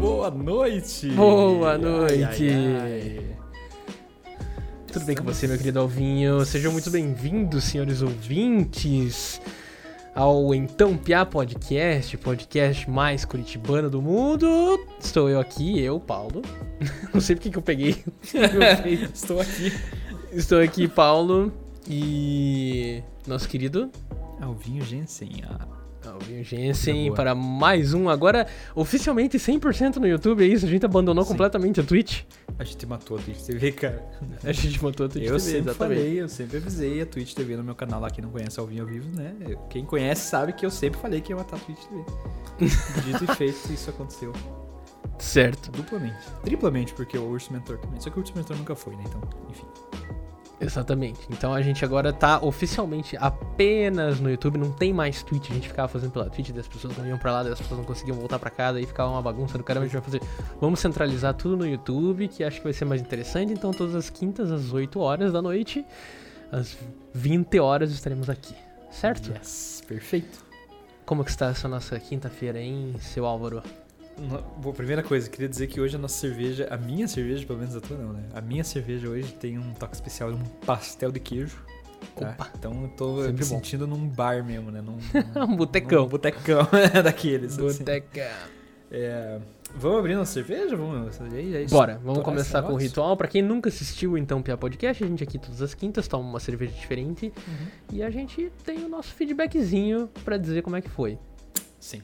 Boa 0.00 0.30
noite! 0.32 1.08
Boa 1.10 1.78
noite! 1.78 2.48
Ai, 2.48 2.76
ai, 2.80 2.80
ai. 2.82 3.36
Tudo 4.92 5.04
bem 5.04 5.14
com 5.14 5.22
você, 5.22 5.46
meu 5.46 5.56
querido 5.56 5.78
Alvinho? 5.78 6.44
Sejam 6.44 6.72
muito 6.72 6.90
bem-vindos, 6.90 7.62
senhores 7.62 8.02
ouvintes, 8.02 9.40
ao 10.12 10.52
Então 10.52 10.96
Piá 10.96 11.24
Podcast, 11.24 12.16
podcast 12.16 12.90
mais 12.90 13.24
curitibano 13.24 13.88
do 13.88 14.02
mundo. 14.02 14.84
Estou 14.98 15.30
eu 15.30 15.38
aqui, 15.38 15.80
eu, 15.80 16.00
Paulo. 16.00 16.42
Não 17.14 17.20
sei 17.20 17.36
porque 17.36 17.50
que 17.50 17.58
eu 17.58 17.62
peguei. 17.62 18.04
Estou 19.14 19.40
aqui. 19.40 19.72
Estou 20.32 20.60
aqui, 20.60 20.88
Paulo, 20.88 21.52
e 21.88 23.02
nosso 23.26 23.48
querido 23.48 23.90
Alvinho 24.40 24.84
Jensen. 24.84 25.42
ah. 25.48 25.66
Alvinho 26.06 26.42
Jensen 26.44 27.12
para 27.12 27.34
mais 27.34 27.92
um, 27.92 28.08
agora 28.08 28.46
oficialmente 28.74 29.36
100% 29.36 29.96
no 29.96 30.06
YouTube, 30.06 30.42
é 30.42 30.46
isso? 30.46 30.64
A 30.64 30.68
gente 30.68 30.86
abandonou 30.86 31.24
Sim. 31.24 31.30
completamente 31.30 31.80
a 31.80 31.82
Twitch. 31.82 32.22
A 32.58 32.64
gente 32.64 32.86
matou 32.86 33.18
a 33.18 33.20
Twitch 33.20 33.40
TV, 33.42 33.72
cara. 33.72 34.04
A 34.42 34.52
gente 34.52 34.78
botou 34.78 35.06
a 35.06 35.08
Twitch 35.08 35.24
eu 35.24 35.36
TV, 35.36 35.40
sempre 35.40 35.70
exatamente. 35.70 35.98
falei, 35.98 36.20
eu 36.20 36.28
sempre 36.28 36.56
avisei 36.56 37.02
a 37.02 37.06
Twitch 37.06 37.34
TV 37.34 37.56
no 37.56 37.64
meu 37.64 37.74
canal 37.74 38.00
lá, 38.00 38.10
quem 38.10 38.24
não 38.24 38.30
conhece 38.30 38.58
Alvinho 38.58 38.82
ao 38.82 38.88
vivo, 38.88 39.08
né? 39.16 39.34
Quem 39.68 39.84
conhece 39.84 40.28
sabe 40.28 40.52
que 40.52 40.64
eu 40.64 40.70
sempre 40.70 40.98
falei 41.00 41.20
que 41.20 41.32
ia 41.32 41.36
matar 41.36 41.56
a 41.56 41.58
Twitch 41.60 41.78
TV. 41.84 42.04
Dito 43.04 43.24
e 43.24 43.36
feito, 43.36 43.72
isso 43.72 43.90
aconteceu. 43.90 44.32
Certo. 45.18 45.70
Duplamente. 45.72 46.16
Triplamente, 46.42 46.94
porque 46.94 47.18
o 47.18 47.28
Urso 47.28 47.52
Mentor 47.52 47.78
também. 47.78 48.00
Só 48.00 48.08
que 48.10 48.18
o 48.18 48.20
Urso 48.20 48.32
Mentor 48.36 48.56
nunca 48.56 48.74
foi, 48.74 48.96
né? 48.96 49.04
Então, 49.06 49.20
enfim. 49.50 49.66
Exatamente. 50.60 51.20
Então 51.30 51.54
a 51.54 51.62
gente 51.62 51.84
agora 51.84 52.12
tá 52.12 52.40
oficialmente 52.42 53.16
apenas 53.16 54.18
no 54.18 54.28
YouTube, 54.28 54.58
não 54.58 54.72
tem 54.72 54.92
mais 54.92 55.22
Twitch. 55.22 55.50
A 55.50 55.54
gente 55.54 55.68
ficava 55.68 55.86
fazendo 55.86 56.10
pela 56.10 56.28
Twitch, 56.28 56.50
das 56.50 56.66
pessoas 56.66 56.96
não 56.96 57.06
iam 57.06 57.16
pra 57.16 57.32
lá, 57.32 57.42
das 57.44 57.60
pessoas 57.60 57.78
não 57.78 57.86
conseguiam 57.86 58.16
voltar 58.16 58.38
pra 58.38 58.50
casa, 58.50 58.78
aí 58.78 58.86
ficava 58.86 59.10
uma 59.10 59.22
bagunça 59.22 59.56
do 59.56 59.62
caramba. 59.62 59.84
A 59.84 59.88
gente 59.88 59.96
vai 59.96 60.02
fazer. 60.02 60.20
Vamos 60.60 60.80
centralizar 60.80 61.34
tudo 61.34 61.56
no 61.56 61.66
YouTube, 61.66 62.26
que 62.26 62.42
acho 62.42 62.58
que 62.58 62.64
vai 62.64 62.72
ser 62.72 62.84
mais 62.84 63.00
interessante. 63.00 63.52
Então, 63.52 63.70
todas 63.70 63.94
as 63.94 64.10
quintas, 64.10 64.50
às 64.50 64.72
8 64.72 64.98
horas 64.98 65.32
da 65.32 65.40
noite, 65.40 65.84
às 66.50 66.76
20 67.14 67.60
horas, 67.60 67.92
estaremos 67.92 68.28
aqui. 68.28 68.54
Certo? 68.90 69.30
Yes, 69.30 69.82
perfeito. 69.86 70.44
Como 71.06 71.22
que 71.22 71.30
está 71.30 71.50
essa 71.50 71.68
nossa 71.68 71.98
quinta-feira, 72.00 72.60
hein, 72.60 72.94
seu 72.98 73.24
Álvaro? 73.24 73.62
Bom, 74.60 74.72
primeira 74.72 75.02
coisa, 75.02 75.30
queria 75.30 75.48
dizer 75.48 75.66
que 75.68 75.80
hoje 75.80 75.94
a 75.96 75.98
nossa 75.98 76.18
cerveja, 76.18 76.66
a 76.70 76.76
minha 76.76 77.06
cerveja, 77.06 77.46
pelo 77.46 77.58
menos 77.60 77.76
a 77.76 77.80
tua 77.80 77.96
não, 77.96 78.12
né? 78.12 78.24
A 78.34 78.40
minha 78.40 78.64
cerveja 78.64 79.08
hoje 79.08 79.32
tem 79.34 79.58
um 79.58 79.72
toque 79.74 79.94
especial, 79.94 80.30
um 80.30 80.42
pastel 80.66 81.12
de 81.12 81.20
queijo. 81.20 81.56
Tá? 82.16 82.30
Opa. 82.30 82.50
Então 82.58 82.82
eu 82.82 82.88
tô 82.90 83.16
Sempre 83.22 83.32
me 83.32 83.38
bom. 83.38 83.44
sentindo 83.44 83.86
num 83.86 84.08
bar 84.08 84.44
mesmo, 84.44 84.70
né? 84.70 84.80
Num, 84.80 84.98
Um 85.44 85.56
botecão. 85.56 86.02
Num 86.02 86.08
botecão 86.08 86.66
daqueles. 87.04 87.58
assim. 87.58 87.78
Boteca. 87.78 88.30
É, 88.90 89.38
vamos 89.76 89.98
abrir 89.98 90.14
nossa 90.16 90.32
cerveja? 90.32 90.74
Vamos. 90.76 91.16
E 91.32 91.36
aí, 91.36 91.54
é? 91.64 91.66
Bora, 91.66 92.00
vamos 92.02 92.22
começar 92.22 92.62
com 92.62 92.72
o 92.72 92.76
ritual. 92.76 93.16
Pra 93.16 93.28
quem 93.28 93.42
nunca 93.42 93.68
assistiu 93.68 94.16
então 94.18 94.40
Pia 94.42 94.56
Podcast, 94.56 95.04
a 95.04 95.06
gente 95.06 95.22
aqui 95.22 95.38
todas 95.38 95.60
as 95.62 95.74
quintas 95.74 96.08
toma 96.08 96.28
uma 96.28 96.40
cerveja 96.40 96.72
diferente 96.72 97.26
Uhum. 97.46 97.66
e 97.92 98.02
a 98.02 98.10
gente 98.10 98.50
tem 98.64 98.84
o 98.84 98.88
nosso 98.88 99.12
feedbackzinho 99.14 100.08
pra 100.24 100.36
dizer 100.36 100.62
como 100.62 100.74
é 100.76 100.80
que 100.80 100.88
foi. 100.88 101.18
Sim. 101.78 102.00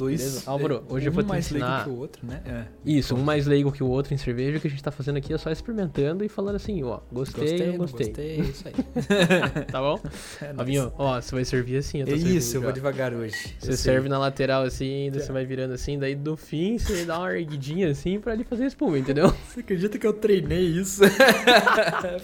Dois. 0.00 0.20
Beleza? 0.20 0.42
Álvaro, 0.50 0.82
hoje 0.88 1.06
eu 1.06 1.12
um 1.12 1.14
vou 1.14 1.22
te 1.24 1.28
mais 1.28 1.50
leigo 1.50 1.66
ensinar- 1.66 1.84
que 1.84 1.90
o 1.90 1.96
outro, 1.98 2.26
né? 2.26 2.42
É. 2.46 2.64
Isso, 2.84 3.14
um 3.14 3.22
mais 3.22 3.46
leigo 3.46 3.70
que 3.70 3.82
o 3.82 3.86
outro 3.88 4.14
em 4.14 4.16
cerveja, 4.16 4.56
o 4.56 4.60
que 4.60 4.66
a 4.66 4.70
gente 4.70 4.82
tá 4.82 4.90
fazendo 4.90 5.16
aqui 5.18 5.32
é 5.32 5.38
só 5.38 5.50
experimentando 5.50 6.24
e 6.24 6.28
falando 6.28 6.56
assim, 6.56 6.82
ó, 6.82 7.00
gostei, 7.12 7.66
não 7.68 7.76
gostei. 7.78 8.06
gostei, 8.06 8.30
é 8.30 8.40
isso 8.40 8.64
aí. 8.68 8.74
Tá 9.70 9.80
bom? 9.80 10.00
É. 10.42 10.54
Avinho, 10.56 10.92
ó, 10.96 11.20
você 11.20 11.34
vai 11.34 11.44
servir 11.44 11.76
assim, 11.76 11.98
a 12.00 12.02
É 12.02 12.06
tua 12.06 12.16
isso, 12.16 12.56
eu 12.56 12.62
vou 12.62 12.72
devagar 12.72 13.12
hoje. 13.12 13.54
Você 13.58 13.72
Eu 13.72 13.76
serve 13.76 14.08
na 14.08 14.18
lateral 14.18 14.62
assim, 14.62 15.10
daí 15.10 15.20
Tá. 15.20 15.26
você 15.26 15.32
vai 15.32 15.44
virando 15.44 15.74
assim, 15.74 15.98
daí 15.98 16.14
do 16.14 16.36
fim 16.36 16.78
você 16.78 17.04
dá 17.04 17.18
uma 17.18 17.32
erguidinha 17.36 17.90
assim 17.90 18.18
pra 18.18 18.32
ele 18.32 18.44
fazer 18.44 18.64
espuma, 18.66 18.98
entendeu? 18.98 19.30
Você 19.50 19.60
acredita 19.60 19.98
que 19.98 20.06
eu 20.06 20.12
treinei 20.12 20.64
isso 20.64 21.02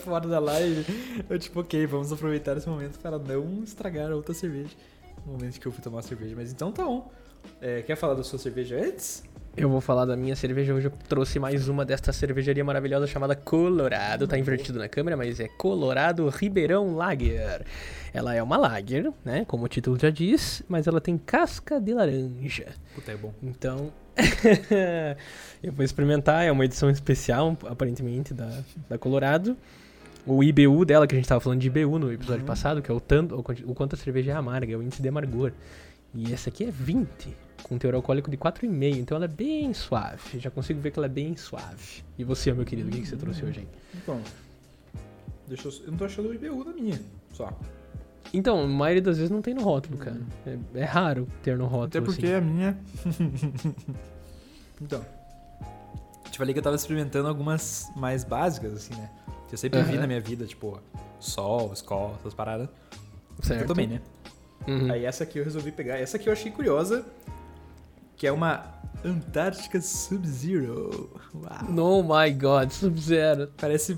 fora 0.05 0.27
da 0.29 0.39
live? 0.39 0.85
Eu 1.29 1.39
tipo, 1.39 1.61
ok, 1.61 1.87
vamos 1.87 2.13
aproveitar 2.13 2.57
esse 2.57 2.69
momento 2.69 2.99
para 2.99 3.19
não 3.19 3.63
estragar 3.65 4.11
a 4.11 4.15
outra 4.17 4.33
cerveja. 4.35 4.71
No 5.27 5.33
momento 5.33 5.59
que 5.61 5.67
eu 5.67 5.73
fui 5.73 5.83
tomar 5.83 6.01
a 6.01 6.03
cerveja. 6.03 6.35
Mas 6.37 6.53
então 6.53 6.71
tá 6.71 6.85
bom. 6.85 7.11
É, 7.61 7.83
quer 7.83 7.97
falar 7.97 8.15
da 8.15 8.23
sua 8.23 8.39
cerveja 8.39 8.77
antes? 8.79 9.23
Eu 9.57 9.71
vou 9.71 9.81
falar 9.81 10.05
da 10.05 10.15
minha 10.15 10.37
cerveja. 10.37 10.75
Hoje 10.75 10.89
eu 10.89 10.93
trouxe 11.09 11.39
mais 11.39 11.67
uma 11.67 11.83
desta 11.83 12.13
cervejaria 12.13 12.63
maravilhosa 12.63 13.07
chamada 13.07 13.35
Colorado. 13.35 14.29
Tá 14.29 14.39
invertido 14.39 14.79
na 14.79 14.87
câmera, 14.87 15.17
mas 15.17 15.41
é 15.41 15.49
Colorado 15.49 16.29
Ribeirão 16.29 16.95
Lager. 16.95 17.65
Ela 18.13 18.35
é 18.35 18.43
uma 18.43 18.59
lager, 18.59 19.11
né? 19.25 19.47
Como 19.47 19.65
o 19.65 19.69
título 19.69 19.99
já 19.99 20.11
diz, 20.11 20.63
mas 20.69 20.87
ela 20.87 21.01
tem 21.01 21.17
casca 21.17 21.81
de 21.81 21.95
laranja. 21.95 22.67
Puta, 22.95 23.13
é 23.13 23.17
bom. 23.17 23.33
Então, 23.43 23.91
eu 25.63 25.73
vou 25.73 25.85
experimentar. 25.85 26.45
É 26.45 26.53
uma 26.53 26.65
edição 26.67 26.91
especial, 26.91 27.57
aparentemente, 27.67 28.35
da, 28.35 28.63
da 28.91 28.99
Colorado. 28.99 29.57
O 30.27 30.43
IBU 30.43 30.85
dela, 30.85 31.07
que 31.07 31.15
a 31.15 31.19
gente 31.19 31.29
tava 31.29 31.41
falando 31.41 31.61
de 31.61 31.69
IBU 31.69 31.99
no 31.99 32.13
episódio 32.13 32.41
Uhum. 32.41 32.47
passado, 32.47 32.83
que 32.83 32.91
é 32.91 32.95
o, 32.95 33.01
tanto, 33.01 33.37
o 33.65 33.75
quanto 33.75 33.95
a 33.95 33.97
cerveja 33.97 34.33
é 34.33 34.35
amarga, 34.35 34.73
é 34.75 34.77
o 34.77 34.83
índice 34.83 35.01
de 35.01 35.09
amargor. 35.09 35.53
E 36.17 36.33
essa 36.33 36.49
aqui 36.49 36.65
é 36.65 36.71
20, 36.71 37.37
com 37.63 37.77
teor 37.77 37.95
alcoólico 37.95 38.31
de 38.31 38.39
4,5, 38.39 38.97
então 38.97 39.17
ela 39.17 39.27
é 39.27 39.29
bem 39.29 39.75
suave. 39.75 40.39
Já 40.39 40.51
consigo 40.51 40.81
ver 40.81 40.91
que 40.91 40.99
ela 40.99 41.07
é 41.07 41.11
bem 41.11 41.37
suave. 41.37 42.03
E 42.19 42.25
você, 42.25 42.51
meu 42.55 42.65
querido, 42.65 42.89
o 42.89 42.93
que, 42.93 43.03
que 43.03 43.07
você 43.07 43.17
trouxe 43.17 43.45
hoje 43.45 43.61
aí? 43.61 43.69
Então, 43.95 44.19
deixa 45.47 45.69
eu... 45.69 45.73
eu 45.85 45.91
não 45.91 45.99
tô 45.99 46.07
achando 46.07 46.31
o 46.31 46.35
IBU 46.35 46.65
na 46.65 46.73
minha, 46.73 46.99
só. 47.35 47.53
Então, 48.33 48.63
a 48.63 48.67
maioria 48.67 49.03
das 49.03 49.19
vezes 49.19 49.31
não 49.31 49.43
tem 49.43 49.53
no 49.53 49.63
rótulo, 49.63 49.99
cara. 49.99 50.21
É, 50.47 50.59
é 50.81 50.85
raro 50.85 51.29
ter 51.43 51.57
no 51.59 51.67
rótulo. 51.67 51.85
Até 51.85 52.01
porque 52.01 52.27
assim. 52.27 52.35
a 52.35 52.41
minha. 52.41 52.79
então. 54.81 55.05
Te 56.31 56.39
falei 56.39 56.53
que 56.55 56.59
eu 56.59 56.65
tava 56.65 56.77
experimentando 56.77 57.29
algumas 57.29 57.91
mais 57.95 58.25
básicas, 58.25 58.73
assim, 58.73 58.95
né? 58.95 59.11
Que 59.49 59.55
eu 59.55 59.59
sempre 59.59 59.83
vi 59.83 59.93
Aham. 59.93 60.01
na 60.01 60.07
minha 60.07 60.21
vida, 60.21 60.45
tipo, 60.45 60.81
sol, 61.21 61.73
escola, 61.73 62.17
essas 62.21 62.35
paradas. 62.35 62.69
Certo. 63.43 63.61
Eu 63.63 63.67
também, 63.67 63.87
né? 63.87 64.01
Uhum. 64.67 64.91
Aí 64.93 65.05
essa 65.05 65.25
aqui 65.25 65.39
eu 65.39 65.45
resolvi 65.45 65.71
pegar. 65.73 65.97
Essa 65.99 66.17
aqui 66.17 66.29
eu 66.29 66.33
achei 66.33 66.51
curiosa, 66.51 67.05
que 68.17 68.27
é 68.27 68.33
uma 68.33 68.65
Antártica 69.05 69.81
Sub-Zero. 69.81 71.11
Oh 71.77 72.03
my 72.03 72.31
god, 72.33 72.71
Sub-Zero. 72.71 73.51
Parece, 73.57 73.97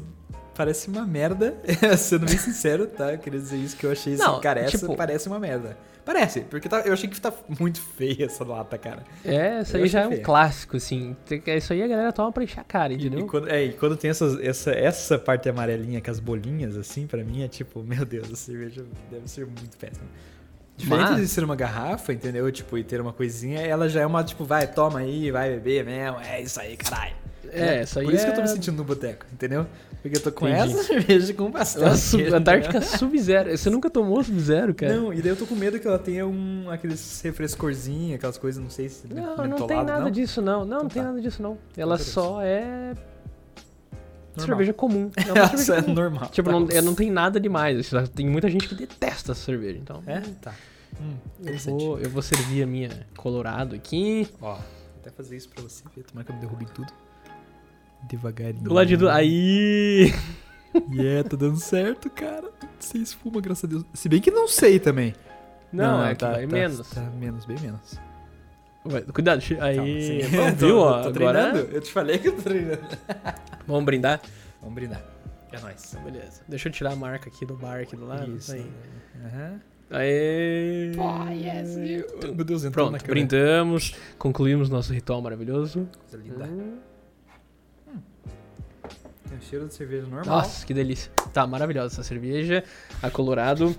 parece 0.54 0.88
uma 0.88 1.06
merda, 1.06 1.56
sendo 1.96 2.26
bem 2.26 2.36
sincero, 2.38 2.86
tá? 2.86 3.12
Eu 3.12 3.18
queria 3.18 3.40
dizer 3.40 3.56
isso, 3.56 3.76
que 3.76 3.86
eu 3.86 3.92
achei 3.92 4.14
assim, 4.14 4.22
Não, 4.22 4.40
cara, 4.40 4.60
essa 4.60 4.78
tipo- 4.78 4.96
parece 4.96 5.28
uma 5.28 5.38
merda. 5.38 5.76
Parece, 6.04 6.40
porque 6.40 6.70
tá- 6.70 6.80
eu 6.80 6.94
achei 6.94 7.06
que 7.06 7.20
tá 7.20 7.30
muito 7.60 7.78
feia 7.82 8.24
essa 8.24 8.42
lata, 8.42 8.78
cara. 8.78 9.04
É, 9.22 9.60
isso 9.60 9.76
aí 9.76 9.86
já 9.88 10.00
é 10.00 10.06
um 10.08 10.22
clássico, 10.22 10.78
assim. 10.78 11.14
Isso 11.54 11.72
aí 11.74 11.82
a 11.82 11.86
galera 11.86 12.10
toma 12.12 12.32
pra 12.32 12.42
encher 12.42 12.60
a 12.60 12.64
cara, 12.64 12.94
E, 12.94 12.96
entendeu? 12.96 13.20
e 13.20 13.24
quando, 13.26 13.48
é, 13.50 13.64
e 13.66 13.72
quando 13.74 13.94
tem 13.94 14.08
essas, 14.10 14.40
essa, 14.40 14.70
essa 14.70 15.18
parte 15.18 15.50
amarelinha 15.50 16.00
com 16.00 16.10
as 16.10 16.18
bolinhas, 16.18 16.78
assim, 16.78 17.06
pra 17.06 17.22
mim 17.22 17.42
é 17.42 17.48
tipo, 17.48 17.82
meu 17.82 18.06
Deus, 18.06 18.32
a 18.32 18.36
cerveja 18.36 18.86
deve 19.10 19.28
ser 19.28 19.44
muito 19.44 19.76
péssima. 19.76 20.06
Diferente 20.78 21.10
Mas- 21.10 21.20
de 21.20 21.28
ser 21.28 21.42
uma 21.44 21.56
garrafa, 21.56 22.12
entendeu? 22.12 22.50
Tipo, 22.52 22.78
e 22.78 22.84
ter 22.84 23.00
uma 23.00 23.12
coisinha, 23.12 23.60
ela 23.60 23.88
já 23.88 24.00
é 24.00 24.06
uma, 24.06 24.22
tipo, 24.24 24.44
vai, 24.44 24.66
toma 24.66 25.00
aí, 25.00 25.30
vai 25.30 25.50
beber 25.50 25.84
mesmo, 25.84 26.18
é 26.20 26.40
isso 26.40 26.58
aí, 26.60 26.76
caralho. 26.76 27.12
É, 27.50 27.82
isso 27.82 27.98
aí 27.98 28.04
Por 28.04 28.14
isso 28.14 28.24
que 28.24 28.30
eu 28.30 28.34
tô 28.34 28.40
é- 28.40 28.44
me 28.44 28.48
sentindo 28.50 28.76
no 28.76 28.84
boteco, 28.84 29.26
entendeu? 29.32 29.66
Porque 30.02 30.16
eu 30.18 30.22
tô 30.22 30.30
com 30.30 30.46
Entendi. 30.46 30.74
essa 30.74 30.84
cerveja 30.86 31.34
com 31.34 31.50
pastel. 31.50 31.82
Ela 32.26 32.36
Antártica? 32.38 32.80
Sub-Zero. 32.80 33.56
Você 33.56 33.68
nunca 33.70 33.90
tomou 33.90 34.22
Sub-Zero, 34.22 34.72
cara? 34.74 34.94
Não, 34.94 35.12
e 35.12 35.20
daí 35.20 35.30
eu 35.32 35.36
tô 35.36 35.46
com 35.46 35.56
medo 35.56 35.80
que 35.80 35.88
ela 35.88 35.98
tenha 35.98 36.24
um, 36.26 36.70
aqueles 36.70 37.20
refrescorzinhos, 37.24 38.14
aquelas 38.16 38.38
coisas, 38.38 38.62
não 38.62 38.70
sei 38.70 38.88
se 38.88 39.08
Não, 39.12 39.36
não 39.36 39.44
mentolado, 39.44 39.66
tem 39.66 39.76
nada 39.84 40.00
não? 40.02 40.10
disso, 40.10 40.40
não. 40.40 40.58
Não, 40.64 40.64
Então 40.66 40.82
não 40.82 40.88
tem 40.88 41.02
tá. 41.02 41.08
nada 41.08 41.20
disso, 41.20 41.42
não. 41.42 41.58
Ela 41.76 41.96
beleza. 41.96 42.12
só 42.12 42.40
é 42.42 42.92
Normal. 44.38 44.46
cerveja 44.46 44.72
comum. 44.72 45.10
É 45.16 45.32
uma 45.32 45.38
Essa 45.42 45.56
cerveja 45.58 45.74
é 45.74 45.82
comum. 45.82 45.94
normal. 45.94 46.28
Tipo, 46.30 46.50
tá 46.50 46.58
não, 46.60 46.68
é, 46.70 46.80
não 46.82 46.94
tem 46.94 47.10
nada 47.10 47.38
demais. 47.40 47.92
assim, 47.94 48.10
Tem 48.12 48.26
muita 48.28 48.48
gente 48.48 48.68
que 48.68 48.74
detesta 48.74 49.32
essa 49.32 49.40
cerveja, 49.44 49.78
então... 49.78 50.02
É? 50.06 50.20
Tá. 50.40 50.54
Hum, 51.00 51.14
Eu 51.44 51.58
vou, 51.58 51.98
eu 52.00 52.10
vou 52.10 52.22
servir 52.22 52.62
a 52.62 52.66
minha 52.66 53.06
Colorado 53.16 53.74
aqui. 53.74 54.26
Ó, 54.40 54.54
vou 54.54 54.62
até 55.00 55.10
fazer 55.10 55.36
isso 55.36 55.48
pra 55.50 55.62
você 55.62 55.82
ver. 55.94 56.02
Tomara 56.04 56.24
que 56.24 56.30
eu 56.32 56.34
não 56.34 56.40
derrube 56.40 56.66
tudo. 56.72 56.92
Devagarinho. 58.08 58.62
Do 58.64 58.72
lado 58.74 58.96
do... 58.96 59.08
Aí! 59.08 60.12
Yeah, 60.90 61.26
tá 61.28 61.36
dando 61.36 61.58
certo, 61.58 62.08
cara. 62.10 62.48
Sem 62.78 63.02
espuma, 63.02 63.40
graças 63.40 63.64
a 63.64 63.66
Deus. 63.66 63.84
Se 63.92 64.08
bem 64.08 64.20
que 64.20 64.30
não 64.30 64.48
sei 64.48 64.78
também. 64.78 65.14
Não, 65.72 66.04
é 66.04 66.14
que 66.14 66.24
vai 66.24 66.46
menos. 66.46 66.88
Tá 66.90 67.02
menos, 67.02 67.44
bem 67.44 67.58
menos. 67.60 67.98
Vai, 68.84 69.02
cuidado, 69.02 69.42
Calma, 69.42 69.64
aí... 69.64 70.22
sim. 70.22 70.36
Bom, 70.36 70.50
tô- 70.56 70.56
viu, 70.56 70.68
eu 70.68 70.78
ó, 70.78 71.02
tô 71.02 71.08
agora... 71.08 71.50
treinando. 71.50 71.74
Eu 71.74 71.80
te 71.80 71.92
falei 71.92 72.18
que 72.18 72.28
eu 72.28 72.36
tô 72.36 72.42
treinando. 72.42 72.80
Vamos 73.66 73.84
brindar? 73.84 74.20
Vamos 74.60 74.74
brindar. 74.74 75.02
É 75.52 75.60
nóis. 75.60 75.92
Então, 75.92 76.04
beleza. 76.04 76.42
Deixa 76.48 76.68
eu 76.68 76.72
tirar 76.72 76.92
a 76.92 76.96
marca 76.96 77.28
aqui 77.28 77.44
do 77.44 77.56
bar 77.56 77.80
aqui 77.80 77.96
do 77.96 78.06
lado. 78.06 78.36
Isso. 78.36 78.52
Aí. 78.52 78.66
Aham. 79.24 79.60
Aê! 79.90 80.92
Meu 82.34 82.44
Deus, 82.44 82.62
entrou 82.62 82.90
Pronto, 82.90 83.06
brindamos, 83.06 83.94
concluímos 84.18 84.68
nosso 84.68 84.92
ritual 84.92 85.22
maravilhoso. 85.22 85.88
Coisa 86.00 86.22
linda. 86.22 86.44
Hum. 86.44 86.78
Tem 89.28 89.38
o 89.38 89.42
cheiro 89.42 89.66
de 89.66 89.72
cerveja 89.74 90.06
normal. 90.06 90.26
Nossa, 90.26 90.66
que 90.66 90.74
delícia. 90.74 91.10
Tá 91.32 91.46
maravilhosa 91.46 91.94
essa 91.94 92.02
cerveja. 92.02 92.62
A 93.02 93.10
Colorado. 93.10 93.74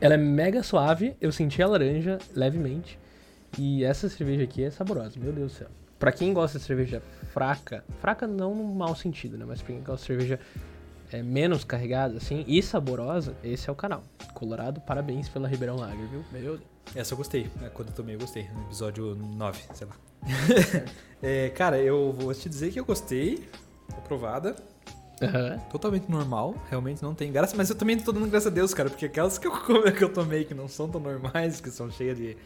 Ela 0.00 0.14
é 0.14 0.16
mega 0.16 0.62
suave. 0.62 1.16
Eu 1.20 1.32
senti 1.32 1.60
a 1.62 1.66
laranja 1.66 2.18
levemente. 2.34 2.96
E 3.56 3.84
essa 3.84 4.08
cerveja 4.08 4.44
aqui 4.44 4.62
é 4.62 4.70
saborosa, 4.70 5.18
meu 5.18 5.32
Deus 5.32 5.52
do 5.52 5.58
céu. 5.58 5.68
Pra 5.98 6.12
quem 6.12 6.32
gosta 6.32 6.58
de 6.58 6.64
cerveja 6.64 7.02
fraca, 7.32 7.84
fraca 8.00 8.26
não 8.26 8.54
no 8.54 8.64
mau 8.74 8.94
sentido, 8.94 9.36
né? 9.36 9.44
Mas 9.46 9.60
pra 9.60 9.74
quem 9.74 9.82
gosta 9.82 10.00
de 10.00 10.06
cerveja 10.06 10.40
é, 11.10 11.22
menos 11.22 11.64
carregada, 11.64 12.18
assim, 12.18 12.44
e 12.46 12.62
saborosa, 12.62 13.34
esse 13.42 13.68
é 13.68 13.72
o 13.72 13.76
canal. 13.76 14.02
Colorado, 14.34 14.80
parabéns 14.80 15.28
pela 15.28 15.48
Ribeirão 15.48 15.76
Lager, 15.76 16.06
viu? 16.08 16.24
Meu 16.30 16.40
Deus. 16.42 16.60
Essa 16.94 17.14
eu 17.14 17.18
gostei. 17.18 17.50
É, 17.62 17.68
Quando 17.68 17.88
eu 17.88 17.94
tomei, 17.94 18.14
eu 18.14 18.20
gostei. 18.20 18.48
No 18.54 18.62
episódio 18.62 19.14
9, 19.14 19.60
sei 19.74 19.86
lá. 19.86 19.96
É, 21.20 21.48
cara, 21.48 21.76
eu 21.80 22.12
vou 22.12 22.32
te 22.32 22.48
dizer 22.48 22.70
que 22.70 22.78
eu 22.78 22.84
gostei. 22.84 23.48
Aprovada. 23.96 24.54
Aham. 25.20 25.58
Totalmente 25.68 26.08
normal. 26.08 26.54
Realmente 26.70 27.02
não 27.02 27.12
tem 27.12 27.32
graça. 27.32 27.56
Mas 27.56 27.68
eu 27.70 27.74
também 27.74 27.98
tô 27.98 28.12
dando 28.12 28.28
graças 28.28 28.46
a 28.46 28.54
Deus, 28.54 28.72
cara. 28.72 28.88
Porque 28.88 29.06
aquelas 29.06 29.36
que 29.36 29.48
eu, 29.48 29.52
que 29.92 30.04
eu 30.04 30.12
tomei 30.12 30.44
que 30.44 30.54
não 30.54 30.68
são 30.68 30.88
tão 30.88 31.00
normais, 31.00 31.60
que 31.60 31.72
são 31.72 31.90
cheias 31.90 32.16
de 32.16 32.36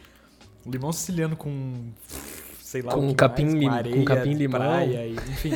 limão 0.67 0.93
siciliano 0.93 1.37
com. 1.37 1.91
Sei 2.61 2.81
lá, 2.82 2.93
Com 2.94 3.06
o 3.06 3.09
que 3.11 3.14
capim 3.17 3.44
mais, 3.44 3.55
com 3.55 3.69
com 3.69 3.70
areia 3.75 4.05
capim 4.05 4.31
de 4.31 4.37
limão. 4.37 4.61
praia 4.61 5.06
e, 5.06 5.14
enfim. 5.14 5.53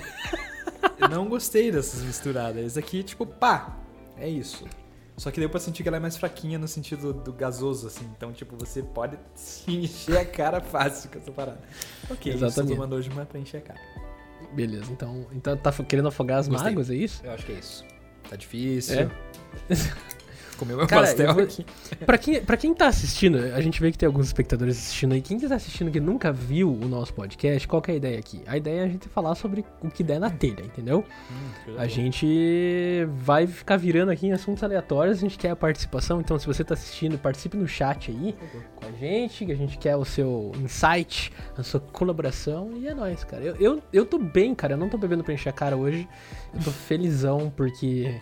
não 1.10 1.28
gostei 1.28 1.70
dessas 1.72 2.02
misturadas. 2.02 2.64
Esse 2.64 2.78
aqui, 2.78 3.02
tipo, 3.02 3.24
pá, 3.24 3.76
é 4.18 4.28
isso. 4.28 4.64
Só 5.16 5.30
que 5.30 5.40
deu 5.40 5.48
pra 5.48 5.58
sentir 5.58 5.82
que 5.82 5.88
ela 5.88 5.96
é 5.96 6.00
mais 6.00 6.16
fraquinha 6.18 6.58
no 6.58 6.68
sentido 6.68 7.14
do 7.14 7.32
gasoso, 7.32 7.86
assim. 7.86 8.04
Então, 8.16 8.32
tipo, 8.34 8.54
você 8.54 8.82
pode 8.82 9.16
se 9.34 9.70
encher 9.74 10.18
a 10.18 10.24
cara 10.26 10.60
fácil 10.60 11.08
com 11.10 11.18
essa 11.18 11.32
parada. 11.32 11.60
Ok, 12.10 12.32
isso 12.32 12.36
eu 12.36 12.40
tô 12.40 12.46
Exatamente. 12.46 12.74
tomando 12.74 12.96
hoje, 12.96 13.10
mas 13.14 13.26
pra 13.26 13.40
encher 13.40 13.58
a 13.58 13.60
cara. 13.62 13.80
Beleza, 14.52 14.92
então, 14.92 15.26
então 15.32 15.56
tá 15.56 15.72
querendo 15.72 16.08
afogar 16.08 16.40
as 16.40 16.48
Gostei. 16.48 16.68
mágoas, 16.68 16.90
é 16.90 16.94
isso? 16.94 17.24
Eu 17.24 17.32
acho 17.32 17.46
que 17.46 17.52
é 17.52 17.54
isso. 17.58 17.82
Tá 18.28 18.36
difícil. 18.36 19.00
É? 19.00 19.10
Comeu 20.58 20.76
meu 20.76 20.86
Cara, 20.86 21.02
pastel 21.02 21.34
vou- 21.34 21.42
aqui. 21.42 21.64
Pra 22.06 22.16
quem, 22.18 22.40
pra 22.44 22.56
quem 22.56 22.74
tá 22.74 22.86
assistindo, 22.88 23.38
a 23.38 23.60
gente 23.60 23.80
vê 23.80 23.90
que 23.90 23.98
tem 23.98 24.06
alguns 24.06 24.26
espectadores 24.26 24.76
assistindo 24.78 25.12
aí. 25.12 25.20
Quem 25.20 25.38
tá 25.38 25.54
assistindo 25.54 25.90
que 25.90 26.00
nunca 26.00 26.32
viu 26.32 26.72
o 26.72 26.86
nosso 26.88 27.12
podcast, 27.14 27.66
qual 27.66 27.80
que 27.82 27.90
é 27.90 27.94
a 27.94 27.96
ideia 27.96 28.18
aqui? 28.18 28.42
A 28.46 28.56
ideia 28.56 28.80
é 28.80 28.84
a 28.84 28.88
gente 28.88 29.08
falar 29.08 29.34
sobre 29.34 29.64
o 29.82 29.90
que 29.90 30.02
der 30.02 30.18
na 30.20 30.30
telha, 30.30 30.62
entendeu? 30.64 31.04
A 31.76 31.86
gente 31.86 33.06
vai 33.18 33.46
ficar 33.46 33.76
virando 33.76 34.10
aqui 34.10 34.26
em 34.26 34.32
assuntos 34.32 34.62
aleatórios, 34.62 35.18
a 35.18 35.20
gente 35.20 35.38
quer 35.38 35.50
a 35.50 35.56
participação, 35.56 36.20
então 36.20 36.38
se 36.38 36.46
você 36.46 36.62
tá 36.64 36.74
assistindo, 36.74 37.18
participe 37.18 37.56
no 37.56 37.66
chat 37.66 38.10
aí 38.10 38.34
com 38.76 38.86
a 38.86 38.92
gente, 38.92 39.44
que 39.44 39.52
a 39.52 39.56
gente 39.56 39.78
quer 39.78 39.96
o 39.96 40.04
seu 40.04 40.52
insight, 40.60 41.32
a 41.56 41.62
sua 41.62 41.80
colaboração, 41.80 42.70
e 42.76 42.86
é 42.88 42.94
nóis, 42.94 43.24
cara. 43.24 43.42
Eu, 43.42 43.56
eu, 43.56 43.82
eu 43.92 44.06
tô 44.06 44.18
bem, 44.18 44.54
cara, 44.54 44.74
eu 44.74 44.78
não 44.78 44.88
tô 44.88 44.96
bebendo 44.98 45.22
pra 45.24 45.34
encher 45.34 45.48
a 45.48 45.52
cara 45.52 45.76
hoje, 45.76 46.08
eu 46.54 46.60
tô 46.62 46.70
felizão 46.70 47.52
porque 47.56 48.20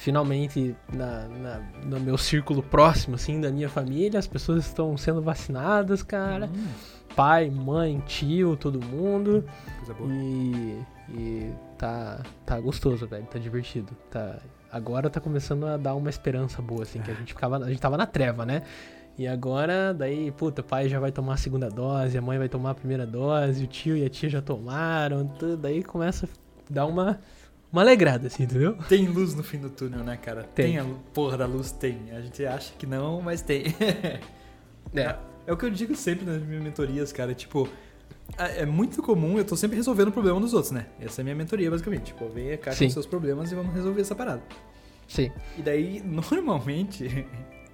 finalmente 0.00 0.74
na, 0.92 1.28
na- 1.28 1.60
no 1.84 2.00
meu 2.00 2.16
círculo 2.16 2.62
próximo, 2.62 3.16
assim, 3.16 3.38
da 3.40 3.50
minha 3.50 3.68
família, 3.68 4.18
as 4.18 4.26
pessoas 4.26 4.64
estão 4.64 4.96
sendo 4.96 5.20
vacinadas, 5.20 6.02
cara. 6.02 6.46
Hum, 6.46 6.66
Pai, 7.14 7.50
mãe, 7.50 8.02
tio, 8.06 8.56
todo 8.56 8.80
mundo. 8.84 9.44
coisa 9.78 9.92
boa. 9.94 10.10
E, 10.10 10.80
e 11.10 11.52
tá, 11.76 12.20
tá 12.46 12.58
gostoso, 12.60 13.06
velho. 13.06 13.26
Tá 13.26 13.38
divertido. 13.38 13.92
Tá, 14.10 14.38
agora 14.72 15.10
tá 15.10 15.20
começando 15.20 15.66
a 15.66 15.76
dar 15.76 15.94
uma 15.96 16.08
esperança 16.08 16.62
boa, 16.62 16.84
assim, 16.84 17.00
que 17.02 17.10
a 17.10 17.14
gente 17.14 17.34
ficava. 17.34 17.58
A 17.58 17.68
gente 17.68 17.80
tava 17.80 17.96
na 17.96 18.06
treva, 18.06 18.46
né? 18.46 18.62
E 19.18 19.26
agora, 19.26 19.92
daí, 19.92 20.30
puta, 20.30 20.62
o 20.62 20.64
pai 20.64 20.88
já 20.88 20.98
vai 20.98 21.12
tomar 21.12 21.34
a 21.34 21.36
segunda 21.36 21.68
dose, 21.68 22.16
a 22.16 22.22
mãe 22.22 22.38
vai 22.38 22.48
tomar 22.48 22.70
a 22.70 22.74
primeira 22.74 23.04
dose, 23.06 23.64
o 23.64 23.66
tio 23.66 23.96
e 23.96 24.04
a 24.04 24.08
tia 24.08 24.30
já 24.30 24.40
tomaram, 24.40 25.26
tudo, 25.26 25.56
daí 25.58 25.82
começa 25.82 26.26
a 26.26 26.28
dar 26.72 26.86
uma, 26.86 27.18
uma 27.72 27.82
alegrada, 27.82 28.26
assim, 28.26 28.42
entendeu? 28.44 28.76
Tem 28.88 29.06
luz 29.06 29.34
no 29.34 29.42
fim 29.42 29.58
do 29.58 29.70
túnel, 29.70 30.00
né, 30.04 30.16
cara? 30.16 30.42
Tem. 30.42 30.78
a 30.78 30.82
lu- 30.82 30.98
porra 31.14 31.36
da 31.38 31.46
luz, 31.46 31.70
tem. 31.72 32.10
A 32.12 32.20
gente 32.20 32.44
acha 32.44 32.72
que 32.78 32.86
não, 32.86 33.20
mas 33.22 33.42
tem. 33.42 33.64
É. 34.94 35.14
É 35.46 35.52
o 35.52 35.56
que 35.56 35.64
eu 35.64 35.70
digo 35.70 35.94
sempre 35.94 36.24
nas 36.26 36.42
minhas 36.42 36.62
mentorias, 36.62 37.12
cara. 37.12 37.32
Tipo, 37.34 37.68
é 38.36 38.62
é 38.62 38.66
muito 38.66 39.02
comum, 39.02 39.38
eu 39.38 39.44
tô 39.44 39.56
sempre 39.56 39.76
resolvendo 39.76 40.08
o 40.08 40.12
problema 40.12 40.40
dos 40.40 40.52
outros, 40.52 40.72
né? 40.72 40.86
Essa 41.00 41.20
é 41.20 41.22
a 41.22 41.24
minha 41.24 41.36
mentoria, 41.36 41.70
basicamente. 41.70 42.06
Tipo, 42.06 42.28
vem 42.28 42.56
cá 42.58 42.70
com 42.72 42.76
Sim. 42.76 42.86
os 42.86 42.92
seus 42.92 43.06
problemas 43.06 43.52
e 43.52 43.54
vamos 43.54 43.72
resolver 43.74 44.00
essa 44.00 44.14
parada. 44.14 44.42
Sim. 45.08 45.30
E 45.56 45.62
daí, 45.62 46.00
normalmente, 46.06 47.24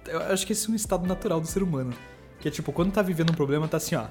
eu 0.07 0.19
acho 0.31 0.45
que 0.45 0.53
esse 0.53 0.67
é 0.69 0.71
um 0.71 0.75
estado 0.75 1.07
natural 1.07 1.39
do 1.41 1.47
ser 1.47 1.63
humano. 1.63 1.91
Que 2.39 2.47
é 2.47 2.51
tipo, 2.51 2.71
quando 2.71 2.91
tá 2.91 3.01
vivendo 3.01 3.31
um 3.31 3.35
problema, 3.35 3.67
tá 3.67 3.77
assim, 3.77 3.95
ó. 3.95 4.05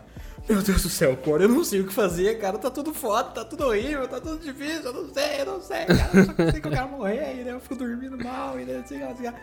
Meu 0.49 0.63
Deus 0.63 0.83
do 0.83 0.89
céu, 0.89 1.17
Cora, 1.17 1.45
eu 1.45 1.49
não 1.49 1.63
sei 1.65 1.81
o 1.81 1.87
que 1.87 1.93
fazer, 1.93 2.39
cara. 2.39 2.59
Tá 2.59 2.71
tudo 2.71 2.93
foda, 2.93 3.31
tá 3.31 3.45
tudo 3.45 3.65
horrível, 3.67 4.07
tá 4.09 4.21
tudo 4.21 4.39
difícil, 4.43 4.83
eu 4.85 4.93
não 4.93 5.13
sei, 5.15 5.41
eu 5.41 5.47
não 5.47 5.61
sei, 5.61 5.85
cara. 5.87 6.11
Eu 6.15 6.25
só 6.25 6.33
sei 6.53 6.61
que 6.61 6.67
eu 6.67 6.73
quero 6.73 6.89
morrer, 6.89 7.41
e 7.41 7.45
daí 7.45 7.53
eu 7.53 7.61
fico 7.61 7.77
dormindo 7.77 8.17
mal, 8.23 8.59
e 8.61 8.65
daí 8.65 8.77
assim, 8.77 9.03
assim, 9.03 9.27
assim. 9.27 9.37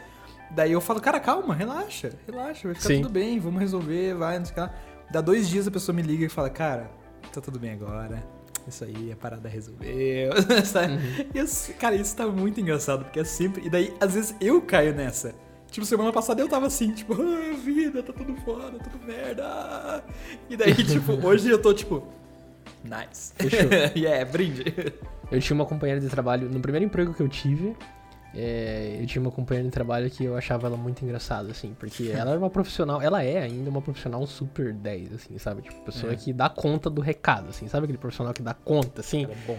Daí 0.51 0.71
eu 0.71 0.80
falo, 0.81 1.01
cara, 1.01 1.19
calma, 1.19 1.56
relaxa, 1.56 2.12
relaxa, 2.27 2.68
vai 2.68 2.75
ficar 2.75 2.88
Sim. 2.88 3.01
tudo 3.01 3.12
bem, 3.12 3.39
vamos 3.39 3.59
resolver, 3.59 4.13
vai, 4.15 4.38
não 4.38 4.45
sei 4.45 4.51
o 4.51 4.56
que 4.56 4.62
lá. 4.62 4.74
Dá 5.12 5.21
dois 5.21 5.50
dias 5.50 5.68
a 5.68 5.71
pessoa 5.71 5.95
me 5.95 6.01
liga 6.01 6.25
e 6.25 6.29
fala, 6.29 6.50
cara, 6.50 6.91
tá 7.33 7.41
tudo 7.41 7.59
bem 7.59 7.71
agora. 7.71 8.24
Isso 8.68 8.83
aí, 8.86 9.12
a 9.12 9.15
parada 9.15 9.50
resolveu. 9.50 10.31
sabe? 10.65 11.27
E 11.33 11.38
eu- 11.38 11.45
cara, 11.79 11.95
isso 11.95 12.15
tá 12.15 12.25
muito 12.27 12.62
engraçado, 12.62 13.03
porque 13.03 13.19
é 13.19 13.24
sempre. 13.25 13.65
E 13.65 13.69
daí, 13.69 13.94
às 14.00 14.13
vezes, 14.13 14.36
eu 14.39 14.62
caio 14.62 14.94
nessa. 14.94 15.36
Tipo, 15.74 15.88
semana 15.88 16.14
passada 16.14 16.40
eu 16.40 16.48
tava 16.48 16.68
assim, 16.68 16.92
tipo, 16.92 17.14
ah, 17.14 17.56
vida, 17.58 18.04
tá 18.04 18.14
tudo 18.14 18.36
foda, 18.42 18.78
tudo 18.78 19.04
merda. 19.08 20.04
E 20.48 20.56
daí, 20.56 20.72
tipo, 20.86 21.14
hoje 21.25 21.50
eu 21.50 21.60
tô 21.60 21.74
tipo. 21.74 22.08
Nice. 22.84 23.34
Fechou. 23.36 23.70
yeah, 23.98 24.24
brinde. 24.24 24.64
Eu 25.31 25.42
tinha 25.42 25.56
uma 25.56 25.66
companheira 25.66 26.00
de 26.00 26.10
trabalho, 26.10 26.48
no 26.48 26.60
primeiro 26.60 26.86
emprego 26.86 27.12
que 27.12 27.22
eu 27.24 27.28
tive, 27.28 27.75
é, 28.36 29.00
eu 29.02 29.08
tinha 29.08 29.20
uma 29.20 29.31
companheira 29.31 29.68
de 29.68 29.74
trabalho 29.74 30.12
que 30.12 30.24
eu 30.24 30.38
achava 30.38 30.68
ela 30.68 30.78
muito 30.78 31.04
engraçada, 31.04 31.50
assim, 31.50 31.75
porque 31.80 32.10
ela 32.14 32.30
era 32.30 32.40
uma 32.40 32.52
profissional, 32.52 33.02
ela 33.02 33.24
é 33.24 33.42
ainda 33.42 33.68
uma 33.68 33.81
profissional 33.81 34.24
super 34.28 34.72
10, 34.74 35.14
assim, 35.14 35.40
sabe? 35.40 35.64
Tipo, 35.64 35.81
pessoa 35.81 36.14
É. 36.14 36.16
que 36.16 36.31
dá 36.31 36.50
conta 36.50 36.88
do 36.88 37.02
recado, 37.02 37.50
assim, 37.50 37.68
sabe 37.68 37.86
aquele 37.86 37.98
profissional 37.98 38.31
que 38.31 38.44
dá 38.44 38.54
conta, 38.54 39.02
assim? 39.02 39.25
Cara, 39.25 39.38
bom. 39.48 39.58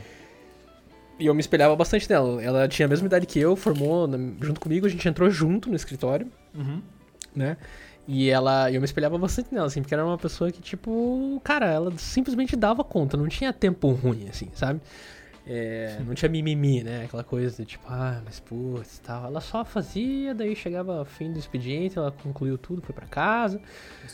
E 1.19 1.27
eu 1.27 1.35
me 1.35 1.41
espelhava 1.41 1.77
bastante 1.77 2.09
nela. 2.11 2.43
Ela 2.43 2.69
tinha 2.69 2.87
a 2.87 2.89
mesma 2.89 3.07
idade 3.07 3.27
que 3.27 3.39
eu, 3.39 3.55
formou 3.55 4.09
junto 4.41 4.61
comigo, 4.61 4.87
a 4.87 4.89
gente 4.89 5.07
entrou 5.09 5.31
junto 5.31 5.69
no 5.69 5.77
escritório, 5.77 6.27
Uhum. 6.55 6.83
né? 7.35 7.57
E 8.07 8.29
ela, 8.29 8.71
eu 8.71 8.81
me 8.81 8.85
espelhava 8.85 9.17
bastante 9.17 9.55
nela, 9.55 9.67
assim, 9.67 9.81
porque 9.81 9.95
era 9.95 10.05
uma 10.05 10.19
pessoa 10.19 10.53
que, 10.53 10.61
tipo, 10.61 11.41
cara, 11.43 11.67
ela 11.67 11.91
simplesmente 11.97 12.55
dava 12.55 12.85
conta, 12.85 13.17
não 13.17 13.29
tinha 13.29 13.51
tempo 13.53 13.89
ruim, 13.93 14.29
assim, 14.29 14.51
sabe? 14.55 14.81
É, 15.47 15.99
não 16.07 16.15
tinha 16.15 16.29
mimimi, 16.29 16.83
né? 16.83 17.05
Aquela 17.05 17.23
coisa 17.25 17.57
de 17.63 17.65
tipo, 17.67 17.85
ah, 17.89 18.21
mas 18.25 18.41
putz, 18.41 18.99
tal. 18.99 19.27
Ela 19.27 19.41
só 19.41 19.65
fazia, 19.65 20.35
daí 20.35 20.55
chegava 20.57 20.99
ao 20.99 21.05
fim 21.07 21.33
do 21.33 21.39
expediente, 21.39 21.99
ela 21.99 22.11
concluiu 22.11 22.57
tudo, 22.59 22.83
foi 22.83 22.95
pra 22.95 23.07
casa. 23.07 23.59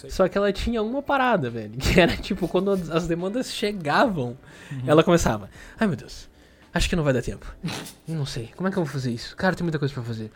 Só 0.08 0.28
que 0.28 0.36
ela 0.38 0.52
tinha 0.52 0.82
uma 0.82 1.02
parada, 1.02 1.48
velho, 1.50 1.72
que 1.78 1.98
era 2.00 2.16
tipo, 2.16 2.46
quando 2.46 2.70
as 2.72 3.08
demandas 3.08 3.52
chegavam, 3.52 4.36
ela 4.86 5.02
começava, 5.04 5.48
ai 5.78 5.86
meu 5.88 5.96
Deus, 5.96 6.29
acho 6.72 6.88
que 6.88 6.96
não 6.96 7.04
vai 7.04 7.12
dar 7.12 7.22
tempo. 7.22 7.46
Não 8.06 8.26
sei, 8.26 8.50
como 8.56 8.68
é 8.68 8.72
que 8.72 8.78
eu 8.78 8.84
vou 8.84 8.92
fazer 8.92 9.10
isso? 9.12 9.36
Cara, 9.36 9.54
tem 9.54 9.64
muita 9.64 9.78
coisa 9.78 9.92
pra 9.94 10.02
fazer. 10.02 10.30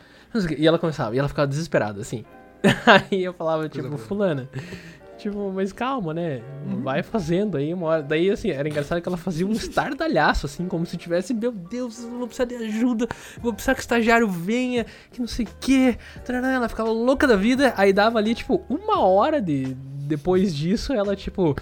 E 0.58 0.66
ela 0.66 0.78
começava, 0.78 1.14
e 1.14 1.18
ela 1.18 1.28
ficava 1.28 1.46
desesperada, 1.46 2.00
assim. 2.00 2.24
Aí 3.10 3.22
eu 3.22 3.32
falava, 3.34 3.68
Coisa 3.68 3.74
tipo, 3.74 3.88
boa. 3.88 3.98
fulana, 3.98 4.48
tipo, 5.18 5.52
mas 5.52 5.72
calma, 5.72 6.12
né? 6.14 6.40
Uhum. 6.66 6.82
Vai 6.82 7.02
fazendo 7.02 7.56
aí 7.56 7.72
uma 7.72 7.86
hora. 7.86 8.02
Daí, 8.02 8.30
assim, 8.30 8.50
era 8.50 8.68
engraçado 8.68 9.00
que 9.00 9.08
ela 9.08 9.16
fazia 9.18 9.46
um 9.46 9.52
estardalhaço, 9.52 10.46
assim, 10.46 10.66
como 10.66 10.84
se 10.86 10.96
tivesse, 10.96 11.32
meu 11.34 11.52
Deus, 11.52 12.02
eu 12.02 12.10
vou 12.10 12.26
precisar 12.26 12.46
de 12.46 12.54
ajuda, 12.56 13.06
vou 13.40 13.52
precisar 13.52 13.74
que 13.74 13.80
o 13.80 13.82
estagiário 13.82 14.28
venha, 14.28 14.86
que 15.12 15.20
não 15.20 15.26
sei 15.26 15.44
o 15.44 15.48
quê. 15.60 15.96
Ela 16.28 16.68
ficava 16.68 16.90
louca 16.90 17.26
da 17.26 17.36
vida, 17.36 17.72
aí 17.76 17.92
dava 17.92 18.18
ali, 18.18 18.34
tipo, 18.34 18.64
uma 18.68 19.00
hora 19.00 19.40
de, 19.40 19.74
depois 20.06 20.54
disso, 20.54 20.92
ela, 20.92 21.14
tipo, 21.14 21.54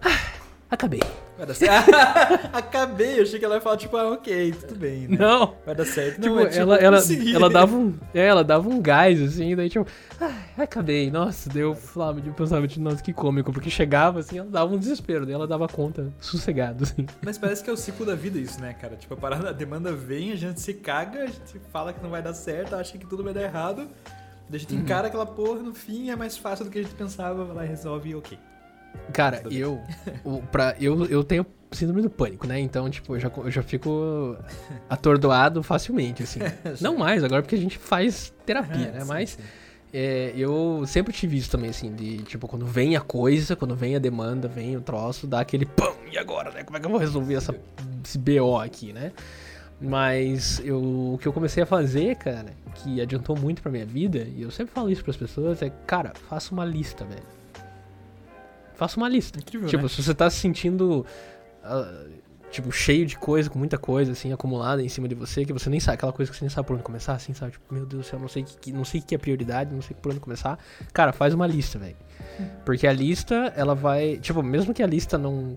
ah, 0.00 0.33
acabei. 0.74 1.00
Vai 1.36 1.46
dar 1.46 1.54
certo. 1.54 1.90
Acabei, 2.54 3.18
eu 3.18 3.22
achei 3.22 3.38
que 3.40 3.44
ela 3.44 3.56
ia 3.56 3.60
falar, 3.60 3.76
tipo, 3.76 3.96
ah, 3.96 4.12
ok, 4.12 4.52
tudo 4.52 4.76
bem. 4.76 5.08
Né? 5.08 5.16
Não. 5.18 5.56
Vai 5.66 5.74
dar 5.74 5.84
certo. 5.84 6.20
Tipo, 6.20 6.34
Não, 6.34 6.40
é, 6.40 6.46
tipo, 6.46 6.60
ela, 6.60 6.76
ela, 6.76 6.96
consegui. 6.98 7.34
ela 7.34 7.50
dava 7.50 7.74
um. 7.76 7.94
É, 8.14 8.26
ela 8.26 8.44
dava 8.44 8.68
um 8.68 8.80
gás, 8.80 9.20
assim, 9.20 9.56
daí 9.56 9.68
tipo, 9.68 9.84
ai, 10.20 10.32
acabei. 10.58 11.10
Nossa, 11.10 11.50
daí 11.50 11.62
eu 11.62 11.74
falava, 11.74 12.20
eu 12.24 12.32
pensava, 12.32 12.68
tipo, 12.68 12.84
nossa, 12.84 13.02
que 13.02 13.12
cômico, 13.12 13.52
porque 13.52 13.68
chegava 13.68 14.20
assim, 14.20 14.38
ela 14.38 14.48
dava 14.48 14.72
um 14.72 14.78
desespero, 14.78 15.26
daí 15.26 15.34
ela 15.34 15.46
dava 15.46 15.66
conta 15.66 16.12
sossegado, 16.20 16.84
assim. 16.84 17.04
Mas 17.20 17.36
parece 17.36 17.64
que 17.64 17.70
é 17.70 17.72
o 17.72 17.76
ciclo 17.76 18.06
da 18.06 18.14
vida 18.14 18.38
isso, 18.38 18.60
né, 18.60 18.72
cara? 18.74 18.94
Tipo, 18.94 19.14
a 19.14 19.16
parada, 19.16 19.48
a 19.48 19.52
demanda 19.52 19.92
vem, 19.92 20.30
a 20.30 20.36
gente 20.36 20.60
se 20.60 20.74
caga, 20.74 21.24
a 21.24 21.26
gente 21.26 21.60
fala 21.72 21.92
que 21.92 22.00
não 22.00 22.10
vai 22.10 22.22
dar 22.22 22.34
certo, 22.34 22.76
acha 22.76 22.96
que 22.96 23.06
tudo 23.06 23.24
vai 23.24 23.34
dar 23.34 23.42
errado. 23.42 23.88
Daí 24.48 24.56
a 24.56 24.58
gente 24.58 24.74
encara 24.76 25.08
aquela 25.08 25.26
porra, 25.26 25.60
no 25.60 25.74
fim 25.74 26.10
é 26.10 26.16
mais 26.16 26.36
fácil 26.36 26.64
do 26.66 26.70
que 26.70 26.78
a 26.78 26.82
gente 26.82 26.94
pensava, 26.94 27.44
vai 27.44 27.56
lá 27.56 27.64
e 27.64 27.68
resolve 27.68 28.10
e 28.10 28.14
ok. 28.14 28.38
Cara, 29.12 29.42
eu, 29.50 29.80
o, 30.24 30.42
pra, 30.42 30.74
eu. 30.80 31.06
Eu 31.06 31.22
tenho 31.22 31.46
síndrome 31.70 32.02
do 32.02 32.10
pânico, 32.10 32.46
né? 32.46 32.58
Então, 32.60 32.88
tipo, 32.88 33.16
eu 33.16 33.20
já, 33.20 33.30
eu 33.36 33.50
já 33.50 33.62
fico 33.62 34.36
atordoado 34.88 35.62
facilmente, 35.62 36.22
assim. 36.22 36.40
Não 36.80 36.96
mais, 36.96 37.22
agora 37.22 37.42
porque 37.42 37.54
a 37.54 37.58
gente 37.58 37.78
faz 37.78 38.32
terapia, 38.44 38.88
É, 38.88 38.98
né? 38.98 39.04
Mas. 39.06 39.38
É, 39.96 40.32
eu 40.36 40.82
sempre 40.88 41.12
tive 41.12 41.36
isso 41.36 41.48
também, 41.48 41.70
assim, 41.70 41.94
de 41.94 42.18
tipo, 42.24 42.48
quando 42.48 42.66
vem 42.66 42.96
a 42.96 43.00
coisa, 43.00 43.54
quando 43.54 43.76
vem 43.76 43.94
a 43.94 44.00
demanda, 44.00 44.48
vem 44.48 44.76
o 44.76 44.80
troço, 44.80 45.24
dá 45.24 45.38
aquele 45.38 45.64
pão, 45.64 45.94
e 46.10 46.18
agora, 46.18 46.50
né? 46.50 46.64
Como 46.64 46.76
é 46.76 46.80
que 46.80 46.86
eu 46.86 46.90
vou 46.90 46.98
resolver 46.98 47.34
essa, 47.34 47.54
esse 48.04 48.18
BO 48.18 48.58
aqui, 48.58 48.92
né? 48.92 49.12
Mas 49.80 50.60
eu, 50.64 50.78
o 51.14 51.18
que 51.20 51.28
eu 51.28 51.32
comecei 51.32 51.62
a 51.62 51.66
fazer, 51.66 52.16
cara, 52.16 52.46
que 52.74 53.00
adiantou 53.00 53.38
muito 53.38 53.62
pra 53.62 53.70
minha 53.70 53.86
vida, 53.86 54.26
e 54.36 54.42
eu 54.42 54.50
sempre 54.50 54.74
falo 54.74 54.90
isso 54.90 55.04
pras 55.04 55.16
pessoas, 55.16 55.62
é, 55.62 55.70
cara, 55.86 56.12
faça 56.28 56.52
uma 56.52 56.64
lista, 56.64 57.04
velho. 57.04 57.22
Faça 58.74 58.96
uma 58.96 59.08
lista. 59.08 59.38
Incrível, 59.38 59.68
tipo, 59.68 59.82
né? 59.84 59.88
se 59.88 60.02
você 60.02 60.14
tá 60.14 60.28
se 60.30 60.38
sentindo, 60.38 61.04
ah, 61.62 62.04
tipo, 62.50 62.70
cheio 62.72 63.04
de 63.06 63.16
coisa, 63.16 63.48
com 63.50 63.58
muita 63.58 63.76
coisa, 63.78 64.12
assim, 64.12 64.32
acumulada 64.32 64.82
em 64.82 64.88
cima 64.88 65.08
de 65.08 65.14
você, 65.14 65.44
que 65.44 65.52
você 65.52 65.68
nem 65.70 65.80
sabe, 65.80 65.94
aquela 65.96 66.12
coisa 66.12 66.30
que 66.30 66.36
você 66.38 66.44
nem 66.44 66.50
sabe 66.50 66.66
por 66.68 66.74
onde 66.74 66.82
começar, 66.82 67.14
assim, 67.14 67.34
sabe? 67.34 67.52
Tipo, 67.52 67.72
meu 67.74 67.84
Deus 67.86 68.06
do 68.06 68.08
céu, 68.08 68.18
não 68.18 68.28
sei 68.28 68.42
o 68.42 68.46
que, 68.46 68.72
não 68.72 68.84
sei 68.84 69.00
que 69.00 69.14
é 69.14 69.18
prioridade, 69.18 69.74
não 69.74 69.82
sei 69.82 69.96
por 70.00 70.10
onde 70.12 70.20
começar. 70.20 70.58
Cara, 70.92 71.12
faz 71.12 71.34
uma 71.34 71.46
lista, 71.46 71.78
velho. 71.78 71.96
Porque 72.64 72.86
a 72.86 72.92
lista, 72.92 73.52
ela 73.56 73.74
vai, 73.74 74.18
tipo, 74.18 74.42
mesmo 74.42 74.72
que 74.74 74.82
a 74.82 74.86
lista 74.86 75.16
não 75.18 75.56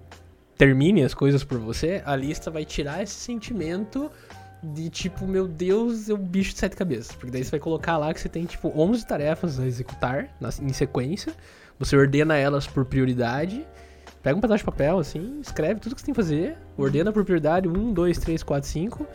termine 0.58 1.04
as 1.04 1.14
coisas 1.14 1.44
por 1.44 1.60
você, 1.60 2.02
a 2.06 2.16
lista 2.16 2.50
vai 2.50 2.66
tirar 2.66 3.04
esse 3.04 3.14
sentimento 3.14 4.12
de 4.64 4.90
tipo, 4.90 5.28
meu 5.28 5.48
Deus, 5.48 6.10
é 6.10 6.16
um 6.16 6.18
bicho 6.18 6.54
de 6.54 6.60
sete 6.60 6.76
cabeças. 6.76 7.16
Porque 7.16 7.30
daí 7.30 7.44
você 7.44 7.52
vai 7.52 7.60
colocar 7.60 7.96
lá 7.98 8.12
que 8.12 8.20
você 8.20 8.28
tem, 8.28 8.44
tipo, 8.46 8.72
11 8.76 9.06
tarefas 9.06 9.60
a 9.60 9.66
executar 9.68 10.30
na- 10.42 10.50
em 10.62 10.74
sequência. 10.74 11.32
Você 11.80 11.96
ordena 11.96 12.36
elas 12.36 12.68
por 12.68 12.86
prioridade. 12.86 13.66
Pega 14.24 14.38
um 14.38 14.42
pedaço 14.42 14.60
de 14.60 14.66
papel, 14.66 15.00
assim, 15.00 15.40
escreve 15.42 15.80
tudo 15.80 15.96
que 15.96 16.02
você 16.02 16.08
tem 16.08 16.14
que 16.14 16.22
fazer. 16.22 16.58
Ordena 16.78 17.12
por 17.12 17.24
prioridade 17.24 17.68
1, 17.68 17.94
2, 17.94 18.18
3, 18.18 18.44
4, 18.44 18.70
5. 18.70 19.08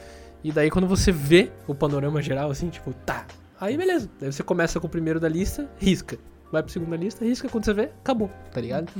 E 0.44 0.50
daí 0.52 0.70
quando 0.70 0.86
você 0.86 1.12
vê 1.12 1.50
o 1.66 1.74
panorama 1.74 2.22
geral, 2.22 2.50
assim, 2.50 2.68
tipo, 2.68 2.92
tá. 2.92 3.26
Aí 3.60 3.76
beleza. 3.76 4.08
Daí 4.18 4.32
você 4.32 4.42
começa 4.42 4.80
com 4.80 4.86
o 4.86 4.90
primeiro 4.90 5.20
da 5.20 5.28
lista, 5.28 5.68
risca. 5.78 6.18
Vai 6.50 6.62
pro 6.62 6.72
segundo 6.72 6.90
da 6.90 6.96
lista, 6.96 7.24
risca. 7.24 7.48
Quando 7.48 7.64
você 7.64 7.72
vê, 7.74 7.82
acabou, 8.00 8.30
tá 8.52 8.60
ligado? 8.60 8.90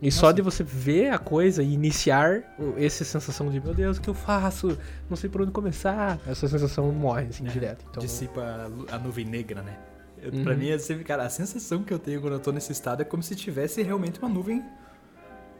E 0.00 0.10
só 0.10 0.26
Nossa. 0.26 0.34
de 0.34 0.42
você 0.42 0.62
ver 0.62 1.10
a 1.10 1.18
coisa 1.18 1.62
e 1.62 1.72
iniciar 1.72 2.42
essa 2.76 3.04
sensação 3.04 3.50
de, 3.50 3.60
meu 3.60 3.74
Deus, 3.74 3.98
o 3.98 4.00
que 4.00 4.08
eu 4.08 4.14
faço? 4.14 4.76
Não 5.08 5.16
sei 5.16 5.28
por 5.28 5.42
onde 5.42 5.52
começar. 5.52 6.18
Essa 6.26 6.48
sensação 6.48 6.90
morre, 6.92 7.26
assim, 7.28 7.46
É, 7.46 7.50
direto. 7.50 7.84
Então, 7.90 8.02
Dissipa 8.02 8.70
a 8.90 8.98
nuvem 8.98 9.24
negra, 9.24 9.62
né? 9.62 9.76
Uhum. 10.22 10.44
Pra 10.44 10.54
mim, 10.54 10.68
é 10.70 10.78
sempre, 10.78 11.04
cara, 11.04 11.24
a 11.24 11.28
sensação 11.30 11.82
que 11.82 11.92
eu 11.92 11.98
tenho 11.98 12.20
quando 12.20 12.34
eu 12.34 12.40
tô 12.40 12.50
nesse 12.52 12.72
estado 12.72 13.02
é 13.02 13.04
como 13.04 13.22
se 13.22 13.34
tivesse 13.36 13.82
realmente 13.82 14.18
uma 14.18 14.28
nuvem. 14.28 14.64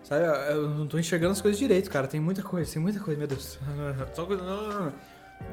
Sabe, 0.03 0.25
eu 0.53 0.69
não 0.71 0.87
tô 0.87 0.99
enxergando 0.99 1.33
as 1.33 1.41
coisas 1.41 1.59
direito, 1.59 1.91
cara. 1.91 2.07
Tem 2.07 2.21
muita 2.21 2.43
coisa, 2.43 2.73
tem 2.73 2.81
muita 2.81 3.01
coisa, 3.01 3.19
meu 3.19 3.27
Deus. 3.29 3.59
Só 4.15 4.25
coisa. 4.25 4.93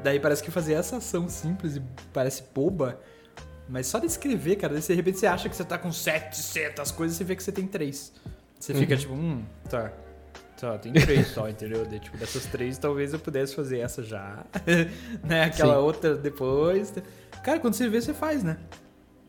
Daí 0.02 0.18
parece 0.20 0.42
que 0.42 0.50
fazer 0.50 0.74
essa 0.74 0.96
ação 0.96 1.28
simples 1.28 1.76
e 1.76 1.82
parece 2.12 2.42
boba, 2.54 2.98
mas 3.68 3.86
só 3.86 3.98
de 3.98 4.06
escrever, 4.06 4.56
cara, 4.56 4.78
de 4.80 4.94
repente 4.94 5.18
você 5.18 5.26
acha 5.26 5.46
que 5.48 5.54
você 5.54 5.64
tá 5.64 5.76
com 5.76 5.92
700 5.92 6.90
coisas 6.90 7.16
e 7.16 7.18
você 7.18 7.24
vê 7.24 7.36
que 7.36 7.42
você 7.42 7.52
tem 7.52 7.66
três. 7.66 8.12
Você 8.58 8.72
fica 8.72 8.94
Uhum. 8.94 9.00
tipo, 9.00 9.12
hum, 9.12 9.44
tá. 9.68 9.92
Tá, 10.58 10.78
tem 10.78 10.92
três 10.92 11.26
só, 11.28 11.48
entendeu? 11.48 11.84
Daí, 11.84 11.98
tipo, 12.00 12.16
dessas 12.16 12.46
três, 12.46 12.78
talvez 12.78 13.12
eu 13.12 13.18
pudesse 13.18 13.54
fazer 13.54 13.80
essa 13.80 14.02
já. 14.02 14.46
né? 15.22 15.42
Aquela 15.44 15.74
Sim. 15.74 15.80
outra 15.80 16.14
depois. 16.14 16.94
Cara, 17.42 17.58
quando 17.58 17.74
você 17.74 17.88
vê, 17.88 18.00
você 18.00 18.14
faz, 18.14 18.42
né? 18.42 18.56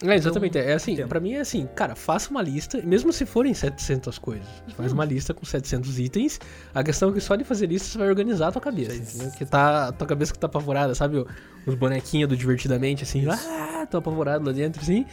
É, 0.04 0.14
exatamente. 0.14 0.58
É 0.58 0.74
assim, 0.74 0.96
pra 1.08 1.20
mim 1.20 1.34
é 1.34 1.40
assim, 1.40 1.68
cara, 1.74 1.96
faça 1.96 2.30
uma 2.30 2.42
lista, 2.42 2.82
mesmo 2.84 3.14
se 3.14 3.26
forem 3.26 3.54
700 3.54 4.18
coisas. 4.18 4.48
Faz 4.76 4.92
uma 4.92 5.06
lista 5.06 5.34
com 5.34 5.46
700 5.46 6.00
itens. 6.00 6.40
A 6.74 6.84
questão 6.84 7.10
é 7.10 7.14
que 7.14 7.22
só 7.22 7.36
de 7.36 7.46
fazer 7.46 7.68
lista 7.68 7.88
você 7.88 7.98
vai 7.98 8.10
organizar 8.10 8.50
a 8.50 8.52
tua 8.52 8.62
cabeça, 8.62 8.94
Isso. 8.94 9.16
entendeu? 9.18 9.32
Que 9.38 9.46
tá, 9.46 9.88
a 9.88 9.92
tua 9.94 10.06
cabeça 10.06 10.34
que 10.34 10.40
tá 10.40 10.48
apavorada, 10.48 10.94
sabe? 10.94 11.26
Os 11.66 11.76
bonequinhos 11.76 12.28
do 12.28 12.36
Divertidamente, 12.36 13.04
assim, 13.04 13.22
Isso. 13.22 13.48
ah, 13.50 13.88
tô 13.90 13.98
apavorado 13.98 14.46
lá 14.46 14.52
dentro, 14.52 14.82
assim. 14.82 15.06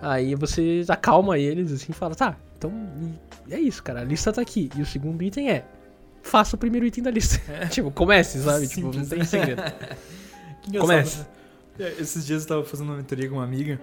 Aí 0.00 0.34
você 0.36 0.84
acalma 0.88 1.36
eles, 1.36 1.72
assim, 1.72 1.86
e 1.90 1.92
fala, 1.92 2.14
tá, 2.14 2.36
então 2.56 2.72
é 3.50 3.58
isso, 3.58 3.82
cara, 3.82 4.00
a 4.00 4.04
lista 4.04 4.32
tá 4.32 4.40
aqui. 4.40 4.70
E 4.76 4.80
o 4.80 4.86
segundo 4.86 5.20
item 5.22 5.50
é, 5.50 5.64
faça 6.22 6.54
o 6.54 6.58
primeiro 6.58 6.86
item 6.86 7.02
da 7.02 7.10
lista. 7.10 7.40
tipo, 7.68 7.90
comece, 7.90 8.38
sabe? 8.40 8.68
Tipo, 8.68 8.86
não 8.86 8.92
Simples. 8.92 9.08
tem 9.08 9.24
segredo. 9.24 9.62
Comece. 10.78 11.26
É, 11.78 11.94
Esses 11.98 12.24
dias 12.24 12.42
eu 12.42 12.48
tava 12.48 12.64
fazendo 12.64 12.88
uma 12.88 12.96
mentoria 12.98 13.28
com 13.28 13.36
uma 13.36 13.44
amiga 13.44 13.80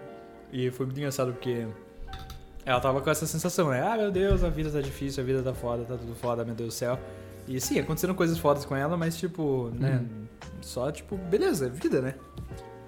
e 0.51 0.71
foi 0.71 0.85
muito 0.85 0.97
engraçado 0.97 1.33
porque 1.33 1.67
ela 2.65 2.79
tava 2.79 3.01
com 3.01 3.09
essa 3.09 3.25
sensação, 3.25 3.69
né? 3.69 3.81
Ah, 3.81 3.97
meu 3.97 4.11
Deus, 4.11 4.43
a 4.43 4.49
vida 4.49 4.69
tá 4.69 4.81
difícil, 4.81 5.23
a 5.23 5.25
vida 5.25 5.41
tá 5.41 5.53
foda, 5.53 5.83
tá 5.83 5.95
tudo 5.95 6.13
foda, 6.15 6.43
meu 6.43 6.55
Deus 6.55 6.69
do 6.69 6.77
céu. 6.77 6.99
E 7.47 7.61
sim, 7.61 7.79
aconteceram 7.79 8.13
coisas 8.13 8.37
fodas 8.37 8.65
com 8.65 8.75
ela, 8.75 8.97
mas 8.97 9.17
tipo, 9.17 9.71
né? 9.73 10.05
Só 10.61 10.91
tipo, 10.91 11.15
beleza, 11.15 11.67
é 11.67 11.69
vida, 11.69 12.01
né? 12.01 12.15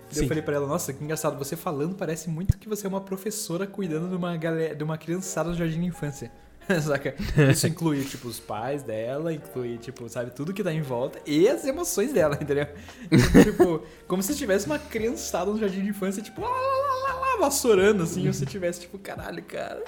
Sim. 0.09 0.23
Eu 0.23 0.27
falei 0.27 0.43
pra 0.43 0.55
ela, 0.55 0.67
nossa, 0.67 0.91
que 0.91 1.03
engraçado, 1.03 1.37
você 1.37 1.55
falando 1.55 1.95
parece 1.95 2.29
muito 2.29 2.57
que 2.57 2.67
você 2.67 2.87
é 2.87 2.89
uma 2.89 3.01
professora 3.01 3.67
cuidando 3.67 4.09
de 4.09 4.15
uma 4.15 4.35
galera, 4.35 4.75
de 4.75 4.83
uma 4.83 4.97
criançada 4.97 5.49
no 5.49 5.55
jardim 5.55 5.79
de 5.79 5.85
infância. 5.85 6.31
Saca? 6.81 7.15
Isso 7.51 7.65
inclui, 7.67 8.03
tipo, 8.03 8.27
os 8.27 8.39
pais 8.39 8.83
dela, 8.83 9.33
inclui, 9.33 9.77
tipo, 9.77 10.07
sabe, 10.07 10.31
tudo 10.31 10.53
que 10.53 10.63
tá 10.63 10.71
em 10.71 10.81
volta 10.81 11.19
e 11.25 11.47
as 11.47 11.65
emoções 11.65 12.13
dela, 12.13 12.37
entendeu? 12.39 12.67
tipo, 13.43 13.83
como 14.07 14.21
se 14.21 14.35
tivesse 14.35 14.67
uma 14.67 14.77
criançada 14.77 15.49
no 15.51 15.59
jardim 15.59 15.81
de 15.81 15.89
infância, 15.89 16.21
tipo, 16.21 16.41
lá, 16.41 16.47
lá, 16.47 16.93
lá, 17.07 17.19
lá, 17.19 17.37
vassourando, 17.37 18.03
assim, 18.03 18.25
e 18.25 18.33
você 18.33 18.45
tivesse, 18.45 18.81
tipo, 18.81 18.99
caralho, 18.99 19.41
cara, 19.43 19.83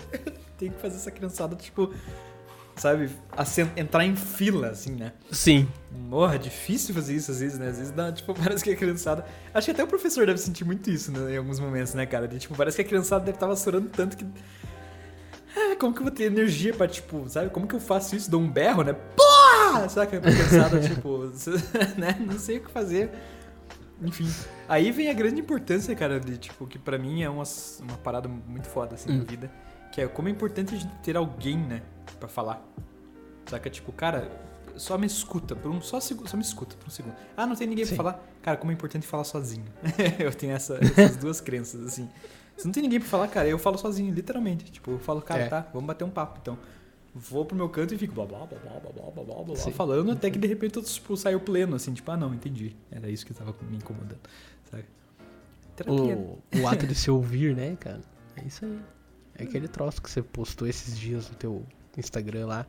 tem 0.58 0.72
que 0.72 0.80
fazer 0.80 0.96
essa 0.96 1.12
criançada, 1.12 1.56
tipo, 1.56 1.94
sabe, 2.76 3.10
entrar 3.78 4.06
em 4.06 4.16
fila, 4.16 4.70
assim, 4.70 4.96
né? 4.96 5.14
Sim. 5.32 5.68
Morra, 5.92 6.40
difícil 6.40 6.96
fazer 6.96 7.16
isso 7.16 7.32
às 7.32 7.40
vezes, 7.40 7.60
né? 7.60 7.68
Às 7.68 7.78
vezes 7.78 7.92
dá, 7.92 8.12
tipo, 8.12 8.34
parece 8.34 8.64
que 8.64 8.72
a 8.72 8.76
criançada. 8.76 9.26
Acho 9.54 9.66
que 9.66 9.72
até 9.72 9.84
o 9.84 9.88
professor 9.88 10.26
deve 10.26 10.40
sentir 10.40 10.66
muito 10.66 10.90
isso, 10.90 11.12
né? 11.12 11.34
Em 11.34 11.38
alguns 11.38 11.60
momentos, 11.60 11.94
né, 11.94 12.06
cara? 12.06 12.28
De, 12.28 12.40
tipo, 12.40 12.56
parece 12.56 12.78
que 12.78 12.82
a 12.82 12.86
criançada 12.86 13.24
deve 13.24 13.36
estar 13.36 13.48
vassourando 13.48 13.90
tanto 13.90 14.18
que. 14.18 14.26
Como 15.80 15.94
que 15.94 16.00
eu 16.00 16.04
vou 16.04 16.12
ter 16.12 16.24
energia 16.26 16.74
pra, 16.74 16.88
tipo, 16.88 17.28
sabe? 17.30 17.50
Como 17.50 17.68
que 17.68 17.76
eu 17.76 17.80
faço 17.80 18.16
isso? 18.16 18.30
Dou 18.30 18.42
um 18.42 18.50
berro, 18.50 18.84
né? 18.84 18.94
Porra! 18.94 19.88
Saca? 19.90 20.18
A 20.18 20.22
criançada, 20.22 20.80
tipo, 20.80 21.32
né? 21.98 22.18
Não 22.20 22.38
sei 22.40 22.58
o 22.58 22.64
que 22.64 22.72
fazer. 22.72 23.12
Enfim. 24.02 24.28
Aí 24.68 24.92
vem 24.92 25.10
a 25.10 25.14
grande 25.14 25.40
importância, 25.42 25.96
cara, 25.96 26.20
de, 26.20 26.38
tipo, 26.38 26.66
que 26.66 26.80
pra 26.80 26.98
mim 26.98 27.22
é 27.22 27.30
uma, 27.30 27.44
uma 27.82 27.98
parada 27.98 28.28
muito 28.28 28.68
foda, 28.68 28.96
assim, 28.96 29.10
na 29.16 29.24
Hum. 29.24 29.26
vida. 29.26 29.52
Que 29.92 30.02
é 30.02 30.08
como 30.08 30.28
é 30.28 30.32
importante 30.32 30.74
a 30.74 30.78
gente 30.78 30.94
ter 31.04 31.16
alguém, 31.18 31.58
né? 31.58 31.82
Pra 32.20 32.28
falar. 32.30 32.66
Saca? 33.46 33.70
Tipo, 33.70 33.92
cara, 33.92 34.32
só 34.78 34.98
me 34.98 35.06
escuta, 35.06 35.56
por 35.56 35.70
um, 35.70 35.82
só, 35.82 36.00
segu- 36.00 36.28
só 36.28 36.38
me 36.38 36.44
escuta 36.44 36.76
por 36.78 36.88
um 36.88 36.90
segundo. 36.90 37.16
Ah, 37.36 37.46
não 37.46 37.56
tem 37.56 37.68
ninguém 37.68 37.84
Sim. 37.86 37.96
pra 37.96 38.04
falar? 38.06 38.24
Cara, 38.42 38.58
como 38.58 38.72
é 38.72 38.74
importante 38.74 39.06
falar 39.06 39.26
sozinho. 39.26 39.66
eu 40.18 40.34
tenho 40.34 40.54
essa- 40.54 40.80
essas 40.82 41.18
duas 41.18 41.42
crenças, 41.42 41.86
assim. 41.86 42.10
Se 42.62 42.68
não 42.68 42.72
tem 42.72 42.84
ninguém 42.84 43.00
pra 43.00 43.10
falar, 43.10 43.28
cara, 43.28 43.48
eu 43.48 43.58
falo 43.58 43.76
sozinho, 43.78 44.14
literalmente. 44.14 44.66
Tipo, 44.72 44.92
eu 44.92 45.00
falo, 45.00 45.20
cara, 45.22 45.42
É. 45.42 45.48
tá, 45.50 45.68
vamos 45.74 45.88
bater 45.88 46.04
um 46.04 46.10
papo, 46.12 46.38
então. 46.42 46.58
Vou 47.14 47.44
pro 47.44 47.58
meu 47.58 47.68
canto 47.68 47.94
e 47.94 47.98
fico 47.98 48.14
blá 48.14 48.26
blá 48.26 48.46
blá 48.46 48.58
blá 48.58 48.72
blá 48.80 48.92
blá 48.92 49.12
blá 49.12 49.24
blá 49.24 49.44
blá 49.44 49.56
Sim. 49.56 49.72
falando 49.72 50.12
até 50.12 50.30
que 50.30 50.38
de 50.40 50.48
repente 50.48 50.78
eu 50.78 50.84
tipo, 50.84 51.18
saio 51.18 51.40
pleno, 51.40 51.76
assim, 51.76 51.92
tipo, 51.92 52.10
ah 52.12 52.16
não, 52.16 52.34
entendi. 52.34 52.76
Era 52.92 53.10
isso 53.10 53.26
que 53.26 53.34
tava 53.34 53.54
me 53.70 53.78
incomodando. 53.78 54.20
Sabe? 54.70 54.86
Terapia. 55.76 56.16
O, 56.18 56.40
o 56.62 56.68
ato 56.68 56.86
de 56.88 56.96
se 56.96 57.10
ouvir, 57.10 57.56
né, 57.56 57.76
cara? 57.80 58.00
É 58.38 58.46
isso 58.46 58.64
aí. 58.64 58.80
É 59.40 59.44
aquele 59.44 59.68
troço 59.68 60.02
que 60.02 60.10
você 60.10 60.22
postou 60.22 60.68
esses 60.68 60.98
dias 60.98 61.28
no 61.30 61.36
teu 61.36 61.66
Instagram 61.98 62.46
lá, 62.46 62.66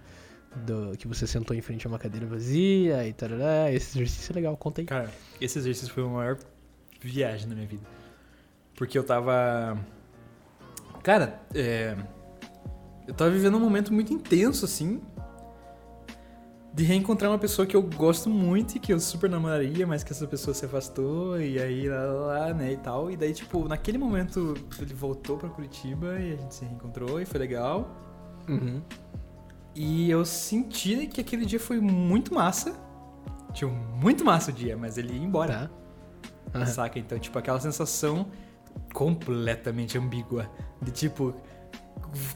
do, 0.56 0.96
que 0.96 1.06
você 1.06 1.26
sentou 1.26 1.54
em 1.54 1.60
frente 1.60 1.86
a 1.86 1.90
uma 1.90 1.98
cadeira 1.98 2.26
vazia 2.26 3.06
e 3.06 3.12
tarará. 3.12 3.70
Esse 3.70 3.98
exercício 3.98 4.32
é 4.32 4.34
legal, 4.36 4.56
conta 4.56 4.80
aí. 4.80 4.86
Cara, 4.86 5.12
esse 5.40 5.58
exercício 5.58 5.92
foi 5.92 6.02
a 6.02 6.06
maior 6.06 6.38
viagem 7.00 7.46
na 7.46 7.54
minha 7.54 7.66
vida. 7.66 7.86
Porque 8.76 8.98
eu 8.98 9.04
tava. 9.04 9.78
Cara, 11.02 11.40
é. 11.54 11.96
Eu 13.06 13.14
tava 13.14 13.30
vivendo 13.30 13.56
um 13.56 13.60
momento 13.60 13.92
muito 13.92 14.12
intenso, 14.12 14.64
assim. 14.64 15.00
De 16.72 16.84
reencontrar 16.84 17.30
uma 17.30 17.38
pessoa 17.38 17.66
que 17.66 17.76
eu 17.76 17.82
gosto 17.82 18.30
muito 18.30 18.76
e 18.76 18.78
que 18.78 18.92
eu 18.92 18.98
super 18.98 19.28
namoraria, 19.28 19.86
mas 19.86 20.02
que 20.02 20.12
essa 20.12 20.26
pessoa 20.26 20.54
se 20.54 20.64
afastou 20.64 21.38
e 21.38 21.60
aí 21.60 21.86
lá, 21.86 22.04
lá, 22.04 22.54
né, 22.54 22.72
e 22.72 22.76
tal. 22.78 23.10
E 23.10 23.16
daí, 23.16 23.34
tipo, 23.34 23.68
naquele 23.68 23.98
momento 23.98 24.54
ele 24.80 24.94
voltou 24.94 25.36
pra 25.36 25.50
Curitiba 25.50 26.18
e 26.18 26.32
a 26.32 26.36
gente 26.36 26.54
se 26.54 26.64
reencontrou 26.64 27.20
e 27.20 27.26
foi 27.26 27.40
legal. 27.40 27.90
Uhum. 28.48 28.80
E 29.74 30.10
eu 30.10 30.24
senti 30.24 31.06
que 31.06 31.20
aquele 31.20 31.44
dia 31.44 31.60
foi 31.60 31.78
muito 31.78 32.32
massa. 32.34 32.74
Tipo, 33.52 33.70
muito 33.70 34.24
massa 34.24 34.50
o 34.50 34.54
dia, 34.54 34.76
mas 34.76 34.96
ele 34.96 35.12
ia 35.12 35.22
embora. 35.22 35.70
Tá. 36.50 36.58
Aham. 36.58 36.66
Saca? 36.66 36.98
Então, 36.98 37.18
tipo, 37.18 37.38
aquela 37.38 37.60
sensação 37.60 38.28
completamente 38.92 39.96
ambígua. 39.98 40.48
De 40.80 40.90
tipo, 40.90 41.34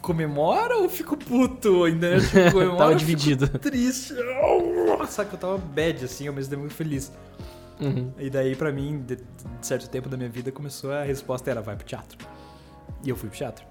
comemora 0.00 0.76
ou 0.78 0.88
fico 0.88 1.16
puto? 1.16 1.84
Ainda, 1.84 2.20
tipo, 2.20 2.32
comemora 2.52 2.78
Tava 2.78 2.94
dividido. 2.94 3.48
triste. 3.58 4.14
Saca? 5.08 5.34
Eu 5.34 5.38
tava 5.38 5.58
bad, 5.58 6.04
assim, 6.04 6.26
ao 6.28 6.34
mesmo 6.34 6.56
tempo 6.56 6.68
feliz. 6.70 7.12
Uhum. 7.80 8.10
E 8.18 8.30
daí, 8.30 8.56
pra 8.56 8.72
mim, 8.72 8.98
de, 9.06 9.16
de 9.16 9.22
certo 9.60 9.88
tempo 9.90 10.08
da 10.08 10.16
minha 10.16 10.30
vida, 10.30 10.50
começou 10.50 10.92
a 10.92 11.02
resposta 11.02 11.50
era, 11.50 11.60
vai 11.60 11.76
pro 11.76 11.84
teatro. 11.86 12.16
E 13.04 13.08
eu 13.10 13.16
fui 13.16 13.28
pro 13.28 13.36
teatro. 13.38 13.64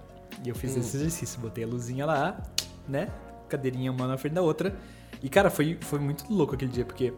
E 0.44 0.50
eu 0.50 0.56
fiz 0.56 0.76
Hum. 0.76 0.80
esse 0.80 0.98
exercício, 0.98 1.40
botei 1.40 1.64
a 1.64 1.68
luzinha 1.68 2.06
lá, 2.06 2.42
né? 2.88 3.10
Cadeirinha 3.50 3.92
uma 3.92 4.06
na 4.08 4.18
frente 4.18 4.34
da 4.34 4.42
outra. 4.42 4.76
E, 5.24 5.30
cara, 5.30 5.50
foi, 5.50 5.78
foi 5.82 5.98
muito 6.00 6.26
louco 6.32 6.54
aquele 6.54 6.72
dia, 6.72 6.86
porque 6.86 7.14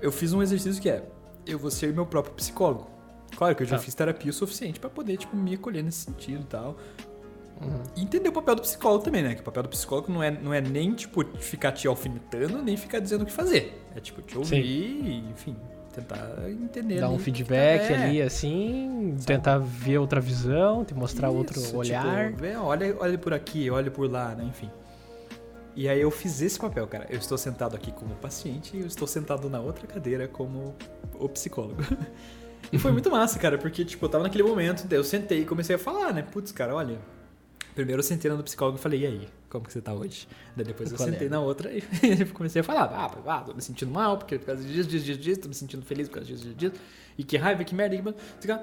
eu 0.00 0.12
fiz 0.12 0.32
um 0.32 0.42
exercício 0.42 0.80
que 0.80 0.88
é, 0.88 1.02
eu 1.46 1.58
vou 1.58 1.70
ser 1.70 1.92
meu 1.92 2.06
próprio 2.06 2.34
psicólogo. 2.34 2.88
Claro 3.36 3.54
que 3.54 3.62
eu 3.62 3.66
já 3.66 3.76
Tá. 3.76 3.82
fiz 3.82 3.94
terapia 3.94 4.30
o 4.30 4.34
suficiente 4.34 4.80
pra 4.80 4.88
poder, 4.90 5.16
tipo, 5.18 5.36
me 5.36 5.54
acolher 5.54 5.82
nesse 5.84 5.98
sentido 6.06 6.40
e 6.42 6.46
tal. 6.46 6.76
Uhum. 7.60 7.82
E 7.96 8.02
entender 8.02 8.28
o 8.28 8.32
papel 8.32 8.54
do 8.54 8.62
psicólogo 8.62 9.04
também, 9.04 9.22
né? 9.22 9.34
Que 9.34 9.40
o 9.40 9.44
papel 9.44 9.62
do 9.62 9.68
psicólogo 9.68 10.12
não 10.12 10.22
é, 10.22 10.30
não 10.30 10.52
é 10.52 10.60
nem, 10.60 10.92
tipo, 10.94 11.24
ficar 11.38 11.72
te 11.72 11.86
alfinetando, 11.88 12.62
nem 12.62 12.76
ficar 12.76 12.98
dizendo 12.98 13.22
o 13.22 13.26
que 13.26 13.32
fazer. 13.32 13.82
É, 13.94 14.00
tipo, 14.00 14.20
te 14.22 14.36
ouvir, 14.36 14.58
e, 14.62 15.24
enfim, 15.30 15.56
tentar 15.94 16.36
entender. 16.50 17.00
Dar 17.00 17.08
um 17.08 17.18
feedback 17.18 17.88
tá- 17.88 17.94
é. 17.94 18.04
ali, 18.04 18.20
assim, 18.22 19.16
tentar 19.24 19.56
ver 19.58 19.96
outra 19.98 20.20
visão, 20.20 20.84
te 20.84 20.92
mostrar 20.94 21.30
outro 21.30 21.58
Isso, 21.58 21.74
olhar. 21.76 22.26
Tipo, 22.28 22.40
vê, 22.42 22.56
olha, 22.56 22.94
olha 23.00 23.16
por 23.18 23.32
aqui, 23.32 23.70
olha 23.70 23.90
por 23.90 24.10
lá, 24.10 24.34
né? 24.34 24.44
Enfim. 24.44 24.70
E 25.74 25.88
aí 25.88 26.00
eu 26.00 26.10
fiz 26.10 26.40
esse 26.42 26.58
papel, 26.58 26.86
cara. 26.86 27.06
Eu 27.10 27.18
estou 27.18 27.36
sentado 27.38 27.74
aqui 27.76 27.90
como 27.92 28.14
paciente 28.16 28.76
e 28.76 28.80
eu 28.80 28.86
estou 28.86 29.06
sentado 29.06 29.48
na 29.48 29.60
outra 29.60 29.86
cadeira 29.86 30.26
como 30.28 30.74
o 31.18 31.28
psicólogo. 31.28 31.82
E 32.72 32.78
foi 32.78 32.92
muito 32.92 33.10
massa, 33.10 33.38
cara, 33.38 33.58
porque, 33.58 33.84
tipo, 33.84 34.04
eu 34.04 34.08
tava 34.08 34.24
naquele 34.24 34.44
momento, 34.44 34.86
eu 34.92 35.04
sentei 35.04 35.42
e 35.42 35.44
comecei 35.44 35.76
a 35.76 35.78
falar, 35.78 36.12
né? 36.12 36.22
Putz, 36.22 36.52
cara, 36.52 36.74
olha. 36.74 36.98
Primeiro 37.74 38.00
eu 38.00 38.04
sentei 38.04 38.30
no 38.30 38.42
psicólogo 38.42 38.78
e 38.78 38.80
falei, 38.80 39.02
e 39.02 39.06
aí, 39.06 39.28
como 39.50 39.66
que 39.66 39.72
você 39.72 39.82
tá 39.82 39.92
hoje? 39.92 40.26
Daí 40.56 40.64
depois 40.64 40.90
eu 40.90 40.96
Qual 40.96 41.06
é? 41.06 41.12
sentei 41.12 41.28
na 41.28 41.40
outra 41.40 41.70
e 41.70 41.82
comecei 42.32 42.60
a 42.60 42.64
falar, 42.64 42.84
ah, 42.84 43.14
ah, 43.26 43.40
tô 43.42 43.52
me 43.52 43.60
sentindo 43.60 43.92
mal, 43.92 44.16
porque 44.16 44.38
por 44.38 44.46
causa 44.46 44.62
disso, 44.64 44.88
disso, 44.88 45.04
disso, 45.04 45.20
disso, 45.20 45.40
tô 45.42 45.48
me 45.48 45.54
sentindo 45.54 45.84
feliz 45.84 46.08
por 46.08 46.14
causa 46.14 46.26
disso, 46.26 46.44
disso, 46.44 46.54
disso. 46.54 46.74
E 47.18 47.22
que 47.22 47.36
raiva, 47.36 47.62
que 47.64 47.74
merda, 47.74 48.14
que... 48.40 48.58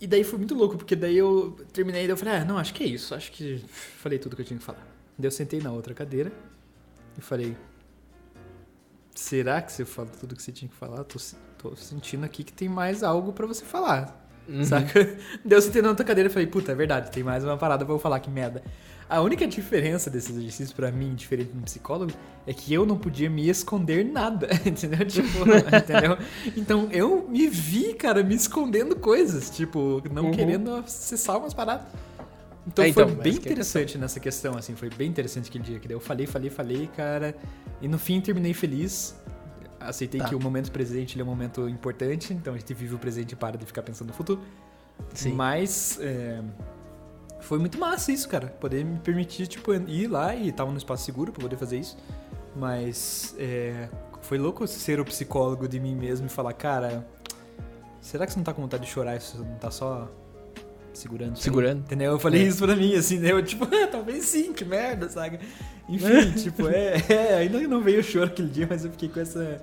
E 0.00 0.06
daí 0.06 0.22
foi 0.22 0.38
muito 0.38 0.54
louco, 0.54 0.76
porque 0.76 0.94
daí 0.94 1.16
eu 1.16 1.56
terminei 1.72 2.02
e 2.02 2.06
daí 2.06 2.12
eu 2.12 2.16
falei, 2.16 2.34
ah, 2.34 2.44
não, 2.44 2.56
acho 2.56 2.72
que 2.74 2.84
é 2.84 2.86
isso, 2.86 3.12
acho 3.12 3.32
que 3.32 3.58
falei 3.98 4.20
tudo 4.20 4.36
que 4.36 4.42
eu 4.42 4.46
tinha 4.46 4.58
que 4.58 4.64
falar. 4.64 4.86
Daí 5.18 5.26
eu 5.26 5.32
sentei 5.32 5.60
na 5.60 5.72
outra 5.72 5.92
cadeira 5.92 6.32
e 7.18 7.20
falei, 7.20 7.56
será 9.14 9.62
que 9.62 9.72
você 9.72 9.84
falou 9.84 10.12
tudo 10.20 10.36
que 10.36 10.42
você 10.42 10.52
tinha 10.52 10.68
que 10.68 10.76
falar? 10.76 11.02
Tô, 11.04 11.18
tô 11.70 11.76
sentindo 11.76 12.24
aqui 12.24 12.44
que 12.44 12.52
tem 12.52 12.68
mais 12.68 13.02
algo 13.02 13.32
pra 13.32 13.46
você 13.46 13.64
falar. 13.64 14.20
Uhum. 14.48 14.64
Saca? 14.64 15.00
Daí 15.44 15.56
eu 15.58 15.62
sentei 15.62 15.80
na 15.80 15.88
outra 15.88 16.04
cadeira 16.04 16.28
e 16.28 16.32
falei, 16.32 16.46
puta, 16.46 16.72
é 16.72 16.74
verdade, 16.74 17.10
tem 17.10 17.22
mais 17.22 17.42
uma 17.44 17.56
parada 17.56 17.84
pra 17.84 17.94
eu 17.94 17.98
falar, 17.98 18.20
que 18.20 18.30
merda. 18.30 18.62
A 19.08 19.20
única 19.20 19.46
diferença 19.46 20.10
desse 20.10 20.32
exercício 20.32 20.74
pra 20.74 20.90
mim, 20.90 21.14
diferente 21.14 21.52
de 21.52 21.58
um 21.58 21.62
psicólogo, 21.62 22.12
é 22.46 22.52
que 22.52 22.72
eu 22.72 22.84
não 22.86 22.96
podia 22.98 23.28
me 23.30 23.48
esconder 23.48 24.04
nada, 24.04 24.48
entendeu? 24.64 25.06
Tipo, 25.06 25.38
entendeu? 25.76 26.18
Então 26.56 26.88
eu 26.90 27.26
me 27.28 27.46
vi, 27.48 27.94
cara, 27.94 28.22
me 28.22 28.34
escondendo 28.34 28.96
coisas, 28.96 29.48
tipo, 29.50 30.02
não 30.12 30.24
Uhum. 30.26 30.30
querendo 30.32 30.74
acessar 30.76 31.38
umas 31.38 31.54
paradas. 31.54 31.86
Então 32.66 32.82
É, 32.84 32.92
foi 32.92 33.02
então, 33.04 33.14
bem 33.16 33.32
essa 33.32 33.40
que 33.40 33.48
é 33.48 33.52
interessante 33.52 33.98
nessa 33.98 34.18
questão, 34.20 34.56
assim, 34.56 34.74
foi 34.74 34.88
bem 34.88 35.08
interessante 35.08 35.48
aquele 35.50 35.64
dia 35.64 35.78
que 35.78 35.86
daí 35.86 35.94
eu 35.96 36.00
falei, 36.00 36.26
falei, 36.26 36.48
falei, 36.50 36.90
cara, 36.96 37.34
e 37.82 37.88
no 37.88 37.98
fim 37.98 38.20
terminei 38.22 38.54
feliz. 38.54 39.14
Aceitei 39.88 40.20
Tá. 40.20 40.28
que 40.28 40.34
o 40.34 40.40
momento 40.40 40.70
presente 40.72 41.20
é 41.20 41.22
um 41.22 41.26
momento 41.26 41.68
importante, 41.68 42.32
então 42.32 42.54
a 42.54 42.58
gente 42.58 42.72
vive 42.74 42.94
o 42.94 42.98
presente 42.98 43.32
e 43.32 43.36
para 43.36 43.56
de 43.56 43.64
ficar 43.66 43.82
pensando 43.82 44.08
no 44.08 44.14
futuro. 44.14 44.40
Sim. 45.12 45.32
Mas 45.32 45.98
é, 46.00 46.40
foi 47.40 47.58
muito 47.58 47.78
massa 47.78 48.12
isso, 48.12 48.28
cara. 48.28 48.46
Poder 48.48 48.84
me 48.84 48.98
permitir, 48.98 49.46
tipo, 49.46 49.72
ir 49.74 50.06
lá 50.06 50.34
e 50.34 50.50
tava 50.52 50.70
num 50.70 50.76
espaço 50.76 51.04
seguro 51.04 51.32
pra 51.32 51.42
poder 51.42 51.56
fazer 51.56 51.78
isso. 51.78 51.96
Mas 52.56 53.34
é, 53.38 53.88
foi 54.22 54.38
louco 54.38 54.66
ser 54.66 55.00
o 55.00 55.04
psicólogo 55.04 55.66
de 55.68 55.78
mim 55.80 55.94
mesmo 55.94 56.26
e 56.26 56.30
falar, 56.30 56.52
cara, 56.52 57.06
será 58.00 58.26
que 58.26 58.32
você 58.32 58.38
não 58.38 58.44
tá 58.44 58.52
com 58.54 58.62
vontade 58.62 58.84
de 58.84 58.90
chorar? 58.90 59.20
Você 59.20 59.36
não 59.38 59.56
tá 59.56 59.70
só 59.70 60.08
segurando? 60.98 61.32
isso 61.34 61.40
aí?" 61.40 61.44
Segurando. 61.44 61.80
Entendeu? 61.80 62.12
Eu 62.12 62.18
falei 62.18 62.42
É. 62.42 62.46
isso 62.46 62.64
pra 62.64 62.74
mim, 62.76 62.94
assim, 62.94 63.18
né? 63.18 63.32
Eu, 63.32 63.42
tipo, 63.42 63.64
"Ah, 63.64 63.86
talvez 63.90 64.24
sim, 64.24 64.52
que 64.52 64.64
merda, 64.64 65.08
sabe? 65.08 65.38
Enfim, 65.88 66.30
tipo, 66.42 66.68
é, 66.68 66.94
é, 67.08 67.34
ainda 67.36 67.60
não 67.68 67.80
veio 67.82 68.00
o 68.00 68.02
choro 68.02 68.26
aquele 68.26 68.48
dia, 68.48 68.66
mas 68.68 68.84
eu 68.84 68.90
fiquei 68.90 69.08
com 69.08 69.20
essa, 69.20 69.62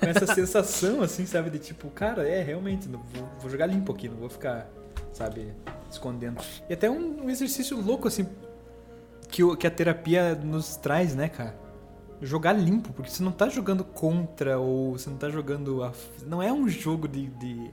com 0.00 0.06
essa 0.06 0.26
sensação, 0.34 1.02
assim, 1.02 1.26
sabe? 1.26 1.50
De 1.50 1.58
tipo, 1.58 1.88
cara, 1.90 2.26
é, 2.28 2.42
realmente, 2.42 2.88
não 2.88 3.00
vou, 3.14 3.28
vou 3.40 3.50
jogar 3.50 3.66
limpo 3.66 3.92
aqui, 3.92 4.08
não 4.08 4.16
vou 4.16 4.28
ficar, 4.30 4.68
sabe, 5.12 5.52
escondendo. 5.90 6.40
E 6.68 6.72
até 6.72 6.88
um, 6.90 7.24
um 7.24 7.30
exercício 7.30 7.78
louco, 7.80 8.08
assim, 8.08 8.26
que, 9.28 9.42
o- 9.44 9.56
que 9.56 9.66
a 9.66 9.70
terapia 9.70 10.34
nos 10.34 10.76
traz, 10.76 11.14
né, 11.14 11.28
cara? 11.28 11.54
Jogar 12.22 12.52
limpo, 12.52 12.92
porque 12.92 13.10
você 13.10 13.22
não 13.22 13.32
tá 13.32 13.48
jogando 13.48 13.82
contra 13.82 14.58
ou 14.58 14.92
você 14.98 15.08
não 15.08 15.16
tá 15.16 15.30
jogando. 15.30 15.82
A, 15.82 15.92
não 16.26 16.42
é 16.42 16.52
um 16.52 16.68
jogo 16.68 17.08
de, 17.08 17.26
de, 17.28 17.70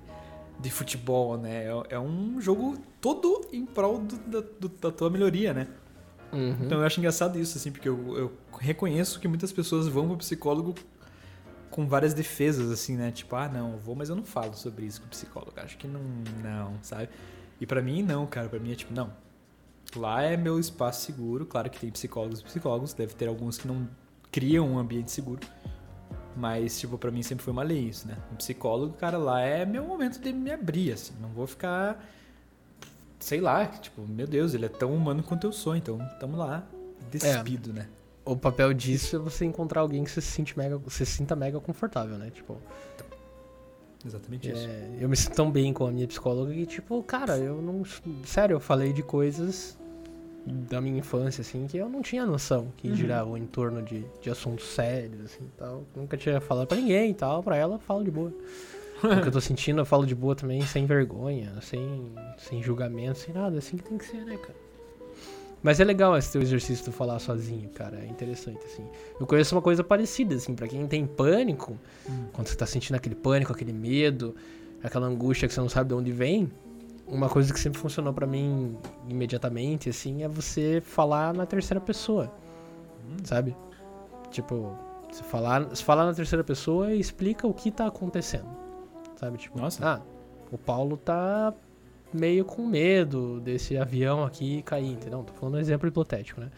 de 0.60 0.70
futebol, 0.72 1.38
né? 1.38 1.66
É, 1.66 1.96
é 1.96 2.00
um 2.00 2.40
jogo 2.42 2.78
todo 3.00 3.48
em 3.54 3.66
prol 3.66 4.00
do- 4.00 4.18
da, 4.18 4.40
do- 4.60 4.70
da 4.70 4.92
tua 4.92 5.10
melhoria, 5.10 5.54
né? 5.54 5.68
Uhum. 6.34 6.58
Então 6.66 6.80
eu 6.80 6.86
acho 6.86 7.00
engraçado 7.00 7.40
isso, 7.40 7.58
assim, 7.58 7.72
porque 7.72 7.88
eu, 7.88 8.18
eu 8.18 8.34
reconheço 8.60 9.20
que 9.20 9.28
muitas 9.28 9.52
pessoas 9.52 9.88
vão 9.88 10.08
pro 10.08 10.18
psicólogo 10.18 10.76
com 11.70 11.88
várias 11.88 12.14
defesas, 12.14 12.72
assim, 12.72 12.96
né? 12.98 13.12
Tipo, 13.12 13.36
ah, 13.36 13.48
não, 13.48 13.78
vou, 13.78 13.96
mas 13.96 14.10
eu 14.10 14.16
não 14.16 14.24
falo 14.24 14.54
sobre 14.56 14.86
isso 14.86 15.00
com 15.02 15.08
o 15.08 15.10
psicólogo. 15.10 15.54
Acho 15.58 15.78
que 15.78 15.88
não, 15.88 16.02
não, 16.44 16.74
sabe? 16.82 17.10
E 17.62 17.66
pra 17.66 17.82
mim, 17.82 18.02
não, 18.04 18.26
cara. 18.26 18.50
Pra 18.50 18.60
mim 18.60 18.72
é 18.72 18.76
tipo, 18.76 18.94
não. 18.94 19.12
Lá 19.96 20.22
é 20.24 20.36
meu 20.36 20.60
espaço 20.60 21.06
seguro. 21.06 21.46
Claro 21.46 21.70
que 21.70 21.80
tem 21.80 21.90
psicólogos 21.92 22.40
e 22.42 22.44
psicólogos. 22.44 22.94
Deve 22.94 23.14
ter 23.14 23.28
alguns 23.28 23.58
que 23.58 23.68
não 23.68 23.88
criam 24.32 24.68
um 24.70 24.78
ambiente 24.80 25.12
seguro. 25.12 25.40
Mas, 26.38 26.80
tipo, 26.80 26.98
pra 26.98 27.10
mim 27.10 27.24
sempre 27.24 27.44
foi 27.44 27.52
uma 27.52 27.64
lei 27.64 27.80
isso, 27.80 28.08
né? 28.08 28.16
Um 28.32 28.36
psicólogo, 28.36 28.94
cara, 28.94 29.18
lá 29.18 29.42
é 29.42 29.66
meu 29.66 29.84
momento 29.84 30.20
de 30.20 30.32
me 30.32 30.52
abrir, 30.52 30.92
assim. 30.92 31.14
Não 31.20 31.30
vou 31.30 31.48
ficar 31.48 32.00
sei 33.20 33.42
lá, 33.42 33.66
tipo, 33.66 34.02
meu 34.02 34.28
Deus, 34.28 34.54
ele 34.54 34.66
é 34.66 34.70
tão 34.70 34.94
humano 34.94 35.24
quanto 35.24 35.48
eu 35.48 35.52
sou, 35.52 35.76
então 35.76 35.98
tamo 36.20 36.38
lá, 36.38 36.64
despido, 37.10 37.74
né? 37.74 37.88
O 38.24 38.36
papel 38.36 38.74
disso 38.74 39.16
é 39.16 39.20
você 39.20 39.46
encontrar 39.46 39.82
alguém 39.82 40.04
que 40.04 40.12
você 40.12 40.22
se, 40.22 40.28
sente 40.32 40.58
mega, 40.58 40.78
você 40.78 41.06
se 41.06 41.14
sinta 41.14 41.36
mega 41.36 41.60
confortável, 41.60 42.18
né? 42.18 42.30
Tipo, 42.30 42.58
Exatamente 44.06 44.50
isso. 44.50 44.68
é, 44.68 44.98
eu 45.00 45.10
me 45.10 45.16
sinto 45.16 45.36
tão 45.36 45.50
bem 45.50 45.74
com 45.74 45.88
a 45.88 45.92
minha 45.92 46.08
psicóloga 46.08 46.54
que, 46.54 46.66
tipo, 46.66 47.02
cara, 47.04 47.38
eu 47.38 47.62
não. 47.62 47.84
Sério, 48.26 48.56
eu 48.56 48.60
falei 48.60 48.92
de 48.92 49.02
coisas 49.02 49.78
da 50.70 50.80
minha 50.82 51.00
infância, 51.00 51.42
assim, 51.42 51.68
que 51.68 51.78
eu 51.78 51.90
não 51.90 52.02
tinha 52.02 52.26
noção 52.26 52.68
que 52.78 52.88
Uhum. 52.90 52.96
giravam 52.96 53.38
em 53.38 53.46
torno 53.46 53.82
de, 53.82 54.06
de 54.22 54.30
assuntos 54.30 54.66
sérios, 54.68 55.26
assim 55.26 55.50
tal. 55.58 55.84
Nunca 55.96 56.16
tinha 56.18 56.40
falado 56.42 56.68
pra 56.68 56.78
ninguém 56.78 57.12
e 57.12 57.14
tal, 57.14 57.44
pra 57.44 57.56
ela 57.58 57.76
eu 57.76 57.80
falo 57.80 58.04
de 58.04 58.12
boa. 58.12 58.32
o 59.04 59.22
que 59.22 59.28
eu 59.28 59.32
tô 59.32 59.42
sentindo, 59.42 59.80
eu 59.82 59.86
falo 59.86 60.06
de 60.06 60.16
boa 60.16 60.36
também, 60.36 60.66
sem 60.66 60.86
vergonha, 60.86 61.54
sem, 61.62 62.12
sem 62.38 62.64
julgamento, 62.64 63.20
sem 63.20 63.34
nada. 63.34 63.58
Assim 63.58 63.78
que 63.78 63.84
tem 63.84 63.98
que 63.98 64.06
ser, 64.06 64.24
né, 64.26 64.38
cara? 64.38 64.56
Mas 65.62 65.80
é 65.80 65.84
legal 65.84 66.16
esse 66.18 66.32
teu 66.32 66.42
exercício 66.42 66.86
de 66.86 66.92
falar 66.92 67.20
sozinho, 67.20 67.68
cara. 67.70 67.98
É 68.00 68.06
interessante, 68.08 68.60
assim. 68.66 68.86
Eu 69.20 69.26
conheço 69.26 69.56
uma 69.56 69.62
coisa 69.62 69.84
parecida, 69.84 70.36
assim, 70.36 70.56
pra 70.56 70.68
quem 70.68 70.86
tem 70.88 71.06
pânico, 71.06 71.78
Hum. 72.10 72.26
quando 72.32 72.48
você 72.48 72.56
tá 72.56 72.66
sentindo 72.66 72.96
aquele 72.96 73.16
pânico, 73.16 73.52
aquele 73.52 73.74
medo, 73.74 74.36
aquela 74.84 75.08
angústia 75.08 75.48
que 75.48 75.54
você 75.54 75.60
não 75.60 75.68
sabe 75.70 75.90
de 75.90 75.96
onde 75.96 76.12
vem, 76.12 76.50
uma 77.08 77.30
coisa 77.30 77.54
que 77.54 77.60
sempre 77.60 77.80
funcionou 77.80 78.14
pra 78.14 78.28
mim 78.28 78.78
imediatamente, 79.10 79.90
assim, 79.90 80.24
é 80.24 80.28
você 80.28 80.82
falar 80.86 81.34
na 81.34 81.46
terceira 81.46 81.80
pessoa, 81.80 82.32
Hum. 83.06 83.18
sabe? 83.24 83.56
Tipo, 84.32 84.78
você 85.10 85.24
falar, 85.24 85.64
você 85.64 85.84
falar 85.84 86.06
na 86.06 86.14
terceira 86.14 86.44
pessoa 86.44 86.92
e 86.94 87.00
explica 87.00 87.48
o 87.48 87.54
que 87.54 87.72
tá 87.72 87.88
acontecendo, 87.88 88.48
sabe? 89.16 89.38
Tipo, 89.38 89.60
Nossa. 89.60 89.86
ah, 89.88 90.02
o 90.52 90.58
Paulo 90.58 90.98
tá 90.98 91.54
meio 92.14 92.44
com 92.46 92.66
medo 92.66 93.40
desse 93.42 93.78
avião 93.78 94.24
aqui 94.24 94.62
cair, 94.64 94.92
entendeu? 94.92 95.24
Tô 95.24 95.34
falando 95.34 95.56
um 95.56 95.60
exemplo 95.60 95.88
hipotético, 95.88 96.42
né? 96.42 96.50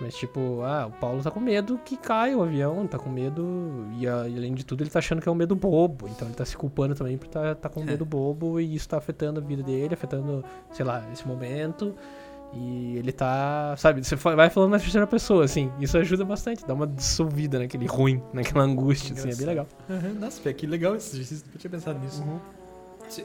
Mas 0.00 0.14
tipo, 0.16 0.60
ah, 0.62 0.86
o 0.86 0.90
Paulo 0.90 1.22
tá 1.22 1.30
com 1.30 1.38
medo 1.38 1.78
que 1.84 1.96
caia 1.96 2.36
o 2.36 2.42
avião, 2.42 2.86
tá 2.86 2.98
com 2.98 3.08
medo. 3.08 3.86
E, 3.96 4.06
a- 4.08 4.28
e 4.28 4.36
além 4.36 4.52
de 4.52 4.64
tudo, 4.64 4.82
ele 4.82 4.90
tá 4.90 4.98
achando 4.98 5.22
que 5.22 5.28
é 5.28 5.32
um 5.32 5.36
medo 5.36 5.54
bobo. 5.54 6.08
Então 6.08 6.26
ele 6.26 6.34
tá 6.36 6.44
se 6.44 6.56
culpando 6.56 6.94
também 6.94 7.16
por 7.16 7.28
tá, 7.28 7.54
tá 7.54 7.68
com 7.68 7.80
um 7.80 7.84
medo 7.84 8.04
bobo 8.04 8.58
e 8.60 8.74
isso 8.74 8.88
tá 8.88 8.98
afetando 8.98 9.38
a 9.40 9.42
vida 9.42 9.62
dele, 9.62 9.94
afetando, 9.94 10.44
sei 10.72 10.84
lá, 10.84 11.04
esse 11.12 11.26
momento. 11.26 11.94
E 12.52 12.96
ele 12.98 13.10
tá. 13.12 13.74
Sabe, 13.76 14.04
você 14.04 14.14
vai 14.16 14.48
falando 14.50 14.70
na 14.72 14.78
terceira 14.78 15.06
pessoa, 15.06 15.44
assim. 15.44 15.72
Isso 15.80 15.96
ajuda 15.98 16.24
bastante, 16.24 16.64
dá 16.66 16.72
uma 16.74 16.86
dissolvida 16.86 17.58
naquele 17.58 17.86
ruim, 17.86 18.22
naquela 18.32 18.62
angústia, 18.64 19.12
assim, 19.14 19.30
é 19.30 19.34
bem 19.34 19.46
legal. 19.46 19.66
Aham, 19.90 20.14
Nossa, 20.20 20.40
Fê, 20.40 20.52
que 20.54 20.66
legal 20.66 20.94
esse 20.94 21.16
exercício, 21.16 21.46
nunca 21.46 21.58
tinha 21.58 21.70
pensado 21.70 21.98
nisso. 21.98 22.22
É, 22.22 22.63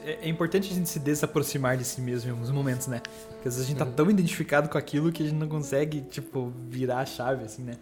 é 0.04 0.28
importante 0.28 0.70
a 0.70 0.74
gente 0.74 0.88
se 0.88 0.98
desaproximar 0.98 1.76
de 1.76 1.84
si 1.84 2.00
mesmo 2.00 2.28
em 2.28 2.32
alguns 2.32 2.50
momentos, 2.50 2.86
né? 2.86 3.00
Porque 3.30 3.48
às 3.48 3.54
vezes 3.54 3.62
a 3.64 3.68
gente 3.68 3.78
tá 3.78 3.84
Uhum. 3.84 3.92
tão 3.92 4.10
identificado 4.10 4.68
com 4.68 4.78
aquilo 4.78 5.10
que 5.12 5.22
a 5.22 5.26
gente 5.26 5.38
não 5.38 5.48
consegue, 5.48 6.02
tipo, 6.02 6.52
virar 6.68 6.98
a 7.00 7.06
chave, 7.06 7.44
assim, 7.44 7.62
né? 7.62 7.76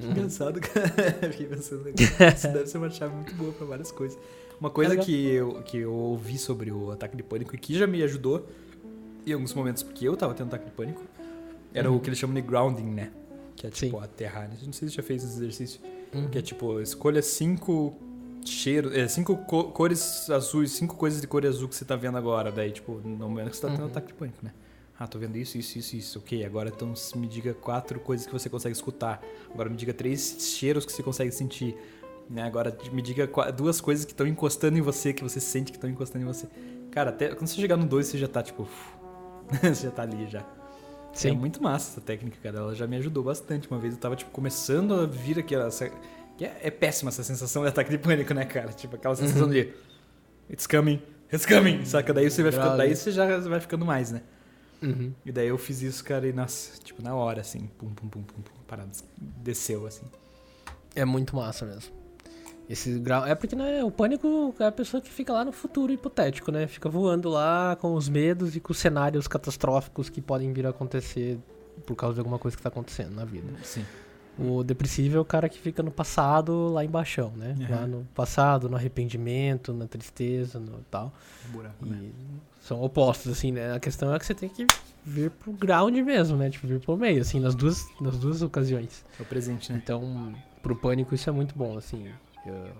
Uhum. 0.00 0.10
Engraçado, 0.10 0.60
cara. 0.62 0.88
Fiquei 1.30 1.46
pensando 1.46 1.88
isso 1.88 2.48
deve 2.48 2.66
ser 2.66 2.78
uma 2.78 2.90
chave 2.90 3.14
muito 3.14 3.34
boa 3.34 3.52
pra 3.52 3.66
várias 3.66 3.90
coisas. 3.92 4.18
Uma 4.60 4.70
coisa 4.70 4.96
que 4.96 5.26
eu, 5.26 5.62
que 5.62 5.78
eu 5.78 5.92
ouvi 5.92 6.38
sobre 6.38 6.70
o 6.70 6.90
ataque 6.92 7.16
de 7.16 7.22
pânico 7.22 7.54
e 7.54 7.58
que 7.58 7.76
já 7.78 7.86
me 7.86 8.02
ajudou 8.02 8.46
em 9.26 9.32
alguns 9.32 9.52
momentos, 9.54 9.82
porque 9.82 10.06
eu 10.06 10.16
tava 10.16 10.34
tendo 10.34 10.48
ataque 10.48 10.66
de 10.66 10.70
pânico, 10.72 11.02
era 11.72 11.90
Uhum. 11.90 11.96
o 11.96 12.00
que 12.00 12.08
eles 12.08 12.18
chamam 12.18 12.34
de 12.34 12.42
grounding, 12.42 12.84
né? 12.84 13.10
Que 13.56 13.66
é 13.66 13.70
tipo 13.70 13.98
Sim. 13.98 14.04
aterrar. 14.04 14.48
Não 14.48 14.72
sei 14.72 14.88
se 14.88 14.94
você 14.94 14.96
já 14.96 15.02
fez 15.02 15.24
esse 15.24 15.34
exercício. 15.36 15.80
Uhum. 16.12 16.28
Que 16.28 16.38
é 16.38 16.42
tipo, 16.42 16.80
escolha 16.80 17.20
cinco 17.22 17.96
cheiros, 18.44 18.94
é, 18.94 19.06
cinco 19.08 19.36
co- 19.36 19.64
cores 19.64 20.28
azuis, 20.30 20.72
cinco 20.72 20.96
coisas 20.96 21.20
de 21.20 21.26
cor 21.26 21.44
azul 21.46 21.68
que 21.68 21.74
você 21.74 21.84
tá 21.84 21.96
vendo 21.96 22.16
agora. 22.18 22.50
Daí, 22.52 22.70
tipo, 22.70 23.00
no 23.04 23.28
momento 23.28 23.50
que 23.50 23.56
você 23.56 23.62
tá 23.62 23.68
tendo 23.70 23.80
Uhum. 23.82 23.86
ataque 23.86 24.08
de 24.08 24.14
pânico, 24.14 24.38
né? 24.42 24.52
Ah, 24.98 25.06
tô 25.08 25.18
vendo 25.18 25.36
isso, 25.36 25.58
isso, 25.58 25.76
isso, 25.78 25.96
isso. 25.96 26.18
Ok, 26.20 26.44
agora 26.44 26.70
então 26.74 26.92
me 27.16 27.26
diga 27.26 27.52
quatro 27.52 27.98
coisas 27.98 28.26
que 28.26 28.32
você 28.32 28.48
consegue 28.48 28.74
escutar. 28.76 29.20
Agora 29.52 29.68
me 29.68 29.76
diga 29.76 29.92
três 29.92 30.36
cheiros 30.40 30.86
que 30.86 30.92
você 30.92 31.02
consegue 31.02 31.32
sentir. 31.32 31.76
Né? 32.30 32.42
Agora 32.42 32.74
me 32.92 33.02
diga 33.02 33.28
duas 33.52 33.80
coisas 33.80 34.04
que 34.04 34.12
estão 34.12 34.26
encostando 34.26 34.78
em 34.78 34.80
você, 34.80 35.12
que 35.12 35.22
você 35.22 35.40
sente 35.40 35.72
que 35.72 35.76
estão 35.76 35.90
encostando 35.90 36.24
em 36.24 36.26
você. 36.28 36.46
Cara, 36.90 37.10
até 37.10 37.28
quando 37.34 37.48
você 37.48 37.60
chegar 37.60 37.76
no 37.76 37.84
dois, 37.86 38.06
você 38.06 38.16
já 38.18 38.28
tá, 38.28 38.42
tipo. 38.42 38.68
você 39.60 39.74
já 39.86 39.90
tá 39.90 40.02
ali 40.02 40.26
já. 40.28 40.40
É 40.40 40.44
Sim. 41.12 41.32
muito 41.32 41.62
massa 41.62 41.92
essa 41.92 42.00
técnica, 42.00 42.36
cara. 42.42 42.58
Ela 42.58 42.74
já 42.74 42.86
me 42.86 42.96
ajudou 42.96 43.22
bastante. 43.24 43.68
Uma 43.70 43.78
vez 43.80 43.94
eu 43.94 44.00
tava, 44.00 44.16
tipo, 44.16 44.30
começando 44.30 44.94
a 44.94 45.06
vir 45.06 45.38
aquela, 45.38 45.70
Que 46.36 46.44
é, 46.44 46.60
é 46.62 46.70
péssima 46.70 47.10
essa 47.10 47.22
sensação 47.22 47.62
de 47.62 47.68
ataque 47.68 47.90
de 47.90 47.98
pânico, 47.98 48.34
né, 48.34 48.44
cara? 48.44 48.72
Tipo, 48.72 48.96
aquela 48.96 49.14
sensação 49.14 49.48
de. 49.48 49.72
It's 50.50 50.66
coming, 50.66 51.00
it's 51.32 51.46
coming. 51.46 51.84
Saca? 51.84 52.12
Daí 52.12 52.30
você 52.30 52.42
vai 52.42 52.52
ficando. 52.52 52.76
Daí 52.76 52.94
você 52.94 53.10
já 53.10 53.38
vai 53.38 53.60
ficando 53.60 53.84
mais, 53.84 54.10
né? 54.10 54.22
Uhum. 54.82 55.12
E 55.24 55.32
daí 55.32 55.48
eu 55.48 55.56
fiz 55.56 55.80
isso, 55.80 56.04
cara, 56.04 56.28
e 56.28 56.32
nossa, 56.32 56.78
tipo, 56.82 57.02
na 57.02 57.14
hora, 57.14 57.40
assim, 57.40 57.70
pum, 57.78 57.88
pum, 57.88 58.06
pum, 58.06 58.22
pum, 58.22 58.42
pum, 58.42 58.52
parado, 58.66 58.90
desceu, 59.18 59.86
assim. 59.86 60.04
É 60.94 61.04
muito 61.04 61.34
massa 61.34 61.64
mesmo. 61.64 61.92
Esse 62.68 62.98
grau. 62.98 63.26
É 63.26 63.34
porque, 63.34 63.54
né, 63.56 63.82
o 63.84 63.90
pânico 63.90 64.54
é 64.58 64.66
a 64.66 64.72
pessoa 64.72 65.00
que 65.00 65.10
fica 65.10 65.32
lá 65.32 65.44
no 65.44 65.52
futuro 65.52 65.92
hipotético, 65.92 66.50
né? 66.50 66.66
Fica 66.66 66.88
voando 66.88 67.28
lá 67.28 67.76
com 67.76 67.94
os 67.94 68.08
medos 68.08 68.56
e 68.56 68.60
com 68.60 68.72
os 68.72 68.78
cenários 68.78 69.26
catastróficos 69.26 70.08
que 70.08 70.20
podem 70.20 70.52
vir 70.52 70.66
a 70.66 70.70
acontecer 70.70 71.38
por 71.86 71.94
causa 71.94 72.14
de 72.14 72.20
alguma 72.20 72.38
coisa 72.38 72.56
que 72.56 72.62
tá 72.62 72.68
acontecendo 72.68 73.14
na 73.14 73.24
vida. 73.24 73.48
Sim. 73.62 73.84
O 74.38 74.64
depressivo 74.64 75.16
é 75.16 75.20
o 75.20 75.24
cara 75.24 75.48
que 75.48 75.58
fica 75.58 75.82
no 75.82 75.90
passado, 75.92 76.68
lá 76.72 76.84
embaixo, 76.84 77.30
né? 77.36 77.54
Uhum. 77.58 77.70
Lá 77.70 77.86
no 77.86 78.04
passado, 78.14 78.68
no 78.68 78.76
arrependimento, 78.76 79.72
na 79.72 79.86
tristeza, 79.86 80.58
no 80.58 80.78
tal. 80.90 81.12
Buraco, 81.50 81.86
né? 81.86 82.10
São 82.60 82.82
opostos, 82.82 83.30
assim, 83.30 83.52
né? 83.52 83.72
A 83.74 83.78
questão 83.78 84.12
é 84.12 84.18
que 84.18 84.26
você 84.26 84.34
tem 84.34 84.48
que 84.48 84.66
vir 85.04 85.30
pro 85.30 85.52
ground 85.52 85.94
mesmo, 85.98 86.36
né? 86.36 86.50
Tipo, 86.50 86.66
vir 86.66 86.80
pro 86.80 86.96
meio, 86.96 87.20
assim, 87.20 87.38
nas 87.38 87.54
duas, 87.54 87.86
nas 88.00 88.18
duas 88.18 88.42
ocasiões. 88.42 89.04
É 89.18 89.22
o 89.22 89.26
presente, 89.26 89.72
né? 89.72 89.80
Então, 89.82 90.34
pro 90.62 90.74
pânico 90.74 91.14
isso 91.14 91.28
é 91.28 91.32
muito 91.32 91.54
bom, 91.56 91.76
assim. 91.78 92.10
Eu- 92.44 92.72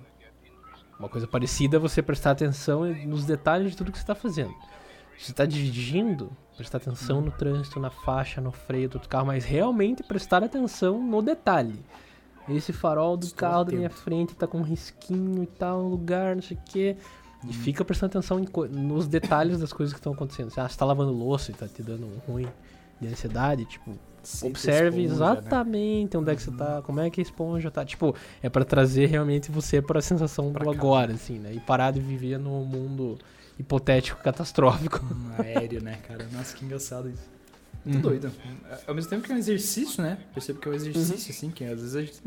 Uma 0.99 1.09
coisa 1.09 1.27
parecida 1.27 1.77
é 1.77 1.81
você 1.81 2.01
prestar 2.01 2.31
atenção 2.33 2.85
nos 3.07 3.25
detalhes 3.25 3.73
de 3.73 3.77
tudo 3.77 3.90
que 3.93 3.99
você 3.99 4.05
tá 4.07 4.14
fazendo. 4.14 4.55
Se 5.18 5.27
você 5.27 5.33
tá 5.33 5.44
dirigindo, 5.46 6.31
prestar 6.57 6.79
atenção 6.79 7.20
no 7.20 7.31
trânsito, 7.31 7.79
na 7.81 7.90
faixa, 7.90 8.40
no 8.40 8.50
freio 8.53 8.88
do 8.88 8.94
outro 8.96 9.09
carro, 9.09 9.27
mas 9.27 9.44
realmente 9.44 10.03
prestar 10.03 10.42
atenção 10.42 11.00
no 11.03 11.22
detalhe. 11.22 11.79
Esse 12.48 12.72
farol 12.72 13.16
do 13.16 13.24
Estou 13.24 13.38
carro 13.38 13.64
da 13.64 13.72
minha 13.72 13.87
atento. 13.87 14.03
frente 14.03 14.35
tá 14.35 14.46
com 14.46 14.59
um 14.59 14.62
risquinho 14.62 15.42
e 15.42 15.46
tal, 15.46 15.83
no 15.83 15.88
lugar, 15.88 16.35
não 16.35 16.42
sei 16.42 16.57
o 16.57 16.61
quê. 16.64 16.96
E 17.48 17.53
fica 17.53 17.85
prestando 17.85 18.18
atenção 18.18 18.42
nos 18.70 19.07
detalhes 19.07 19.59
das 19.59 19.72
coisas 19.72 19.92
que 19.92 19.98
estão 20.00 20.12
acontecendo. 20.12 20.53
Ah, 20.57 20.68
você 20.68 20.77
tá 20.79 20.85
lavando 20.85 21.12
louça 21.12 21.50
e 21.50 21.55
tá 21.55 21.66
te 21.68 21.83
dando 21.83 22.07
um 22.07 22.18
ruim 22.31 22.46
de 23.00 23.09
ansiedade, 23.09 23.64
tipo, 23.66 23.92
Observe 24.42 25.03
esponja, 25.03 25.33
né? 25.33 25.38
exatamente 25.38 26.16
onde 26.16 26.31
é 26.31 26.35
que 26.37 26.42
você 26.42 26.50
tá, 26.50 26.81
como 26.83 27.00
é 27.00 27.11
que 27.11 27.20
a 27.20 27.22
esponja 27.22 27.70
tá. 27.70 27.85
Tipo, 27.85 28.14
é 28.42 28.48
pra 28.48 28.64
trazer 28.64 29.07
realmente 29.07 29.50
você 29.50 29.83
pra 29.83 30.00
sensação 30.00 30.50
Pra 30.53 30.64
do 30.64 30.70
cá. 30.70 30.77
agora, 30.77 31.12
assim, 31.12 31.38
né? 31.38 31.53
E 31.53 31.61
parar 31.61 31.90
de 31.90 32.00
viver 32.00 32.38
no 32.38 32.64
mundo 32.64 33.18
hipotético, 33.59 34.21
catastrófico. 34.23 35.05
Um 35.05 35.43
aéreo, 35.43 35.83
né, 35.83 35.99
cara? 36.07 36.27
Nossa, 36.33 36.57
que 36.57 36.64
engraçado 36.64 37.09
isso. 37.11 37.23
Muito 37.85 37.97
Uhum. 37.97 38.01
doido. 38.03 38.33
Ao 38.87 38.95
mesmo 38.95 39.11
tempo 39.11 39.23
que 39.25 39.31
é 39.33 39.35
um 39.35 39.38
exercício, 39.38 40.03
né? 40.03 40.19
Percebo 40.33 40.59
que 40.59 40.69
é 40.69 40.71
um 40.71 40.75
exercício, 40.75 41.31
assim, 41.31 41.51
que 41.51 41.64
às 41.64 41.81
vezes 41.81 41.95
a 41.97 42.01
gente. 42.03 42.21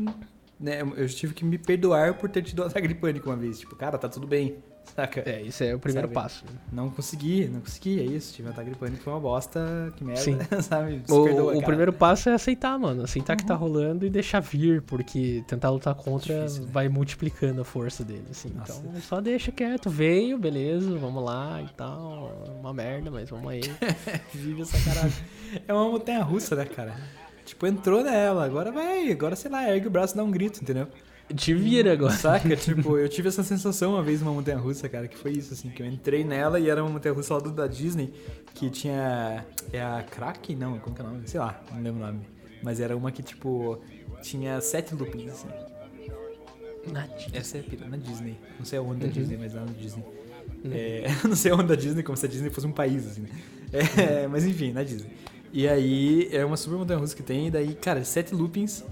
Né, 0.60 0.80
eu 0.96 1.08
tive 1.08 1.34
que 1.34 1.44
me 1.44 1.56
perdoar 1.56 2.14
por 2.14 2.28
ter 2.28 2.42
tido 2.42 2.62
um 2.62 2.66
ataque 2.66 2.88
de 2.88 2.94
pânico 2.94 3.28
uma 3.30 3.36
vez. 3.36 3.60
Tipo, 3.60 3.76
cara, 3.76 3.96
tá 3.98 4.08
tudo 4.08 4.26
bem. 4.26 4.56
Saca? 4.94 5.22
É, 5.24 5.42
isso 5.42 5.62
é 5.62 5.74
o 5.74 5.78
primeiro 5.78 6.08
Sabe? 6.08 6.14
passo. 6.14 6.44
né? 6.44 6.52
Não 6.72 6.90
consegui, 6.90 7.46
não 7.48 7.60
consegui, 7.60 8.00
é 8.00 8.04
isso. 8.04 8.34
Tive 8.34 8.48
um 8.48 8.50
ataque 8.50 8.70
de 8.70 8.76
pânico, 8.76 9.02
foi 9.02 9.12
uma 9.12 9.20
bosta, 9.20 9.92
que 9.96 10.04
merda, 10.04 10.20
Sim. 10.22 10.38
sabe? 10.62 11.02
O, 11.08 11.24
perdoa, 11.24 11.56
o 11.56 11.62
primeiro 11.62 11.92
passo 11.92 12.28
é 12.28 12.34
aceitar, 12.34 12.78
mano. 12.78 13.02
Aceitar 13.04 13.36
que 13.36 13.44
tá 13.46 13.54
rolando 13.54 14.04
e 14.04 14.10
deixar 14.10 14.40
vir, 14.40 14.82
porque 14.82 15.44
tentar 15.46 15.70
lutar 15.70 15.94
contra 15.94 16.34
Difícil, 16.34 16.64
né? 16.64 16.68
vai 16.72 16.88
multiplicando 16.88 17.60
a 17.60 17.64
força 17.64 18.02
dele, 18.04 18.26
assim. 18.30 18.50
Nossa. 18.50 18.82
Então 18.84 19.00
só 19.00 19.20
deixa 19.20 19.52
quieto, 19.52 19.88
veio, 19.88 20.36
beleza, 20.38 20.96
vamos 20.98 21.22
lá 21.24 21.62
e 21.62 21.68
tal. 21.74 22.32
Uma 22.60 22.72
merda, 22.74 23.10
mas 23.10 23.30
vamos 23.30 23.48
aí. 23.48 23.60
Vive 24.34 24.62
essa 24.62 24.78
caralho. 24.88 25.12
é 25.66 25.72
uma 25.72 25.84
montanha 25.88 26.22
russa, 26.22 26.56
né, 26.56 26.64
cara? 26.64 26.94
Tipo, 27.44 27.66
entrou 27.66 28.02
nela, 28.04 28.44
agora 28.44 28.70
vai, 28.70 29.10
agora 29.10 29.34
sei 29.34 29.50
lá, 29.50 29.68
ergue 29.70 29.86
o 29.86 29.90
braço 29.90 30.14
e 30.14 30.16
dá 30.16 30.22
um 30.24 30.30
grito, 30.30 30.60
entendeu? 30.62 30.86
Te 31.34 31.52
vira 31.54 31.92
agora. 31.92 32.12
Saca? 32.12 32.56
tipo, 32.56 32.96
eu 32.96 33.08
tive 33.08 33.28
essa 33.28 33.42
sensação 33.42 33.92
uma 33.94 34.02
vez 34.02 34.20
numa 34.22 34.32
montanha 34.32 34.56
russa, 34.58 34.88
cara, 34.88 35.06
que 35.06 35.16
foi 35.16 35.32
isso, 35.32 35.52
assim, 35.52 35.68
que 35.70 35.82
eu 35.82 35.86
entrei 35.86 36.24
nela 36.24 36.58
e 36.58 36.68
era 36.70 36.82
uma 36.82 36.90
montanha 36.90 37.14
russa 37.14 37.34
lá 37.34 37.40
do 37.40 37.50
da 37.52 37.66
Disney, 37.66 38.12
que 38.54 38.70
tinha. 38.70 39.44
É 39.72 39.82
a 39.82 40.02
Kraken? 40.02 40.56
Não, 40.56 40.78
como 40.78 40.94
que 40.96 41.02
é 41.02 41.04
o 41.04 41.08
nome? 41.08 41.22
Sei 41.28 41.38
lá, 41.38 41.62
não 41.72 41.82
lembro 41.82 42.02
o 42.02 42.06
nome. 42.06 42.20
Mas 42.62 42.80
era 42.80 42.96
uma 42.96 43.12
que, 43.12 43.22
tipo, 43.22 43.78
tinha 44.22 44.60
sete 44.60 44.94
loopings, 44.94 45.30
assim. 45.32 45.48
Essa 47.32 47.58
é 47.58 47.60
a 47.60 47.64
pira, 47.64 47.86
na 47.86 47.96
Disney. 47.96 48.36
Não 48.58 48.64
sei 48.64 48.78
aonde 48.78 49.00
da 49.00 49.06
Uhum. 49.06 49.12
Disney, 49.12 49.36
mas 49.36 49.54
lá 49.54 49.60
na 49.60 49.72
Disney. 49.72 50.04
É, 50.72 51.04
não 51.28 51.36
sei 51.36 51.52
aonde 51.52 51.66
da 51.68 51.74
Disney, 51.74 52.02
como 52.02 52.16
se 52.16 52.24
a 52.24 52.28
Disney 52.28 52.50
fosse 52.50 52.66
um 52.66 52.72
país, 52.72 53.06
assim, 53.06 53.20
né? 53.22 53.28
É, 53.72 54.26
mas 54.26 54.46
enfim, 54.46 54.72
na 54.72 54.82
Disney. 54.82 55.10
E 55.52 55.68
aí, 55.68 56.28
é 56.32 56.44
uma 56.44 56.56
super 56.56 56.76
montanha 56.78 56.98
russa 56.98 57.14
que 57.14 57.22
tem, 57.22 57.48
e 57.48 57.50
daí, 57.50 57.74
cara, 57.74 58.02
sete 58.04 58.34
loopings. 58.34 58.84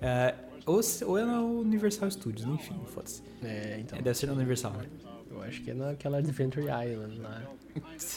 é, 0.00 0.34
ou, 0.66 0.80
ou 1.06 1.18
é 1.18 1.24
na 1.24 1.40
Universal 1.40 2.10
Studios, 2.10 2.46
enfim, 2.46 2.74
foda-se. 2.86 3.22
É, 3.42 3.78
então. 3.80 3.98
É, 3.98 4.02
deve 4.02 4.16
ser 4.16 4.26
na 4.26 4.32
Universal, 4.34 4.72
né? 4.72 4.86
Eu 5.30 5.42
acho 5.42 5.62
que 5.62 5.70
é 5.70 5.74
naquela 5.74 6.18
Adventure 6.18 6.66
Island 6.66 7.20
lá. 7.20 7.42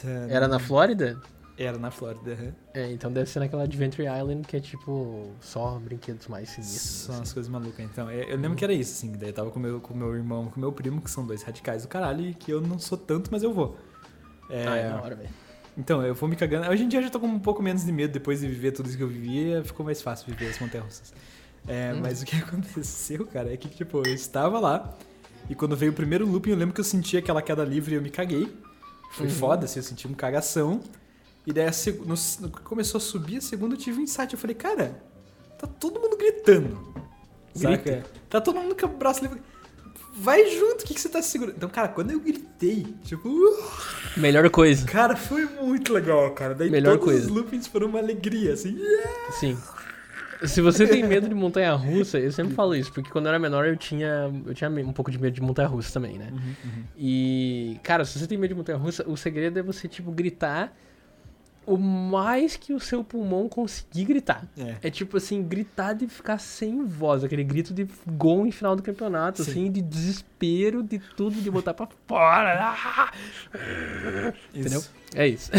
É, 0.03 0.33
Era 0.33 0.47
na 0.47 0.59
Flórida? 0.59 1.19
Era 1.57 1.77
na 1.77 1.89
Flórida, 1.89 2.33
aham. 2.33 2.53
É, 2.73 2.91
então 2.91 3.09
deve 3.11 3.29
ser 3.29 3.39
naquela 3.39 3.63
Adventure 3.63 4.05
Island 4.05 4.45
que 4.45 4.57
é 4.57 4.59
tipo 4.59 5.31
só 5.39 5.79
brinquedos 5.79 6.27
mais 6.27 6.49
sinistros. 6.49 6.81
São 6.81 7.15
assim. 7.15 7.23
as 7.23 7.33
coisas 7.33 7.49
malucas. 7.49 7.79
Então, 7.85 8.09
é, 8.09 8.31
eu 8.31 8.37
lembro 8.37 8.57
que 8.57 8.63
era 8.65 8.73
isso, 8.73 8.91
assim. 8.91 9.13
Daí 9.13 9.29
eu 9.29 9.33
tava 9.33 9.49
com 9.49 9.59
meu, 9.59 9.79
com 9.79 9.93
meu 9.93 10.13
irmão, 10.13 10.47
com 10.47 10.59
meu 10.59 10.73
primo, 10.73 11.01
que 11.01 11.09
são 11.09 11.25
dois 11.25 11.41
radicais 11.43 11.83
do 11.83 11.87
caralho, 11.87 12.25
e 12.27 12.33
que 12.33 12.51
eu 12.51 12.59
não 12.59 12.77
sou 12.77 12.97
tanto, 12.97 13.29
mas 13.31 13.41
eu 13.41 13.53
vou. 13.53 13.77
É, 14.49 14.67
Ah, 14.67 14.75
é 14.75 14.89
da 14.89 15.01
hora, 15.01 15.15
velho. 15.15 15.29
Então, 15.77 16.05
eu 16.05 16.13
vou 16.13 16.27
me 16.27 16.35
cagando. 16.35 16.69
Hoje 16.69 16.83
em 16.83 16.89
dia 16.89 16.99
eu 16.99 17.03
já 17.03 17.09
tô 17.09 17.19
com 17.21 17.27
um 17.27 17.39
pouco 17.39 17.63
menos 17.63 17.85
de 17.85 17.91
medo 17.91 18.11
depois 18.11 18.41
de 18.41 18.47
viver 18.47 18.71
tudo 18.73 18.87
isso 18.87 18.97
que 18.97 19.03
eu 19.03 19.07
vivia, 19.07 19.63
ficou 19.63 19.85
mais 19.85 20.01
fácil 20.01 20.27
viver 20.27 20.49
as 20.49 20.59
montanhas 20.59 20.85
russas. 20.85 21.13
É, 21.67 21.93
Hum. 21.93 21.99
Mas 22.01 22.21
o 22.21 22.25
que 22.25 22.35
aconteceu, 22.37 23.25
cara, 23.25 23.53
é 23.53 23.57
que, 23.57 23.67
tipo, 23.69 23.97
eu 24.05 24.13
estava 24.13 24.59
lá, 24.59 24.93
e 25.49 25.55
quando 25.55 25.75
veio 25.75 25.91
o 25.91 25.95
primeiro 25.95 26.25
looping, 26.27 26.51
eu 26.51 26.57
lembro 26.57 26.73
que 26.73 26.81
eu 26.81 26.85
senti 26.85 27.17
aquela 27.17 27.41
queda 27.41 27.63
livre 27.63 27.93
e 27.93 27.97
eu 27.97 28.01
me 28.01 28.09
caguei. 28.09 28.51
Foi 29.11 29.27
Uhum. 29.27 29.31
foda, 29.33 29.65
assim, 29.65 29.79
eu 29.79 29.83
senti 29.83 30.07
uma 30.07 30.15
cagação. 30.15 30.81
E 31.47 31.53
daí, 31.53 31.65
a 31.67 31.71
seg- 31.71 32.01
no, 32.05 32.15
começou 32.63 32.97
a 32.97 33.01
subir 33.01 33.37
a 33.37 33.41
segunda, 33.41 33.75
eu 33.75 33.79
tive 33.79 33.99
um 33.99 34.03
insight. 34.03 34.33
Eu 34.33 34.39
falei, 34.39 34.55
cara, 34.55 34.99
tá 35.59 35.67
todo 35.67 35.99
mundo 35.99 36.17
gritando. 36.17 36.93
Saca? 37.53 38.03
Tá 38.29 38.41
todo 38.41 38.59
mundo 38.59 38.75
com 38.75 38.85
o 38.87 38.89
braço 38.89 39.21
levantado. 39.21 39.45
Vai 40.17 40.49
junto, 40.49 40.81
o 40.83 40.85
que, 40.85 40.93
que 40.93 40.99
você 41.01 41.09
tá 41.09 41.21
segurando? 41.21 41.55
Então, 41.57 41.69
cara, 41.69 41.89
quando 41.89 42.09
eu 42.11 42.19
gritei, 42.19 42.85
tipo, 43.03 43.27
uh, 43.29 43.63
Melhor 44.17 44.49
coisa. 44.49 44.85
Cara, 44.87 45.15
foi 45.15 45.45
muito 45.45 45.93
legal, 45.93 46.31
cara. 46.31 46.55
Daí 46.55 46.69
Melhor 46.69 46.91
todos 46.97 47.05
coisa. 47.05 47.27
os 47.27 47.31
loopings 47.31 47.67
foram 47.67 47.87
uma 47.87 47.99
alegria, 47.99 48.53
assim. 48.53 48.77
Sim. 49.39 49.57
Se 50.43 50.59
você 50.61 50.87
tem 50.87 51.03
medo 51.03 51.29
de 51.29 51.35
montanha 51.35 51.73
russa, 51.73 52.19
eu 52.19 52.31
sempre 52.31 52.53
falo 52.53 52.75
isso, 52.75 52.91
porque 52.91 53.09
quando 53.09 53.25
eu 53.25 53.29
era 53.29 53.39
menor 53.39 53.65
eu 53.65 53.77
tinha, 53.77 54.31
eu 54.45 54.53
tinha 54.53 54.69
um 54.69 54.93
pouco 54.93 55.09
de 55.09 55.17
medo 55.17 55.33
de 55.33 55.41
montanha 55.41 55.67
russa 55.67 55.93
também, 55.93 56.17
né? 56.17 56.33
E, 56.97 57.79
cara, 57.83 58.03
se 58.03 58.19
você 58.19 58.27
tem 58.27 58.37
medo 58.37 58.49
de 58.49 58.55
montanha 58.55 58.77
russa, 58.77 59.07
o 59.07 59.15
segredo 59.15 59.57
é 59.59 59.63
você, 59.63 59.87
tipo, 59.87 60.11
gritar 60.11 60.75
o 61.65 61.77
mais 61.77 62.55
que 62.55 62.73
o 62.73 62.79
seu 62.79 63.03
pulmão 63.03 63.49
conseguir 63.49 64.05
gritar. 64.05 64.45
É. 64.57 64.75
É 64.83 64.89
tipo 64.89 65.17
assim, 65.17 65.41
gritar 65.43 65.93
de 65.93 66.07
ficar 66.07 66.37
sem 66.37 66.85
voz, 66.85 67.23
aquele 67.23 67.43
grito 67.43 67.73
de 67.73 67.87
gol 68.07 68.45
em 68.45 68.51
final 68.51 68.75
do 68.75 68.83
campeonato, 68.83 69.43
Sim. 69.43 69.51
assim, 69.51 69.71
de 69.71 69.81
desespero, 69.81 70.83
de 70.83 70.99
tudo, 71.17 71.41
de 71.41 71.49
botar 71.49 71.73
pra 71.73 71.87
fora. 72.07 72.75
Ah! 72.95 73.11
Entendeu? 74.53 74.79
Isso. 74.79 74.91
É 75.15 75.27
isso. 75.27 75.51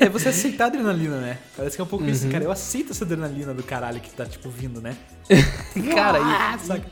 É, 0.00 0.06
é 0.06 0.08
você 0.08 0.28
aceitar 0.28 0.64
a 0.64 0.66
adrenalina, 0.68 1.20
né? 1.20 1.38
Parece 1.56 1.76
que 1.76 1.80
é 1.80 1.84
um 1.84 1.88
pouco 1.88 2.04
isso, 2.06 2.26
Uhum. 2.26 2.32
cara. 2.32 2.44
Eu 2.44 2.50
aceito 2.52 2.92
essa 2.92 3.04
adrenalina 3.04 3.52
do 3.52 3.62
caralho 3.62 4.00
que 4.00 4.10
tá, 4.10 4.24
tipo, 4.24 4.48
vindo, 4.48 4.80
né? 4.80 4.96
Cara, 5.94 6.58
saca? 6.58 6.86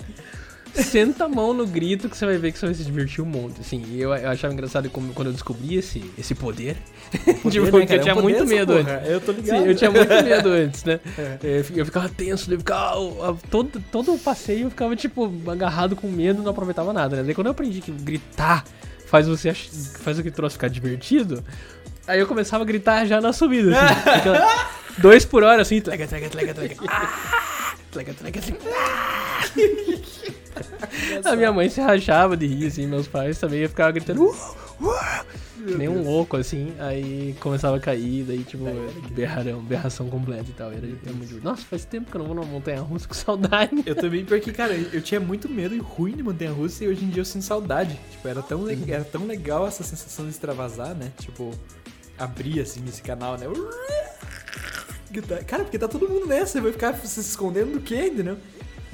Senta 0.82 1.24
a 1.24 1.28
mão 1.28 1.52
no 1.52 1.66
grito 1.66 2.08
que 2.08 2.16
você 2.16 2.24
vai 2.26 2.36
ver 2.38 2.52
que 2.52 2.58
você 2.58 2.66
vai 2.66 2.74
se 2.74 2.84
divertir 2.84 3.22
um 3.22 3.26
monte. 3.26 3.60
Assim, 3.60 3.82
e 3.88 4.00
eu, 4.00 4.14
eu 4.14 4.28
achava 4.30 4.52
engraçado 4.52 4.88
como, 4.90 5.12
quando 5.12 5.28
eu 5.28 5.32
descobri 5.32 5.76
esse, 5.76 6.02
esse 6.18 6.34
poder. 6.34 6.76
tipo, 7.12 7.40
Poder, 7.42 7.60
né, 7.62 7.70
porque 7.70 7.86
cara? 7.86 7.98
eu 7.98 8.02
tinha 8.02 8.12
É 8.12 8.14
um 8.14 8.20
poder 8.22 8.36
muito 8.38 8.46
medo 8.46 8.72
porra. 8.74 8.94
antes. 8.96 9.10
Eu 9.10 9.20
tô 9.20 9.32
ligado. 9.32 9.58
Sim, 9.60 9.66
eu 9.68 9.74
tinha 9.74 9.90
muito 9.90 10.08
medo 10.24 10.48
antes, 10.50 10.84
né? 10.84 11.00
É. 11.18 11.58
Eu 11.58 11.64
fi- 11.64 11.78
eu 11.78 11.84
ficava 11.86 12.08
tenso, 12.08 12.52
eu 12.52 12.58
ficava. 12.58 12.96
a- 13.30 13.34
Todo, 13.50 13.82
todo 13.90 14.14
o 14.14 14.18
passeio 14.18 14.66
eu 14.66 14.70
ficava, 14.70 14.94
tipo, 14.96 15.32
agarrado 15.48 15.96
com 15.96 16.08
medo, 16.08 16.42
não 16.42 16.50
aproveitava 16.50 16.92
nada, 16.92 17.16
né? 17.16 17.22
Daí 17.24 17.34
quando 17.34 17.46
eu 17.48 17.52
aprendi 17.52 17.80
que 17.80 17.90
gritar 17.90 18.64
faz 19.06 19.26
você 19.26 19.52
faz 19.54 20.18
o 20.18 20.22
que 20.22 20.30
troço 20.30 20.54
ficar 20.56 20.68
divertido, 20.68 21.42
aí 22.06 22.20
eu 22.20 22.26
começava 22.26 22.62
a 22.62 22.66
gritar 22.66 23.06
já 23.06 23.20
na 23.20 23.32
subida, 23.32 23.72
assim. 23.80 24.98
dois 25.00 25.24
por 25.24 25.42
hora, 25.42 25.62
assim, 25.62 25.80
tlega, 25.80 26.06
tlega, 26.06 26.28
tlega, 26.28 26.52
tlega. 26.54 26.76
Ah! 26.88 27.74
Tlega, 27.90 28.12
tlega, 28.12 28.40
tlega. 28.40 28.58
A 31.24 31.36
minha 31.36 31.52
mãe 31.52 31.68
se 31.68 31.80
rachava 31.80 32.36
de 32.36 32.46
rir, 32.46 32.66
assim, 32.66 32.86
meus 32.86 33.06
pais 33.06 33.38
também 33.38 33.60
eu 33.60 33.68
ficava 33.68 33.90
gritando. 33.92 34.24
"Uh, 34.24 34.30
uh", 34.80 35.24
que 35.66 35.74
nem 35.74 35.88
um 35.88 36.02
louco, 36.02 36.36
assim, 36.36 36.72
aí 36.78 37.36
começava 37.40 37.76
a 37.76 37.80
cair, 37.80 38.24
daí, 38.24 38.42
tipo, 38.42 38.64
berrarão, 39.10 39.60
berração 39.62 40.08
completa 40.08 40.46
e 40.48 40.52
tal. 40.52 40.70
Era, 40.72 40.86
era 41.04 41.12
muito. 41.14 41.42
Nossa, 41.42 41.62
faz 41.62 41.84
tempo 41.84 42.10
que 42.10 42.16
eu 42.16 42.20
não 42.20 42.26
vou 42.26 42.34
numa 42.36 42.46
montanha 42.46 42.80
russa 42.80 43.06
com 43.06 43.14
saudade. 43.14 43.82
Eu 43.86 43.94
também, 43.94 44.24
porque, 44.24 44.52
cara, 44.52 44.74
eu 44.74 45.00
tinha 45.02 45.20
muito 45.20 45.48
medo 45.48 45.74
e 45.74 45.78
ruim 45.78 46.16
de 46.16 46.22
montanha 46.22 46.52
russa 46.52 46.84
e 46.84 46.88
hoje 46.88 47.04
em 47.04 47.08
dia 47.10 47.20
eu 47.20 47.24
sinto 47.24 47.44
saudade. 47.44 47.98
Tipo, 48.10 48.28
era 48.28 48.42
tão, 48.42 48.64
le- 48.64 48.84
era 48.90 49.04
tão 49.04 49.26
legal 49.26 49.66
essa 49.66 49.82
sensação 49.84 50.24
de 50.24 50.30
extravasar, 50.32 50.94
né? 50.94 51.12
Tipo, 51.20 51.52
abrir 52.18 52.60
assim 52.60 52.82
esse 52.88 53.02
canal, 53.02 53.36
né? 53.38 53.46
Cara, 55.46 55.64
porque 55.64 55.78
tá 55.78 55.88
todo 55.88 56.08
mundo 56.08 56.26
nessa, 56.26 56.60
vai 56.60 56.70
ficar 56.72 56.94
se 56.94 57.20
escondendo 57.20 57.72
do 57.72 57.80
quê, 57.80 58.06
entendeu? 58.08 58.36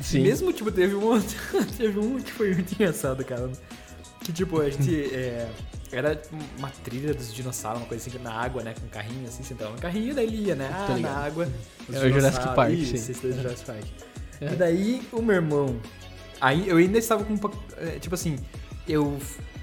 Sim. 0.02 0.22
Mesmo, 0.22 0.52
tipo, 0.52 0.70
teve 0.70 0.94
um, 0.94 1.20
teve 1.76 1.98
um 1.98 2.20
que 2.20 2.32
foi 2.32 2.54
muito 2.54 2.72
engraçado, 2.72 3.24
cara. 3.24 3.50
Que, 4.20 4.32
tipo, 4.32 4.60
a 4.60 4.70
gente. 4.70 5.14
é, 5.14 5.48
era 5.92 6.20
uma 6.58 6.70
trilha 6.82 7.14
dos 7.14 7.32
dinossauros, 7.32 7.80
uma 7.80 7.88
coisa 7.88 8.08
assim, 8.08 8.18
na 8.18 8.32
água, 8.32 8.62
né? 8.62 8.74
Com 8.78 8.86
um 8.86 8.88
carrinho, 8.88 9.26
assim, 9.28 9.42
sentava 9.42 9.70
no 9.70 9.78
carrinho, 9.78 10.14
daí 10.14 10.26
ele 10.26 10.48
ia, 10.48 10.54
né? 10.56 10.68
Ah, 10.72 10.96
na 10.98 11.10
água. 11.10 11.48
os 11.88 11.94
É 11.94 12.06
o 12.06 12.12
Jurassic 12.12 12.54
Park, 12.54 12.72
isso, 12.72 12.96
sim. 12.96 13.12
esse 13.12 13.28
é 13.28 13.32
Jurassic 13.32 13.66
Park. 13.66 13.84
É. 14.40 14.52
E 14.52 14.56
daí, 14.56 15.02
o 15.12 15.22
meu 15.22 15.36
irmão. 15.36 15.80
Aí 16.40 16.68
eu 16.68 16.76
ainda 16.76 16.98
estava 16.98 17.24
com. 17.24 17.34
um 17.34 17.38
é, 17.76 17.98
Tipo 17.98 18.14
assim, 18.14 18.36
eu 18.88 19.18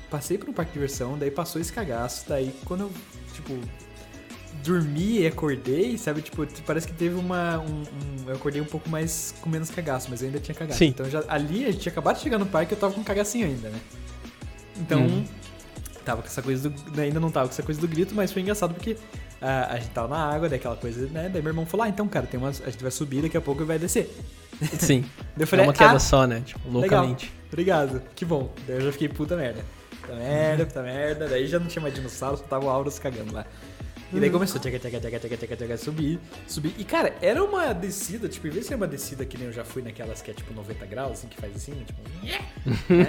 passei 0.09 0.37
por 0.37 0.49
um 0.49 0.53
parque 0.53 0.71
de 0.71 0.73
diversão, 0.75 1.17
daí 1.17 1.29
passou 1.29 1.61
esse 1.61 1.71
cagaço, 1.71 2.25
daí 2.27 2.53
quando 2.65 2.81
eu, 2.81 2.91
tipo. 3.33 3.53
Dormi 4.63 5.19
e 5.19 5.27
acordei, 5.27 5.97
sabe? 5.97 6.21
Tipo, 6.21 6.45
parece 6.65 6.87
que 6.87 6.93
teve 6.93 7.15
uma. 7.15 7.59
um- 7.59 7.81
um- 7.81 8.29
eu 8.29 8.35
acordei 8.35 8.61
um 8.61 8.65
pouco 8.65 8.89
mais 8.89 9.33
com 9.41 9.49
menos 9.49 9.69
cagaço, 9.69 10.07
mas 10.09 10.21
eu 10.21 10.27
ainda 10.27 10.39
tinha 10.39 10.55
cagaço. 10.55 10.79
Sim. 10.79 10.87
Então 10.87 11.09
já, 11.09 11.23
ali 11.27 11.65
a 11.65 11.71
gente 11.71 11.81
tinha 11.81 11.91
acabado 11.91 12.17
de 12.17 12.23
chegar 12.23 12.37
no 12.37 12.45
parque 12.45 12.73
e 12.73 12.75
eu 12.75 12.79
tava 12.79 12.93
com 12.93 13.03
cagacinho 13.03 13.47
ainda, 13.47 13.69
né? 13.69 13.79
Então. 14.77 15.01
Uhum. 15.01 15.25
Tava 16.03 16.21
com 16.23 16.27
essa 16.27 16.41
coisa 16.41 16.67
do. 16.69 17.01
Ainda 17.01 17.19
não 17.19 17.29
tava 17.29 17.47
com 17.47 17.53
essa 17.53 17.61
coisa 17.61 17.79
do 17.79 17.87
grito, 17.87 18.15
mas 18.15 18.31
foi 18.31 18.41
engraçado 18.41 18.73
porque 18.73 18.97
ah, 19.39 19.67
a 19.73 19.75
gente 19.79 19.91
tava 19.91 20.07
na 20.07 20.17
água, 20.17 20.49
daí 20.49 20.57
aquela 20.57 20.75
coisa, 20.75 21.05
né? 21.07 21.29
Daí 21.31 21.41
meu 21.43 21.51
irmão 21.51 21.65
falou: 21.65 21.85
Ah, 21.85 21.89
então, 21.89 22.07
cara, 22.07 22.25
tem 22.25 22.39
umas, 22.39 22.59
a 22.61 22.69
gente 22.71 22.81
vai 22.81 22.91
subir, 22.91 23.21
daqui 23.21 23.37
a 23.37 23.41
pouco 23.41 23.63
vai 23.65 23.77
descer. 23.77 24.09
Sim. 24.79 25.01
Daí 25.37 25.39
eu 25.39 25.43
É 25.43 25.45
falei, 25.45 25.65
uma 25.65 25.73
queda 25.73 25.91
ah, 25.93 25.99
só, 25.99 26.25
né? 26.25 26.41
Tipo, 26.45 26.59
loucamente. 26.69 27.31
Obrigado, 27.47 28.01
que 28.15 28.25
bom. 28.25 28.51
Daí 28.67 28.77
eu 28.77 28.81
já 28.81 28.91
fiquei 28.91 29.09
puta 29.09 29.35
merda. 29.35 29.63
Puta 30.01 30.15
merda, 30.15 30.65
puta 30.65 30.81
merda. 30.81 31.27
Daí 31.27 31.45
já 31.47 31.59
não 31.59 31.67
tinha 31.67 31.81
mais 31.81 31.93
dinossauro, 31.93 32.37
só 32.37 32.43
tava 32.43 32.65
o 32.65 32.69
Auros 32.69 32.97
cagando 32.97 33.33
lá. 33.33 33.45
E 34.13 34.19
daí 34.19 34.29
começou, 34.29 34.59
tchaca, 34.59 34.77
tchaca, 34.77 34.99
tchaca, 34.99 35.19
tchaca, 35.19 35.37
tchaca, 35.37 35.55
tchaca, 35.55 35.77
subir, 35.77 36.19
subir. 36.47 36.73
E 36.77 36.83
cara, 36.83 37.15
era 37.21 37.41
uma 37.43 37.73
descida, 37.73 38.27
tipo, 38.27 38.45
em 38.47 38.49
vez 38.49 38.63
de 38.63 38.69
ser 38.69 38.75
uma 38.75 38.87
descida 38.87 39.25
que 39.25 39.37
nem 39.37 39.47
eu 39.47 39.53
já 39.53 39.63
fui 39.63 39.81
naquelas 39.81 40.21
que 40.21 40.31
é 40.31 40.33
tipo 40.33 40.53
90 40.53 40.85
graus, 40.85 41.13
assim, 41.13 41.27
que 41.27 41.37
faz 41.39 41.55
assim, 41.55 41.71
né, 41.71 41.85
tipo, 41.85 42.01
né? 42.01 43.07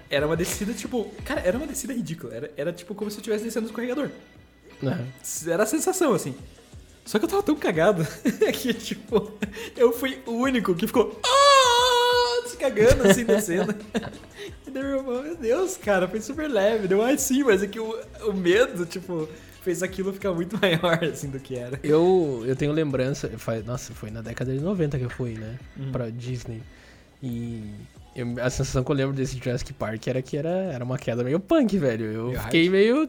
Era 0.08 0.26
uma 0.26 0.36
descida, 0.36 0.72
tipo, 0.72 1.10
cara, 1.24 1.40
era 1.40 1.56
uma 1.58 1.66
descida 1.66 1.92
ridícula. 1.92 2.32
Era, 2.34 2.50
era 2.56 2.72
tipo 2.72 2.94
como 2.94 3.10
se 3.10 3.16
eu 3.16 3.20
estivesse 3.20 3.42
descendo 3.44 3.62
no 3.64 3.70
escorregador. 3.70 4.10
Aham. 4.82 5.06
Era 5.48 5.64
a 5.64 5.66
sensação, 5.66 6.14
assim. 6.14 6.36
Só 7.04 7.18
que 7.18 7.24
eu 7.24 7.28
tava 7.28 7.42
tão 7.42 7.56
cagado 7.56 8.06
que, 8.54 8.72
tipo, 8.72 9.32
eu 9.76 9.92
fui 9.92 10.20
o 10.24 10.32
único 10.32 10.74
que 10.74 10.86
ficou 10.86 11.20
"Ah!" 11.24 12.48
se 12.48 12.56
cagando, 12.56 13.08
assim, 13.08 13.24
descendo. 13.24 13.74
E 14.66 14.70
daí 14.70 14.82
meu 14.82 15.36
Deus, 15.36 15.76
cara, 15.76 16.08
foi 16.08 16.20
super 16.20 16.48
leve. 16.48 16.88
Deu, 16.88 17.02
ai 17.02 17.16
sim, 17.18 17.44
mas 17.44 17.62
é 17.62 17.66
que 17.66 17.78
o, 17.78 17.96
o 18.26 18.32
medo, 18.32 18.84
tipo, 18.86 19.28
fez 19.64 19.82
aquilo 19.82 20.12
ficar 20.12 20.32
muito 20.32 20.56
maior, 20.62 21.02
assim, 21.04 21.28
do 21.30 21.40
que 21.40 21.56
era. 21.56 21.80
Eu, 21.82 22.44
eu 22.46 22.54
tenho 22.54 22.70
lembrança, 22.72 23.28
faz, 23.38 23.64
nossa, 23.64 23.92
foi 23.94 24.10
na 24.10 24.20
década 24.20 24.52
de 24.52 24.60
90 24.60 24.98
que 24.98 25.04
eu 25.04 25.10
fui, 25.10 25.32
né? 25.34 25.56
Uhum. 25.76 25.90
Pra 25.90 26.10
Disney. 26.10 26.62
E 27.22 27.62
eu- 28.14 28.34
a 28.40 28.50
sensação 28.50 28.84
que 28.84 28.90
eu 28.92 28.94
lembro 28.94 29.14
desse 29.14 29.38
Jurassic 29.38 29.72
Park 29.72 30.06
era 30.06 30.20
que 30.20 30.36
era, 30.36 30.48
era 30.50 30.84
uma 30.84 30.98
queda 30.98 31.24
meio 31.24 31.40
punk, 31.40 31.76
velho. 31.78 32.04
Eu 32.04 32.26
Meio 32.28 32.40
fiquei 32.44 32.68
meio. 32.68 33.08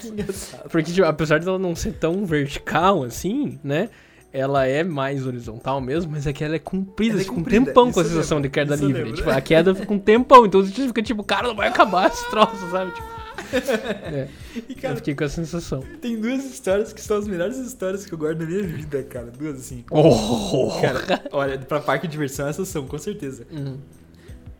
que 0.00 0.08
engraçado. 0.08 0.68
Porque, 0.70 0.92
tipo, 0.92 1.06
apesar 1.06 1.40
dela 1.40 1.58
não 1.58 1.74
ser 1.74 1.92
tão 1.94 2.24
vertical 2.24 3.02
assim, 3.02 3.58
né? 3.64 3.88
Ela 4.32 4.64
é 4.64 4.84
mais 4.84 5.26
horizontal 5.26 5.80
mesmo, 5.80 6.12
mas 6.12 6.24
é 6.24 6.32
que 6.32 6.44
ela 6.44 6.54
é 6.54 6.58
comprida, 6.60 7.14
Ela 7.14 7.20
é 7.20 7.22
assim, 7.22 7.28
com 7.30 7.34
um 7.34 7.38
comprida, 7.38 7.64
tempão 7.66 7.90
com 7.90 7.98
a 7.98 8.02
isso 8.04 8.12
sensação 8.12 8.40
de 8.40 8.48
queda 8.48 8.76
isso 8.76 8.86
livre. 8.86 9.12
Tipo, 9.12 9.28
a 9.30 9.40
queda 9.40 9.74
fica 9.74 9.92
um 9.92 9.98
tempão, 9.98 10.46
então 10.46 10.62
você 10.64 10.86
fica 10.86 11.02
tipo, 11.02 11.24
cara, 11.24 11.48
não 11.48 11.56
vai 11.56 11.66
acabar 11.66 12.08
esse 12.08 12.30
troço, 12.30 12.70
sabe? 12.70 12.92
Tipo, 12.92 13.08
é, 14.12 14.28
E, 14.54 14.72
eu 14.72 14.76
cara, 14.76 14.96
fiquei 14.96 15.14
com 15.14 15.24
essa 15.24 15.36
sensação. 15.36 15.82
tem 16.00 16.20
duas 16.20 16.44
histórias 16.44 16.92
que 16.92 17.00
são 17.00 17.18
as 17.18 17.26
melhores 17.26 17.56
histórias 17.58 18.06
que 18.06 18.12
eu 18.12 18.18
guardo 18.18 18.40
na 18.40 18.46
minha 18.46 18.62
vida, 18.62 19.02
cara. 19.04 19.26
Duas, 19.26 19.58
assim. 19.58 19.84
Oh! 19.90 20.80
Cara, 20.80 21.22
olha, 21.32 21.58
pra 21.58 21.80
parque 21.80 22.06
de 22.06 22.12
diversão 22.12 22.48
essas 22.48 22.68
são, 22.68 22.86
com 22.86 22.98
certeza. 22.98 23.46
Uhum. 23.50 23.78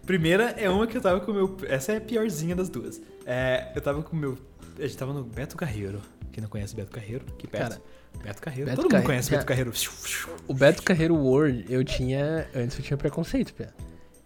Primeira 0.06 0.50
é 0.56 0.68
uma 0.68 0.86
que 0.86 0.96
eu 0.96 1.00
tava 1.00 1.20
com 1.20 1.30
o 1.30 1.34
meu. 1.34 1.56
Essa 1.68 1.92
é 1.92 1.96
a 1.98 2.00
piorzinha 2.00 2.56
das 2.56 2.68
duas. 2.68 3.00
É, 3.24 3.70
eu 3.74 3.80
tava 3.80 4.02
com 4.02 4.16
o 4.16 4.18
meu. 4.18 4.36
A 4.78 4.82
gente 4.82 4.96
tava 4.96 5.12
no 5.12 5.22
Beto 5.22 5.56
Carreiro. 5.56 6.00
Quem 6.32 6.42
não 6.42 6.48
conhece 6.48 6.74
Beto 6.74 6.90
Carreiro? 6.90 7.24
Que 7.38 7.46
perto. 7.46 7.70
Cara, 7.70 7.82
Beto 8.24 8.42
Carreiro. 8.42 8.70
Beto 8.70 8.82
Todo 8.82 8.92
mundo 8.92 9.04
conhece 9.04 9.30
Beto 9.30 9.46
cara, 9.46 9.48
Carreiro. 9.48 9.72
O 10.48 10.54
Beto 10.54 10.82
Carreiro 10.82 11.14
World, 11.14 11.66
eu 11.68 11.84
tinha. 11.84 12.48
Antes 12.54 12.76
eu 12.78 12.84
tinha 12.84 12.96
preconceito, 12.96 13.54
pé. 13.54 13.68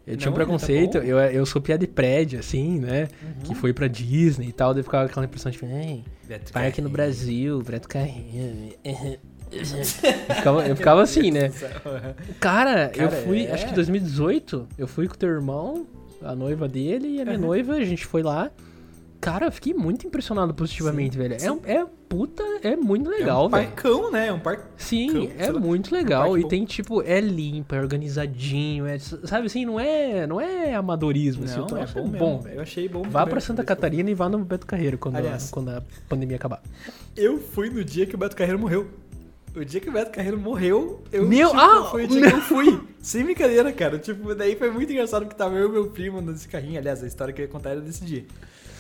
Eu 0.07 0.17
tinha 0.19 0.31
um 0.31 0.33
Não, 0.35 0.39
tá 0.39 0.45
preconceito, 0.45 0.99
bom. 1.01 1.05
eu, 1.05 1.19
eu 1.19 1.47
sou 1.47 1.63
piada 1.63 1.87
de 1.87 1.91
prédio, 1.91 2.39
assim, 2.39 2.79
né? 2.79 3.09
Que 3.43 3.55
foi 3.55 3.73
pra 3.73 3.87
Disney 3.89 4.49
e 4.49 4.53
tal, 4.53 4.75
daí 4.75 4.83
ficava 4.83 5.07
aquela 5.07 5.25
impressão 5.25 5.51
de, 5.51 5.59
ei, 5.65 6.05
Beto 6.29 6.53
parque 6.53 6.83
no. 6.83 6.91
Brasil, 6.91 7.63
Beto 7.63 7.89
Carreiro. 7.89 8.75
eu, 9.51 9.65
ficava, 10.35 10.67
eu 10.69 10.77
ficava 10.77 11.03
assim, 11.03 11.31
né? 11.31 11.51
Cara, 12.41 12.91
eu 12.95 13.09
Cara, 13.09 13.23
fui, 13.23 13.45
é. 13.47 13.53
acho 13.53 13.67
que 13.67 13.75
2018, 13.75 14.69
eu 14.77 14.87
fui 14.87 15.07
com 15.09 15.15
o 15.15 15.17
teu 15.19 15.29
irmão, 15.31 15.87
a 16.23 16.35
noiva 16.35 16.69
dele 16.69 17.09
e 17.17 17.21
a 17.21 17.25
minha 17.25 17.37
Uhum. 17.39 17.47
noiva, 17.47 17.75
a 17.75 17.85
gente 17.85 18.05
foi 18.07 18.23
lá. 18.23 18.51
Cara, 19.25 19.47
eu 19.47 19.53
fiquei 19.53 19.73
muito 19.75 20.07
impressionado 20.07 20.53
positivamente, 20.55 21.15
Sim, 21.15 21.19
velho. 21.23 21.41
sim. 21.41 21.47
É, 21.47 21.53
um- 21.53 21.61
é 21.65 21.87
puta, 22.09 22.43
é 22.63 22.77
muito 22.77 23.09
legal, 23.09 23.45
é 23.45 23.47
um 23.47 23.51
velho. 23.51 23.67
parcão, 23.69 24.11
né? 24.11 24.27
É 24.29 24.33
um 24.33 24.39
parque. 24.39 24.65
Sim, 24.77 25.13
Cão, 25.13 25.31
é 25.39 25.51
lá, 25.51 25.59
muito 25.61 25.95
um 25.95 25.99
legal. 25.99 26.23
parque 26.25 26.39
E 26.39 26.43
bom. 26.43 26.49
tem, 26.49 26.65
tipo, 26.65 27.03
é 27.03 27.21
limpo, 27.21 27.75
é 27.75 27.81
organizadinho, 27.81 28.87
é, 28.87 28.99
sabe 28.99 29.47
assim, 29.47 29.65
não 29.65 29.81
é, 29.81 30.27
não 30.27 30.41
é 30.41 30.75
amadorismo, 30.75 31.45
assim, 31.45 31.57
Não, 31.59 31.65
é 31.65 31.69
troço 31.69 31.95
bom 31.95 32.03
mesmo. 32.09 32.19
bom, 32.19 32.39
velho. 32.41 32.57
Eu 32.57 32.63
achei 32.63 32.89
bom. 32.89 33.03
Vá 33.03 33.27
pra 33.27 33.41
Santa. 33.41 33.65
Catarina 33.65 34.11
e 34.11 34.15
vá 34.15 34.29
no 34.29 34.39
Beto 34.45 34.67
Carreiro 34.67 34.99
quando, 34.99 35.17
Aliás. 35.17 35.51
quando 35.51 35.71
a 35.71 35.83
pandemia 36.09 36.37
acabar. 36.37 36.63
Eu 37.17 37.39
fui 37.39 37.71
no 37.71 37.83
dia 37.83 38.05
que 38.07 38.15
o 38.15 38.19
Beto 38.19 38.37
Carreiro 38.37 38.59
morreu. 38.59 38.89
O 39.57 39.65
dia 39.65 39.81
que 39.81 39.89
o 39.89 39.93
Beto 39.93 40.11
Carreiro 40.11 40.37
morreu, 40.39 41.03
eu 41.13 41.25
Meu- 41.27 41.49
tipo, 41.51 41.61
ah, 41.61 41.85
foi 41.91 42.05
o 42.05 42.09
dia 42.09 42.23
que 42.29 42.35
eu 42.37 42.41
fui. 42.43 42.81
Sem 43.01 43.23
brincadeira, 43.25 43.73
cara. 43.73 43.99
Tipo, 43.99 44.35
daí 44.35 44.57
foi 44.57 44.69
muito 44.71 44.93
engraçado 44.93 45.23
porque 45.23 45.37
tava 45.37 45.55
eu 45.57 45.69
e 45.69 45.73
meu 45.73 45.87
primo 45.91 46.21
nesse 46.21 46.49
carrinho. 46.49 46.79
Aliás, 46.79 47.03
a 47.03 47.07
história 47.07 47.33
que 47.33 47.41
eu 47.41 47.47
ia 47.47 47.51
contar 47.51 47.71
era 47.71 47.81
desse 47.81 48.05
dia. 48.05 48.25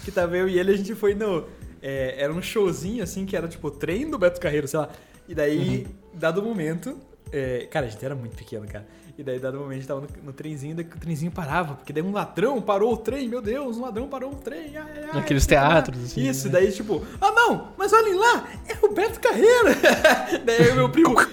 Que 0.05 0.11
tava 0.11 0.37
eu 0.37 0.49
e 0.49 0.59
ele, 0.59 0.73
a 0.73 0.77
gente 0.77 0.95
foi 0.95 1.15
no. 1.15 1.45
é, 1.83 2.15
era 2.19 2.33
um 2.33 2.43
showzinho 2.43 3.03
assim 3.03 3.25
que 3.27 3.37
era 3.37 3.49
tipo 3.49 3.71
trem 3.71 4.09
do 4.11 4.19
Beto 4.19 4.41
Carreiro, 4.41 4.69
sei 4.69 4.79
lá. 4.81 4.89
E 5.29 5.35
daí, 5.35 5.87
dado 6.13 6.41
o 6.41 6.45
momento. 6.45 6.99
é, 7.33 7.67
cara, 7.71 7.87
a 7.87 7.89
gente 7.89 8.05
era 8.05 8.15
muito 8.15 8.37
pequeno, 8.37 8.67
cara. 8.67 8.87
E 9.17 9.23
daí, 9.23 9.39
dado 9.39 9.57
o 9.57 9.61
momento, 9.61 9.73
a 9.73 9.77
gente 9.79 9.87
tava 9.89 10.01
no, 10.01 10.09
no 10.25 10.33
trenzinho, 10.33 10.75
daí 10.75 10.85
o 10.85 10.99
trenzinho 10.99 11.31
parava, 11.31 11.75
porque 11.77 11.93
daí 11.93 12.03
um 12.03 12.11
ladrão 12.13 12.61
parou 12.61 12.93
o 12.93 12.97
trem, 12.97 13.29
meu 13.29 13.41
Deus, 13.41 13.77
um 13.79 13.83
ladrão 13.83 14.09
parou 14.09 14.33
o 14.33 14.35
trem. 14.35 14.77
Ai, 14.77 15.05
ai, 15.05 15.15
Naqueles 15.15 15.45
sei 15.45 15.57
lá. 15.57 15.69
teatros, 15.69 16.05
assim, 16.05 16.29
Isso, 16.29 16.47
né? 16.49 16.55
daí 16.55 16.73
tipo, 16.73 17.01
ah 17.21 17.31
não, 17.31 17.69
mas 17.79 17.93
olhem 17.93 18.15
lá, 18.17 18.49
é 18.69 18.85
o 18.85 18.93
Beto 18.93 19.21
Carreira. 19.21 19.71
daí 20.45 20.69
o 20.71 20.75
meu 20.75 20.89
primo, 20.91 21.15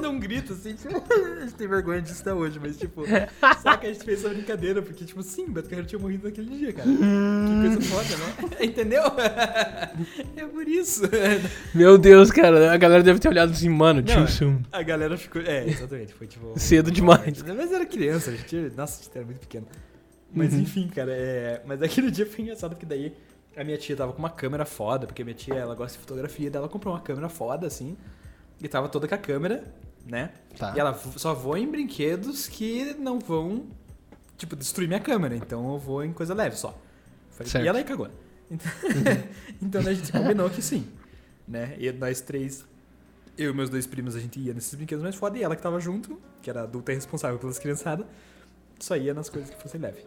deu 0.00 0.10
um 0.10 0.18
grito 0.18 0.52
assim, 0.52 0.74
tipo, 0.74 0.94
a 1.12 1.40
gente 1.40 1.54
tem 1.54 1.68
vergonha 1.68 2.00
disso 2.00 2.20
até 2.22 2.32
hoje, 2.32 2.58
mas 2.60 2.76
tipo, 2.76 3.02
saca, 3.62 3.86
a 3.86 3.92
gente 3.92 4.04
fez 4.04 4.24
essa 4.24 4.32
brincadeira, 4.32 4.82
porque 4.82 5.04
tipo, 5.04 5.22
sim, 5.22 5.44
o 5.44 5.50
Beto 5.50 5.68
Carreira 5.68 5.88
tinha 5.88 5.98
morrido 5.98 6.26
naquele 6.26 6.48
dia, 6.56 6.72
cara. 6.72 6.88
que 6.88 7.68
coisa 7.68 7.80
foda, 7.82 8.16
né? 8.16 8.56
Entendeu? 8.66 9.02
é 10.36 10.44
por 10.46 10.66
isso. 10.68 11.02
Meu 11.74 11.98
Deus, 11.98 12.30
cara, 12.30 12.72
a 12.72 12.76
galera 12.76 13.02
deve 13.02 13.18
ter 13.18 13.28
olhado 13.28 13.52
assim, 13.52 13.68
mano, 13.68 14.02
too 14.02 14.26
soon. 14.28 14.60
A 14.72 14.82
galera 14.82 15.16
ficou, 15.16 15.42
é, 15.42 15.66
exatamente, 15.68 16.14
foi 16.14 16.26
tipo... 16.26 16.58
Cedo 16.58 16.90
demais. 16.90 17.42
Mas 17.42 17.72
era 17.72 17.86
criança, 17.86 18.30
a 18.30 18.34
gente, 18.34 18.72
nossa, 18.76 19.00
a 19.00 19.04
gente 19.04 19.16
era 19.16 19.24
muito 19.24 19.40
pequeno. 19.40 19.66
Mas 20.32 20.52
Uhum. 20.52 20.60
enfim, 20.60 20.88
cara, 20.88 21.12
é... 21.12 21.62
Mas 21.66 21.82
aquele 21.82 22.10
dia 22.10 22.24
foi 22.24 22.42
engraçado, 22.42 22.70
porque 22.70 22.86
daí 22.86 23.12
a 23.56 23.64
minha 23.64 23.76
tia 23.76 23.96
tava 23.96 24.12
com 24.12 24.18
uma 24.20 24.30
câmera 24.30 24.64
foda, 24.64 25.06
porque 25.06 25.22
a 25.22 25.24
minha 25.24 25.34
tia, 25.34 25.54
ela 25.54 25.74
gosta 25.74 25.98
de 25.98 26.04
fotografia, 26.04 26.50
daí 26.50 26.58
ela 26.60 26.68
comprou 26.68 26.94
uma 26.94 27.00
câmera 27.00 27.28
foda, 27.28 27.66
assim, 27.66 27.96
e 28.62 28.68
tava 28.68 28.88
toda 28.88 29.08
com 29.08 29.14
a 29.14 29.18
câmera, 29.18 29.64
né? 30.06 30.30
Tá. 30.56 30.72
E 30.76 30.80
ela 30.80 30.94
só 31.16 31.34
voa 31.34 31.58
em 31.58 31.70
brinquedos 31.70 32.46
que 32.46 32.94
não 32.94 33.18
vão, 33.18 33.66
tipo, 34.36 34.56
destruir 34.56 34.88
minha 34.88 35.00
câmera, 35.00 35.36
então 35.36 35.72
eu 35.72 35.78
vou 35.78 36.04
em 36.04 36.12
coisa 36.12 36.34
leve 36.34 36.56
só. 36.56 36.76
Falei, 37.30 37.50
Certo. 37.50 37.64
E 37.64 37.68
ela 37.68 37.78
aí 37.78 37.84
cagou. 37.84 38.08
Então, 38.50 38.70
então 39.62 39.80
a 39.82 39.94
gente 39.94 40.10
combinou 40.10 40.50
que 40.50 40.60
sim, 40.60 40.84
né? 41.46 41.76
E 41.78 41.92
nós 41.92 42.20
três, 42.20 42.64
eu 43.38 43.52
e 43.52 43.54
meus 43.54 43.70
dois 43.70 43.86
primos, 43.86 44.16
a 44.16 44.18
gente 44.18 44.40
ia 44.40 44.52
nesses 44.52 44.74
brinquedos 44.74 45.04
mais 45.04 45.14
foda, 45.14 45.38
e 45.38 45.42
ela 45.44 45.54
que 45.54 45.62
tava 45.62 45.78
junto, 45.78 46.20
que 46.42 46.50
era 46.50 46.64
adulta 46.64 46.90
e 46.90 46.96
responsável 46.96 47.38
pelas 47.38 47.60
criançadas, 47.60 48.04
só 48.80 48.96
ia 48.96 49.14
nas 49.14 49.28
coisas 49.28 49.50
que 49.50 49.62
fossem 49.62 49.80
leve. 49.80 50.04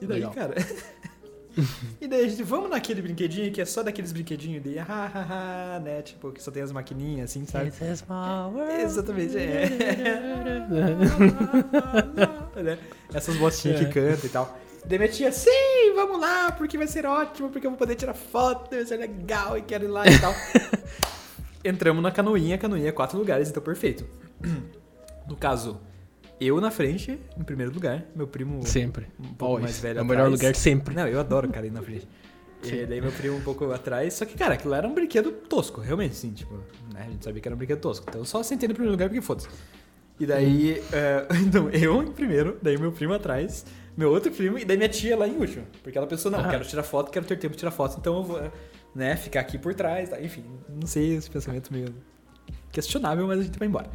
E 0.00 0.06
daí, 0.06 0.20
Legal. 0.20 0.32
cara... 0.32 0.54
e 2.00 2.06
daí 2.06 2.24
a 2.24 2.28
gente, 2.28 2.42
vamos 2.42 2.68
naquele 2.70 3.00
brinquedinho 3.00 3.50
que 3.52 3.60
é 3.60 3.64
só 3.64 3.82
daqueles 3.82 4.12
brinquedinhos 4.12 4.62
de 4.62 4.78
ha, 4.78 4.84
ha, 4.86 5.76
ha, 5.76 5.80
né? 5.80 6.02
Tipo, 6.02 6.30
que 6.30 6.42
só 6.42 6.50
tem 6.50 6.62
as 6.62 6.70
maquininhas, 6.72 7.30
assim, 7.30 7.46
sabe? 7.46 7.68
It's 7.68 7.82
a 7.82 7.96
small 7.96 8.52
world. 8.52 8.82
Exatamente, 8.82 9.36
é. 9.38 9.68
né? 12.62 12.78
Essas 13.12 13.36
botinhas 13.36 13.80
É. 13.80 13.84
que 13.84 13.92
cantam 13.92 14.24
e 14.24 14.28
tal. 14.28 14.58
Daí 14.84 14.98
minha 14.98 15.10
tia, 15.10 15.32
sim, 15.32 15.92
vamos 15.94 16.20
lá, 16.20 16.52
porque 16.52 16.78
vai 16.78 16.86
ser 16.86 17.06
ótimo, 17.06 17.48
porque 17.50 17.66
eu 17.66 17.70
vou 17.70 17.78
poder 17.78 17.96
tirar 17.96 18.14
foto, 18.14 18.70
vai 18.70 18.84
ser 18.84 18.98
legal 18.98 19.58
e 19.58 19.62
quero 19.62 19.84
ir 19.84 19.88
lá 19.88 20.06
e 20.06 20.18
tal. 20.20 20.32
Entramos 21.64 22.00
na 22.02 22.12
canoinha, 22.12 22.54
a 22.54 22.58
canoinha 22.58 22.88
é 22.90 22.92
quatro 22.92 23.18
lugares, 23.18 23.48
então 23.48 23.62
perfeito. 23.62 24.06
No 25.26 25.34
caso, 25.34 25.80
eu 26.40 26.60
na 26.60 26.70
frente, 26.70 27.18
em 27.38 27.42
primeiro 27.42 27.72
lugar, 27.72 28.04
meu 28.14 28.26
primo 28.26 28.64
Sempre. 28.66 29.06
um 29.18 29.24
pouco 29.34 29.44
Always. 29.44 29.62
mais 29.64 29.78
velho 29.80 29.98
É 29.98 30.02
o 30.02 30.04
melhor 30.04 30.30
lugar 30.30 30.54
sempre. 30.54 30.94
Não, 30.94 31.06
eu 31.08 31.18
adoro 31.20 31.48
o 31.48 31.52
cara 31.52 31.66
ir 31.66 31.70
na 31.72 31.82
frente. 31.82 32.06
E 32.64 32.84
daí 32.86 33.00
meu 33.00 33.12
primo 33.12 33.36
um 33.36 33.40
pouco 33.42 33.70
atrás. 33.70 34.14
Só 34.14 34.24
que, 34.24 34.36
cara, 34.36 34.54
aquilo 34.54 34.74
era 34.74 34.88
um 34.88 34.94
brinquedo 34.94 35.30
tosco, 35.30 35.80
realmente, 35.80 36.16
sim. 36.16 36.32
Tipo, 36.32 36.54
né? 36.92 37.04
A 37.06 37.10
gente 37.10 37.22
sabia 37.24 37.40
que 37.40 37.46
era 37.46 37.54
um 37.54 37.58
brinquedo 37.58 37.78
tosco. 37.80 38.06
Então 38.08 38.22
eu 38.22 38.24
só 38.24 38.42
sentei 38.42 38.66
no 38.66 38.74
primeiro 38.74 38.92
lugar 38.92 39.08
porque 39.08 39.20
foda-se. 39.20 39.46
E 40.18 40.26
daí, 40.26 40.82
é, 40.92 41.26
então, 41.46 41.70
eu 41.70 42.02
em 42.02 42.10
primeiro, 42.10 42.58
daí 42.60 42.76
meu 42.76 42.90
primo 42.90 43.12
atrás, 43.12 43.64
meu 43.96 44.10
outro 44.10 44.32
primo, 44.32 44.58
e 44.58 44.64
daí 44.64 44.76
minha 44.76 44.88
tia 44.88 45.16
lá 45.16 45.28
em 45.28 45.36
último. 45.36 45.64
Porque 45.82 45.96
ela 45.96 46.06
pensou, 46.08 46.30
não, 46.32 46.40
Ah. 46.40 46.48
quero 46.48 46.64
tirar 46.64 46.82
foto, 46.82 47.12
quero 47.12 47.26
ter 47.26 47.36
tempo 47.38 47.52
de 47.52 47.58
tirar 47.58 47.70
foto, 47.70 47.98
então 48.00 48.16
eu 48.16 48.22
vou, 48.24 48.50
né, 48.94 49.14
ficar 49.16 49.40
aqui 49.40 49.58
por 49.58 49.74
trás, 49.74 50.08
tá? 50.08 50.20
enfim, 50.20 50.44
não 50.68 50.86
sei, 50.88 51.14
esse 51.14 51.30
pensamento 51.30 51.72
meio 51.72 51.94
questionável, 52.72 53.26
mas 53.26 53.40
a 53.40 53.42
gente 53.42 53.58
vai 53.58 53.68
embora. 53.68 53.90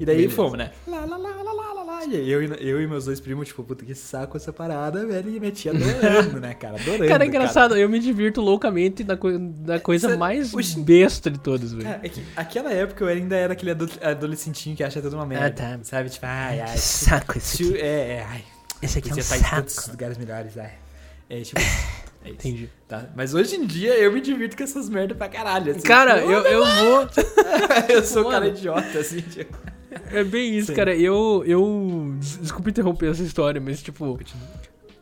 E 0.00 0.04
daí 0.04 0.16
Beleza. 0.16 0.34
fomos, 0.34 0.58
né? 0.58 0.72
Lá, 0.86 1.04
lá, 1.04 1.16
lá, 1.16 1.42
lá, 1.42 1.52
lá, 1.52 1.65
eu, 2.04 2.42
e- 2.42 2.68
eu 2.68 2.80
e 2.80 2.86
meus 2.86 3.04
dois 3.06 3.20
primos, 3.20 3.48
tipo, 3.48 3.62
puta 3.64 3.84
que 3.84 3.94
saco 3.94 4.36
essa 4.36 4.52
parada, 4.52 5.06
velho. 5.06 5.30
E 5.30 5.40
minha 5.40 5.52
tia 5.52 5.72
adorando, 5.72 6.40
né, 6.40 6.54
cara? 6.54 6.76
Adorando. 6.80 7.06
Cara, 7.08 7.24
é 7.24 7.26
engraçado, 7.26 7.76
eu 7.76 7.88
me 7.88 7.98
divirto 7.98 8.40
loucamente 8.40 9.02
da, 9.02 9.16
coi- 9.16 9.38
da 9.38 9.80
coisa 9.80 10.10
Cê- 10.10 10.16
mais 10.16 10.52
Oxi. 10.54 10.80
besta 10.80 11.30
de 11.30 11.38
todas, 11.38 11.72
velho. 11.72 11.84
Cara, 11.88 12.00
é 12.02 12.08
que 12.08 12.22
aquela 12.36 12.72
época 12.72 13.04
eu 13.04 13.08
ainda 13.08 13.34
era 13.36 13.52
aquele 13.54 13.72
ado- 13.72 13.90
adolescentinho 14.02 14.76
que 14.76 14.84
acha 14.84 15.00
tudo 15.00 15.14
uma 15.16 15.26
merda. 15.26 15.50
tá. 15.50 15.78
Sabe? 15.82 16.08
Tipo, 16.10 16.26
ai, 16.26 16.60
ai. 16.60 16.76
saco 16.76 17.38
tio- 17.40 17.76
é, 17.76 18.16
é, 18.18 18.26
ai. 18.28 18.44
Esse 18.82 18.98
aqui 18.98 19.10
é 19.10 19.14
um 19.14 19.18
em 19.18 19.22
saco. 19.22 19.50
tantos 19.56 19.88
lugares 19.88 20.18
melhores, 20.18 20.56
ai. 20.58 20.72
É, 21.30 21.40
tipo. 21.40 21.60
É 22.24 22.30
isso. 22.30 22.38
Entendi. 22.40 22.68
Tá? 22.88 23.04
Mas 23.14 23.34
hoje 23.34 23.54
em 23.54 23.64
dia 23.64 23.94
eu 24.00 24.12
me 24.12 24.20
divirto 24.20 24.56
com 24.56 24.64
essas 24.64 24.88
merdas 24.88 25.16
pra 25.16 25.28
caralho. 25.28 25.70
assim, 25.70 25.80
Cara, 25.82 26.18
tipo, 26.18 26.32
eu, 26.32 26.42
eu 26.42 26.64
vou. 26.64 27.08
eu 27.88 28.02
sou 28.02 28.22
um 28.22 28.24
Mano. 28.24 28.34
cara 28.34 28.48
idiota, 28.48 28.98
assim, 28.98 29.20
tipo. 29.20 29.56
É 30.12 30.24
bem 30.24 30.56
isso, 30.56 30.68
Sim. 30.68 30.74
cara. 30.74 30.94
Eu. 30.96 31.42
eu 31.46 32.14
des- 32.18 32.38
desculpa 32.38 32.70
interromper 32.70 33.10
essa 33.10 33.22
história, 33.22 33.60
mas 33.60 33.82
tipo. 33.82 34.18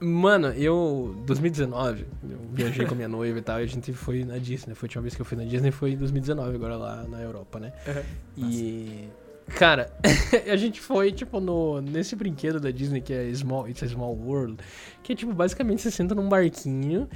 Mano, 0.00 0.48
eu. 0.48 1.14
2019, 1.26 2.04
eu 2.28 2.38
viajei 2.52 2.84
com 2.84 2.92
a 2.92 2.96
minha 2.96 3.08
noiva 3.08 3.38
e 3.38 3.42
tal, 3.42 3.60
e 3.60 3.62
a 3.62 3.66
gente 3.66 3.92
foi 3.92 4.24
na 4.24 4.38
Disney. 4.38 4.74
Foi 4.74 4.86
a 4.86 4.88
última 4.88 5.02
vez 5.02 5.14
que 5.14 5.20
eu 5.22 5.24
fui 5.24 5.36
na 5.38 5.44
Disney 5.44 5.70
foi 5.70 5.92
em 5.92 5.96
2019, 5.96 6.54
agora 6.56 6.76
lá 6.76 7.04
na 7.08 7.20
Europa, 7.22 7.58
né? 7.60 7.72
E. 8.36 9.08
Cara, 9.56 9.92
a 10.50 10.56
gente 10.56 10.80
foi, 10.80 11.12
tipo, 11.12 11.38
no, 11.38 11.78
nesse 11.82 12.16
brinquedo 12.16 12.58
da 12.58 12.70
Disney 12.70 13.02
que 13.02 13.12
é 13.12 13.30
Small, 13.34 13.68
It's 13.68 13.82
a 13.82 13.86
Small 13.86 14.14
World, 14.16 14.56
que 15.02 15.12
é, 15.12 15.16
tipo, 15.16 15.34
basicamente 15.34 15.82
você 15.82 15.90
senta 15.90 16.14
num 16.14 16.28
barquinho 16.30 17.06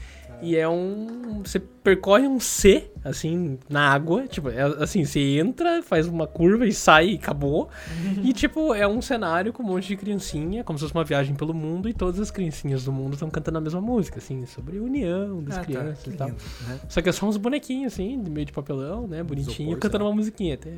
e 0.42 0.56
é 0.56 0.68
um. 0.68 1.42
Você 1.44 1.58
percorre 1.60 2.26
um 2.26 2.38
C, 2.38 2.90
assim, 3.04 3.58
na 3.68 3.90
água. 3.90 4.26
Tipo, 4.26 4.50
é, 4.50 4.62
assim, 4.82 5.04
você 5.04 5.38
entra, 5.38 5.82
faz 5.82 6.06
uma 6.06 6.26
curva 6.26 6.66
e 6.66 6.72
sai 6.72 7.10
e 7.10 7.14
acabou. 7.14 7.68
e, 8.22 8.32
tipo, 8.32 8.74
é 8.74 8.86
um 8.86 9.00
cenário 9.00 9.52
com 9.52 9.62
um 9.62 9.66
monte 9.66 9.88
de 9.88 9.96
criancinha, 9.96 10.62
como 10.64 10.78
se 10.78 10.84
fosse 10.84 10.94
uma 10.94 11.04
viagem 11.04 11.34
pelo 11.34 11.54
mundo, 11.54 11.88
e 11.88 11.94
todas 11.94 12.20
as 12.20 12.30
criancinhas 12.30 12.84
do 12.84 12.92
mundo 12.92 13.14
estão 13.14 13.30
cantando 13.30 13.58
a 13.58 13.60
mesma 13.60 13.80
música, 13.80 14.18
assim, 14.18 14.44
sobre 14.46 14.78
união 14.78 15.42
das 15.42 15.56
Ah, 15.56 15.60
tá, 15.60 15.64
crianças 15.66 16.02
que 16.04 16.10
e 16.10 16.12
tal. 16.14 16.28
lindo, 16.28 16.40
né? 16.68 16.78
Só 16.88 17.00
que 17.00 17.08
é 17.08 17.12
só 17.12 17.26
uns 17.26 17.36
bonequinhos, 17.36 17.92
assim, 17.94 18.20
de 18.22 18.30
meio 18.30 18.44
de 18.46 18.52
papelão, 18.52 19.06
né? 19.06 19.22
Bonitinho, 19.22 19.68
Isopor, 19.70 19.78
cantando 19.78 20.04
lá. 20.04 20.10
uma 20.10 20.16
musiquinha. 20.16 20.58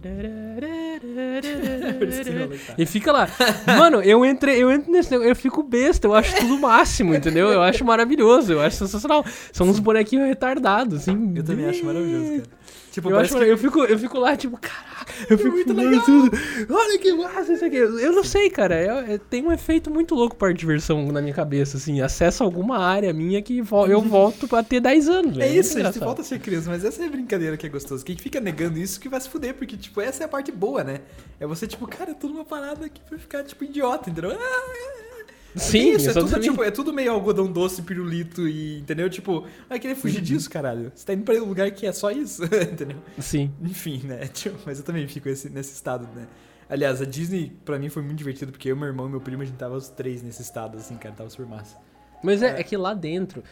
Tá. 2.67 2.75
e 2.77 2.87
fica 2.87 3.13
lá. 3.13 3.29
Mano, 3.67 4.03
eu 4.03 4.25
entrei, 4.25 4.63
eu 4.63 4.71
entro 4.71 4.91
nesse 4.93 5.15
eu 5.15 5.35
fico 5.35 5.63
besta, 5.63 6.07
eu 6.07 6.15
acho 6.15 6.37
tudo 6.37 6.59
máximo, 6.59 7.15
entendeu? 7.15 7.49
Eu 7.49 7.63
acho 7.63 7.85
maravilhoso, 7.85 8.53
eu 8.53 8.61
acho 8.61 8.77
sensacional. 8.77 9.25
São 9.53 9.69
uns 9.69 9.79
bonequinhos 9.79 10.27
retardados, 10.27 11.01
assim. 11.03 11.33
Eu 11.37 11.43
também 11.45 11.67
acho 11.67 11.85
maravilhoso, 11.85 12.31
cara. 12.43 12.61
Tipo, 12.93 13.09
Eu, 13.11 13.19
acho, 13.19 13.37
que 13.39 13.45
eu, 13.45 13.57
fico, 13.57 13.85
eu 13.85 13.97
fico 14.01 14.19
lá, 14.19 14.37
tipo, 14.37 14.57
caraca, 14.59 15.13
eu 15.31 15.39
fico 15.39 15.51
muito 15.53 15.73
muito 15.73 15.91
legal. 15.91 16.05
tudo. 16.05 16.37
Olha 16.75 16.99
que 16.99 17.13
massa 17.13 17.53
isso 17.53 17.65
aqui. 17.65 17.77
Eu 17.77 18.13
não 18.13 18.25
sei, 18.25 18.51
cara. 18.51 18.75
é- 18.75 19.15
é- 19.15 19.19
tem 19.19 19.47
um 19.47 19.53
efeito 19.53 19.89
muito 19.93 20.13
louco 20.13 20.35
para 20.35 20.53
diversão 20.53 21.13
na 21.13 21.21
minha 21.23 21.33
cabeça, 21.33 21.77
assim. 21.77 22.01
Acesso 22.01 22.43
a 22.43 22.47
alguma 22.47 22.79
área 22.79 23.13
minha 23.13 23.41
que 23.43 23.63
vo- 23.63 23.87
eu 23.87 24.01
volto 24.03 24.49
pra 24.49 24.65
ter 24.65 24.81
10 24.81 25.09
anos. 25.09 25.37
É 25.37 25.41
velho. 25.41 25.61
isso, 25.61 25.79
a 25.79 25.83
gente 25.85 26.01
volta 26.01 26.23
a 26.23 26.25
ser 26.25 26.41
criança, 26.41 26.69
mas 26.69 26.85
essa 26.85 27.01
é 27.01 27.07
a 27.07 27.11
brincadeira 27.11 27.57
que 27.57 27.65
é 27.65 27.69
gostoso. 27.69 28.05
Quem 28.05 28.17
fica 28.17 28.41
negando 28.41 28.77
isso 28.77 28.99
que 28.99 29.09
vai 29.09 29.21
se 29.21 29.29
fuder, 29.29 29.55
porque, 29.55 29.77
tipo, 29.77 30.01
essa 30.01 30.25
é 30.25 30.27
a 30.27 30.29
parte 30.29 30.51
boa, 30.51 30.83
né? 30.83 30.99
É 31.39 31.47
você, 31.47 31.69
tipo, 31.69 31.87
cara, 31.87 32.11
é 32.11 32.15
tudo 32.15 32.35
uma 32.35 32.45
parada 32.45 32.87
aqui 32.87 33.01
pra 33.09 33.17
ficar, 33.21 33.45
tipo, 33.45 33.63
idiota, 33.63 34.11
entendeu? 34.11 34.33
Ah, 34.33 35.10
Sim, 35.57 35.93
isso, 35.97 36.11
é 36.11 36.13
tudo, 36.13 36.39
tipo, 36.41 36.63
é 36.63 36.71
tudo 36.71 36.93
meio 36.93 37.11
algodão 37.13 37.51
doce, 37.51 37.83
pirulito 37.83 38.47
e, 38.47 38.79
entendeu? 38.79 39.11
Tipo, 39.11 39.47
vai 39.69 39.79
querer 39.81 39.95
fugir 39.97 40.21
disso, 40.21 40.49
caralho. 40.49 40.93
Você 40.95 41.05
tá 41.05 41.13
indo 41.13 41.25
pra 41.25 41.35
um 41.35 41.45
lugar 41.45 41.71
que 41.73 41.87
é 41.87 41.93
só 41.93 42.11
isso, 42.11 42.45
entendeu? 42.73 42.99
Sim. 43.19 43.53
Enfim, 43.63 44.01
né? 44.05 44.27
Tipo, 44.33 44.57
mas 44.65 44.79
eu 44.79 44.85
também 44.85 45.07
fico 45.09 45.29
esse- 45.29 45.51
nesse 45.51 45.73
estado, 45.75 46.09
né? 46.15 46.27
Aliás, 46.69 47.03
a 47.03 47.05
Disney, 47.05 47.53
pra 47.65 47.79
mim, 47.81 47.89
foi 47.89 48.01
muito 48.03 48.17
divertido, 48.19 48.53
porque 48.53 48.71
eu, 48.71 48.77
meu 48.77 48.87
irmão 48.87 49.09
e 49.09 49.11
meu 49.11 49.21
primo, 49.21 49.43
a 49.43 49.45
gente 49.45 49.57
tava 49.57 49.75
os 49.77 49.89
três 49.89 50.23
nesse 50.23 50.41
estado, 50.43 50.79
assim, 50.79 50.95
cara, 50.97 51.15
tava 51.17 51.29
super 51.29 51.47
massa. 51.47 51.77
Mas 52.23 52.43
é, 52.43 52.57
É. 52.57 52.61
é 52.61 52.63
que 52.63 52.77
lá 52.77 52.95
dentro. 52.95 53.43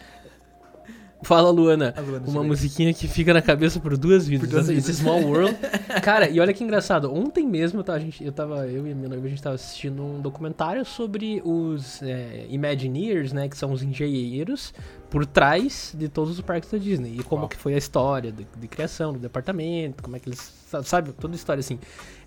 Fala, 1.22 1.50
Luana. 1.50 1.94
Luana 1.98 2.26
Uma 2.26 2.42
musiquinha 2.42 2.94
que 2.94 3.08
fica 3.08 3.34
na 3.34 3.42
cabeça 3.42 3.80
por 3.80 3.96
duas 3.96 4.26
vidas. 4.26 4.48
Por 4.48 4.54
duas 4.54 4.68
Esse 4.68 4.80
vidas. 4.80 4.96
Small 4.96 5.22
World. 5.22 5.56
Cara, 6.02 6.28
e 6.28 6.38
olha 6.40 6.52
que 6.52 6.62
engraçado. 6.62 7.12
Ontem 7.12 7.46
mesmo 7.46 7.80
eu 7.80 7.84
tava, 7.84 7.98
a 7.98 8.00
gente, 8.00 8.24
eu 8.24 8.32
tava, 8.32 8.66
eu 8.66 8.86
e 8.86 8.94
minha 8.94 9.08
noiva, 9.08 9.26
a 9.26 9.28
gente 9.28 9.42
tava 9.42 9.56
assistindo 9.56 10.02
um 10.02 10.20
documentário 10.20 10.84
sobre 10.84 11.42
os 11.44 12.02
é, 12.02 12.46
Imagineers, 12.48 13.32
né? 13.32 13.48
Que 13.48 13.56
são 13.56 13.72
os 13.72 13.82
engenheiros 13.82 14.72
por 15.10 15.26
trás 15.26 15.94
de 15.96 16.08
todos 16.08 16.38
os 16.38 16.40
parques 16.40 16.70
da 16.70 16.78
Disney. 16.78 17.16
E 17.18 17.22
como 17.22 17.42
Uau. 17.42 17.48
que 17.48 17.56
foi 17.56 17.74
a 17.74 17.78
história 17.78 18.30
de, 18.30 18.46
de 18.56 18.68
criação 18.68 19.12
do 19.12 19.18
departamento, 19.18 20.02
como 20.02 20.16
é 20.16 20.20
que 20.20 20.28
eles. 20.28 20.52
Sa- 20.68 20.82
Sabe, 20.82 21.12
toda 21.12 21.34
história 21.34 21.60
assim. 21.60 21.78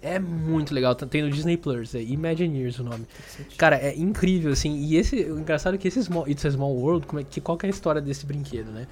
É 0.02 0.18
muito 0.20 0.74
legal. 0.74 0.96
Tem 0.96 1.22
no 1.22 1.30
Disney 1.30 1.58
Plus, 1.58 1.94
é 1.96 2.02
Imagineers 2.02 2.80
o 2.80 2.84
nome. 2.84 3.06
Cara, 3.58 3.76
é 3.78 3.96
incrível, 3.96 4.52
assim. 4.52 4.76
E 4.78 4.96
esse, 4.98 5.16
o 5.26 5.40
engraçado 5.40 5.76
é 5.76 5.78
que 5.78 5.88
esse 5.88 6.02
Small, 6.04 6.28
It's 6.28 6.46
a 6.46 6.52
Small 6.52 6.76
World, 6.76 7.06
como 7.06 7.20
é, 7.20 7.24
que, 7.24 7.40
qual 7.40 7.58
que 7.58 7.66
é 7.66 7.70
a 7.70 7.70
história 7.70 8.02
desse 8.02 8.26
brinquedo, 8.26 8.72
né? 8.72 8.88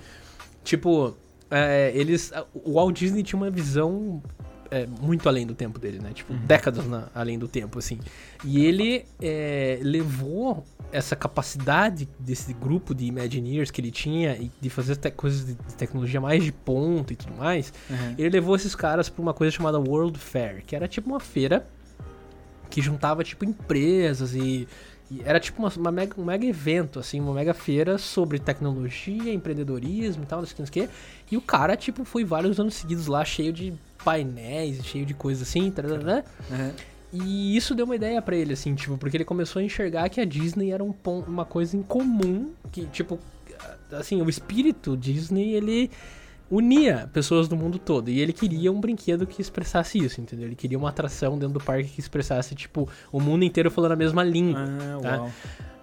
Tipo, 0.63 1.15
é, 1.49 1.91
eles. 1.95 2.31
O 2.53 2.73
Walt 2.73 2.97
Disney 2.97 3.23
tinha 3.23 3.37
uma 3.41 3.49
visão 3.49 4.21
é, 4.71 4.85
muito 4.85 5.27
além 5.27 5.45
do 5.45 5.55
tempo 5.55 5.79
dele, 5.79 5.99
né? 5.99 6.11
Tipo, 6.13 6.33
décadas 6.33 6.85
na- 6.87 7.07
além 7.13 7.37
do 7.39 7.47
tempo, 7.47 7.79
assim. 7.79 7.99
E 8.43 8.63
ele 8.65 9.05
é, 9.21 9.79
levou 9.81 10.63
essa 10.91 11.15
capacidade 11.15 12.07
desse 12.19 12.53
grupo 12.53 12.93
de 12.95 13.05
Imagineers 13.05 13.69
que 13.71 13.81
ele 13.81 13.91
tinha 13.91 14.35
e 14.35 14.51
de 14.59 14.69
fazer 14.69 14.97
coisas 15.11 15.45
de 15.45 15.55
tecnologia 15.75 16.19
mais 16.21 16.43
de 16.43 16.51
ponta 16.51 17.13
e 17.13 17.15
tudo 17.15 17.33
mais. 17.35 17.71
Uhum. 17.89 18.15
Ele 18.17 18.29
levou 18.29 18.55
esses 18.55 18.75
caras 18.75 19.09
pra 19.09 19.21
uma 19.21 19.33
coisa 19.33 19.51
chamada 19.55 19.79
World 19.79 20.17
Fair, 20.17 20.63
que 20.65 20.75
era 20.75 20.87
tipo 20.87 21.09
uma 21.09 21.19
feira 21.19 21.67
que 22.69 22.81
juntava 22.81 23.23
tipo 23.23 23.45
empresas 23.45 24.35
e, 24.35 24.67
era 25.25 25.39
tipo 25.39 25.59
uma, 25.59 25.69
uma 25.75 25.91
mega, 25.91 26.13
um 26.19 26.23
mega 26.23 26.45
evento, 26.45 26.99
assim, 26.99 27.19
uma 27.19 27.33
mega 27.33 27.53
feira 27.53 27.97
sobre 27.97 28.37
tecnologia, 28.37 29.33
empreendedorismo 29.33 30.23
e 30.23 30.25
tal, 30.27 30.39
não 30.39 30.45
sei 30.47 30.63
o 30.63 30.67
que. 30.69 30.89
E 31.31 31.35
o 31.37 31.41
cara, 31.41 31.75
tipo, 31.75 32.05
foi 32.05 32.23
vários 32.23 32.59
anos 32.59 32.75
seguidos 32.75 33.07
lá, 33.07 33.25
cheio 33.25 33.51
de 33.51 33.73
painéis, 34.03 34.83
cheio 34.85 35.05
de 35.05 35.13
coisas 35.13 35.47
assim, 35.47 35.69
tarará. 35.71 36.23
Uhum. 36.49 36.71
E 37.11 37.55
isso 37.57 37.73
deu 37.73 37.85
uma 37.85 37.95
ideia 37.95 38.21
pra 38.21 38.35
ele, 38.35 38.53
assim, 38.53 38.75
tipo, 38.75 38.97
porque 38.97 39.17
ele 39.17 39.25
começou 39.25 39.59
a 39.59 39.63
enxergar 39.63 40.07
que 40.09 40.21
a 40.21 40.25
Disney 40.25 40.71
era 40.71 40.83
um 40.83 40.93
uma 41.27 41.43
coisa 41.43 41.75
em 41.75 41.81
comum, 41.81 42.51
que, 42.71 42.85
tipo, 42.87 43.19
assim, 43.91 44.21
o 44.21 44.29
espírito 44.29 44.95
Disney, 44.95 45.53
ele 45.53 45.89
unia 46.51 47.09
pessoas 47.13 47.47
do 47.47 47.55
mundo 47.55 47.77
todo. 47.77 48.09
E 48.09 48.19
ele 48.19 48.33
queria 48.33 48.71
um 48.71 48.79
brinquedo 48.79 49.25
que 49.27 49.41
expressasse 49.41 49.97
isso, 49.99 50.19
entendeu? 50.19 50.47
Ele 50.47 50.55
queria 50.55 50.77
uma 50.77 50.89
atração 50.89 51.37
dentro 51.37 51.59
do 51.59 51.63
parque 51.63 51.89
que 51.89 51.99
expressasse, 51.99 52.55
tipo, 52.55 52.89
o 53.11 53.19
mundo 53.19 53.43
inteiro 53.43 53.69
falando 53.69 53.91
a 53.91 53.95
mesma 53.95 54.23
língua. 54.23 54.59
Ah, 54.59 54.99
Tá. 55.01 55.31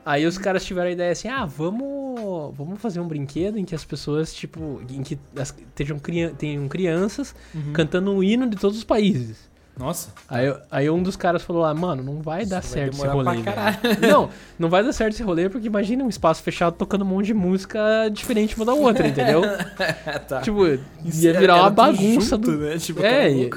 Aí 0.06 0.24
os 0.24 0.38
caras 0.38 0.64
tiveram 0.64 0.88
a 0.88 0.92
ideia 0.92 1.10
assim, 1.10 1.26
ah, 1.28 1.44
vamos, 1.44 2.54
vamos 2.56 2.80
fazer 2.80 3.00
um 3.00 3.08
brinquedo 3.08 3.58
em 3.58 3.64
que 3.64 3.74
as 3.74 3.84
pessoas, 3.84 4.32
tipo, 4.32 4.80
em 4.88 5.02
que 5.02 5.18
as, 5.36 5.52
crian 6.00 6.30
tenham 6.32 6.68
crianças 6.68 7.34
Uhum. 7.52 7.72
cantando 7.72 8.12
o 8.14 8.22
hino 8.22 8.48
de 8.48 8.56
todos 8.56 8.78
os 8.78 8.84
países. 8.84 9.36
Nossa. 9.76 10.08
Aí, 10.26 10.54
aí 10.70 10.88
um 10.88 11.02
dos 11.02 11.16
caras 11.16 11.42
falou 11.42 11.60
lá, 11.60 11.74
mano, 11.74 12.02
não 12.02 12.22
vai 12.22 12.46
dar 12.46 12.62
Isso 12.62 12.72
vai 12.74 12.84
certo 12.84 12.94
esse 12.94 13.06
rolê. 13.06 13.42
pra 13.42 13.70
velho." 13.72 14.00
Não, 14.00 14.30
não 14.58 14.68
vai 14.70 14.82
dar 14.82 14.92
certo 14.92 15.12
esse 15.14 15.22
rolê, 15.22 15.50
porque 15.50 15.66
imagina 15.66 16.02
um 16.02 16.08
espaço 16.08 16.42
fechado 16.42 16.76
tocando 16.76 17.02
um 17.02 17.08
monte 17.08 17.26
de 17.26 17.34
música 17.34 18.08
diferente 18.10 18.56
uma 18.56 18.64
da 18.64 18.72
outra, 18.72 19.06
entendeu? 19.06 19.42
tá. 20.28 20.40
tipo, 20.40 20.64
Isso 21.04 21.22
ia 21.24 21.32
virar 21.38 21.54
era 21.56 21.62
uma 21.64 21.70
bagunça 21.70 22.36
junto, 22.36 22.52
do. 22.52 22.56
Né? 22.58 22.78
Tipo, 22.78 23.02
É, 23.04 23.22
tá 23.24 23.28
ia, 23.28 23.40
louco. 23.42 23.56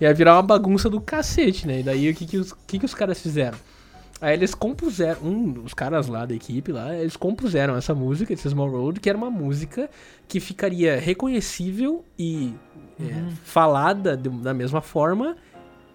ia 0.00 0.14
virar 0.14 0.36
uma 0.36 0.42
bagunça 0.42 0.88
do 0.88 1.00
cacete, 1.02 1.66
né? 1.66 1.80
E 1.80 1.82
daí 1.82 2.08
o 2.08 2.14
que, 2.14 2.24
que, 2.24 2.38
os, 2.38 2.54
que, 2.66 2.78
que 2.78 2.86
os 2.86 2.94
caras 2.94 3.20
fizeram? 3.20 3.58
Aí 4.22 4.34
eles 4.34 4.54
compuseram, 4.54 5.20
um, 5.22 5.62
os 5.64 5.74
caras 5.74 6.06
lá 6.06 6.24
da 6.24 6.32
equipe 6.32 6.70
lá, 6.70 6.94
eles 6.96 7.16
compuseram 7.16 7.74
essa 7.76 7.92
música, 7.94 8.32
esse 8.32 8.48
Small 8.48 8.70
Road, 8.70 9.00
que 9.00 9.08
era 9.08 9.18
uma 9.18 9.28
música 9.30 9.90
que 10.28 10.38
ficaria 10.38 10.98
reconhecível 10.98 12.04
e 12.18 12.54
é, 13.00 13.02
Uhum. 13.04 13.30
falada 13.44 14.16
de- 14.16 14.28
da 14.28 14.54
mesma 14.54 14.80
forma 14.80 15.36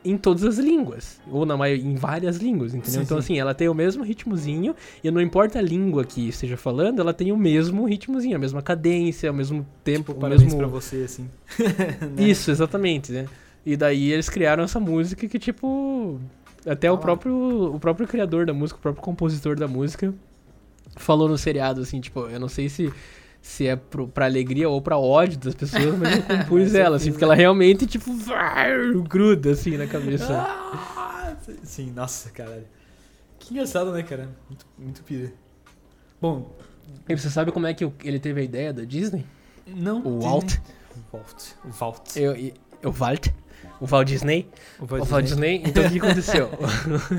em 0.03 0.17
todas 0.17 0.43
as 0.43 0.57
línguas, 0.57 1.19
ou 1.31 1.45
na 1.45 1.55
maioria, 1.57 1.85
em 1.85 1.95
várias 1.95 2.37
línguas, 2.37 2.73
entendeu? 2.73 2.99
Sim, 2.99 3.05
então 3.05 3.17
sim. 3.21 3.33
assim, 3.33 3.39
ela 3.39 3.53
tem 3.53 3.67
o 3.69 3.73
mesmo 3.73 4.03
ritmozinho 4.03 4.75
e 5.03 5.09
não 5.09 5.19
importa 5.21 5.59
a 5.59 5.61
língua 5.61 6.03
que 6.05 6.27
esteja 6.29 6.55
falando, 6.57 6.99
ela 7.01 7.13
tem 7.13 7.31
o 7.31 7.37
mesmo 7.37 7.85
ritmozinho, 7.85 8.35
a 8.35 8.39
mesma 8.39 8.61
cadência, 8.61 9.31
o 9.31 9.33
mesmo 9.33 9.65
tempo, 9.83 10.13
Tipo, 10.13 10.25
o 10.25 10.29
mesmo 10.29 10.57
pra 10.57 10.67
você, 10.67 10.97
assim. 10.97 11.29
Né? 12.15 12.23
isso, 12.27 12.51
exatamente, 12.51 13.11
né? 13.11 13.25
E 13.65 13.75
daí 13.75 14.11
eles 14.11 14.29
criaram 14.29 14.63
essa 14.63 14.79
música 14.79 15.27
que, 15.27 15.37
tipo, 15.39 16.19
até 16.67 16.87
Tá 16.87 16.93
o 16.93 16.97
próprio, 16.97 17.73
o 17.75 17.79
próprio 17.79 18.07
criador 18.07 18.45
da 18.45 18.53
música, 18.53 18.77
o 18.77 18.81
próprio 18.81 19.03
compositor 19.03 19.55
da 19.57 19.67
música, 19.67 20.13
falou 20.95 21.27
no 21.29 21.37
seriado, 21.37 21.81
assim, 21.81 21.99
tipo, 22.01 22.21
eu 22.27 22.39
não 22.39 22.47
sei 22.49 22.69
se, 22.69 22.91
se 23.41 23.67
é 23.67 23.75
pro, 23.75 24.07
pra 24.07 24.25
alegria 24.25 24.67
ou 24.69 24.81
pra 24.81 24.97
ódio 24.97 25.37
das 25.39 25.55
pessoas, 25.55 25.97
mas 25.97 26.15
eu 26.17 26.23
compus 26.45 26.73
ela, 26.75 26.97
assim, 26.97 27.11
porque 27.11 27.23
ela 27.23 27.35
realmente, 27.35 27.85
tipo, 27.85 28.11
gruda, 29.07 29.51
assim, 29.51 29.77
na 29.77 29.87
cabeça. 29.87 30.33
Ah, 30.37 31.35
Sim, 31.63 31.91
nossa, 31.95 32.29
caralho. 32.31 32.65
Que 33.39 33.53
engraçado, 33.53 33.91
né, 33.91 34.03
cara? 34.03 34.29
Muito, 34.49 34.65
muito 34.77 35.03
pira. 35.03 35.31
Bom, 36.19 36.51
E 37.07 37.15
você 37.15 37.29
sabe 37.29 37.51
como 37.51 37.67
é 37.67 37.73
que 37.73 37.89
ele 38.03 38.19
teve 38.19 38.41
a 38.41 38.43
ideia 38.43 38.73
da 38.73 38.83
Disney? 38.83 39.25
não. 39.67 40.01
O 40.05 40.19
Walt? 40.23 40.55
O 41.11 41.17
Walt. 41.17 41.43
O 41.65 41.69
Walt. 41.79 42.15
Eu, 42.17 42.35
eu- 42.35 42.53
o 42.85 42.91
Walt? 42.91 43.27
O 43.79 43.85
Walt 43.85 44.07
Disney? 44.07 44.49
O 44.79 44.83
O 44.83 45.05
Walt 45.05 45.25
Disney. 45.25 45.61
Então 45.65 45.85
o 45.85 45.89
que 45.89 45.97
aconteceu? 45.97 46.49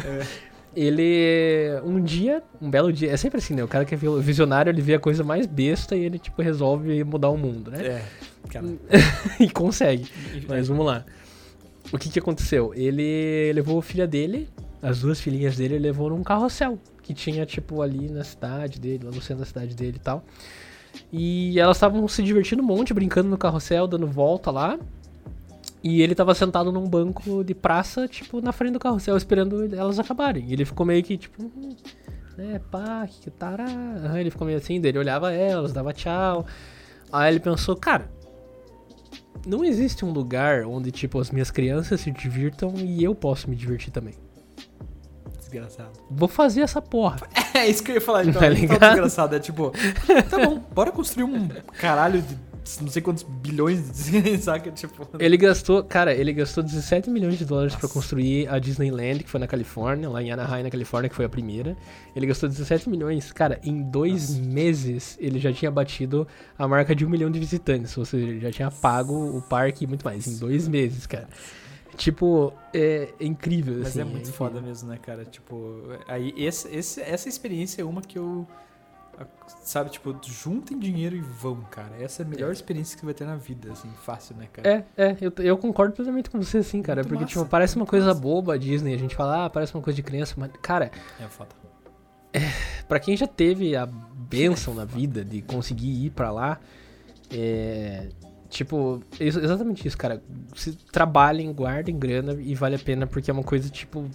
É. 0.04 0.48
Ele, 0.76 1.80
um 1.82 2.00
dia, 2.00 2.40
um 2.60 2.70
belo 2.70 2.92
dia, 2.92 3.10
é 3.10 3.16
sempre 3.16 3.38
assim, 3.38 3.54
né? 3.54 3.64
O 3.64 3.68
cara 3.68 3.84
que 3.84 3.94
é 3.94 3.98
visionário, 3.98 4.70
ele 4.70 4.82
vê 4.82 4.94
a 4.94 5.00
coisa 5.00 5.24
mais 5.24 5.44
besta 5.46 5.96
e 5.96 6.04
ele, 6.04 6.18
tipo, 6.20 6.40
resolve 6.40 7.02
mudar 7.02 7.30
o 7.30 7.36
mundo, 7.36 7.70
né? 7.70 7.84
É, 7.84 8.02
cara. 8.48 8.66
e 9.40 9.50
consegue. 9.50 10.06
Mas 10.46 10.68
vamos 10.68 10.86
lá. 10.86 11.04
O 11.90 11.98
que 11.98 12.08
que 12.10 12.18
aconteceu? 12.18 12.72
Ele 12.74 13.50
levou 13.54 13.78
a 13.78 13.82
filha 13.82 14.06
dele, 14.06 14.48
as 14.80 15.00
duas 15.00 15.20
filhinhas 15.20 15.56
dele, 15.56 15.74
ele 15.74 15.84
levou 15.84 16.10
num 16.10 16.22
carrossel 16.22 16.78
que 17.02 17.14
tinha, 17.14 17.44
tipo, 17.46 17.82
ali 17.82 18.08
na 18.08 18.22
cidade 18.22 18.78
dele, 18.78 19.04
lá 19.04 19.10
no 19.10 19.22
centro 19.22 19.38
da 19.38 19.46
cidade 19.46 19.74
dele 19.74 19.96
e 19.96 20.00
tal. 20.00 20.22
E 21.12 21.58
elas 21.58 21.76
estavam 21.76 22.06
se 22.06 22.22
divertindo 22.22 22.62
um 22.62 22.66
monte, 22.66 22.92
brincando 22.92 23.28
no 23.28 23.38
carrossel, 23.38 23.86
dando 23.86 24.06
volta 24.06 24.50
lá. 24.50 24.78
E 25.88 26.02
ele 26.02 26.14
tava 26.14 26.34
sentado 26.34 26.70
num 26.70 26.86
banco 26.86 27.42
de 27.42 27.54
praça, 27.54 28.06
tipo, 28.06 28.42
na 28.42 28.52
frente 28.52 28.74
do 28.74 28.78
carrossel, 28.78 29.16
esperando 29.16 29.74
elas 29.74 29.98
acabarem. 29.98 30.44
E 30.46 30.52
ele 30.52 30.66
ficou 30.66 30.84
meio 30.84 31.02
que, 31.02 31.16
tipo, 31.16 31.42
hum, 31.42 31.74
né, 32.36 32.60
pá, 32.70 33.06
que 33.08 33.30
tará. 33.30 33.66
Ele 34.20 34.30
ficou 34.30 34.46
meio 34.46 34.58
assim, 34.58 34.78
daí 34.80 34.90
ele 34.90 34.98
olhava 34.98 35.32
elas, 35.32 35.72
dava 35.72 35.92
tchau. 35.94 36.44
Aí 37.10 37.32
ele 37.32 37.40
pensou, 37.40 37.74
cara, 37.74 38.10
não 39.46 39.64
existe 39.64 40.04
um 40.04 40.10
lugar 40.10 40.64
onde, 40.66 40.90
tipo, 40.90 41.18
as 41.18 41.30
minhas 41.30 41.50
crianças 41.50 42.02
se 42.02 42.10
divirtam 42.10 42.74
e 42.76 43.02
eu 43.02 43.14
posso 43.14 43.48
me 43.48 43.56
divertir 43.56 43.90
também. 43.90 44.12
Desgraçado. 45.38 45.92
Vou 46.10 46.28
fazer 46.28 46.60
essa 46.60 46.82
porra. 46.82 47.16
É 47.54 47.66
isso 47.66 47.82
que 47.82 47.90
eu 47.90 47.96
ia 47.96 48.00
falar, 48.00 48.22
então. 48.22 48.34
Tá 48.34 48.40
Tá 48.40 48.48
ligado? 48.50 48.78
desgraçado. 48.80 49.34
É 49.34 49.40
tipo, 49.40 49.72
tá 50.30 50.38
bom, 50.44 50.62
bora 50.72 50.92
construir 50.92 51.24
um 51.24 51.48
caralho 51.80 52.22
de 52.22 52.36
não 52.80 52.88
sei 52.88 53.00
quantos 53.02 53.22
bilhões 53.22 53.90
de 54.10 54.38
saca? 54.38 54.70
Tipo. 54.70 55.08
Ele 55.18 55.36
gastou, 55.36 55.82
cara, 55.84 56.12
ele 56.14 56.32
gastou 56.32 56.62
17 56.62 57.08
milhões 57.10 57.38
de 57.38 57.44
dólares 57.44 57.74
pra 57.74 57.82
Nossa. 57.82 57.94
construir 57.94 58.48
a 58.48 58.58
Disneyland, 58.58 59.24
que 59.24 59.30
foi 59.30 59.40
na 59.40 59.46
Califórnia, 59.46 60.08
lá 60.08 60.22
em 60.22 60.30
Anaheim, 60.30 60.62
na 60.62 60.70
Califórnia, 60.70 61.08
que 61.08 61.16
foi 61.16 61.24
a 61.24 61.28
primeira. 61.28 61.76
Ele 62.14 62.26
gastou 62.26 62.48
17 62.48 62.88
milhões. 62.90 63.32
Cara, 63.32 63.58
em 63.62 63.82
dois 63.82 64.30
Nossa. 64.38 64.42
meses 64.50 65.16
ele 65.20 65.38
já 65.38 65.52
tinha 65.52 65.70
batido 65.70 66.26
a 66.58 66.68
marca 66.68 66.94
de 66.94 67.04
um 67.06 67.08
milhão 67.08 67.30
de 67.30 67.38
visitantes. 67.38 67.96
Ou 67.96 68.04
seja, 68.04 68.26
ele 68.26 68.40
já 68.40 68.50
tinha 68.50 68.70
pago 68.70 69.14
o 69.36 69.40
parque 69.42 69.84
e 69.84 69.86
muito 69.86 70.04
mais. 70.04 70.26
Em 70.26 70.38
dois 70.38 70.68
meses, 70.68 71.06
cara. 71.06 71.28
Tipo, 71.96 72.52
é, 72.72 73.08
é 73.18 73.24
incrível, 73.26 73.78
Mas 73.78 73.88
assim. 73.88 74.00
é 74.00 74.04
muito 74.04 74.16
incrível. 74.28 74.34
foda 74.34 74.60
mesmo, 74.60 74.88
né, 74.88 74.98
cara? 75.02 75.24
Tipo, 75.24 75.82
aí 76.06 76.32
esse, 76.36 76.68
esse, 76.68 77.00
essa 77.00 77.28
experiência 77.28 77.82
é 77.82 77.84
uma 77.84 78.00
que 78.00 78.16
eu. 78.18 78.46
Sabe, 79.62 79.90
tipo, 79.90 80.14
juntem 80.24 80.78
dinheiro 80.78 81.14
e 81.16 81.20
vão, 81.20 81.56
cara. 81.70 81.92
Essa 82.00 82.22
é 82.22 82.24
a 82.24 82.28
melhor 82.28 82.52
experiência 82.52 82.94
que 82.94 83.00
você 83.00 83.06
vai 83.06 83.14
ter 83.14 83.24
na 83.26 83.36
vida, 83.36 83.72
assim, 83.72 83.88
fácil, 84.04 84.36
né, 84.36 84.46
cara? 84.52 84.86
É, 84.96 85.04
é, 85.04 85.16
eu, 85.20 85.32
eu 85.38 85.56
concordo 85.58 85.94
plenamente 85.94 86.30
com 86.30 86.40
você, 86.42 86.58
assim, 86.58 86.80
cara. 86.82 87.00
Muito 87.02 87.08
porque, 87.08 87.24
massa, 87.24 87.38
tipo, 87.38 87.46
parece 87.50 87.76
uma 87.76 87.86
coisa 87.86 88.06
massa. 88.08 88.20
boba 88.20 88.54
a 88.54 88.56
Disney. 88.56 88.94
A 88.94 88.98
gente 88.98 89.14
fala, 89.16 89.44
ah, 89.46 89.50
parece 89.50 89.74
uma 89.74 89.82
coisa 89.82 89.96
de 89.96 90.02
criança, 90.02 90.34
mas, 90.36 90.50
cara, 90.62 90.90
É 91.20 91.24
foda. 91.28 91.50
Pra 92.86 93.00
quem 93.00 93.16
já 93.16 93.26
teve 93.26 93.74
a 93.76 93.86
benção 93.86 94.74
na 94.74 94.84
vida 94.84 95.24
de 95.24 95.42
conseguir 95.42 96.06
ir 96.06 96.10
pra 96.10 96.30
lá, 96.30 96.58
é. 97.30 98.08
Tipo, 98.48 99.02
é 99.20 99.24
ex- 99.24 99.36
exatamente 99.36 99.86
isso, 99.86 99.96
cara. 99.98 100.22
Se 100.54 100.72
trabalhem, 100.90 101.52
guardem 101.52 101.98
grana 101.98 102.32
e 102.34 102.54
vale 102.54 102.76
a 102.76 102.78
pena 102.78 103.06
porque 103.06 103.30
é 103.30 103.34
uma 103.34 103.42
coisa, 103.42 103.68
tipo. 103.68 104.06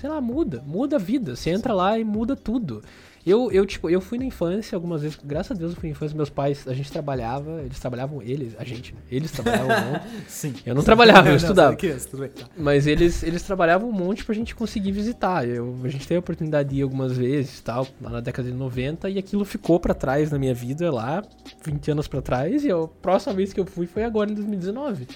Sei 0.00 0.08
lá, 0.10 0.20
muda. 0.20 0.62
Muda 0.66 0.96
a 0.96 0.98
vida. 0.98 1.36
Você 1.36 1.50
entra 1.50 1.72
lá 1.72 1.96
e 1.96 2.02
muda 2.02 2.34
tudo. 2.34 2.82
Eu, 3.26 3.50
eu, 3.50 3.64
tipo, 3.64 3.88
eu 3.88 4.02
fui 4.02 4.18
na 4.18 4.26
infância 4.26 4.76
algumas 4.76 5.00
vezes, 5.00 5.18
graças 5.24 5.56
a 5.56 5.58
Deus 5.58 5.72
eu 5.72 5.80
fui 5.80 5.88
na 5.88 5.92
infância, 5.92 6.14
meus 6.14 6.28
pais, 6.28 6.68
a 6.68 6.74
gente 6.74 6.92
trabalhava, 6.92 7.62
eles 7.62 7.80
trabalhavam, 7.80 8.20
eles, 8.20 8.54
a 8.58 8.64
gente, 8.64 8.92
né? 8.94 9.00
Eles 9.10 9.30
trabalhavam 9.30 9.74
um 9.74 9.92
monte, 9.92 10.04
Sim. 10.28 10.54
Eu 10.66 10.74
não 10.74 10.82
trabalhava, 10.82 11.28
eu 11.28 11.30
Não, 11.30 11.36
estudava. 11.36 11.74
bem, 11.74 12.28
tá. 12.28 12.46
Mas 12.54 12.86
eles, 12.86 13.22
eles 13.22 13.42
trabalhavam 13.42 13.88
um 13.88 13.92
monte 13.92 14.22
pra 14.26 14.34
gente 14.34 14.54
conseguir 14.54 14.92
visitar. 14.92 15.48
Eu, 15.48 15.74
a 15.82 15.88
gente 15.88 16.06
teve 16.06 16.16
a 16.16 16.20
oportunidade 16.20 16.68
de 16.68 16.76
ir 16.76 16.82
algumas 16.82 17.16
vezes 17.16 17.60
tal, 17.62 17.86
lá 17.98 18.10
na 18.10 18.20
década 18.20 18.50
de 18.50 18.54
90, 18.54 19.08
e 19.08 19.18
aquilo 19.18 19.44
ficou 19.46 19.80
pra 19.80 19.94
trás 19.94 20.30
na 20.30 20.38
minha 20.38 20.52
vida 20.52 20.92
lá, 20.92 21.22
20 21.64 21.92
anos 21.92 22.06
pra 22.06 22.20
trás, 22.20 22.62
e 22.62 22.70
a 22.70 22.86
próxima 23.00 23.32
vez 23.32 23.54
que 23.54 23.60
eu 23.60 23.64
fui 23.64 23.86
foi 23.86 24.04
agora 24.04 24.30
em 24.30 24.34
2019. 24.34 25.08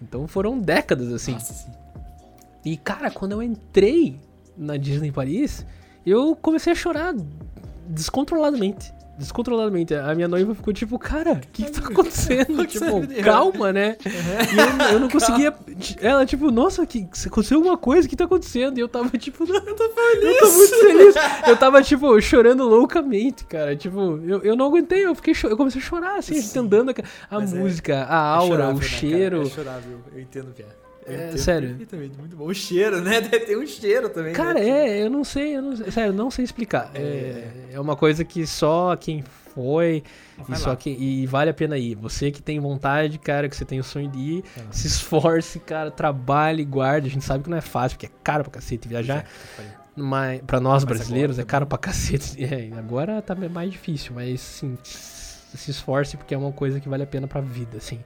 Então 0.00 0.26
foram 0.26 0.58
décadas 0.58 1.12
assim. 1.12 1.32
Nossa, 1.32 1.52
sim. 1.52 1.70
E 2.64 2.76
cara, 2.78 3.10
quando 3.10 3.32
eu 3.32 3.42
entrei 3.42 4.18
na 4.56 4.78
Disney 4.78 5.12
Paris, 5.12 5.66
eu 6.06 6.34
comecei 6.34 6.72
a 6.72 6.76
chorar 6.76 7.14
descontroladamente. 7.90 8.92
Descontroladamente. 9.18 9.94
A 9.94 10.14
minha 10.14 10.26
noiva 10.26 10.54
ficou 10.54 10.72
tipo, 10.72 10.98
cara, 10.98 11.32
o 11.34 11.40
que, 11.40 11.64
que 11.64 11.70
tá 11.70 11.80
acontecendo? 11.92 12.64
tipo, 12.66 13.22
calma, 13.22 13.70
né? 13.70 13.96
E 14.06 14.82
eu, 14.88 14.92
eu 14.94 15.00
não 15.00 15.10
conseguia. 15.10 15.52
Ela, 16.00 16.24
tipo, 16.24 16.50
nossa, 16.50 16.86
que, 16.86 17.06
aconteceu 17.26 17.58
alguma 17.58 17.76
coisa, 17.76 18.06
o 18.06 18.08
que 18.10 18.16
tá 18.16 18.24
acontecendo? 18.24 18.78
E 18.78 18.80
eu 18.80 18.88
tava, 18.88 19.10
tipo, 19.18 19.44
não, 19.44 19.56
eu 19.56 19.76
tô 19.76 19.90
feliz. 19.90 20.24
Eu 20.40 20.40
tô 20.40 20.52
muito 20.56 20.76
feliz. 20.80 21.14
Eu 21.46 21.56
tava, 21.58 21.82
tipo, 21.82 22.18
chorando 22.22 22.66
loucamente, 22.66 23.44
cara. 23.44 23.76
Tipo, 23.76 24.18
eu, 24.26 24.40
eu 24.42 24.56
não 24.56 24.66
aguentei, 24.66 25.04
eu 25.04 25.14
fiquei 25.14 25.34
Eu 25.44 25.56
comecei 25.56 25.82
a 25.82 25.84
chorar, 25.84 26.16
assim, 26.18 26.38
a 26.38 26.40
gente 26.40 26.58
andando. 26.58 26.90
A 27.30 27.38
Mas 27.38 27.52
é- 27.52 27.58
música, 27.58 28.06
a 28.08 28.14
É 28.14 28.36
aura, 28.36 28.46
chorável, 28.48 28.74
o 28.76 28.78
né, 28.78 28.82
cheiro. 28.86 29.36
Cara? 29.36 29.48
É 29.48 29.50
chorável, 29.50 29.98
eu 30.14 30.20
entendo 30.20 30.48
o 30.48 30.52
que 30.54 30.62
é. 30.62 30.79
É, 31.14 31.36
sério. 31.36 31.68
Perfeitamente, 31.68 32.18
muito 32.18 32.36
bom. 32.36 32.46
O 32.46 32.54
cheiro, 32.54 33.00
né? 33.00 33.20
Tem 33.46 33.56
um 33.56 33.66
cheiro 33.66 34.08
também. 34.08 34.32
Cara, 34.32 34.54
né? 34.54 34.68
é, 34.68 35.02
eu 35.02 35.10
não 35.10 35.24
sei, 35.24 35.56
eu 35.56 35.62
não 35.62 35.76
sei, 35.76 35.90
sério, 35.90 36.12
não 36.12 36.30
sei 36.30 36.44
explicar. 36.44 36.90
É, 36.94 37.48
é 37.72 37.80
uma 37.80 37.96
coisa 37.96 38.24
que 38.24 38.46
só 38.46 38.94
quem 38.96 39.22
foi 39.54 40.02
e 40.48 40.56
só 40.56 40.74
quem 40.76 41.00
e 41.00 41.26
vale 41.26 41.50
a 41.50 41.54
pena 41.54 41.76
ir. 41.76 41.94
Você 41.96 42.30
que 42.30 42.42
tem 42.42 42.58
vontade, 42.58 43.18
cara, 43.18 43.48
que 43.48 43.56
você 43.56 43.64
tem 43.64 43.80
o 43.80 43.84
sonho 43.84 44.08
de 44.08 44.18
ir, 44.18 44.44
lá. 44.56 44.64
se 44.70 44.86
esforce, 44.86 45.58
cara, 45.60 45.90
trabalhe, 45.90 46.64
guarde. 46.64 47.08
A 47.08 47.10
gente 47.10 47.24
sabe 47.24 47.44
que 47.44 47.50
não 47.50 47.58
é 47.58 47.62
fácil, 47.62 47.96
porque 47.98 48.06
é 48.06 48.18
caro 48.22 48.44
pra 48.44 48.52
cacete 48.52 48.88
viajar. 48.88 49.26
Mas 49.94 50.40
pra 50.42 50.60
nós 50.60 50.84
Mas 50.84 50.96
brasileiros 50.96 51.38
agora 51.38 51.46
é 51.46 51.50
caro 51.50 51.66
pra 51.66 51.78
cacete. 51.78 52.36
É, 52.42 52.70
agora 52.78 53.20
tá 53.20 53.34
mais 53.34 53.70
difícil, 53.70 54.12
mas 54.14 54.40
sim, 54.40 54.78
se 54.82 55.70
esforce 55.70 56.16
porque 56.16 56.34
é 56.34 56.38
uma 56.38 56.52
coisa 56.52 56.80
que 56.80 56.88
vale 56.88 57.02
a 57.02 57.06
pena 57.06 57.26
pra 57.26 57.40
vida, 57.40 57.76
assim. 57.76 58.00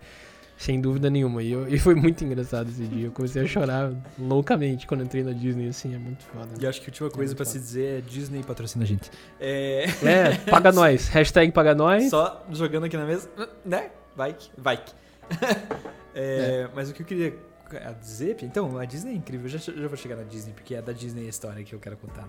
Sem 0.57 0.81
dúvida 0.81 1.11
nenhuma. 1.11 1.43
E, 1.43 1.51
eu- 1.53 1.69
e 1.69 1.79
foi 1.79 1.95
muito 1.95 2.25
engraçado 2.25 2.69
esse 2.71 2.87
dia. 2.87 3.07
Eu 3.07 3.13
comecei 3.13 3.43
a 3.43 3.47
chorar 3.47 3.93
loucamente 4.19 4.87
quando 4.87 5.03
entrei 5.03 5.23
na 5.25 5.33
Disney, 5.33 5.69
assim, 5.69 5.95
é 5.95 5.99
muito 5.99 6.25
foda. 6.25 6.49
E 6.61 6.67
acho 6.67 6.81
que 6.81 6.87
a 6.87 6.91
última 6.91 7.11
coisa 7.11 7.31
muito 7.33 7.37
pra 7.37 7.45
foda. 7.45 7.59
se 7.59 7.65
dizer 7.65 7.99
é 7.99 8.01
Disney 8.01 8.43
patrocina 8.43 8.85
a 8.85 8.87
gente. 8.87 9.11
É. 9.41 9.85
É, 10.03 10.37
paga 10.51 10.71
nós. 10.73 11.09
Hashtag 11.09 11.51
paga 11.53 11.75
nós. 11.75 12.09
Só 12.09 12.47
jogando 12.53 12.85
aqui 12.85 12.97
na 12.97 13.05
mesa, 13.05 13.29
né? 13.65 13.91
Vai 14.17 14.33
que, 14.33 14.49
vai 14.57 14.77
que. 14.77 14.93
É, 16.17 16.69
Mas 16.75 16.89
o 16.91 16.95
que 16.95 17.03
eu 17.03 17.07
queria 17.07 17.35
dizer, 18.01 18.37
então, 18.43 18.79
a 18.79 18.85
Disney 18.85 19.11
é 19.13 19.17
incrível. 19.17 19.47
Eu 19.47 19.59
já, 19.59 19.59
já 19.59 19.89
vou 19.89 19.97
chegar 19.97 20.15
na 20.15 20.23
Disney, 20.23 20.53
porque 20.53 20.77
é 20.77 20.81
da 20.81 20.93
Disney 20.93 21.27
a 21.27 21.29
história 21.29 21.65
que 21.65 21.75
eu 21.75 21.81
quero 21.81 21.97
contar. 21.97 22.29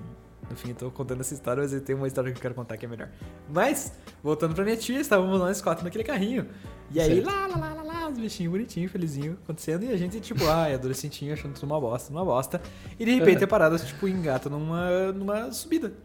No 0.50 0.56
fim, 0.56 0.70
eu 0.70 0.76
tô 0.76 0.92
contando 0.92 1.22
essa 1.22 1.34
história, 1.34 1.62
mas 1.62 1.74
eu 1.74 1.82
tenho 1.82 1.98
uma 1.98 2.08
história 2.08 2.32
que 2.32 2.38
eu 2.38 2.42
quero 2.42 2.54
contar 2.54 2.78
que 2.78 2.86
é 2.86 2.90
melhor. 2.90 3.10
Mas, 3.52 3.94
voltando 4.24 4.54
pra 4.54 4.64
minha 4.64 4.78
tia, 4.78 5.00
estávamos 5.00 5.40
nós 5.40 5.62
quatro 5.62 5.84
naquele 5.84 6.04
carrinho. 6.04 6.48
E 6.92 7.00
aí, 7.02 7.16
Certo. 7.16 7.26
lá, 7.26 7.48
lá, 7.48 7.58
lá, 7.58 7.74
lá, 7.74 7.84
lá, 7.84 8.10
os 8.10 8.18
bichinhos 8.18 8.52
bonitinhos, 8.52 8.92
felizinho, 8.92 9.38
acontecendo. 9.44 9.84
E 9.86 9.92
a 9.92 9.98
gente, 9.98 10.20
tipo, 10.22 10.46
ai, 10.48 10.76
adolescentinho, 10.76 11.34
achando 11.34 11.54
tudo 11.56 11.66
uma 11.66 11.82
bosta, 11.82 12.12
uma 12.12 12.24
bosta. 12.24 12.62
E 13.00 13.06
de 13.06 13.16
repente 13.16 13.44
a 13.44 13.48
parada, 13.48 13.78
tipo, 13.80 14.08
engata 14.08 14.50
numa, 14.50 15.12
numa 15.12 15.52
subida. 15.52 15.92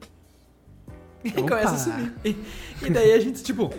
E 1.22 1.28
Opa. 1.38 1.42
começa 1.50 1.74
a 1.74 1.76
subir. 1.76 2.14
E, 2.24 2.36
e 2.86 2.90
daí 2.90 3.12
a 3.12 3.20
gente, 3.20 3.42
tipo, 3.42 3.70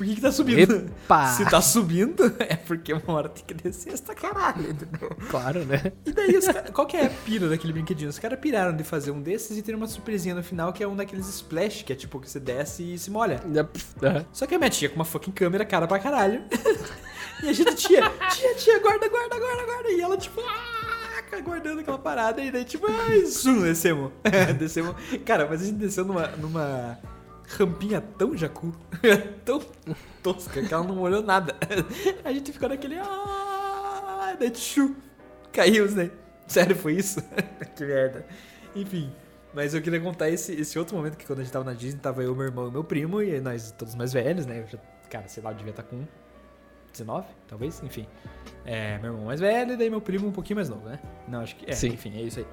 por 0.00 0.06
que 0.06 0.14
que 0.14 0.20
tá 0.22 0.32
subindo? 0.32 0.76
Epa! 0.76 1.26
Se 1.36 1.44
tá 1.44 1.60
subindo, 1.60 2.34
é 2.38 2.56
porque 2.56 2.90
uma 2.90 3.12
hora 3.12 3.28
tem 3.28 3.44
que 3.44 3.52
descer 3.52 3.92
essa 3.92 4.14
caralho, 4.14 4.70
entendeu? 4.70 5.10
Claro, 5.28 5.62
né? 5.66 5.92
E 6.06 6.12
daí, 6.12 6.38
os 6.38 6.46
cara, 6.46 6.72
qual 6.72 6.86
que 6.86 6.96
é 6.96 7.04
a 7.04 7.10
pira 7.10 7.50
daquele 7.50 7.74
brinquedinho? 7.74 8.08
Os 8.08 8.18
caras 8.18 8.40
piraram 8.40 8.74
de 8.74 8.82
fazer 8.82 9.10
um 9.10 9.20
desses 9.20 9.58
e 9.58 9.62
ter 9.62 9.74
uma 9.74 9.86
surpresinha 9.86 10.34
no 10.34 10.42
final, 10.42 10.72
que 10.72 10.82
é 10.82 10.88
um 10.88 10.96
daqueles 10.96 11.28
splash, 11.28 11.82
que 11.82 11.92
é 11.92 11.96
tipo 11.96 12.18
que 12.18 12.30
você 12.30 12.40
desce 12.40 12.94
e 12.94 12.98
se 12.98 13.10
molha. 13.10 13.42
Só 14.32 14.46
que 14.46 14.54
a 14.54 14.58
minha 14.58 14.70
tia 14.70 14.88
com 14.88 14.94
uma 14.94 15.04
fucking 15.04 15.32
câmera, 15.32 15.66
cara 15.66 15.86
pra 15.86 15.98
caralho. 15.98 16.44
e 17.44 17.50
a 17.50 17.52
gente, 17.52 17.74
tia, 17.74 18.00
tia, 18.30 18.54
tia, 18.54 18.78
guarda, 18.78 19.06
guarda, 19.06 19.38
guarda, 19.38 19.66
guarda. 19.66 19.90
E 19.90 20.00
ela, 20.00 20.16
tipo, 20.16 20.40
ah, 20.40 21.40
guardando 21.40 21.80
aquela 21.80 21.98
parada. 21.98 22.40
E 22.40 22.50
daí, 22.50 22.64
tipo, 22.64 22.86
ai, 22.88 23.26
zoom, 23.26 23.60
descemos. 23.64 24.12
descemos. 24.58 24.94
Cara, 25.26 25.46
mas 25.46 25.60
a 25.60 25.66
gente 25.66 25.76
desceu 25.76 26.06
numa, 26.06 26.26
numa 26.28 26.98
rampinha 27.58 28.00
tão 28.00 28.36
jacu, 28.36 28.72
tão 29.44 29.60
tosca, 30.22 30.62
que 30.62 30.72
ela 30.72 30.84
não 30.84 30.96
molhou 30.96 31.22
nada. 31.22 31.56
A 32.24 32.32
gente 32.32 32.52
ficou 32.52 32.68
naquele, 32.68 32.98
ah, 32.98 34.36
daí, 34.38 34.50
tchu, 34.50 34.94
caímos, 35.52 35.94
né? 35.94 36.10
Sério, 36.46 36.76
foi 36.76 36.94
isso? 36.94 37.22
que 37.76 37.84
merda. 37.84 38.26
Enfim. 38.74 39.12
Mas 39.52 39.74
eu 39.74 39.82
queria 39.82 40.00
contar 40.00 40.30
esse, 40.30 40.52
esse 40.52 40.78
outro 40.78 40.96
momento 40.96 41.16
que 41.16 41.26
quando 41.26 41.40
a 41.40 41.42
gente 41.42 41.52
tava 41.52 41.64
na 41.64 41.72
Disney, 41.72 42.00
tava 42.00 42.22
eu, 42.22 42.34
meu 42.36 42.46
irmão 42.46 42.68
e 42.68 42.70
meu 42.70 42.84
primo, 42.84 43.20
e 43.20 43.40
nós 43.40 43.72
todos 43.72 43.96
mais 43.96 44.12
velhos, 44.12 44.46
né? 44.46 44.64
Já, 44.68 44.78
cara, 45.08 45.26
sei 45.26 45.42
lá, 45.42 45.50
eu 45.50 45.56
devia 45.56 45.70
estar 45.70 45.82
com 45.82 46.04
19, 46.92 47.26
talvez, 47.48 47.82
enfim. 47.82 48.06
É, 48.64 48.98
meu 48.98 49.12
irmão 49.12 49.26
mais 49.26 49.40
velho 49.40 49.72
e 49.72 49.76
daí 49.76 49.90
meu 49.90 50.00
primo 50.00 50.28
um 50.28 50.32
pouquinho 50.32 50.56
mais 50.56 50.68
novo, 50.68 50.88
né? 50.88 51.00
Não, 51.26 51.40
acho 51.40 51.56
que. 51.56 51.68
É, 51.68 51.74
Sim. 51.74 51.88
enfim, 51.88 52.16
é 52.16 52.22
isso 52.22 52.38
aí. 52.38 52.46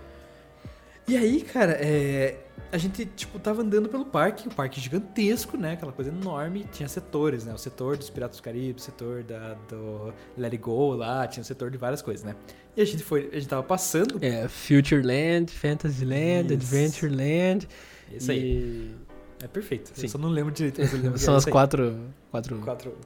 E 1.08 1.16
aí, 1.16 1.42
cara, 1.42 1.74
é, 1.74 2.38
a 2.72 2.78
gente, 2.78 3.06
tipo, 3.06 3.40
tava 3.40 3.62
andando 3.62 3.88
pelo 3.88 4.06
parque, 4.06 4.48
o 4.48 4.52
parque 4.54 4.80
gigantesco, 4.80 5.56
né? 5.58 5.74
Aquela 5.74 5.92
coisa 5.92 6.12
enorme, 6.12 6.66
tinha 6.72 6.88
setores, 6.88 7.46
né? 7.46 7.54
O 7.54 7.58
setor 7.58 7.98
dos 7.98 8.10
Piratas 8.10 8.38
do 8.38 8.44
Caribe, 8.44 8.80
o 8.80 8.82
setor 8.82 9.24
da, 9.24 9.54
do 9.70 10.14
Let 10.38 10.54
It 10.54 10.58
Go 10.58 10.96
lá, 10.96 11.26
tinha 11.28 11.42
o 11.42 11.46
setor 11.46 11.72
de 11.72 11.78
várias 11.78 12.02
coisas, 12.02 12.26
né? 12.26 12.36
E 12.76 12.82
a 12.82 12.86
gente 12.86 13.04
foi, 13.04 13.30
a 13.32 13.36
gente 13.36 13.48
tava 13.48 13.64
passando. 13.64 14.18
É, 14.22 14.48
Futureland, 14.48 15.52
Fantasyland, 15.52 16.54
Isso. 16.54 16.76
Adventureland. 16.76 17.68
Isso 18.12 18.32
aí. 18.32 18.40
e 18.40 18.96
É 19.42 19.48
perfeito. 19.48 19.92
Sim. 19.94 20.04
Eu 20.04 20.10
só 20.10 20.18
não 20.18 20.30
lembro 20.30 20.52
direito, 20.52 20.82
mas 20.82 20.94
eu 20.94 21.00
lembro 21.00 21.18
São 21.20 21.36
as 21.36 21.46
quatro. 21.46 21.98
Quatro. 22.30 22.58
quatro 22.60 22.98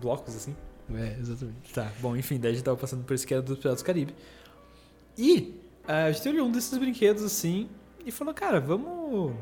blocos, 0.00 0.34
assim. 0.34 0.56
É, 0.92 1.16
exatamente. 1.20 1.72
Tá, 1.72 1.90
bom, 2.00 2.16
enfim, 2.16 2.38
daí 2.38 2.50
a 2.50 2.54
gente 2.54 2.64
tava 2.64 2.76
passando 2.76 3.04
por 3.04 3.14
isso 3.14 3.26
que 3.26 3.32
era 3.32 3.42
dos 3.42 3.58
Piratas 3.58 3.80
do 3.80 3.86
Caribe. 3.86 4.14
E 5.16 5.54
ah, 5.86 6.06
a 6.06 6.12
gente 6.12 6.28
olhou 6.28 6.48
um 6.48 6.50
desses 6.50 6.76
brinquedos 6.76 7.22
assim 7.22 7.68
e 8.04 8.10
falou, 8.10 8.34
cara, 8.34 8.60
vamos. 8.60 9.34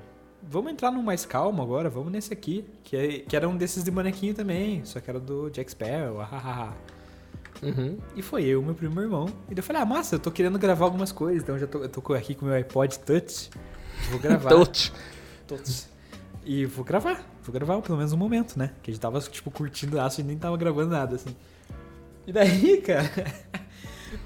Vamos 0.44 0.72
entrar 0.72 0.90
num 0.90 1.02
mais 1.02 1.24
calmo 1.24 1.62
agora, 1.62 1.88
vamos 1.88 2.10
nesse 2.10 2.32
aqui. 2.32 2.64
Que, 2.82 2.96
é- 2.96 3.18
que 3.20 3.36
era 3.36 3.48
um 3.48 3.56
desses 3.56 3.84
de 3.84 3.90
bonequinho 3.92 4.34
também, 4.34 4.84
só 4.84 4.98
que 5.00 5.08
era 5.08 5.20
do 5.20 5.48
Jack 5.50 5.70
Sparrow, 5.70 6.20
ahahaha. 6.20 6.74
Uhum. 7.62 7.96
E 8.16 8.22
foi 8.22 8.44
eu, 8.44 8.60
meu 8.60 8.74
primo 8.74 8.92
e 8.92 8.94
meu 8.96 9.04
irmão. 9.04 9.26
E 9.48 9.54
daí 9.54 9.58
eu 9.58 9.62
falei, 9.62 9.82
ah, 9.82 9.86
massa, 9.86 10.16
eu 10.16 10.18
tô 10.18 10.32
querendo 10.32 10.58
gravar 10.58 10.84
algumas 10.84 11.12
coisas, 11.12 11.44
então 11.44 11.56
já 11.56 11.66
tô, 11.68 11.78
eu 11.78 11.88
tô 11.88 12.12
aqui 12.12 12.34
com 12.34 12.44
o 12.44 12.48
meu 12.48 12.56
iPod 12.56 12.98
Touch. 13.00 13.50
Vou 14.10 14.18
gravar. 14.18 14.50
Touch. 14.50 14.92
Todos. 15.46 15.86
E 16.44 16.66
vou 16.66 16.84
gravar. 16.84 17.24
Vou 17.44 17.52
gravar 17.52 17.80
pelo 17.80 17.96
menos 17.98 18.12
um 18.12 18.16
momento, 18.16 18.58
né? 18.58 18.72
Que 18.82 18.90
a 18.90 18.94
gente 18.94 19.00
tava, 19.00 19.20
tipo, 19.20 19.48
curtindo 19.50 20.00
aço 20.00 20.20
e 20.20 20.24
nem 20.24 20.36
tava 20.36 20.56
gravando 20.56 20.90
nada, 20.90 21.14
assim. 21.14 21.36
E 22.26 22.32
daí, 22.32 22.78
cara. 22.82 23.08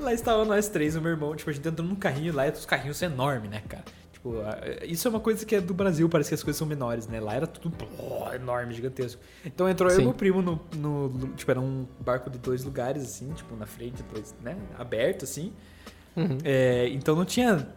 lá 0.01 0.15
estava 0.15 0.45
nós 0.47 0.69
três, 0.69 0.97
o 0.97 1.01
meu 1.03 1.11
irmão, 1.11 1.37
tipo, 1.37 1.51
a 1.51 1.53
gente 1.53 1.67
entrou 1.69 1.87
num 1.87 1.95
carrinho 1.95 2.35
lá 2.35 2.47
e 2.47 2.51
os 2.51 2.65
carrinhos 2.65 3.03
enormes, 3.03 3.51
né, 3.51 3.63
cara? 3.69 3.85
Tipo, 4.33 4.85
isso 4.85 5.07
é 5.07 5.11
uma 5.11 5.21
coisa 5.21 5.45
que 5.47 5.55
é 5.55 5.61
do 5.61 5.73
Brasil, 5.75 6.09
parece 6.09 6.31
que 6.31 6.35
as 6.35 6.43
coisas 6.43 6.59
são 6.59 6.67
menores, 6.67 7.07
né? 7.07 7.21
Lá 7.21 7.35
era 7.35 7.47
tudo 7.47 7.71
pô, 7.71 7.87
enorme, 8.35 8.75
gigantesco. 8.75 9.21
Então 9.45 9.69
entrou 9.69 9.89
eu 9.91 9.95
e 9.95 9.99
Sim. 9.99 10.05
meu 10.05 10.15
primo 10.15 10.43
no, 10.43 10.61
no. 10.75 11.29
Tipo, 11.37 11.51
era 11.51 11.61
um 11.61 11.87
barco 12.01 12.29
de 12.31 12.39
dois 12.39 12.65
lugares, 12.65 13.03
assim, 13.05 13.33
tipo, 13.33 13.55
na 13.57 13.67
frente, 13.67 14.03
dois, 14.13 14.35
né? 14.43 14.57
Aberto, 14.79 15.25
assim. 15.25 15.53
Uhum. 16.17 16.39
É, 16.45 16.89
então 16.89 17.15
não 17.15 17.25
tinha 17.25 17.69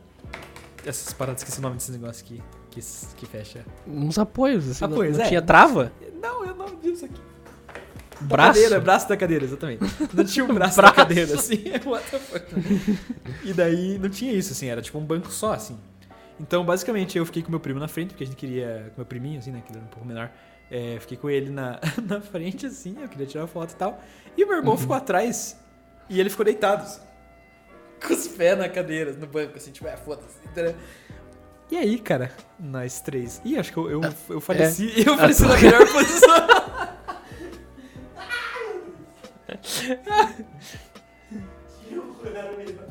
essas 0.85 1.13
paradas, 1.13 1.41
esqueci 1.41 1.59
o 1.59 1.61
nome 1.61 1.75
desse 1.75 1.91
negócio 1.91 2.25
aqui, 2.25 2.41
que, 2.71 2.79
que 3.17 3.25
fecha. 3.25 3.65
Uns 3.85 4.17
apoios, 4.17 4.67
assim. 4.69 4.85
não- 4.85 4.93
Apoios, 4.93 5.17
não, 5.17 5.25
é. 5.25 5.27
tinha 5.27 5.41
trava? 5.41 5.91
Não, 6.21 6.45
é 6.45 6.51
o 6.51 6.55
nome 6.55 6.77
disso 6.77 7.05
aqui. 7.05 7.21
Da 8.21 8.27
Braço? 8.27 8.53
Cadeira, 8.59 8.79
braço 8.81 9.07
da 9.07 9.15
cadeira, 9.15 9.45
exatamente. 9.45 9.81
Não 10.13 10.25
tinha 10.25 10.43
o 10.43 10.47
braço, 10.53 10.75
da 10.75 10.81
Braço. 10.83 10.95
cadeira, 10.95 11.33
assim. 11.35 11.63
What 11.85 12.09
the 12.11 12.19
fuck? 12.19 12.45
E 13.45 13.53
daí 13.53 13.97
não 13.97 14.09
tinha 14.09 14.33
isso, 14.33 14.51
assim, 14.51 14.67
era 14.67 14.81
tipo 14.81 14.97
um 14.97 15.05
banco 15.05 15.31
só, 15.31 15.53
assim. 15.53 15.77
Então, 16.39 16.63
basicamente, 16.63 17.17
eu 17.17 17.25
fiquei 17.25 17.43
com 17.43 17.49
meu 17.49 17.59
primo 17.59 17.79
na 17.79 17.87
frente, 17.87 18.09
porque 18.09 18.23
a 18.23 18.27
gente 18.27 18.37
queria. 18.37 18.91
Com 18.95 19.01
meu 19.01 19.05
priminho, 19.05 19.39
assim, 19.39 19.51
né? 19.51 19.61
Que 19.65 19.71
ele 19.71 19.79
era 19.79 19.85
um 19.85 19.89
pouco 19.89 20.07
menor. 20.07 20.31
É, 20.71 20.97
fiquei 20.99 21.17
com 21.17 21.29
ele 21.29 21.49
na, 21.49 21.79
na 22.07 22.21
frente, 22.21 22.67
assim, 22.67 22.95
eu 23.01 23.09
queria 23.09 23.25
tirar 23.25 23.47
foto 23.47 23.71
e 23.71 23.75
tal. 23.75 24.01
E 24.37 24.43
o 24.43 24.47
meu 24.47 24.57
irmão 24.57 24.77
ficou 24.77 24.95
atrás 24.95 25.59
e 26.07 26.19
ele 26.19 26.29
ficou 26.29 26.45
deitado, 26.45 26.83
assim, 26.83 27.01
com 28.05 28.13
os 28.13 28.27
pés 28.27 28.57
na 28.57 28.69
cadeira, 28.69 29.13
no 29.13 29.27
banco, 29.27 29.57
assim, 29.57 29.71
tipo, 29.71 29.87
é, 29.87 29.97
foda-se. 29.97 30.37
E 31.71 31.77
aí, 31.77 31.99
cara, 31.99 32.31
nós 32.59 33.01
três. 33.01 33.41
Ih, 33.43 33.57
acho 33.57 33.71
que 33.71 33.77
eu, 33.77 33.89
eu, 33.89 34.01
eu 34.29 34.41
faleci. 34.41 34.91
Eu 35.05 35.17
faleci 35.17 35.43
na 35.43 35.55
melhor 35.57 35.85
posição. 35.91 36.29
Um 41.91 42.27
horário 42.27 42.89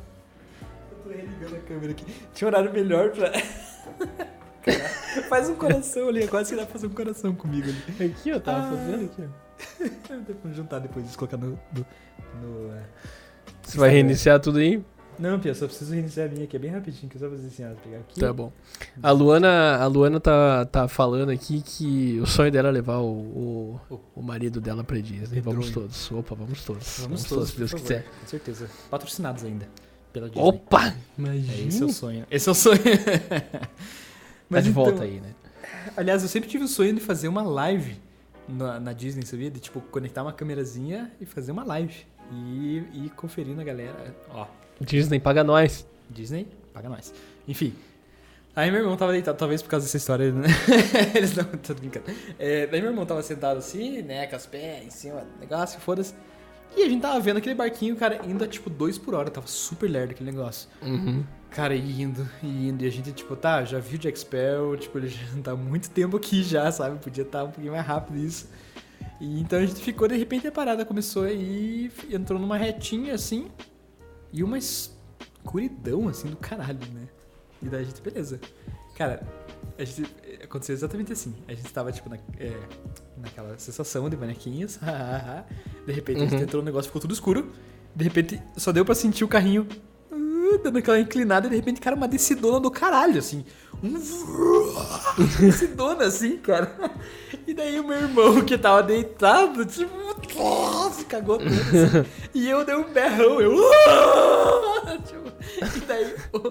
religando 1.15 1.57
a 1.57 1.59
câmera 1.61 1.91
aqui. 1.93 2.05
Tinha 2.35 2.49
um 2.49 2.51
horário 2.53 2.73
melhor 2.73 3.11
pra. 3.11 3.33
Faz 5.29 5.49
um 5.49 5.55
coração 5.55 6.09
ali, 6.09 6.27
quase 6.29 6.51
que 6.51 6.57
dá 6.57 6.65
pra 6.65 6.73
fazer 6.73 6.87
um 6.87 6.91
coração 6.91 7.35
comigo 7.35 7.69
ali. 7.69 8.11
Aqui, 8.11 8.29
eu 8.31 8.41
tava 8.41 8.67
Ah. 8.67 8.71
fazendo 8.77 9.05
aqui, 9.07 9.23
ó. 9.23 10.15
Depois 10.27 10.55
juntar 10.55 10.79
depois 10.79 11.05
disso, 11.05 11.19
colocar 11.19 11.37
no. 11.37 11.59
no, 11.75 11.87
no, 12.43 12.73
é. 12.75 12.83
Você 13.63 13.77
vai 13.79 13.91
reiniciar 13.91 14.39
tudo 14.41 14.59
aí? 14.59 14.83
Não, 15.19 15.41
Pia, 15.41 15.53
só 15.53 15.67
preciso 15.67 15.93
reiniciar 15.93 16.29
a 16.29 16.31
minha 16.31 16.45
aqui, 16.45 16.55
é 16.55 16.61
bem 16.61 16.71
rapidinho, 16.71 17.09
que 17.11 17.17
eu 17.17 17.21
só 17.21 17.29
fazer 17.29 17.49
assim, 17.49 17.65
ó, 17.65 17.75
pegar 17.83 17.99
aqui. 17.99 18.21
Tá 18.21 18.33
bom. 18.33 18.53
A 19.03 19.11
Luana, 19.11 19.77
a 19.79 19.87
Luana 19.89 20.21
tá, 20.21 20.65
tá 20.67 20.87
falando 20.87 21.31
aqui 21.31 21.61
que 21.61 22.21
o 22.21 22.27
sonho 22.27 22.53
dela 22.53 22.69
é 22.69 22.71
levar 22.73 22.99
o, 22.99 23.81
o, 23.91 24.01
o 24.15 24.23
marido 24.23 24.61
dela 24.61 24.85
pra 24.85 24.97
Disney. 25.01 25.27
Pedro. 25.43 25.51
Vamos 25.51 25.71
todos. 25.71 26.13
Opa, 26.13 26.37
vamos 26.37 26.65
todos. 26.65 27.01
Vamos 27.01 27.25
todos, 27.25 27.49
se 27.51 27.59
Deus 27.59 27.75
quiser. 27.75 28.05
Com 28.21 28.27
certeza. 28.29 28.71
Patrocinados 28.89 29.45
ainda. 29.45 29.67
Pela 30.19 30.29
Disney. 30.29 30.49
Opa! 30.49 30.89
É, 30.89 30.95
Imagina. 31.16 31.69
esse 31.69 31.83
é 31.83 31.87
o 31.87 31.93
sonho. 31.93 32.27
Esse 32.29 32.49
é 32.49 32.53
o 32.53 32.55
sonho. 32.55 32.81
Tá 34.51 34.62
de 34.62 34.71
então, 34.71 34.83
volta 34.83 35.05
aí, 35.05 35.21
né? 35.21 35.35
Aliás, 35.95 36.23
eu 36.23 36.29
sempre 36.29 36.49
tive 36.49 36.64
o 36.64 36.69
sonho 36.69 36.95
de 36.95 37.01
fazer 37.01 37.29
uma 37.29 37.43
live 37.43 38.01
na, 38.49 38.81
na 38.81 38.93
Disney, 38.95 39.27
sabia? 39.27 39.51
De 39.51 39.61
tipo, 39.61 39.79
conectar 39.79 40.23
uma 40.23 40.33
câmerazinha 40.33 41.12
e 41.21 41.27
fazer 41.27 41.53
uma 41.53 41.64
live. 41.64 42.07
E, 42.33 42.83
e 42.95 43.11
conferir 43.14 43.55
na 43.55 43.62
galera. 43.62 44.16
Ó, 44.31 44.47
Disney 44.81 45.21
paga 45.21 45.45
nós. 45.45 45.87
Disney, 46.09 46.47
paga 46.73 46.89
nós. 46.89 47.12
Enfim. 47.47 47.75
Aí 48.57 48.71
meu 48.71 48.81
irmão 48.81 48.97
tava 48.97 49.12
deitado, 49.12 49.37
talvez 49.37 49.61
por 49.61 49.69
causa 49.69 49.85
dessa 49.85 49.99
história, 49.99 50.33
né? 50.33 50.49
Eles 51.14 51.37
não, 51.37 51.45
tô 51.45 51.75
brincando. 51.75 52.07
É, 52.39 52.66
daí 52.66 52.81
meu 52.81 52.91
irmão 52.91 53.05
tava 53.05 53.23
sentado 53.23 53.59
assim, 53.59 54.01
né, 54.01 54.27
com 54.27 54.35
as 54.35 54.47
pés 54.47 54.87
em 54.87 54.91
cima 54.91 55.27
negócio, 55.39 55.79
foda-se. 55.79 56.14
E 56.77 56.83
a 56.83 56.89
gente 56.89 57.01
tava 57.01 57.19
vendo 57.21 57.39
aquele 57.39 57.55
barquinho, 57.55 57.97
cara, 57.97 58.21
indo 58.27 58.45
a 58.45 58.47
tipo 58.47 58.71
2 58.71 58.99
por 58.99 59.14
hora, 59.14 59.31
tava 59.31 59.47
super 59.47 59.89
lerdo 59.89 60.12
aquele 60.12 60.31
negócio. 60.31 60.69
Uhum. 60.83 61.25
Cara, 61.51 61.75
e 61.75 62.03
indo, 62.03 62.29
e 62.43 62.69
indo, 62.69 62.85
e 62.85 62.87
a 62.87 62.91
gente, 62.91 63.11
tipo, 63.12 63.35
tá, 63.35 63.64
já 63.64 63.79
viu 63.79 63.97
o 63.97 63.99
Jack 63.99 64.19
Sparrow, 64.19 64.77
tipo, 64.79 64.99
ele 64.99 65.09
já 65.09 65.19
tá 65.43 65.53
há 65.53 65.57
muito 65.57 65.91
tempo 65.91 66.16
aqui 66.16 66.43
já, 66.43 66.71
sabe? 66.71 66.99
Podia 66.99 67.25
estar 67.25 67.45
um 67.45 67.51
pouquinho 67.51 67.73
mais 67.73 67.87
rápido 67.87 68.19
isso. 68.19 68.49
E 69.21 69.41
então 69.41 69.59
a 69.59 69.66
gente 69.66 69.81
ficou, 69.81 70.07
de 70.07 70.16
repente 70.16 70.47
a 70.47 70.53
parada 70.53 70.85
começou 70.85 71.25
a 71.25 71.33
ir, 71.33 71.91
entrou 72.11 72.39
numa 72.39 72.57
retinha 72.57 73.14
assim, 73.14 73.49
e 74.33 74.45
uma 74.45 74.59
escuridão, 74.59 76.09
assim, 76.09 76.29
do 76.29 76.37
caralho, 76.37 76.79
né? 76.93 77.09
E 77.62 77.69
daí 77.69 77.81
a 77.81 77.85
gente, 77.85 78.01
beleza. 78.01 78.41
Cara, 78.95 79.23
a 79.79 79.85
gente, 79.85 80.05
aconteceu 80.43 80.74
exatamente 80.74 81.12
assim. 81.12 81.35
A 81.47 81.55
gente 81.55 81.72
tava, 81.72 81.93
tipo, 81.93 82.09
na, 82.11 82.16
é, 82.39 82.53
naquela 83.16 83.59
sensação 83.59 84.11
de 84.11 84.16
bonequinhos, 84.16 84.79
de 85.87 85.93
repente 85.93 86.18
a 86.18 86.20
gente 86.24 86.35
Uhum. 86.35 86.43
entrou 86.43 86.62
no 86.62 86.66
negócio, 86.66 86.89
ficou 86.89 87.01
tudo 87.01 87.14
escuro, 87.14 87.51
de 87.95 88.05
repente 88.05 88.41
só 88.57 88.72
deu 88.72 88.85
pra 88.85 88.95
sentir 88.95 89.24
o 89.24 89.29
carrinho 89.29 89.66
uh, 90.12 90.59
dando 90.62 90.79
aquela 90.79 90.99
inclinada 90.99 91.47
e 91.47 91.51
de 91.51 91.57
repente, 91.57 91.81
cara, 91.81 91.95
uma 91.97 92.09
descidona 92.09 92.59
do 92.61 92.70
caralho, 92.70 93.18
assim. 93.18 93.45
Um 93.83 93.95
descidona, 95.41 96.07
assim, 96.07 96.37
cara. 96.39 96.74
E 97.47 97.55
daí 97.55 97.79
o 97.79 97.87
meu 97.87 97.97
irmão, 97.99 98.45
que 98.45 98.59
tava 98.59 98.83
deitado, 98.83 99.64
tipo, 99.64 99.89
se 100.93 101.05
cagou 101.05 101.39
todo, 101.39 101.49
assim. 101.49 102.05
E 102.35 102.49
eu 102.49 102.64
dei 102.64 102.74
um 102.74 102.93
berrão, 102.93 103.41
eu. 103.41 103.57
tipo, 105.05 105.76
e 105.76 105.80
daí 105.86 106.14
o- 106.32 106.51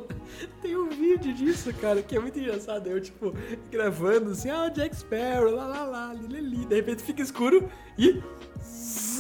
tem 0.61 0.77
um 0.77 0.89
vídeo 0.89 1.33
disso, 1.33 1.73
cara, 1.75 2.01
que 2.01 2.15
é 2.15 2.19
muito 2.19 2.37
engraçado. 2.39 2.87
Eu, 2.87 3.01
tipo, 3.01 3.33
gravando 3.71 4.31
assim, 4.31 4.49
ah, 4.49 4.69
Jack 4.69 4.95
Sparrow, 4.95 5.51
lá 5.55 5.67
lá 5.67 5.83
lá, 5.85 6.13
li, 6.13 6.27
li, 6.27 6.41
li. 6.41 6.65
De 6.65 6.75
repente 6.75 7.01
fica 7.03 7.21
escuro 7.21 7.69
e. 7.97 8.21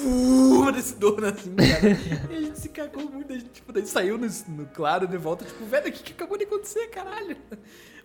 Uma 0.03 0.71
descidona 0.71 1.29
assim, 1.31 1.55
cara. 1.55 1.97
E 2.31 2.35
a 2.35 2.41
gente 2.41 2.59
se 2.59 2.69
cagou 2.69 3.09
muito, 3.09 3.33
a 3.33 3.35
gente, 3.35 3.49
tipo, 3.49 3.73
daí 3.73 3.85
saiu 3.85 4.17
no, 4.17 4.27
no 4.49 4.65
claro 4.67 5.07
de 5.07 5.17
volta, 5.17 5.43
tipo, 5.43 5.65
velho, 5.65 5.87
o 5.89 5.91
que, 5.91 6.03
que 6.03 6.11
acabou 6.13 6.37
de 6.37 6.43
acontecer, 6.43 6.87
caralho? 6.87 7.35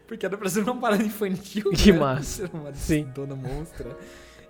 Porque 0.07 0.25
era 0.27 0.37
pra 0.37 0.49
ser 0.49 0.61
uma 0.63 0.77
parada 0.77 1.03
infantil. 1.03 1.71
Que 1.71 1.93
cara, 1.93 2.01
massa. 2.01 2.47
Ser 2.49 2.51
uma 2.57 2.75
Sim. 2.75 3.05
dona 3.15 3.35
monstra. 3.37 3.97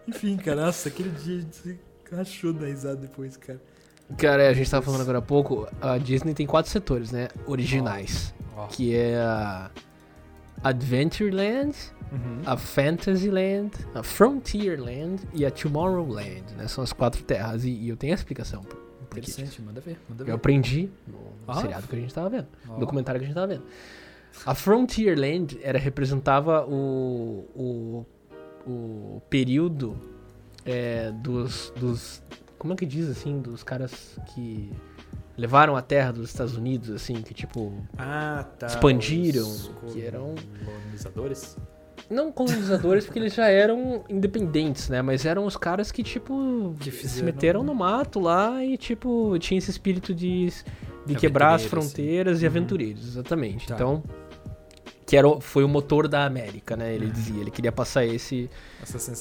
Enfim, 0.06 0.36
cara, 0.36 0.66
nossa, 0.66 0.88
aquele 0.88 1.10
dia 1.10 1.36
a 1.38 1.40
gente 1.40 1.56
se 1.56 1.78
rachou 2.10 2.52
da 2.52 2.66
risada 2.66 2.96
depois, 2.96 3.36
cara. 3.36 3.60
Cara, 4.18 4.48
a 4.48 4.52
gente 4.52 4.70
tava 4.70 4.84
falando 4.84 5.00
agora 5.02 5.18
há 5.18 5.22
pouco, 5.22 5.66
a 5.80 5.98
Disney 5.98 6.34
tem 6.34 6.46
quatro 6.46 6.70
setores, 6.70 7.10
né? 7.12 7.28
Originais. 7.46 8.34
Ó. 8.56 8.66
Que 8.66 8.94
é 8.94 9.16
a 9.18 9.70
Adventureland, 10.62 11.74
Uhum. 12.12 12.42
a 12.44 12.56
Fantasyland, 12.58 13.70
a 13.94 14.02
Frontierland 14.02 15.22
e 15.32 15.46
a 15.46 15.50
Tomorrowland, 15.50 16.42
né? 16.58 16.68
São 16.68 16.84
as 16.84 16.92
quatro 16.92 17.22
terras. 17.22 17.64
E, 17.64 17.70
e 17.70 17.88
eu 17.88 17.96
tenho 17.96 18.12
a 18.12 18.16
explicação. 18.16 18.60
Interessante, 19.10 19.60
manda 19.62 19.80
ver, 19.80 19.98
manda 20.08 20.22
Eu 20.22 20.26
ver. 20.26 20.32
aprendi 20.32 20.90
no, 21.08 21.18
Ah. 21.48 21.54
seriado 21.60 21.86
que 21.88 21.96
a 21.96 21.98
gente 21.98 22.12
tava 22.14 22.28
vendo. 22.28 22.48
No 22.66 22.78
documentário 22.78 23.18
que 23.18 23.24
a 23.24 23.28
gente 23.28 23.34
tava 23.34 23.46
vendo. 23.46 23.62
A 24.46 24.54
Frontierland 24.54 25.58
era, 25.62 25.78
representava 25.78 26.66
o, 26.66 27.46
o, 27.54 28.06
o 28.66 29.22
período 29.30 29.96
é, 30.66 31.10
dos, 31.12 31.72
dos. 31.76 32.22
Como 32.62 32.74
é 32.74 32.76
que 32.76 32.86
diz 32.86 33.08
assim? 33.10 33.40
Dos 33.40 33.64
caras 33.64 34.16
que 34.32 34.70
levaram 35.36 35.74
a 35.76 35.82
terra 35.82 36.12
dos 36.12 36.28
Estados 36.30 36.56
Unidos, 36.56 36.90
assim, 36.90 37.14
que 37.14 37.34
tipo. 37.34 37.72
Ah, 37.98 38.46
tá. 38.56 38.68
expandiram, 38.68 39.52
que 39.92 40.00
eram- 40.00 40.36
Colonizadores? 40.64 41.56
Não 42.08 42.30
colonizadores, 42.30 43.04
porque 43.04 43.18
eles 43.18 43.34
já 43.34 43.48
eram 43.48 44.04
independentes, 44.08 44.88
né? 44.88 45.02
Mas 45.02 45.24
eram 45.24 45.44
os 45.44 45.56
caras 45.56 45.90
que, 45.90 46.04
tipo, 46.04 46.72
Que 46.78 46.90
se 46.92 47.22
meteram 47.22 47.64
no 47.64 47.74
mato 47.74 48.20
lá 48.20 48.64
e, 48.64 48.76
tipo, 48.76 49.36
tinha 49.40 49.58
esse 49.58 49.70
espírito 49.70 50.14
de, 50.14 50.52
de 51.04 51.14
quebrar 51.16 51.54
as 51.54 51.62
Aventureiro, 51.62 51.80
assim. 51.80 51.90
fronteiras 51.96 52.42
e 52.42 52.44
Uhum. 52.44 52.50
aventureiros, 52.50 53.08
exatamente. 53.08 53.66
Tá. 53.66 53.74
Então, 53.74 54.02
que 55.12 55.16
era, 55.18 55.28
foi 55.42 55.62
o 55.62 55.68
motor 55.68 56.08
da 56.08 56.24
América, 56.24 56.74
né? 56.74 56.86
Uhum. 56.86 56.90
Ele 56.94 57.10
dizia, 57.10 57.38
ele 57.42 57.50
queria 57.50 57.70
passar 57.70 58.02
esse, 58.02 58.48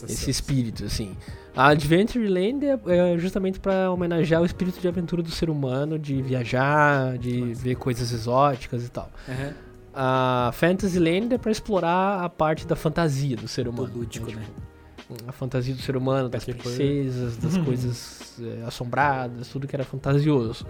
esse 0.08 0.32
espírito, 0.32 0.86
assim. 0.86 1.18
A 1.54 1.68
Adventureland 1.68 2.66
é, 2.66 2.80
é 2.88 3.18
justamente 3.18 3.60
pra 3.60 3.92
homenagear 3.92 4.42
o 4.42 4.46
espírito 4.46 4.80
de 4.80 4.88
aventura 4.88 5.22
do 5.22 5.30
ser 5.30 5.50
humano, 5.50 6.00
de 6.00 6.22
viajar, 6.22 7.18
de 7.18 7.54
ver 7.56 7.76
coisas 7.76 8.10
exóticas 8.14 8.86
e 8.86 8.90
tal. 8.90 9.12
Aham. 9.28 9.54
A 9.94 10.52
Fantasyland 10.54 11.36
é 11.36 11.38
pra 11.38 11.52
explorar 11.52 12.24
a 12.24 12.30
parte 12.30 12.66
da 12.66 12.78
fantasia 12.78 13.36
do 13.36 13.50
ser 13.50 13.66
Do 13.66 13.72
humano. 13.72 13.94
lúdico, 13.94 14.32
né? 14.32 14.46
Tipo, 14.96 15.16
A 15.28 15.34
fantasia 15.34 15.76
do 15.76 15.82
ser 15.82 15.98
humano, 15.98 16.30
das 16.30 16.46
princesas, 16.46 17.36
das 17.36 17.58
coisas 17.58 18.40
é, 18.42 18.66
assombradas, 18.66 19.50
tudo 19.50 19.68
que 19.68 19.76
era 19.76 19.84
fantasioso. 19.84 20.66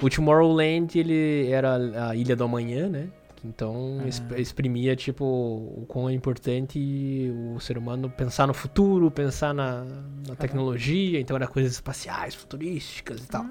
O 0.00 0.08
Tomorrowland, 0.08 0.98
ele 0.98 1.50
era 1.50 2.08
a 2.08 2.16
Ilha 2.16 2.34
do 2.34 2.44
Amanhã, 2.44 2.88
né? 2.88 3.08
Então 3.44 4.00
Ah. 4.02 4.08
exp- 4.08 4.32
exprimia, 4.38 4.94
tipo, 4.96 5.24
o 5.24 5.84
quão 5.88 6.08
é 6.08 6.12
importante 6.12 7.30
o 7.54 7.60
ser 7.60 7.78
humano 7.78 8.10
pensar 8.10 8.46
no 8.46 8.54
futuro, 8.54 9.10
pensar 9.10 9.54
na, 9.54 9.84
na 10.26 10.34
tecnologia, 10.36 11.20
então 11.20 11.36
era 11.36 11.46
coisas 11.46 11.72
espaciais, 11.72 12.34
futurísticas 12.34 13.22
e 13.24 13.28
tal. 13.28 13.46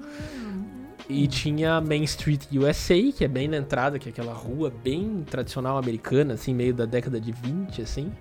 E 1.10 1.26
tinha 1.26 1.80
Main 1.80 2.02
Street 2.04 2.44
USA, 2.52 2.94
que 3.16 3.24
é 3.24 3.28
bem 3.28 3.48
na 3.48 3.56
entrada, 3.56 3.98
que 3.98 4.10
é 4.10 4.12
aquela 4.12 4.34
rua 4.34 4.70
bem 4.84 5.24
tradicional 5.24 5.78
americana, 5.78 6.34
assim, 6.34 6.52
meio 6.52 6.74
da 6.74 6.84
década 6.84 7.18
de 7.18 7.32
20, 7.32 7.80
assim, 7.80 8.12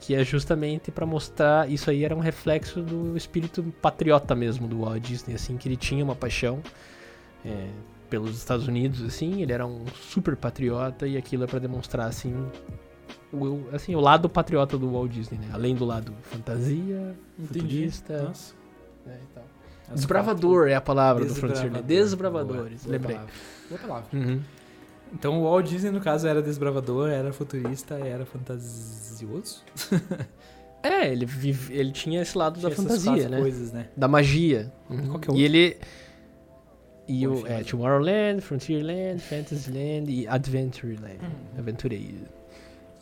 que 0.00 0.14
é 0.14 0.24
justamente 0.24 0.90
pra 0.90 1.04
mostrar, 1.04 1.70
isso 1.70 1.90
aí 1.90 2.02
era 2.02 2.16
um 2.16 2.20
reflexo 2.20 2.80
do 2.80 3.14
espírito 3.14 3.62
patriota 3.82 4.34
mesmo 4.34 4.66
do 4.66 4.80
Walt 4.80 5.02
Disney, 5.02 5.34
assim, 5.34 5.58
que 5.58 5.68
ele 5.68 5.76
tinha 5.76 6.02
uma 6.02 6.14
paixão 6.16 6.62
é, 7.44 7.66
pelos 8.14 8.36
Estados 8.38 8.68
Unidos, 8.68 9.02
assim, 9.02 9.42
ele 9.42 9.52
era 9.52 9.66
um 9.66 9.84
super 10.00 10.36
patriota 10.36 11.04
e 11.04 11.16
aquilo 11.16 11.42
é 11.42 11.46
pra 11.48 11.58
demonstrar, 11.58 12.06
assim, 12.06 12.32
o, 13.32 13.64
assim, 13.72 13.96
o 13.96 14.00
lado 14.00 14.28
patriota 14.28 14.78
do 14.78 14.92
Walt 14.92 15.10
Disney, 15.10 15.38
né? 15.38 15.48
Além 15.52 15.74
do 15.74 15.84
lado 15.84 16.14
fantasia, 16.22 17.16
futurista, 17.36 18.22
Nossa. 18.22 18.54
né, 19.04 19.18
e 19.20 19.34
tal. 19.34 19.44
As 19.88 19.94
Desbravador 19.96 20.68
é 20.68 20.76
a 20.76 20.80
palavra 20.80 21.24
do 21.24 21.28
Desbravador. 21.28 21.60
Frontierland. 21.60 21.86
Desbravadores, 21.88 22.84
Boa, 22.84 22.84
boa 22.84 22.92
lembrei. 22.92 23.16
palavra. 23.16 23.34
Boa 23.68 23.80
palavra. 23.80 24.08
Uhum. 24.12 24.40
Então 25.12 25.40
o 25.40 25.42
Walt 25.44 25.66
Disney, 25.66 25.90
no 25.90 26.00
caso, 26.00 26.28
era 26.28 26.40
desbravador, 26.40 27.08
era 27.10 27.32
futurista, 27.32 27.94
era 27.96 28.24
fantasioso. 28.24 29.62
É, 30.84 31.10
ele, 31.10 31.24
vive, 31.24 31.74
ele 31.74 31.92
tinha 31.92 32.20
esse 32.20 32.36
lado 32.36 32.60
Tinha 32.60 32.68
da 32.68 32.76
fantasia, 32.76 33.12
quatro 33.12 33.30
né? 33.30 33.40
coisas, 33.40 33.72
né? 33.72 33.88
Da 33.96 34.06
magia. 34.06 34.70
Uhum. 34.90 35.18
E 35.34 35.42
ele. 35.42 35.78
E 37.06 37.26
o 37.26 37.46
é, 37.46 37.62
Tomorrowland, 37.62 38.40
Frontierland, 38.40 39.20
Fantasyland 39.20 40.10
e 40.10 40.26
Adventureland. 40.26 41.18
Uhum. 41.22 41.58
Aventureiro. 41.58 42.26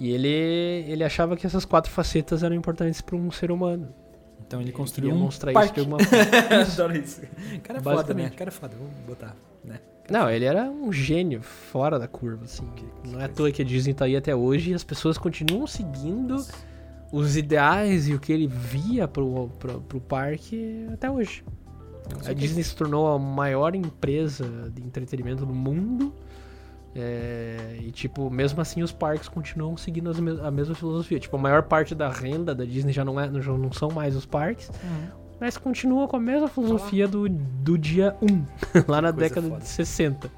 E 0.01 0.11
ele, 0.11 0.29
ele 0.29 1.05
achava 1.05 1.37
que 1.37 1.47
essas 1.47 1.65
quatro 1.65 1.91
facetas 1.91 2.43
eram 2.43 2.57
importantes 2.57 3.01
para 3.01 3.15
um 3.15 3.31
ser 3.31 3.53
humano. 3.53 3.95
Então 4.45 4.61
ele 4.61 4.73
construiu 4.73 5.15
um 5.15 5.19
mostrar 5.19 5.53
isso 5.53 5.61
parque. 5.61 5.81
de 5.81 5.89
forma. 5.89 6.05
Adoro 6.61 6.97
isso. 6.97 7.23
Cara 7.63 7.79
é 7.79 7.83
foda, 7.83 8.15
né? 8.15 8.31
Cara 8.31 8.49
é 8.49 8.53
foda, 8.53 8.77
vamos 8.77 8.95
botar, 9.07 9.37
né? 9.65 9.79
Não, 10.11 10.29
ele 10.29 10.45
era 10.45 10.65
um 10.65 10.93
gênio 10.93 11.41
fora 11.41 11.99
da 11.99 12.09
curva, 12.09 12.45
assim. 12.45 12.69
que 12.75 12.85
Não 13.09 13.21
é 13.21 13.25
à 13.25 13.29
toa 13.29 13.53
que 13.53 13.63
a 13.63 13.65
Disney 13.65 13.95
tá 13.95 14.05
aí 14.05 14.17
até 14.17 14.35
hoje 14.35 14.73
e 14.73 14.75
as 14.75 14.83
pessoas 14.83 15.17
continuam 15.17 15.67
seguindo 15.67 16.45
os 17.13 17.37
ideais 17.37 18.09
e 18.09 18.15
o 18.15 18.19
que 18.19 18.33
ele 18.33 18.47
via 18.47 19.07
pro, 19.07 19.49
pro, 19.59 19.81
pro 19.83 20.01
parque 20.01 20.87
até 20.93 21.11
hoje. 21.11 21.45
A 22.27 22.33
Disney 22.33 22.63
se 22.63 22.75
tornou 22.75 23.09
a 23.09 23.19
maior 23.19 23.75
empresa 23.75 24.71
de 24.75 24.83
entretenimento 24.83 25.47
do 25.47 25.55
mundo. 25.55 26.13
é, 26.95 27.79
e, 27.81 27.91
tipo, 27.91 28.31
mesmo 28.31 28.61
assim, 28.61 28.83
os 28.83 28.93
parques 28.93 29.29
continuam 29.29 29.77
seguindo 29.77 30.11
a 30.43 30.51
mesma 30.51 30.75
filosofia. 30.75 31.19
Tipo, 31.19 31.37
a 31.37 31.41
maior 31.41 31.63
parte 31.63 31.95
da 31.95 32.09
renda 32.11 32.55
da 32.55 32.65
Disney 32.65 32.93
já 32.93 33.05
não, 33.05 33.19
é, 33.19 33.31
já 33.41 33.53
não 33.53 33.73
são 33.73 33.91
mais 33.91 34.15
os 34.15 34.27
parques, 34.27 34.71
mas 35.41 35.57
continua 35.57 36.07
com 36.07 36.17
a 36.17 36.21
mesma 36.21 36.49
filosofia 36.49 37.09
do, 37.09 37.29
do 37.29 37.79
dia 37.79 38.17
1, 38.23 38.87
lá 38.87 39.01
na 39.01 39.11
década 39.11 39.49
foda. 39.49 39.61
de 39.61 39.69
60. 39.69 40.31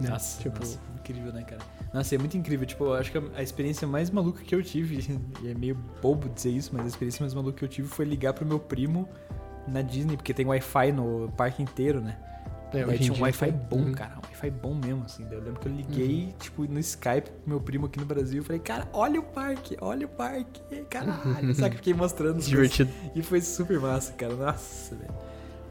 né? 0.00 0.10
Nossa, 0.10 0.40
tipo, 0.40 0.58
nossa, 0.58 0.78
incrível, 0.98 1.32
né, 1.32 1.42
cara? 1.42 1.60
Nossa, 1.92 2.14
é 2.14 2.18
muito 2.18 2.36
incrível. 2.36 2.66
Tipo, 2.66 2.84
eu 2.84 2.94
acho 2.94 3.12
que 3.12 3.18
a, 3.18 3.22
a 3.36 3.42
experiência 3.42 3.86
mais 3.86 4.10
maluca 4.10 4.42
que 4.42 4.54
eu 4.54 4.62
tive, 4.62 4.98
e 5.42 5.48
é 5.48 5.54
meio 5.54 5.76
bobo 6.00 6.28
dizer 6.28 6.50
isso, 6.50 6.70
mas 6.72 6.84
a 6.84 6.88
experiência 6.88 7.22
mais 7.22 7.34
maluca 7.34 7.58
que 7.58 7.64
eu 7.64 7.68
tive 7.68 7.88
foi 7.88 8.04
ligar 8.04 8.32
pro 8.32 8.46
meu 8.46 8.58
primo 8.58 9.08
na 9.68 9.82
Disney, 9.82 10.16
porque 10.16 10.34
tem 10.34 10.46
Wi-Fi 10.46 10.92
no 10.92 11.32
parque 11.36 11.62
inteiro, 11.62 12.00
né? 12.00 12.16
é, 12.72 12.84
Daí 12.84 12.98
tinha 12.98 13.12
um 13.16 13.20
Wi-Fi 13.22 13.50
bom, 13.52 13.76
Uhum. 13.78 13.92
cara. 13.92 14.14
Um 14.18 14.26
Wi-Fi 14.26 14.50
bom 14.50 14.74
mesmo, 14.74 15.04
assim. 15.04 15.24
Daí 15.24 15.34
eu 15.38 15.44
lembro 15.44 15.60
que 15.60 15.68
eu 15.68 15.72
liguei, 15.72 16.34
tipo, 16.40 16.64
no 16.64 16.78
Skype 16.80 17.30
pro 17.30 17.32
meu 17.46 17.60
primo 17.60 17.86
aqui 17.86 18.00
no 18.00 18.04
Brasil. 18.06 18.38
Eu 18.40 18.44
falei, 18.44 18.58
cara, 18.60 18.88
olha 18.92 19.20
o 19.20 19.22
parque, 19.22 19.76
olha 19.80 20.06
o 20.06 20.08
parque, 20.08 20.60
caralho. 20.90 21.54
Sabe 21.54 21.70
que 21.70 21.76
fiquei 21.76 21.94
mostrando. 21.94 22.40
Divertido. 22.40 22.90
E 23.14 23.22
foi 23.22 23.40
super 23.40 23.78
massa, 23.78 24.12
cara. 24.14 24.34
Nossa, 24.34 24.94
velho. 24.96 25.14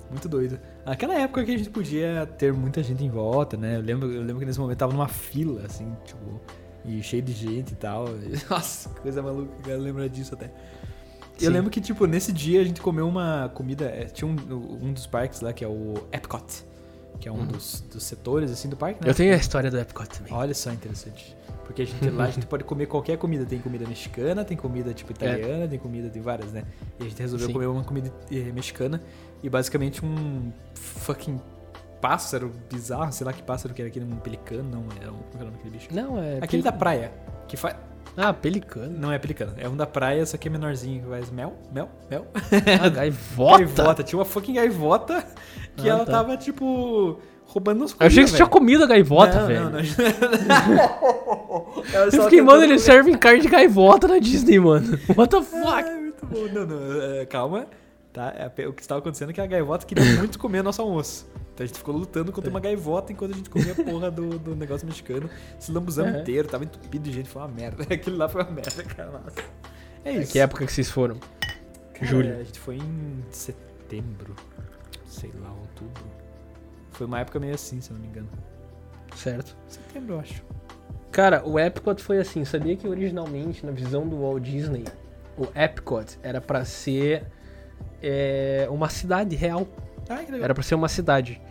Muito 0.09 0.29
doido. 0.29 0.59
Aquela 0.85 1.15
época 1.15 1.43
que 1.43 1.51
a 1.53 1.57
gente 1.57 1.69
podia 1.71 2.25
ter 2.37 2.53
muita 2.53 2.81
gente 2.83 3.03
em 3.03 3.09
volta, 3.09 3.57
né? 3.57 3.77
Eu 3.77 3.81
lembro, 3.81 4.11
eu 4.11 4.21
lembro 4.21 4.39
que 4.39 4.45
nesse 4.45 4.59
momento 4.59 4.77
tava 4.77 4.93
numa 4.93 5.07
fila, 5.07 5.63
assim, 5.65 5.91
tipo, 6.05 6.39
e 6.85 7.01
cheio 7.01 7.21
de 7.23 7.33
gente 7.33 7.71
e 7.71 7.75
tal. 7.75 8.05
Nossa, 8.49 8.89
que 8.89 9.01
coisa 9.01 9.21
maluca, 9.21 9.51
cara. 9.63 9.77
Lembra 9.77 10.07
disso 10.07 10.35
até. 10.35 10.51
Sim. 11.43 11.47
Eu 11.47 11.53
lembro 11.53 11.69
que, 11.69 11.81
tipo, 11.81 12.05
nesse 12.05 12.31
dia 12.31 12.61
a 12.61 12.63
gente 12.63 12.81
comeu 12.81 13.07
uma 13.07 13.51
comida. 13.53 13.85
é, 13.85 14.05
Tinha 14.05 14.27
um, 14.27 14.35
um 14.81 14.93
dos 14.93 15.05
parques 15.05 15.41
lá, 15.41 15.53
que 15.53 15.63
é 15.63 15.67
o 15.67 15.93
Epcot, 16.11 16.65
que 17.19 17.27
é 17.27 17.31
um 17.31 17.45
dos, 17.45 17.81
dos 17.91 18.03
setores, 18.03 18.51
assim, 18.51 18.69
do 18.69 18.75
parque, 18.75 19.03
né? 19.03 19.09
Eu 19.09 19.15
tenho 19.15 19.33
a 19.33 19.37
história 19.37 19.69
do 19.69 19.79
Epcot 19.79 20.07
também. 20.09 20.33
Olha 20.33 20.53
só, 20.53 20.71
interessante. 20.71 21.35
Porque 21.65 21.83
a 21.83 21.85
gente, 21.85 22.09
lá 22.09 22.25
a 22.25 22.29
gente 22.29 22.45
pode 22.45 22.63
comer 22.63 22.87
qualquer 22.87 23.17
comida. 23.17 23.45
Tem 23.45 23.59
comida 23.59 23.87
mexicana, 23.87 24.43
tem 24.43 24.57
comida 24.57 24.93
tipo 24.93 25.11
italiana, 25.11 25.67
tem 25.67 25.79
comida, 25.79 26.09
tem 26.09 26.21
várias, 26.21 26.51
né? 26.51 26.63
E 26.99 27.03
a 27.05 27.09
gente 27.09 27.19
resolveu 27.21 27.47
Sim. 27.47 27.53
comer 27.53 27.67
uma 27.67 27.83
comida 27.83 28.11
eh, 28.31 28.51
mexicana 28.51 29.01
e 29.41 29.49
basicamente 29.49 30.05
um 30.05 30.51
fucking 30.73 31.39
pássaro 32.01 32.51
bizarro, 32.69 33.13
sei 33.13 33.25
lá 33.25 33.31
que 33.31 33.41
pássaro 33.41 33.73
que 33.73 33.81
era 33.81 33.87
aquele, 33.87 34.03
um 34.03 34.17
pelicano, 34.17 34.69
não, 34.69 34.83
era 35.01 35.09
um, 35.09 35.19
como 35.19 35.35
era 35.35 35.43
o 35.43 35.45
nome 35.45 35.57
daquele 35.57 35.77
bicho? 35.77 35.87
Não, 35.93 36.21
é. 36.21 36.39
Aquele 36.41 36.61
da 36.61 36.73
praia, 36.73 37.13
que 37.47 37.55
faz... 37.55 37.77
Ah, 38.15 38.31
pelicano. 38.33 38.95
Não 38.97 39.11
é 39.11 39.17
pelicano, 39.17 39.53
é 39.57 39.67
um 39.67 39.75
da 39.75 39.87
praia, 39.87 40.25
só 40.25 40.37
que 40.37 40.47
é 40.47 40.51
menorzinho, 40.51 41.01
que 41.03 41.09
faz 41.09 41.31
mel, 41.31 41.53
mel, 41.73 41.89
mel. 42.09 42.27
Ah, 42.81 42.87
gaivota. 42.89 43.57
Gaivota, 43.65 44.03
tinha 44.03 44.19
uma 44.19 44.25
fucking 44.25 44.53
gaivota 44.53 45.25
que 45.75 45.89
Ah, 45.89 45.93
ela 45.93 46.05
tá. 46.05 46.11
tava, 46.11 46.37
tipo, 46.37 47.19
roubando 47.45 47.83
uns 47.83 47.95
Eu 47.99 48.05
achei 48.07 48.23
que 48.23 48.29
você 48.29 48.35
tinha 48.35 48.47
comido 48.47 48.83
a 48.83 48.87
gaivota, 48.87 49.39
não, 49.41 49.47
velho. 49.47 49.63
Não, 49.63 49.71
não. 49.71 49.79
Eu 52.13 52.23
fiquei, 52.23 52.41
mano, 52.41 52.63
eles 52.63 52.81
servem 52.81 53.17
carne 53.17 53.41
de 53.41 53.47
gaivota 53.47 54.07
na 54.07 54.19
Disney, 54.19 54.59
mano. 54.59 54.97
What 55.17 55.29
the 55.35 55.41
fuck? 55.41 55.89
Ah, 55.89 55.97
muito 55.99 56.25
bom. 56.25 56.47
Não, 56.53 56.65
não, 56.65 57.01
é, 57.01 57.25
calma. 57.25 57.65
Tá? 58.11 58.31
É, 58.37 58.67
O 58.67 58.73
que 58.73 58.81
estava 58.81 58.99
acontecendo 58.99 59.31
é 59.31 59.33
que 59.33 59.41
a 59.41 59.47
gaivota 59.47 59.85
queria 59.87 60.05
muito 60.17 60.37
comer 60.37 60.61
nosso 60.63 60.81
almoço. 60.83 61.27
Então 61.53 61.63
a 61.63 61.67
gente 61.67 61.77
ficou 61.77 61.95
lutando 61.95 62.31
contra 62.31 62.49
uma 62.49 62.59
gaivota 62.59 63.11
enquanto 63.13 63.33
a 63.33 63.35
gente 63.37 63.49
comia 63.49 63.73
a 63.73 63.75
porra 63.75 64.09
do, 64.09 64.39
do 64.39 64.55
negócio 64.55 64.87
mexicano. 64.87 65.29
Se 65.59 65.71
lambuzamos 65.71 66.15
É. 66.15 66.21
inteiro, 66.21 66.47
tava 66.47 66.63
entupido 66.63 67.03
de 67.03 67.11
gente, 67.15 67.29
foi 67.29 67.41
uma 67.43 67.47
merda. 67.47 67.83
Aquilo 67.93 68.17
lá 68.17 68.27
foi 68.27 68.41
uma 68.41 68.51
merda, 68.51 68.83
cara. 68.83 69.11
Nossa. 69.11 69.43
É 70.03 70.11
isso. 70.13 70.31
Que 70.31 70.39
época 70.39 70.65
que 70.65 70.71
vocês 70.73 70.89
foram? 70.89 71.17
Cara, 71.93 72.05
Julho. 72.05 72.33
A 72.39 72.43
gente 72.43 72.59
foi 72.59 72.77
em 72.77 73.23
setembro, 73.29 74.35
sei 75.05 75.31
lá, 75.39 75.51
outubro. 75.51 76.03
Foi 76.91 77.05
uma 77.05 77.19
época 77.19 77.39
meio 77.39 77.53
assim, 77.53 77.79
se 77.81 77.91
eu 77.91 77.95
não 77.95 78.01
me 78.01 78.07
engano. 78.07 78.29
Certo. 79.15 79.55
Setembro, 79.67 80.15
eu 80.15 80.19
acho. 80.19 80.43
Cara, 81.11 81.47
o 81.47 81.59
Epcot 81.59 82.01
foi 82.01 82.17
assim. 82.17 82.43
Sabia 82.45 82.75
que 82.75 82.87
originalmente, 82.87 83.63
na 83.63 83.71
visão 83.71 84.07
do 84.07 84.21
Walt 84.21 84.41
Disney, 84.43 84.85
o 85.37 85.45
Epcot 85.55 86.17
era 86.23 86.41
pra 86.41 86.65
ser 86.65 87.27
é, 88.01 88.67
uma 88.71 88.89
cidade 88.89 89.35
real. 89.35 89.67
Ai, 90.09 90.25
que 90.25 90.31
legal. 90.31 90.45
Era 90.45 90.53
pra 90.53 90.63
ser 90.63 90.75
uma 90.75 90.87
cidade. 90.89 91.41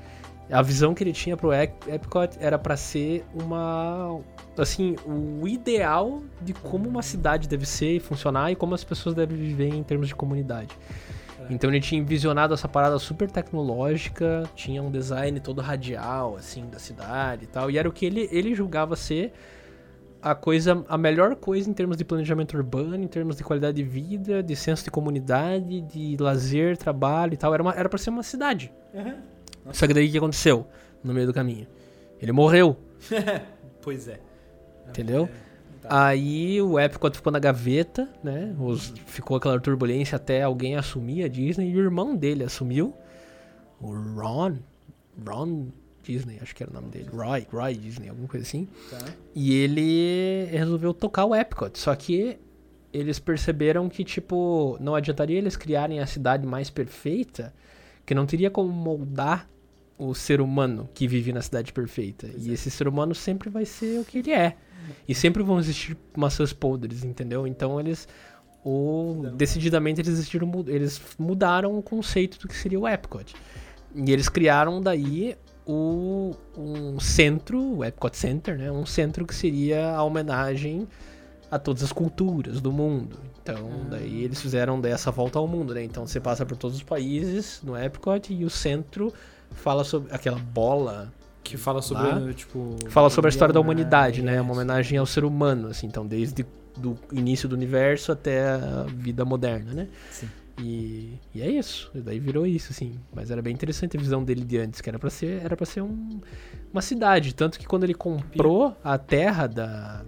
A 0.51 0.61
visão 0.61 0.93
que 0.93 1.03
ele 1.03 1.13
tinha 1.13 1.37
pro 1.37 1.53
Ep- 1.53 1.87
Epcot 1.89 2.37
era 2.39 2.59
pra 2.59 2.77
ser 2.77 3.25
uma. 3.35 4.21
Assim, 4.59 4.97
o 5.07 5.49
ideal 5.49 6.23
de 6.43 6.53
como 6.53 6.89
uma 6.89 7.01
cidade 7.03 7.49
deve 7.49 7.65
ser 7.65 7.97
e 7.97 8.01
funcionar 8.01 8.51
e 8.53 8.57
como 8.57 8.75
as 8.75 8.85
pessoas 8.85 9.15
devem 9.15 9.37
viver 9.37 9.69
em 9.73 9.83
termos 9.83 10.09
de 10.09 10.15
comunidade. 10.15 10.77
Então 11.51 11.71
ele 11.71 11.81
tinha 11.81 12.03
visionado 12.05 12.55
essa 12.55 12.69
parada 12.69 12.99
super 12.99 13.31
tecnológica, 13.31 14.45
tinha 14.55 14.83
um 14.83 14.91
design 14.91 15.41
todo 15.41 15.61
radial, 15.61 16.37
assim, 16.37 16.69
da 16.69 16.79
cidade 16.79 17.45
e 17.45 17.47
tal. 17.47 17.71
E 17.71 17.79
era 17.79 17.89
o 17.89 17.93
que 17.93 18.07
ele, 18.07 18.29
ele 18.31 18.55
julgava 18.55 18.95
ser 18.95 19.33
a 20.23 20.35
coisa, 20.35 20.85
a 20.89 20.97
melhor 20.97 21.35
coisa 21.37 21.69
em 21.69 21.73
termos 21.73 21.97
de 21.97 22.05
planejamento 22.05 22.57
urbano, 22.57 22.97
em 23.03 23.09
termos 23.09 23.37
de 23.37 23.43
qualidade 23.45 23.77
de 23.77 23.83
vida, 23.83 24.43
de 24.43 24.55
senso 24.55 24.85
de 24.85 24.91
comunidade, 24.91 25.81
de 25.81 26.17
lazer, 26.21 26.77
trabalho 26.77 27.35
e 27.35 27.37
tal. 27.37 27.53
Era, 27.53 27.63
uma, 27.63 27.73
era 27.75 27.89
pra 27.89 27.99
ser 27.99 28.11
uma 28.11 28.23
cidade. 28.23 28.73
Aham. 28.95 29.17
Só 29.73 29.87
que 29.87 29.95
daí 29.95 30.09
o 30.09 30.11
que 30.13 30.19
aconteceu 30.19 30.67
no 31.05 31.13
meio 31.13 31.27
do 31.27 31.35
caminho? 31.35 31.67
Ele 32.21 32.33
morreu, 32.33 32.77
Pois 33.83 34.07
é. 34.09 34.21
entendeu? 34.89 35.29
Aí 35.85 36.63
o 36.63 36.79
Epcot 36.79 37.17
ficou 37.17 37.33
na 37.33 37.41
gaveta, 37.41 38.09
né? 38.23 38.55
Os- 38.59 38.95
ficou 39.07 39.37
aquela 39.37 39.59
turbulência 39.59 40.15
até 40.15 40.43
alguém 40.43 40.77
assumir 40.77 41.25
a 41.25 41.29
Disney 41.29 41.71
e 41.71 41.77
o 41.77 41.81
irmão 41.81 42.15
dele 42.15 42.45
assumiu. 42.45 42.95
O 43.81 43.89
Ron. 43.93 44.59
Ron 45.27 45.67
Disney, 46.03 46.39
acho 46.41 46.55
que 46.55 46.63
era 46.63 46.71
o 46.71 46.75
nome 46.75 46.89
dele. 46.89 47.09
Roy, 47.13 47.47
Roy 47.51 47.75
Disney, 47.75 48.09
alguma 48.09 48.29
coisa 48.29 48.47
assim. 48.47 48.69
Tá. 48.91 48.99
E 49.35 49.55
ele 49.55 50.45
resolveu 50.51 50.93
tocar 50.93 51.25
o 51.25 51.35
Epcot. 51.35 51.79
Só 51.79 51.95
que 51.95 52.39
eles 52.93 53.19
perceberam 53.19 53.89
que, 53.89 54.05
tipo, 54.05 54.77
não 54.81 54.95
adiantaria 54.95 55.39
eles 55.39 55.57
criarem 55.57 56.01
a 56.01 56.07
cidade 56.07 56.47
mais 56.47 56.69
perfeita, 56.69 57.55
que 58.05 58.15
não 58.15 58.27
teria 58.27 58.51
como 58.51 58.71
moldar 58.71 59.49
o 59.97 60.15
ser 60.15 60.41
humano 60.41 60.89
que 60.93 61.07
vive 61.07 61.33
na 61.33 61.41
cidade 61.41 61.73
perfeita. 61.73 62.27
Pois 62.31 62.47
e 62.47 62.51
é. 62.51 62.55
esse 62.55 62.71
ser 62.71 62.89
humano 62.89 63.15
sempre 63.15 63.49
vai 63.49 63.65
ser 63.65 64.01
o 64.01 64.05
que 64.05 64.19
ele 64.19 64.33
é. 64.33 64.57
E 65.09 65.15
sempre 65.15 65.43
vão 65.43 65.61
existir 65.61 65.97
maçãs 66.17 66.53
podres, 66.53 67.05
entendeu? 67.05 67.47
Então 67.47 67.79
eles. 67.79 68.09
O, 68.65 69.27
decididamente 69.35 70.01
eles, 70.01 70.33
mu- 70.35 70.65
eles 70.69 71.01
mudaram 71.19 71.77
o 71.77 71.83
conceito 71.83 72.39
do 72.39 72.47
que 72.47 72.55
seria 72.55 72.79
o 72.79 72.87
Epcot. 72.87 73.35
E 73.95 74.13
eles 74.13 74.29
criaram 74.29 74.81
daí 74.81 75.37
o, 75.67 76.35
um 76.57 76.99
centro, 77.01 77.61
o 77.79 77.85
Epcot 77.85 78.17
Center, 78.17 78.59
né? 78.59 78.71
Um 78.71 78.85
centro 78.87 79.25
que 79.27 79.35
seria 79.35 79.95
a 79.95 80.03
homenagem 80.03 80.89
a 81.51 81.59
todas 81.59 81.83
as 81.83 81.93
culturas 81.93 82.61
do 82.61 82.73
mundo. 82.73 83.17
Então, 83.43 83.69
Ah. 83.71 83.87
daí 83.91 84.25
eles 84.25 84.41
fizeram 84.41 84.81
dessa 84.81 85.11
volta 85.11 85.39
ao 85.39 85.47
mundo, 85.47 85.75
né? 85.75 85.85
Então 85.85 86.07
você 86.07 86.19
passa 86.21 86.45
por 86.47 86.57
todos 86.57 86.77
os 86.79 86.83
países 86.83 87.61
no 87.63 87.77
Epcot 87.77 88.33
e 88.33 88.45
o 88.45 88.51
centro 88.51 89.13
fala 89.51 89.85
sobre 89.85 90.13
aquela 90.15 90.39
bola 90.39 91.13
Que 91.45 91.57
fala 91.57 91.83
sobre, 91.83 92.07
Lá. 92.09 92.33
tipo... 92.33 92.77
fala 92.89 93.11
sobre 93.11 93.29
a 93.29 93.31
história 93.31 93.53
da 93.53 93.59
humanidade, 93.61 94.23
né? 94.23 94.37
é, 94.37 94.41
Uma 94.41 94.53
homenagem 94.55 94.97
ao 94.97 95.05
ser 95.05 95.25
humano, 95.25 95.69
assim. 95.69 95.87
Então, 95.89 96.07
desde 96.07 96.47
do 96.77 96.97
início 97.13 97.47
do 97.49 97.55
universo 97.55 98.13
até 98.13 98.49
a 98.53 98.87
vida 98.89 99.25
moderna, 99.25 99.75
né? 99.75 99.89
Sim. 100.11 100.29
E, 100.59 101.19
e 101.35 101.41
é 101.43 101.51
isso. 101.51 101.91
E 101.95 102.01
daí 102.01 102.19
virou 102.19 102.47
isso, 102.47 102.73
assim. 102.73 102.95
Mas 103.15 103.31
era 103.31 103.41
bem 103.43 103.53
interessante 103.55 103.97
a 103.97 104.01
visão 104.01 104.23
dele 104.23 104.45
de 104.45 104.59
antes, 104.59 104.81
que 104.81 104.89
era 104.89 104.99
pra 104.99 105.11
ser, 105.11 105.43
era 105.43 105.57
pra 105.57 105.65
ser 105.67 105.83
um- 105.83 106.21
uma 106.73 106.83
cidade. 106.83 107.35
Tanto 107.35 107.59
que 107.59 107.67
quando 107.67 107.85
ele 107.85 107.95
comprou 107.95 108.77
a 108.85 108.99
terra 108.99 109.47
da. 109.47 110.05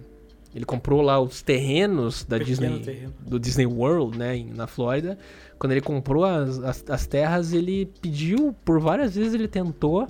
Ele 0.53 0.63
comprou 0.65 1.01
lá 1.01 1.19
os 1.19 1.41
terrenos 1.41 2.23
da 2.23 2.37
Pequeno 2.37 2.45
Disney. 2.77 2.79
terreno. 2.79 3.13
Do 3.19 3.37
Disney 3.39 3.65
World, 3.65 4.17
né? 4.17 4.45
Na 4.55 4.67
Flórida. 4.67 5.17
Quando 5.59 5.73
ele 5.73 5.81
comprou 5.81 6.23
as, 6.23 6.59
as, 6.59 6.85
as 6.87 7.07
terras, 7.07 7.51
ele 7.51 7.91
pediu, 8.01 8.53
por 8.63 8.79
várias 8.79 9.15
vezes 9.15 9.33
ele 9.33 9.47
tentou. 9.49 10.07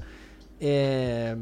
é, 0.61 1.35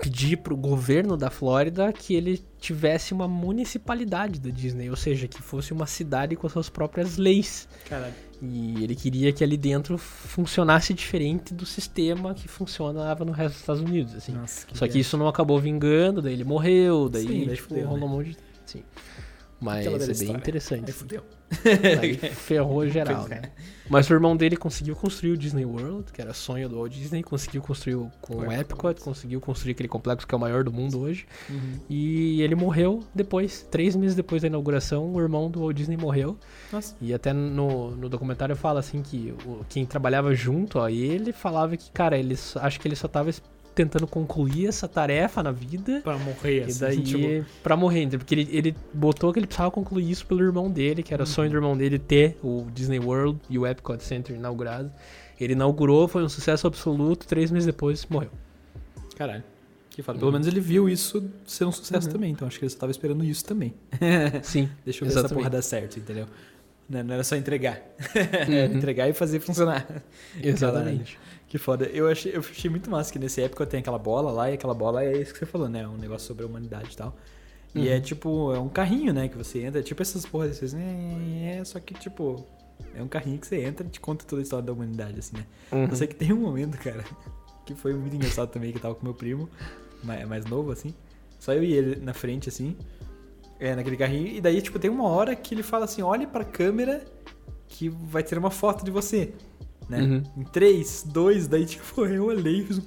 pedir 0.00 0.38
pro 0.38 0.56
governo 0.56 1.16
da 1.16 1.30
Flórida 1.30 1.92
que 1.92 2.14
ele 2.14 2.42
tivesse 2.58 3.12
uma 3.12 3.26
municipalidade 3.26 4.40
da 4.40 4.50
Disney, 4.50 4.90
ou 4.90 4.96
seja, 4.96 5.26
que 5.26 5.40
fosse 5.42 5.72
uma 5.72 5.86
cidade 5.86 6.36
com 6.36 6.46
as 6.46 6.52
suas 6.52 6.68
próprias 6.68 7.16
leis. 7.16 7.68
Caralho. 7.88 8.14
E 8.42 8.84
ele 8.84 8.94
queria 8.94 9.32
que 9.32 9.42
ali 9.42 9.56
dentro 9.56 9.96
funcionasse 9.96 10.92
diferente 10.92 11.54
do 11.54 11.64
sistema 11.64 12.34
que 12.34 12.46
funcionava 12.46 13.24
no 13.24 13.32
resto 13.32 13.54
dos 13.54 13.60
Estados 13.60 13.82
Unidos, 13.82 14.14
assim. 14.14 14.32
Nossa, 14.32 14.66
Só 14.74 14.86
que 14.86 14.98
isso 14.98 15.16
não 15.16 15.26
acabou 15.26 15.58
vingando, 15.58 16.20
daí 16.20 16.34
ele 16.34 16.44
morreu, 16.44 17.08
daí 17.08 17.26
Sim, 17.26 17.46
daí 17.46 17.56
tipo, 17.56 17.74
rolou 17.74 17.98
né? 17.98 18.04
um 18.04 18.08
monte 18.08 18.30
de... 18.30 18.36
Sim. 18.66 18.82
Mas 19.60 19.86
é 19.86 19.90
bem 19.98 20.10
história. 20.10 20.32
interessante. 20.36 20.84
Aí 20.86 20.92
fudeu. 20.92 21.22
Aí 22.00 22.14
ferrou 22.16 22.86
geral, 22.90 23.26
é. 23.26 23.28
né? 23.28 23.42
Mas 23.88 24.10
o 24.10 24.12
irmão 24.12 24.36
dele 24.36 24.56
conseguiu 24.56 24.96
construir 24.96 25.30
o 25.30 25.36
Disney 25.36 25.64
World, 25.64 26.12
que 26.12 26.20
era 26.20 26.34
sonho 26.34 26.68
do 26.68 26.76
Walt 26.76 26.92
Disney, 26.92 27.22
conseguiu 27.22 27.62
construir 27.62 27.94
o- 27.94 28.10
com 28.20 28.38
O 28.38 28.52
Epcot. 28.52 29.00
Conseguiu 29.00 29.40
construir 29.40 29.72
aquele 29.72 29.88
complexo 29.88 30.26
que 30.26 30.34
é 30.34 30.36
o 30.36 30.40
maior 30.40 30.64
do 30.64 30.72
mundo 30.72 30.98
hoje. 31.00 31.24
Uhum. 31.48 31.74
E 31.88 32.42
ele 32.42 32.54
morreu 32.56 33.02
depois, 33.14 33.64
três 33.70 33.94
meses 33.94 34.16
depois 34.16 34.42
da 34.42 34.48
inauguração, 34.48 35.12
o 35.14 35.20
irmão 35.20 35.48
do 35.48 35.60
Walt 35.60 35.76
Disney 35.76 35.96
morreu. 35.96 36.36
Nossa. 36.72 36.96
E 37.00 37.14
até 37.14 37.32
no, 37.32 37.92
no 37.92 38.08
documentário 38.08 38.56
fala 38.56 38.80
assim 38.80 39.00
que 39.00 39.32
o- 39.46 39.64
quem 39.68 39.86
trabalhava 39.86 40.34
junto 40.34 40.80
a 40.80 40.90
ele 40.90 41.32
falava 41.32 41.76
que, 41.76 41.90
cara, 41.92 42.18
ele 42.18 42.36
acho 42.56 42.80
que 42.80 42.88
ele 42.88 42.96
só 42.96 43.06
tava 43.06 43.30
tentando 43.76 44.06
concluir 44.06 44.66
essa 44.66 44.88
tarefa 44.88 45.42
na 45.42 45.52
vida. 45.52 46.00
Pra 46.02 46.18
morrer, 46.18 46.60
E 46.60 46.62
assim. 46.64 46.80
daí, 46.80 47.00
tipo, 47.02 47.44
pra 47.62 47.76
morrer, 47.76 48.08
porque 48.08 48.34
ele, 48.34 48.48
ele 48.50 48.76
botou 48.92 49.32
que 49.32 49.38
ele 49.38 49.46
precisava 49.46 49.70
concluir 49.70 50.10
isso 50.10 50.26
pelo 50.26 50.42
irmão 50.42 50.68
dele, 50.70 51.02
que 51.02 51.14
era 51.14 51.22
o 51.22 51.26
Uhum. 51.26 51.32
sonho 51.32 51.50
do 51.50 51.56
irmão 51.56 51.76
dele 51.76 51.98
ter 51.98 52.36
o 52.42 52.66
Disney 52.74 52.98
World 52.98 53.38
e 53.48 53.58
o 53.58 53.66
Epcot 53.66 54.02
Center 54.02 54.34
inaugurado. 54.34 54.90
Ele 55.38 55.52
inaugurou, 55.52 56.08
foi 56.08 56.24
um 56.24 56.28
sucesso 56.28 56.66
absoluto, 56.66 57.26
três 57.26 57.50
meses 57.50 57.66
depois 57.66 58.04
morreu. 58.06 58.30
Caralho. 59.16 59.44
Que 59.90 60.02
foda. 60.02 60.18
Pelo 60.18 60.32
menos 60.32 60.46
ele 60.46 60.60
viu 60.60 60.88
isso 60.88 61.26
ser 61.46 61.64
um 61.64 61.72
sucesso 61.72 62.06
Uhum. 62.08 62.12
também, 62.14 62.30
então 62.32 62.48
acho 62.48 62.58
que 62.58 62.64
ele 62.64 62.70
só 62.70 62.78
tava 62.78 62.90
esperando 62.92 63.24
isso 63.24 63.44
também. 63.44 63.74
Sim. 64.42 64.68
Deixa 64.84 65.04
eu 65.04 65.06
ver 65.06 65.12
essa 65.12 65.20
Exatamente. 65.20 65.34
porra 65.34 65.50
dar 65.50 65.62
certo, 65.62 65.98
entendeu? 65.98 66.26
Não, 66.88 67.02
não 67.02 67.14
era 67.14 67.24
só 67.24 67.34
entregar. 67.36 67.80
Uhum. 68.48 68.76
entregar 68.78 69.08
e 69.08 69.12
fazer 69.12 69.40
funcionar. 69.40 69.86
Exatamente. 70.42 71.18
Que 71.48 71.58
foda. 71.58 71.84
Eu 71.86 72.08
achei, 72.08 72.34
eu 72.34 72.40
achei 72.40 72.68
muito 72.70 72.90
massa 72.90 73.12
que 73.12 73.18
nesse 73.18 73.40
época 73.40 73.64
tem 73.66 73.80
aquela 73.80 73.98
bola 73.98 74.30
lá, 74.32 74.50
e 74.50 74.54
aquela 74.54 74.74
bola 74.74 75.04
é 75.04 75.16
isso 75.20 75.32
que 75.32 75.38
você 75.38 75.46
falou, 75.46 75.68
né? 75.68 75.86
Um 75.86 75.96
negócio 75.96 76.26
sobre 76.26 76.44
a 76.44 76.46
humanidade 76.48 76.92
e 76.92 76.96
tal. 76.96 77.16
E 77.74 77.80
Uhum. 77.80 77.86
é 77.86 78.00
tipo, 78.00 78.52
é 78.54 78.58
um 78.58 78.68
carrinho, 78.68 79.12
né? 79.12 79.28
Que 79.28 79.36
você 79.36 79.62
entra, 79.62 79.82
tipo 79.82 80.02
essas 80.02 80.24
porras 80.26 80.50
desses, 80.50 80.72
né? 80.72 81.56
É, 81.58 81.64
só 81.64 81.78
que 81.78 81.94
tipo, 81.94 82.44
é 82.94 83.02
um 83.02 83.08
carrinho 83.08 83.38
que 83.38 83.46
você 83.46 83.62
entra 83.62 83.86
e 83.86 83.90
te 83.90 84.00
conta 84.00 84.24
toda 84.24 84.40
a 84.40 84.44
história 84.44 84.64
da 84.64 84.72
humanidade, 84.72 85.18
assim, 85.18 85.36
né? 85.36 85.44
Uhum. 85.70 85.84
Eu 85.84 85.96
sei 85.96 86.06
que 86.06 86.14
tem 86.16 86.32
um 86.32 86.40
momento, 86.40 86.76
cara, 86.78 87.04
que 87.64 87.74
foi 87.74 87.92
muito 87.94 88.16
engraçado 88.16 88.48
também, 88.50 88.70
que 88.72 88.78
eu 88.78 88.82
tava 88.82 88.94
com 88.94 89.04
meu 89.04 89.14
primo, 89.14 89.48
mais, 90.02 90.26
mais 90.28 90.44
novo, 90.46 90.72
assim. 90.72 90.94
Só 91.38 91.52
eu 91.52 91.62
e 91.62 91.72
ele 91.74 91.96
na 91.96 92.14
frente, 92.14 92.48
assim, 92.48 92.76
é, 93.60 93.74
naquele 93.76 93.96
carrinho. 93.96 94.28
E 94.28 94.40
daí, 94.40 94.60
tipo, 94.62 94.78
tem 94.78 94.90
uma 94.90 95.04
hora 95.08 95.36
que 95.36 95.54
ele 95.54 95.62
fala 95.62 95.84
assim, 95.84 96.02
olhe 96.02 96.26
pra 96.26 96.44
câmera 96.44 97.04
que 97.68 97.88
vai 97.88 98.22
ter 98.22 98.36
uma 98.38 98.50
foto 98.50 98.84
de 98.84 98.90
você, 98.90 99.32
né? 99.88 100.00
Uhum. 100.00 100.22
Em 100.38 100.44
3, 100.44 101.04
2, 101.08 101.48
daí, 101.48 101.64
tipo, 101.64 102.04
eu 102.06 102.26
olhei 102.26 102.64
fiz 102.64 102.80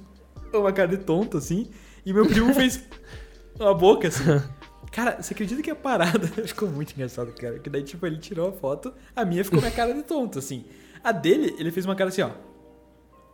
uma 0.52 0.72
cara 0.72 0.88
de 0.88 0.98
tonto, 0.98 1.38
assim, 1.38 1.68
e 2.04 2.12
meu 2.12 2.26
primo 2.26 2.52
fez 2.54 2.82
uma 3.58 3.74
boca, 3.74 4.08
assim. 4.08 4.24
Cara, 4.90 5.22
você 5.22 5.32
acredita 5.32 5.62
que 5.62 5.70
a 5.70 5.76
parada 5.76 6.26
ficou 6.26 6.68
muito 6.68 6.92
engraçado, 6.94 7.30
cara? 7.32 7.60
Que 7.60 7.70
daí, 7.70 7.84
tipo, 7.84 8.04
ele 8.04 8.18
tirou 8.18 8.48
a 8.48 8.52
foto, 8.52 8.92
a 9.14 9.24
minha 9.24 9.44
ficou 9.44 9.60
minha 9.60 9.70
cara 9.70 9.94
de 9.94 10.02
tonto, 10.02 10.40
assim. 10.40 10.64
A 11.04 11.12
dele, 11.12 11.54
ele 11.60 11.70
fez 11.70 11.86
uma 11.86 11.94
cara 11.94 12.08
assim, 12.08 12.22
ó. 12.22 12.30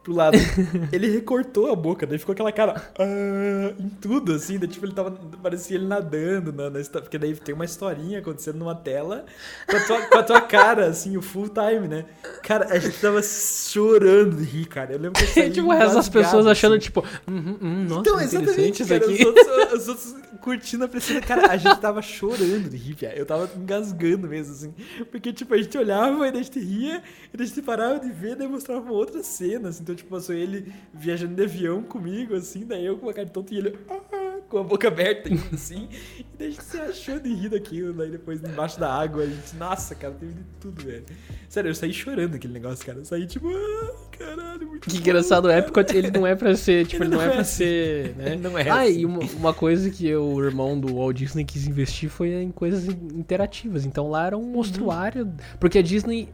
Pro 0.06 0.14
lado. 0.14 0.38
ele 0.92 1.10
recortou 1.10 1.68
a 1.68 1.74
boca, 1.74 2.06
daí 2.06 2.16
ficou 2.16 2.32
aquela 2.32 2.52
cara 2.52 2.80
ah, 2.96 3.74
em 3.76 3.88
tudo, 3.88 4.34
assim. 4.34 4.56
Daí, 4.56 4.68
tipo, 4.68 4.86
ele 4.86 4.92
tava. 4.92 5.10
Parecia 5.42 5.76
ele 5.76 5.84
nadando 5.84 6.52
na, 6.52 6.70
na 6.70 6.78
Porque 6.80 7.18
daí 7.18 7.34
tem 7.34 7.52
uma 7.52 7.64
historinha 7.64 8.20
acontecendo 8.20 8.56
numa 8.56 8.76
tela 8.76 9.26
com 9.68 9.76
a, 9.76 9.80
tua, 9.84 10.02
com 10.02 10.18
a 10.18 10.22
tua 10.22 10.40
cara, 10.40 10.86
assim, 10.86 11.16
o 11.16 11.22
full 11.22 11.48
time, 11.48 11.88
né? 11.88 12.04
Cara, 12.44 12.72
a 12.72 12.78
gente 12.78 13.00
tava 13.00 13.20
chorando 13.20 14.36
de 14.36 14.44
rir, 14.44 14.66
cara. 14.66 14.92
Eu 14.92 14.98
lembro 15.00 15.20
que 15.20 15.24
eu 15.24 15.34
saí 15.34 15.50
tipo, 15.50 15.72
essas 15.72 16.08
pessoas 16.08 16.46
achando, 16.46 16.76
assim. 16.76 16.84
tipo, 16.84 17.04
uhum, 17.26 17.58
hum, 17.60 17.86
nossa, 17.88 18.00
Então, 18.02 18.20
exatamente, 18.20 18.84
cara. 18.84 19.04
aqui. 19.04 19.14
Os 19.14 19.26
outros, 19.26 19.72
os 19.74 19.88
outros 19.88 20.14
curtindo 20.40 20.84
a 20.84 20.88
pressão. 20.88 21.20
Cara, 21.22 21.50
a 21.50 21.56
gente 21.56 21.80
tava 21.80 22.00
chorando 22.00 22.70
de 22.70 22.76
rir, 22.76 22.94
piá. 22.94 23.12
Eu 23.12 23.26
tava 23.26 23.50
engasgando 23.56 24.28
mesmo, 24.28 24.52
assim. 24.52 24.74
Porque, 25.10 25.32
tipo, 25.32 25.52
a 25.52 25.56
gente 25.56 25.76
olhava 25.76 26.24
e 26.28 26.30
a 26.30 26.34
gente 26.34 26.60
ria, 26.60 27.02
e 27.36 27.38
daí 27.38 27.44
a 27.44 27.48
gente 27.48 27.62
parava 27.62 28.00
de 28.00 28.10
ver, 28.10 28.34
daí 28.34 28.48
mostrava 28.48 28.80
uma 28.80 28.92
outra 28.92 29.22
cena, 29.22 29.68
assim. 29.68 29.82
Então, 29.82 29.94
tipo, 29.94 30.08
passou 30.08 30.34
ele 30.34 30.72
viajando 30.94 31.34
de 31.34 31.42
avião 31.42 31.82
comigo, 31.82 32.34
assim, 32.34 32.64
daí 32.64 32.84
eu 32.86 32.96
com 32.96 33.06
uma 33.06 33.12
cara 33.12 33.26
de 33.26 33.32
tonto 33.32 33.52
e 33.52 33.58
ele 33.58 33.78
ah, 33.90 34.38
com 34.48 34.58
a 34.58 34.62
boca 34.64 34.88
aberta, 34.88 35.28
assim. 35.52 35.88
E 36.18 36.24
daí 36.38 36.48
a 36.48 36.50
gente 36.50 36.64
se 36.64 36.78
achou 36.78 37.20
de 37.20 37.32
rir 37.34 37.50
daquilo, 37.50 37.92
daí 37.92 38.10
depois 38.10 38.42
embaixo 38.42 38.80
da 38.80 38.90
água, 38.92 39.22
a 39.22 39.26
gente, 39.26 39.54
nossa, 39.56 39.94
cara, 39.94 40.14
teve 40.14 40.32
de 40.32 40.44
tudo, 40.58 40.82
velho. 40.82 41.04
Sério, 41.48 41.68
eu 41.70 41.74
saí 41.74 41.92
chorando 41.92 42.36
aquele 42.36 42.54
negócio, 42.54 42.84
cara. 42.86 42.98
Eu 42.98 43.04
saí, 43.04 43.26
tipo, 43.26 43.48
ah, 43.48 43.94
caralho, 44.18 44.66
muito 44.68 44.88
Que 44.88 44.94
bom, 44.94 45.00
engraçado, 45.00 45.44
o 45.44 45.48
cara. 45.48 45.58
Epcot, 45.60 45.94
ele 45.96 46.10
não 46.10 46.26
é 46.26 46.34
pra 46.34 46.56
ser, 46.56 46.86
tipo, 46.86 47.02
Ele 47.04 47.14
ele, 47.14 47.16
não, 47.16 47.18
não 47.18 47.24
é 47.24 47.28
é 47.28 47.32
pra 47.32 47.40
assim. 47.42 47.52
ser, 47.56 48.14
né? 48.16 48.32
Ele 48.32 48.42
não 48.42 48.58
é 48.58 48.68
Ah, 48.70 48.80
assim. 48.82 49.00
e 49.00 49.04
uma, 49.06 49.20
uma 49.20 49.52
coisa 49.54 49.90
que 49.90 50.14
o 50.14 50.42
irmão 50.42 50.78
do 50.80 50.94
Walt 50.96 51.16
Disney 51.16 51.44
quis 51.44 51.66
investir 51.66 52.08
foi 52.08 52.32
em 52.32 52.50
coisas 52.50 52.86
interativas. 52.86 53.84
Então 53.84 54.08
lá 54.08 54.26
era 54.26 54.38
um 54.38 54.44
mostruário, 54.50 55.30
porque 55.60 55.78
a 55.78 55.82
Disney 55.82 56.28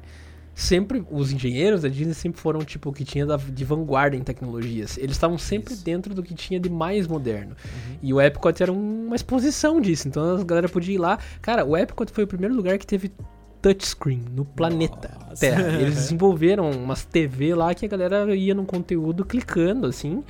sempre, 0.55 1.05
os 1.11 1.32
engenheiros 1.32 1.82
da 1.82 1.88
Disney 1.88 2.14
sempre 2.14 2.40
foram, 2.40 2.61
tipo, 2.61 2.90
o 2.90 2.92
que 2.92 3.05
tinha 3.05 3.24
da- 3.26 3.36
de 3.36 3.64
vanguarda 3.64 4.16
em 4.16 4.22
tecnologias. 4.22 4.96
Eles 4.98 5.12
estavam 5.12 5.38
sempre 5.38 5.74
Isso. 5.74 5.84
dentro 5.84 6.14
do 6.14 6.22
que 6.22 6.34
tinha 6.34 6.61
de 6.61 6.68
mais 6.70 7.07
moderno. 7.07 7.57
E 8.03 8.12
o 8.12 8.20
Epcot 8.20 8.62
era 8.62 8.72
uma 8.72 9.16
exposição 9.16 9.80
disso, 9.80 10.09
então 10.09 10.36
a 10.36 10.44
galera 10.44 10.68
podia 10.68 10.94
ir 10.94 10.98
lá. 10.98 11.18
Cara, 11.40 11.64
o 11.64 11.76
Epcot 11.76 12.11
foi 12.12 12.24
o 12.24 12.26
primeiro 12.26 12.55
lugar 12.55 12.78
que 12.78 12.86
teve 12.86 13.11
touchscreen 13.61 14.24
no 14.34 14.44
planeta 14.44 15.16
Nossa. 15.28 15.36
Terra. 15.40 15.80
Eles 15.80 15.94
desenvolveram 16.11 16.70
umas 16.70 17.05
TV 17.05 17.55
lá 17.55 17.72
que 17.74 17.84
a 17.86 17.88
galera 17.88 18.34
ia 18.34 18.55
num 18.55 18.64
conteúdo 18.66 19.24
clicando, 19.24 19.86
assim. 19.86 20.22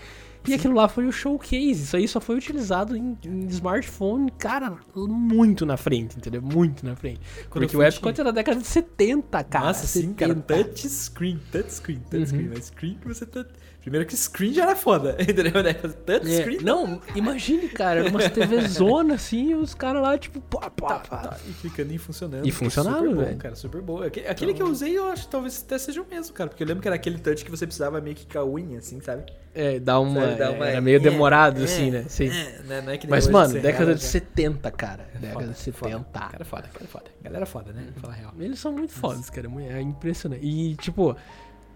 E 0.47 0.55
aquilo 0.55 0.75
lá 0.75 0.89
foi 0.89 1.07
o 1.07 1.13
showcase. 1.13 1.83
Isso 1.83 1.97
aí 1.97 2.09
só 2.09 2.21
foi 2.21 2.37
utilizado 2.37 2.97
em, 2.97 3.17
em 3.25 3.47
smartphone, 3.47 4.31
cara, 4.33 4.77
muito 4.95 5.65
na 5.65 5.77
frente, 5.77 6.17
entendeu? 6.17 6.43
Muito 6.43 6.85
na 6.85 6.97
frente. 6.97 7.21
Quando 7.49 7.65
Porque 7.65 7.77
o 7.77 7.83
Epcot 7.83 8.21
era 8.21 8.25
da 8.25 8.41
década 8.41 8.61
de 8.61 8.67
70, 8.67 9.45
cara. 9.45 9.67
Nossa, 9.67 9.87
sim, 9.87 10.13
cara. 10.15 10.35
70. 10.35 10.65
Touchscreen, 10.65 11.41
touchscreen, 11.51 12.01
touchscreen. 12.11 12.47
Uhum. 12.47 12.53
Mas 12.55 12.65
screen 12.67 12.99
que 13.01 13.09
você 13.09 13.27
tá 13.27 13.45
Primeiro 13.83 14.07
que 14.07 14.17
screen 14.17 14.53
já 14.55 14.63
era 14.63 14.77
foda, 14.77 15.17
entendeu? 15.21 15.53
Fazer 15.53 15.75
touchscreen. 15.95 16.59
É, 16.59 16.63
não, 16.63 17.01
imagine, 17.17 17.69
cara, 17.69 18.09
umas 18.09 18.31
TV 18.31 18.61
zona 18.69 19.15
assim, 19.15 19.51
e 19.51 19.55
os 19.55 19.75
caras 19.75 20.01
lá, 20.01 20.17
tipo, 20.17 20.41
pá, 20.41 20.71
pá, 20.71 20.87
Tá, 20.87 20.99
pá. 21.01 21.17
tá, 21.17 21.37
e 21.49 21.53
ficando 21.53 21.93
e 21.93 21.99
funcionando. 21.99 22.47
E 22.47 22.51
funcionava, 22.53 22.99
Super 22.99 23.15
bom, 23.15 23.25
velho. 23.25 23.37
cara, 23.39 23.55
super 23.57 23.81
bom. 23.83 24.03
Aquele, 24.03 24.29
aquele 24.29 24.55
que 24.55 24.63
eu 24.63 24.69
usei, 24.69 24.97
eu 24.97 25.09
acho 25.09 25.25
que 25.25 25.31
talvez 25.33 25.63
até 25.67 25.77
seja 25.79 26.01
o 26.01 26.07
mesmo, 26.09 26.33
cara. 26.33 26.49
Porque 26.49 26.63
eu 26.63 26.67
lembro 26.67 26.81
que 26.81 26.89
era 26.89 26.95
aquele 26.95 27.19
touch 27.19 27.45
que 27.45 27.51
você 27.51 27.67
precisava 27.67 28.01
meio 28.01 28.15
que 28.15 28.25
com 28.25 28.39
a 28.39 28.45
unha, 28.47 28.79
assim, 28.79 29.01
sabe? 29.01 29.25
É, 29.55 29.79
dá 29.81 29.99
uma. 30.01 30.21
Sabe, 30.21 30.35
dá 30.37 30.51
uma- 30.53 30.67
Era 30.69 30.81
meio 30.81 30.97
é, 30.97 31.01
demorado, 31.01 31.61
é, 31.61 31.65
assim, 31.65 31.91
né? 31.91 32.05
Sim. 32.09 32.29
É, 32.31 32.63
né? 32.63 32.81
Não 32.81 32.93
é 32.93 32.99
Mas, 33.09 33.27
mano, 33.29 33.61
década 33.61 33.95
de 33.97 34.01
já. 34.01 34.07
70, 34.09 34.71
cara. 34.71 35.09
É 35.15 35.19
Década 35.19 35.41
foda, 35.41 35.53
de 35.53 35.59
70. 35.59 35.99
Foda. 35.99 36.29
Cara 36.31 36.45
foda, 36.45 36.69
cara 36.73 36.87
foda. 36.87 37.05
Galera 37.21 37.47
foda, 37.47 37.73
né? 37.73 37.89
Fala 37.97 38.13
a 38.15 38.17
real. 38.17 38.33
Eles 38.39 38.59
são 38.59 38.73
muito 38.73 38.93
fodas, 38.93 39.29
cara. 39.29 39.49
É 39.71 39.81
impressionante. 39.83 40.43
E, 40.47 40.75
tipo, 40.77 41.15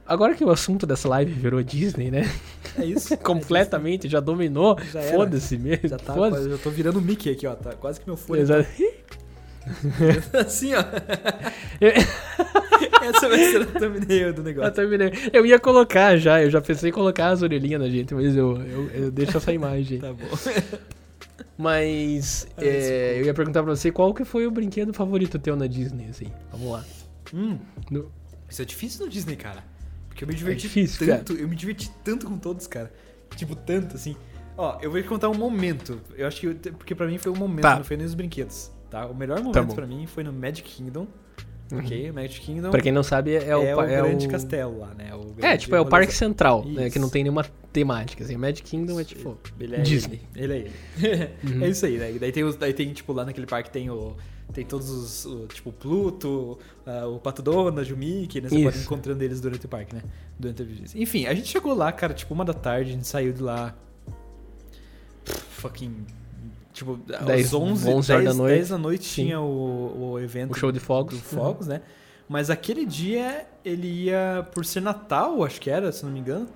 agora 0.06 0.34
que 0.34 0.44
o 0.44 0.50
assunto 0.50 0.86
dessa 0.86 1.08
live 1.08 1.32
virou 1.32 1.62
Disney, 1.62 2.10
né? 2.10 2.30
É 2.78 2.84
isso. 2.84 3.16
Completamente, 3.18 4.08
já 4.08 4.20
dominou. 4.20 4.78
Já 4.92 5.00
era. 5.00 5.16
Foda-se 5.16 5.56
mesmo. 5.58 5.88
Já 5.88 5.98
tá, 5.98 6.14
quase- 6.14 6.48
eu 6.50 6.58
tô 6.58 6.70
virando 6.70 7.00
Mickey 7.00 7.30
aqui, 7.30 7.46
ó. 7.46 7.54
Tá 7.54 7.72
quase 7.74 8.00
que 8.00 8.06
meu 8.06 8.16
fone. 8.16 8.40
Exato. 8.40 8.68
tá 10.32 10.40
assim, 10.46 10.74
ó. 10.74 10.84
Eu- 11.80 11.92
Essa 13.08 13.28
vai 13.28 13.38
ser 13.38 13.62
a 13.62 13.66
thumbnail 13.66 14.32
do 14.32 14.42
negócio. 14.42 14.72
terminei. 14.72 15.12
Eu 15.32 15.46
ia 15.46 15.58
colocar 15.60 16.16
já, 16.16 16.42
eu 16.42 16.50
já 16.50 16.60
pensei 16.60 16.90
em 16.90 16.92
colocar 16.92 17.28
as 17.28 17.42
orelhinhas 17.42 17.80
na 17.80 17.88
gente, 17.88 18.12
mas 18.14 18.34
eu, 18.36 18.56
eu, 18.62 18.90
eu 18.90 19.10
deixo 19.10 19.36
essa 19.36 19.52
imagem. 19.52 19.98
Tá 20.00 20.12
bom. 20.12 20.26
Mas 21.58 22.46
é, 22.58 23.18
eu 23.20 23.24
ia 23.26 23.34
perguntar 23.34 23.62
pra 23.62 23.74
você 23.74 23.90
qual 23.90 24.12
que 24.12 24.24
foi 24.24 24.46
o 24.46 24.50
brinquedo 24.50 24.92
favorito 24.92 25.38
teu 25.38 25.56
na 25.56 25.66
Disney, 25.66 26.06
assim. 26.10 26.26
Vamos 26.52 26.70
lá. 26.72 26.84
Hum, 27.32 27.58
No- 27.90 28.10
isso 28.48 28.62
é 28.62 28.64
difícil 28.64 29.04
no 29.06 29.10
Disney, 29.10 29.36
cara. 29.36 29.64
Porque 30.16 30.24
eu 30.24 30.28
me 30.28 30.34
diverti 30.34 30.64
É 30.66 30.68
difícil, 30.68 31.06
tanto, 31.06 31.34
eu 31.34 31.46
me 31.46 31.54
diverti 31.54 31.90
tanto 32.02 32.26
com 32.26 32.38
todos, 32.38 32.66
cara. 32.66 32.90
Tipo, 33.36 33.54
tanto, 33.54 33.96
assim. 33.96 34.16
Ó, 34.56 34.78
eu 34.80 34.90
vou 34.90 35.02
te 35.02 35.06
contar 35.06 35.28
um 35.28 35.34
momento. 35.34 36.00
Eu 36.16 36.26
acho 36.26 36.40
que. 36.40 36.46
eu- 36.46 36.54
porque 36.72 36.94
pra 36.94 37.06
mim 37.06 37.18
foi 37.18 37.30
um 37.30 37.36
momento, 37.36 37.62
Tá. 37.62 37.76
não 37.76 37.84
foi 37.84 37.96
nem 37.98 38.06
os 38.06 38.14
brinquedos, 38.14 38.72
tá? 38.90 39.06
O 39.06 39.14
melhor 39.14 39.40
momento 39.42 39.66
bom. 39.66 39.74
pra 39.74 39.86
mim 39.86 40.06
foi 40.06 40.24
no 40.24 40.32
Magic 40.32 40.62
Kingdom. 40.62 41.06
Ok? 41.70 42.12
Magic 42.12 42.40
Kingdom 42.40 42.70
Pra 42.70 42.80
quem 42.80 42.92
não 42.92 43.02
sabe, 43.02 43.34
é, 43.34 43.48
é, 43.48 43.56
o, 43.56 43.82
é 43.82 43.86
grande 43.86 44.26
o- 44.26 44.30
castelo 44.30 44.78
lá, 44.78 44.94
né? 44.94 45.12
O 45.14 45.34
É, 45.44 45.56
tipo, 45.56 45.74
é 45.74 45.80
o 45.80 45.84
Parque. 45.84 46.14
Central, 46.14 46.64
né? 46.64 46.84
Isso. 46.84 46.92
Que 46.92 46.98
não 47.00 47.08
tem 47.10 47.24
nenhuma 47.24 47.44
temática, 47.72 48.22
assim. 48.24 48.36
Magic 48.36 48.62
Kingdom 48.62 48.98
é 49.00 49.04
tipo. 49.04 49.36
Ele 49.60 49.74
é 49.74 49.80
Disney. 49.80 50.20
Ele, 50.34 50.52
ele 50.54 50.54
é 50.54 50.56
ele. 51.04 51.30
Uhum. 51.56 51.64
É 51.64 51.68
isso 51.68 51.84
aí, 51.84 51.98
né? 51.98 52.12
E 52.12 52.18
daí 52.18 52.30
tem, 52.32 52.44
os, 52.44 52.54
daí 52.56 52.72
tem, 52.72 52.92
tipo, 52.92 53.12
lá 53.12 53.24
naquele 53.24 53.46
parque 53.46 53.68
tem 53.70 53.90
o. 53.90 54.16
Tem 54.52 54.64
todos 54.64 54.88
os. 54.88 55.24
o, 55.26 55.46
tipo, 55.48 55.72
Pluto, 55.72 56.58
ah, 56.86 57.06
o 57.06 57.18
Pato 57.18 57.42
Donald, 57.42 57.92
o 57.92 57.96
Mickey, 57.96 58.40
né? 58.40 58.48
Você 58.48 58.56
Isso. 58.56 58.64
pode 58.64 58.78
ir 58.78 58.82
encontrando 58.82 59.22
eles 59.22 59.40
durante 59.40 59.66
o 59.66 59.68
parque, 59.68 59.94
né? 59.94 60.02
Durante 60.38 60.62
a. 60.62 60.66
Enfim, 61.00 61.26
a 61.26 61.34
gente 61.34 61.48
chegou 61.48 61.74
lá, 61.74 61.92
cara, 61.92 62.14
tipo, 62.14 62.32
uma 62.32 62.44
da 62.44 62.54
tarde, 62.54 62.90
a 62.90 62.92
gente 62.94 63.06
saiu 63.06 63.32
de 63.32 63.42
lá. 63.42 63.74
pff, 65.24 65.40
Fucking. 65.60 66.06
Tipo, 66.72 67.00
às 67.10 67.54
11, 67.54 67.88
11 67.88 68.12
horas 68.12 68.24
da 68.24 68.30
10, 68.30 68.36
noite. 68.36 68.54
10 68.54 68.68
da 68.68 68.78
noite 68.78 69.04
Sim. 69.04 69.24
tinha 69.24 69.40
o, 69.40 70.12
o 70.12 70.20
evento 70.20 70.52
O 70.52 70.54
show 70.54 70.70
de 70.70 70.78
fogos. 70.78 71.18
Fogos, 71.20 71.66
né? 71.66 71.80
Mas 72.28 72.50
aquele 72.50 72.84
dia 72.84 73.46
ele 73.64 74.04
ia, 74.04 74.46
por 74.52 74.64
ser 74.64 74.80
Natal, 74.80 75.42
acho 75.42 75.60
que 75.60 75.70
era, 75.70 75.90
se 75.90 76.04
não 76.04 76.12
me 76.12 76.20
engano, 76.20 76.48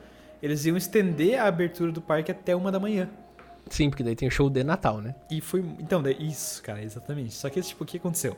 eles 0.43 0.65
iam 0.67 0.77
estender 0.77 1.39
a 1.39 1.47
abertura 1.47 1.91
do 1.91 2.01
parque 2.01 2.31
até 2.31 2.55
uma 2.55 2.71
da 2.71 2.79
manhã. 2.79 3.09
Sim, 3.71 3.89
porque 3.89 4.03
daí 4.03 4.15
tem 4.15 4.29
o 4.29 4.31
show 4.31 4.51
de 4.51 4.63
Natal, 4.63 5.01
né? 5.01 5.15
E 5.31 5.41
foi. 5.41 5.61
Então, 5.79 6.03
daí- 6.03 6.17
isso, 6.21 6.63
cara, 6.63 6.83
exatamente. 6.83 7.33
Só 7.35 7.49
que, 7.49 7.63
tipo, 7.63 7.85
o 7.85 7.87
que 7.87 7.97
aconteceu? 7.97 8.37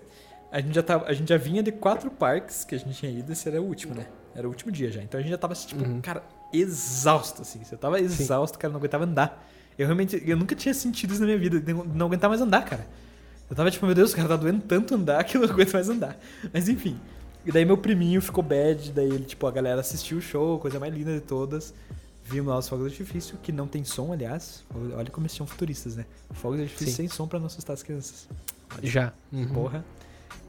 A 0.53 0.61
gente, 0.61 0.75
já 0.75 0.83
tava, 0.83 1.07
a 1.07 1.13
gente 1.15 1.29
já 1.31 1.39
vinha 1.39 1.63
de 1.63 1.73
quatro 1.73 2.11
parques 2.11 2.65
que 2.65 2.75
a 2.75 2.79
gente 2.79 2.93
tinha 2.93 3.11
ido, 3.11 3.33
esse 3.33 3.49
era 3.49 3.61
o 3.61 3.65
último, 3.65 3.95
né? 3.95 4.07
Era 4.35 4.47
o 4.47 4.51
último 4.51 4.71
dia 4.71 4.91
já. 4.93 5.03
Então 5.03 5.19
a 5.19 5.23
gente 5.23 5.31
já 5.33 5.39
tava, 5.39 5.55
tipo, 5.55 5.83
Uhum. 5.83 6.01
cara, 6.03 6.23
exausto, 6.53 7.43
assim. 7.43 7.65
Você 7.65 7.77
tava 7.77 7.99
exausto, 7.99 8.59
cara, 8.59 8.71
não 8.71 8.79
aguentava 8.79 9.05
andar. 9.05 9.49
Eu 9.79 9.87
realmente. 9.87 10.23
Eu 10.27 10.37
nunca 10.37 10.55
tinha 10.55 10.75
sentido 10.75 11.13
isso 11.13 11.21
na 11.21 11.27
minha 11.27 11.39
vida, 11.39 11.61
não 11.95 12.07
aguentar 12.07 12.29
mais 12.29 12.41
andar, 12.43 12.65
cara. 12.67 12.87
Eu 13.49 13.57
tava 13.57 13.71
tipo, 13.71 13.85
meu 13.87 13.95
Deus, 13.95 14.15
cara, 14.15 14.29
tá 14.29 14.37
doendo 14.37 14.63
tanto 14.63 14.95
andar 14.95 15.25
que 15.25 15.37
eu 15.37 15.41
não 15.43 15.49
aguento 15.49 15.73
mais 15.73 15.89
andar. 15.89 16.19
Mas 16.53 16.69
enfim. 16.69 16.99
E 17.45 17.51
daí 17.51 17.65
meu 17.65 17.77
priminho 17.79 18.21
ficou 18.21 18.45
bad, 18.45 18.93
daí 18.93 19.07
ele, 19.09 19.25
tipo, 19.25 19.47
a 19.47 19.51
galera 19.51 19.81
assistiu 19.81 20.19
o 20.19 20.21
show, 20.21 20.59
coisa 20.59 20.79
mais 20.79 20.95
linda 20.95 21.13
de 21.15 21.21
todas. 21.21 21.75
Vimos 22.25 22.51
lá 22.51 22.59
os 22.59 22.69
fogos 22.69 22.93
de 22.93 23.03
artifício, 23.03 23.37
que 23.43 23.53
não 23.53 23.67
tem 23.67 23.85
som, 23.85 24.13
aliás. 24.13 24.65
Olha 24.97 25.11
como 25.11 25.27
eles 25.27 25.37
são 25.37 25.47
futuristas, 25.47 25.97
né? 25.97 26.07
Fogos 26.31 26.59
de 26.59 26.65
artifício 26.65 26.95
Sim. 26.95 26.97
sem 26.97 27.09
som 27.09 27.27
pra 27.27 27.39
não 27.39 27.47
assustar 27.47 27.75
as 27.75 27.83
crianças. 27.83 28.29
Já. 28.83 29.13
Uhum. 29.33 29.49
Porra. 29.49 29.85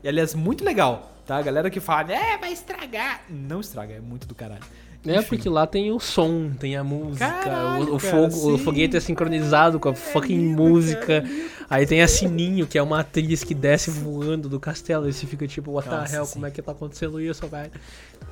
E 0.04 0.08
aliás, 0.08 0.34
muito 0.34 0.64
legal, 0.64 1.12
tá? 1.26 1.38
A 1.38 1.42
galera 1.42 1.70
que 1.70 1.80
fala, 1.80 2.14
é, 2.14 2.38
vai 2.38 2.52
estragar. 2.52 3.24
Não 3.30 3.62
estraga, 3.62 3.94
é 3.94 4.00
muito 4.00 4.28
do 4.28 4.36
caralho. 4.36 4.64
É, 5.06 5.18
Enfim. 5.18 5.28
porque 5.30 5.50
lá 5.50 5.68
tem 5.68 5.92
o 5.92 6.00
som, 6.00 6.52
tem 6.58 6.78
a 6.78 6.84
música, 6.84 7.28
Caralho, 7.30 7.92
o, 7.92 7.96
o 7.98 8.00
cara, 8.00 8.30
fogo, 8.30 8.54
o 8.54 8.58
foguete 8.58 8.96
é 8.96 9.00
sincronizado 9.02 9.78
com 9.80 9.90
a 9.90 9.94
fucking 9.94 10.34
lindo, 10.38 10.64
música. 10.64 11.06
cara, 11.06 11.20
lindo. 11.28 11.50
Aí 11.70 11.86
tem 11.86 12.02
a 12.02 12.08
Sininho, 12.08 12.66
que 12.68 12.78
é 12.78 12.82
uma 12.84 13.00
atriz 13.02 13.44
que 13.44 13.54
desce 13.54 13.90
voando 13.92 14.48
do 14.48 14.60
castelo. 14.60 15.10
E 15.10 15.14
você 15.14 15.26
fica 15.26 15.46
tipo, 15.48 15.72
what 15.72 15.90
the 15.90 16.16
hell, 16.16 16.26
sim. 16.26 16.34
como 16.34 16.46
é 16.46 16.52
que 16.52 16.62
tá 16.62 16.72
acontecendo 16.72 17.20
isso, 17.20 17.46
velho? 17.48 17.72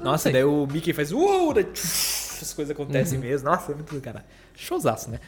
Nossa, 0.01 0.31
daí 0.31 0.43
o 0.43 0.65
Mickey 0.67 0.93
faz 0.93 1.11
uou, 1.11 1.53
daí 1.53 1.63
tchuf, 1.65 2.41
as 2.41 2.53
coisas 2.53 2.71
acontecem 2.71 3.17
Uhum. 3.19 3.25
mesmo. 3.25 3.49
Nossa, 3.49 3.71
é 3.71 3.75
muito 3.75 3.93
do 3.93 3.99
caralho. 3.99 4.25
Showzaço, 4.55 5.09
né? 5.09 5.19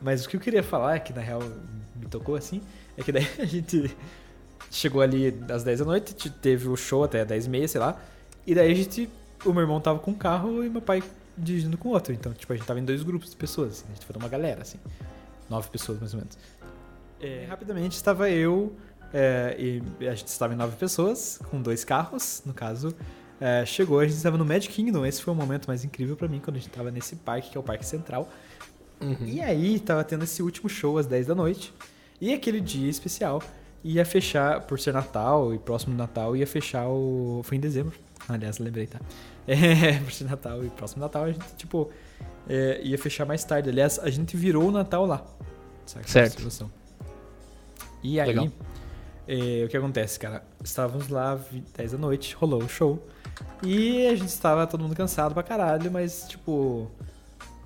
Mas 0.00 0.24
o 0.24 0.28
que 0.28 0.36
eu 0.36 0.40
queria 0.40 0.62
falar, 0.62 0.98
que 1.00 1.12
na 1.12 1.20
real 1.22 1.40
me 1.96 2.06
tocou 2.10 2.34
assim, 2.36 2.60
é 2.96 3.02
que 3.02 3.10
daí 3.10 3.26
a 3.40 3.44
gente 3.44 3.90
chegou 4.70 5.00
ali 5.02 5.34
às 5.48 5.64
10 5.64 5.80
da 5.80 5.84
noite, 5.84 6.14
te- 6.14 6.30
teve 6.30 6.68
o 6.68 6.76
show 6.76 7.02
até 7.04 7.24
10 7.24 7.46
e 7.46 7.50
meia, 7.50 7.66
sei 7.68 7.80
lá. 7.80 7.96
E 8.46 8.54
daí 8.54 8.70
a 8.70 8.74
gente, 8.74 9.08
o 9.44 9.52
meu 9.52 9.62
irmão 9.62 9.80
tava 9.80 9.98
com 9.98 10.10
um 10.10 10.14
carro 10.14 10.64
e 10.64 10.70
meu 10.70 10.82
pai 10.82 11.02
dirigindo 11.36 11.76
com 11.78 11.90
outro. 11.90 12.12
Então, 12.12 12.32
tipo, 12.32 12.52
a 12.52 12.56
gente 12.56 12.66
tava 12.66 12.80
em 12.80 12.84
dois 12.84 13.02
grupos 13.02 13.30
de 13.30 13.36
pessoas, 13.36 13.72
assim, 13.72 13.84
a 13.90 13.94
gente 13.94 14.06
foi 14.06 14.16
uma 14.16 14.28
galera, 14.28 14.62
assim. 14.62 14.78
Nove 15.48 15.68
pessoas, 15.70 15.98
mais 15.98 16.14
ou 16.14 16.20
menos. 16.20 16.38
É, 17.20 17.46
rapidamente 17.48 17.94
estava 17.94 18.30
eu, 18.30 18.74
é, 19.12 19.56
e 19.58 20.08
a 20.08 20.14
gente 20.14 20.28
estava 20.28 20.54
em 20.54 20.56
nove 20.56 20.76
pessoas, 20.76 21.40
com 21.50 21.60
dois 21.60 21.84
carros, 21.84 22.42
no 22.44 22.54
caso. 22.54 22.94
É, 23.40 23.66
chegou, 23.66 23.98
a 23.98 24.04
gente 24.04 24.16
estava 24.16 24.38
no 24.38 24.44
Magic 24.44 24.72
Kingdom. 24.72 25.04
Esse 25.04 25.22
foi 25.22 25.34
o 25.34 25.36
momento 25.36 25.66
mais 25.66 25.84
incrível 25.84 26.16
pra 26.16 26.28
mim, 26.28 26.40
quando 26.40 26.56
a 26.56 26.58
gente 26.58 26.68
estava 26.68 26.90
nesse 26.90 27.16
parque, 27.16 27.50
que 27.50 27.56
é 27.56 27.60
o 27.60 27.62
Parque 27.62 27.84
Central. 27.84 28.28
Uhum. 29.00 29.26
E 29.26 29.40
aí, 29.40 29.80
tava 29.80 30.04
tendo 30.04 30.24
esse 30.24 30.42
último 30.42 30.68
show 30.68 30.96
às 30.96 31.06
10 31.06 31.26
da 31.26 31.34
noite. 31.34 31.74
E 32.20 32.32
aquele 32.32 32.60
dia 32.60 32.88
especial 32.88 33.42
ia 33.82 34.04
fechar, 34.04 34.60
por 34.62 34.78
ser 34.78 34.92
Natal 34.92 35.52
e 35.52 35.58
próximo 35.58 35.94
do 35.94 35.98
Natal, 35.98 36.36
ia 36.36 36.46
fechar 36.46 36.86
o. 36.86 37.42
Foi 37.42 37.56
em 37.56 37.60
dezembro. 37.60 37.98
Aliás, 38.28 38.58
lembrei, 38.58 38.86
tá? 38.86 39.00
É, 39.46 39.98
ser 40.10 40.24
Natal 40.24 40.64
e 40.64 40.70
próximo 40.70 41.02
Natal, 41.02 41.24
a 41.24 41.32
gente, 41.32 41.44
tipo, 41.56 41.90
é, 42.48 42.80
ia 42.82 42.98
fechar 42.98 43.24
mais 43.24 43.44
tarde. 43.44 43.68
Aliás, 43.70 43.98
a 43.98 44.10
gente 44.10 44.36
virou 44.36 44.68
o 44.68 44.70
Natal 44.70 45.06
lá. 45.06 45.24
Saca? 45.86 46.08
Certo. 46.08 46.70
E 48.02 48.20
aí, 48.20 48.28
Legal. 48.28 48.48
é, 49.28 49.64
o 49.64 49.68
que 49.68 49.76
acontece, 49.76 50.18
cara? 50.18 50.42
Estávamos 50.62 51.08
lá, 51.08 51.34
vi- 51.34 51.62
10 51.76 51.92
da 51.92 51.98
noite, 51.98 52.34
rolou 52.34 52.62
o 52.62 52.68
show. 52.68 53.04
E 53.62 54.06
a 54.06 54.14
gente 54.14 54.28
estava 54.28 54.66
todo 54.66 54.82
mundo 54.82 54.94
cansado 54.96 55.32
pra 55.34 55.42
caralho, 55.42 55.90
mas, 55.90 56.26
tipo, 56.28 56.90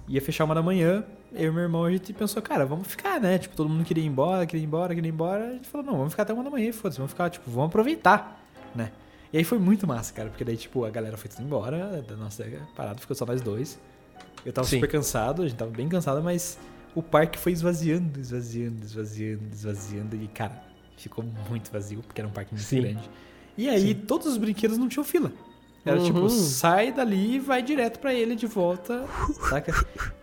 ia 0.09 0.21
fechar 0.21 0.45
uma 0.45 0.55
da 0.55 0.63
manhã. 0.63 1.05
Eu 1.33 1.51
e 1.51 1.55
meu 1.55 1.63
irmão, 1.63 1.85
a 1.85 1.91
gente 1.91 2.13
pensou, 2.13 2.41
cara, 2.41 2.65
vamos 2.65 2.87
ficar, 2.87 3.21
né? 3.21 3.39
Tipo, 3.39 3.57
todo 3.57 3.69
mundo 3.69 3.85
queria 3.85 4.03
ir 4.05 4.07
embora, 4.07 4.47
queria 4.47 4.63
ir 4.63 4.67
embora, 4.67 4.95
queria 4.95 5.09
ir 5.09 5.13
embora. 5.13 5.49
A 5.49 5.53
gente 5.53 5.69
falou, 5.69 5.87
não, 5.87 5.97
vamos 5.97 6.13
ficar 6.13 6.23
até 6.23 6.33
uma 6.33 6.43
da 6.45 6.51
manhã, 6.51 6.73
foda-se, 6.73 6.99
vamos 6.99 7.13
ficar, 7.13 7.29
tipo, 7.31 7.51
vamos 7.51 7.69
aproveitar, 7.69 8.41
né? 8.75 8.93
E 9.33 9.39
aí 9.39 9.45
foi 9.45 9.59
muito 9.59 9.87
massa, 9.87 10.13
cara, 10.13 10.29
porque 10.29 10.45
daí, 10.45 10.57
tipo, 10.57 10.85
a 10.85 10.91
galera 10.91 11.17
foi 11.17 11.29
tudo 11.29 11.43
embora, 11.43 12.03
da 12.07 12.17
nossa 12.17 12.45
parada 12.77 12.99
ficou 13.01 13.15
só 13.17 13.27
nós 13.27 13.41
dois. 13.41 13.79
Eu 14.45 14.53
tava 14.53 14.67
Sim. 14.67 14.77
super 14.77 14.89
cansado, 14.89 15.43
a 15.43 15.49
gente 15.49 15.59
tava 15.59 15.71
bem 15.71 15.89
cansado, 15.89 16.23
mas 16.23 16.59
o 16.95 17.03
parque 17.03 17.39
foi 17.39 17.53
esvaziando, 17.53 18.19
esvaziando, 18.21 18.85
esvaziando, 18.85 19.43
esvaziando. 19.53 20.17
E, 20.17 20.29
cara, 20.29 20.63
ficou 20.97 21.25
muito 21.51 21.71
vazio, 21.73 22.01
porque 22.07 22.21
era 22.21 22.29
um 22.29 22.33
parque 22.33 22.55
muito 22.55 22.65
Sim. 22.65 22.81
grande. 22.83 23.11
E 23.59 23.69
aí, 23.69 23.89
Sim. 23.89 23.95
todos 24.07 24.27
os 24.29 24.37
brinquedos 24.37 24.79
não 24.79 24.89
tinham 24.89 25.05
fila. 25.05 25.33
Era 25.85 25.99
Uhum. 25.99 26.05
tipo, 26.05 26.29
sai 26.31 26.93
dali 26.93 27.37
e 27.37 27.39
vai 27.41 27.63
direto 27.63 27.99
pra 28.01 28.13
ele 28.15 28.35
de 28.35 28.47
volta, 28.47 29.05
saca? 29.49 29.73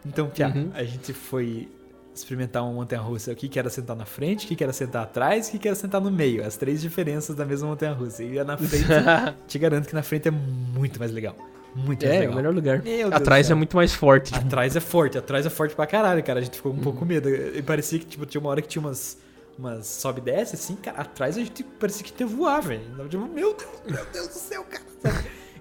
Então, 0.06 0.30
Pia, 0.30 0.48
Uhum. 0.50 0.72
a 0.74 0.84
gente 0.84 1.14
foi 1.14 1.70
experimentar 2.14 2.64
uma 2.64 2.74
montanha-russa. 2.74 3.32
O 3.32 3.36
que 3.36 3.48
que 3.50 3.58
era 3.60 3.70
sentar 3.70 3.96
na 3.96 4.06
frente, 4.06 4.46
o 4.46 4.48
que 4.48 4.56
que 4.56 4.64
era 4.64 4.74
sentar 4.74 5.04
atrás, 5.04 5.48
o 5.48 5.52
que 5.52 5.60
que 5.60 5.68
era 5.68 5.76
sentar 5.76 6.00
no 6.02 6.12
meio. 6.12 6.46
As 6.46 6.56
três 6.58 6.82
diferenças 6.82 7.36
da 7.36 7.46
mesma 7.46 7.68
montanha-russa. 7.70 8.24
E 8.24 8.44
na 8.44 8.58
frente, 8.58 8.86
te 9.48 9.60
garanto 9.60 9.88
que 9.88 9.94
na 9.96 10.04
frente 10.04 10.28
é 10.28 10.32
muito 10.32 11.00
mais 11.00 11.12
legal. 11.12 11.36
Muito 11.76 12.04
mais 12.06 12.16
é, 12.16 12.20
legal. 12.20 12.34
o 12.34 12.36
melhor 12.38 12.54
lugar. 12.54 12.84
Atrás 13.12 13.50
é 13.50 13.54
muito 13.56 13.76
mais 13.76 13.94
forte. 13.94 14.32
tipo, 14.32 14.46
Atrás 14.46 14.76
é 14.76 14.80
forte, 14.80 15.18
atrás 15.18 15.46
é 15.46 15.50
forte 15.50 15.76
pra 15.76 15.88
caralho, 15.88 16.24
cara. 16.24 16.40
A 16.40 16.44
gente 16.44 16.58
ficou 16.58 16.72
um 16.72 16.76
Uhum. 16.76 16.82
pouco 16.82 17.00
com 17.00 17.06
medo. 17.06 17.28
E 17.30 17.62
parecia 17.64 17.98
que 17.98 18.06
tipo, 18.06 18.26
tinha 18.28 18.40
uma 18.40 18.50
hora 18.52 18.62
que 18.62 18.68
tinha 18.68 18.80
umas, 18.82 19.18
umas 19.58 19.88
sobe 19.88 20.22
e 20.22 20.24
desce, 20.26 20.54
assim, 20.56 20.76
cara. 20.76 21.02
Atrás 21.02 21.36
a 21.36 21.40
gente 21.40 21.64
parecia 21.64 22.04
que 22.06 22.22
ia 22.24 22.28
voar, 22.28 22.62
velho. 22.62 22.82
Tava 22.96 23.10
Tipo, 23.10 23.26
meu 23.28 23.56
Deus, 23.56 23.72
meu 23.88 24.06
Deus 24.14 24.28
do 24.28 24.34
céu, 24.36 24.64
cara. 24.66 24.84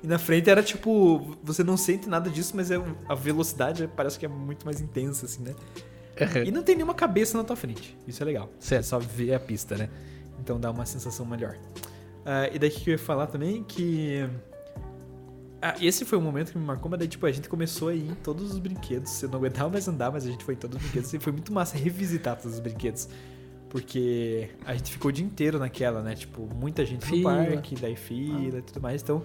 E 0.05 0.07
na 0.07 0.18
frente 0.18 0.50
era 0.50 0.62
tipo, 0.62 1.34
você 1.44 1.62
não 1.64 1.76
sente 1.76 2.09
nada 2.09 2.28
disso, 2.28 2.53
mas 2.57 2.70
é, 2.72 2.82
a 3.09 3.14
velocidade 3.14 3.88
parece 3.96 4.18
que 4.18 4.26
é 4.26 4.28
muito 4.28 4.66
mais 4.66 4.80
intensa, 4.80 5.24
assim, 5.26 5.42
né? 5.44 5.55
E 6.46 6.50
não 6.50 6.62
tem 6.62 6.74
nenhuma 6.74 6.94
cabeça 6.94 7.36
na 7.38 7.44
tua 7.44 7.56
frente. 7.56 7.96
Isso 8.06 8.22
é 8.22 8.26
legal. 8.26 8.50
Certo. 8.58 8.82
Você 8.84 8.88
só 8.88 8.98
vê 8.98 9.34
a 9.34 9.40
pista, 9.40 9.76
né? 9.76 9.88
Então 10.40 10.58
dá 10.60 10.70
uma 10.70 10.84
sensação 10.86 11.24
melhor. 11.24 11.56
Ah, 12.24 12.48
e 12.52 12.58
daí 12.58 12.68
o 12.68 12.72
que 12.72 12.90
eu 12.90 12.92
ia 12.92 12.98
falar 12.98 13.26
também? 13.26 13.64
Que 13.64 14.28
ah, 15.64 15.76
esse 15.80 16.04
foi 16.04 16.18
um 16.18 16.20
momento 16.20 16.50
que 16.50 16.58
me 16.58 16.64
marcou, 16.64 16.90
mas 16.90 16.98
daí, 16.98 17.06
tipo, 17.06 17.24
a 17.24 17.30
gente 17.30 17.48
começou 17.48 17.88
a 17.88 17.94
ir 17.94 18.10
em 18.10 18.14
todos 18.16 18.50
os 18.50 18.58
brinquedos. 18.58 19.22
Eu 19.22 19.28
não 19.28 19.38
aguentava 19.38 19.70
mais 19.70 19.86
andar, 19.86 20.10
mas 20.10 20.26
a 20.26 20.28
gente 20.28 20.42
foi 20.42 20.54
em 20.54 20.56
todos 20.56 20.76
os 20.76 20.82
brinquedos. 20.82 21.14
E 21.14 21.20
foi 21.20 21.32
muito 21.32 21.52
massa 21.52 21.78
revisitar 21.78 22.36
todos 22.36 22.54
os 22.54 22.60
brinquedos. 22.60 23.08
Porque 23.70 24.50
a 24.64 24.74
gente 24.74 24.90
ficou 24.90 25.10
o 25.10 25.12
dia 25.12 25.24
inteiro 25.24 25.60
naquela, 25.60 26.02
né? 26.02 26.16
Tipo, 26.16 26.48
muita 26.52 26.84
gente 26.84 27.06
Fila. 27.06 27.40
no 27.40 27.46
parque, 27.46 27.76
daí 27.76 27.94
fila 27.94 28.58
e 28.58 28.62
tudo 28.62 28.80
mais. 28.80 29.02
Então, 29.02 29.22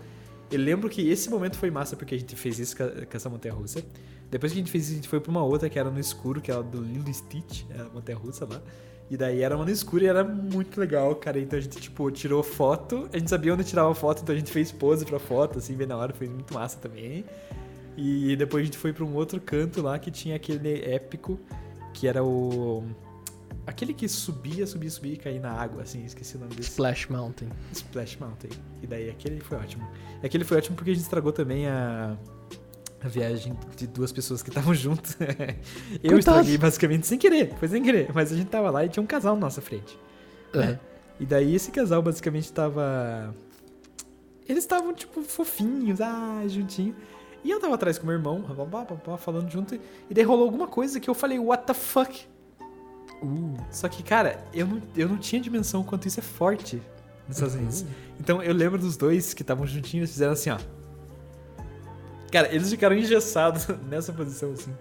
eu 0.51 0.59
lembro 0.59 0.87
que 0.89 1.09
esse 1.09 1.27
momento 1.27 1.57
foi 1.57 1.71
massa 1.71 1.95
porque 1.95 2.13
a 2.13 2.17
gente 2.19 2.35
fez 2.35 2.59
isso 2.59 2.77
com 2.77 3.17
essa 3.17 3.29
montanha 3.29 3.55
russa. 3.55 3.83
Depois 4.29 4.51
que 4.51 4.59
a 4.59 4.61
gente 4.61 4.71
fez 4.71 4.85
isso, 4.85 4.93
a 4.93 4.95
gente 4.95 5.07
foi 5.07 5.19
pra 5.19 5.31
uma 5.31 5.43
outra 5.43 5.69
que 5.69 5.79
era 5.79 5.89
no 5.89 5.99
escuro, 5.99 6.41
que 6.41 6.51
era 6.51 6.61
do 6.61 6.81
Lilo 6.81 7.13
Stitch, 7.13 7.63
a 7.79 7.85
montanha 7.93 8.17
russa 8.17 8.45
lá. 8.45 8.61
E 9.09 9.15
daí 9.15 9.41
era 9.41 9.55
uma 9.55 9.63
no 9.63 9.71
escuro 9.71 10.03
e 10.03 10.07
era 10.07 10.23
muito 10.23 10.79
legal, 10.79 11.15
cara. 11.15 11.39
Então 11.39 11.57
a 11.57 11.61
gente, 11.61 11.79
tipo, 11.79 12.11
tirou 12.11 12.43
foto. 12.43 13.09
A 13.13 13.17
gente 13.17 13.29
sabia 13.29 13.53
onde 13.53 13.63
tirava 13.63 13.93
foto, 13.95 14.21
então 14.21 14.35
a 14.35 14.37
gente 14.37 14.51
fez 14.51 14.71
pose 14.71 15.05
pra 15.05 15.17
foto, 15.17 15.59
assim, 15.59 15.75
bem 15.75 15.87
na 15.87 15.95
hora. 15.95 16.13
Foi 16.13 16.27
muito 16.27 16.53
massa 16.53 16.77
também. 16.77 17.23
E 17.95 18.35
depois 18.35 18.63
a 18.63 18.65
gente 18.65 18.77
foi 18.77 18.91
pra 18.91 19.05
um 19.05 19.15
outro 19.15 19.39
canto 19.39 19.81
lá 19.81 19.97
que 19.97 20.11
tinha 20.11 20.35
aquele 20.35 20.83
épico, 20.83 21.39
que 21.93 22.05
era 22.05 22.23
o. 22.23 22.83
Aquele 23.65 23.93
que 23.93 24.07
subia, 24.07 24.67
subia, 24.67 24.89
subia 24.89 25.13
e 25.13 25.17
caía 25.17 25.39
na 25.41 25.51
água, 25.51 25.83
assim, 25.83 26.05
esqueci 26.05 26.35
o 26.37 26.39
nome 26.39 26.53
desse. 26.55 26.69
Splash 26.69 27.07
Mountain. 27.09 27.49
Splash 27.73 28.17
Mountain. 28.17 28.51
E 28.81 28.87
daí 28.87 29.09
aquele 29.09 29.39
foi 29.39 29.57
ótimo. 29.57 29.87
Aquele 30.21 30.43
foi 30.43 30.57
ótimo 30.57 30.75
porque 30.75 30.91
a 30.91 30.93
gente 30.93 31.03
estragou 31.03 31.31
também 31.31 31.67
a, 31.67 32.17
a 33.03 33.07
viagem 33.07 33.57
de 33.75 33.87
duas 33.87 34.11
pessoas 34.11 34.41
que 34.41 34.49
estavam 34.49 34.73
juntas. 34.73 35.15
Eu 36.03 36.11
Coitado. 36.11 36.17
estraguei 36.19 36.57
basicamente 36.57 37.07
sem 37.07 37.17
querer, 37.17 37.53
foi 37.57 37.67
sem 37.67 37.83
querer. 37.83 38.09
Mas 38.13 38.31
a 38.31 38.35
gente 38.35 38.47
tava 38.47 38.69
lá 38.69 38.85
e 38.85 38.89
tinha 38.89 39.03
um 39.03 39.07
casal 39.07 39.35
na 39.35 39.41
nossa 39.41 39.61
frente. 39.61 39.97
Aham. 40.55 40.79
E 41.19 41.25
daí 41.25 41.55
esse 41.55 41.71
casal 41.71 42.01
basicamente 42.01 42.51
tava. 42.51 43.33
Eles 44.47 44.63
estavam, 44.63 44.93
tipo, 44.93 45.21
fofinhos, 45.21 45.99
ah, 45.99 46.43
juntinho. 46.47 46.95
E 47.43 47.51
eu 47.51 47.59
tava 47.59 47.75
atrás 47.75 47.97
com 47.97 48.05
meu 48.05 48.15
irmão, 48.15 48.43
falando 49.19 49.49
junto. 49.49 49.75
E 50.09 50.13
daí 50.13 50.23
rolou 50.23 50.45
alguma 50.45 50.67
coisa 50.67 50.99
que 50.99 51.09
eu 51.09 51.13
falei, 51.13 51.37
what 51.39 51.65
the 51.65 51.73
fuck? 51.73 52.25
Uh, 53.21 53.55
Só 53.71 53.89
que, 53.89 54.03
cara, 54.03 54.43
eu 54.53 54.67
não, 54.67 54.81
eu 54.95 55.09
não 55.09 55.17
tinha 55.17 55.41
dimensão 55.41 55.83
quanto 55.83 56.07
isso 56.07 56.19
é 56.19 56.23
forte 56.23 56.81
nos 57.27 57.37
Estados 57.37 57.55
Unidos. 57.55 57.81
Uhum. 57.81 57.87
Então 58.19 58.43
eu 58.43 58.53
lembro 58.53 58.77
dos 58.77 58.95
dois 58.95 59.33
que 59.33 59.41
estavam 59.41 59.65
juntinhos, 59.65 60.11
fizeram 60.11 60.33
assim, 60.33 60.49
ó. 60.49 60.57
Cara, 62.31 62.53
eles 62.53 62.69
ficaram 62.69 62.95
engessados 62.95 63.67
nessa 63.89 64.11
posição, 64.11 64.51
assim. 64.51 64.75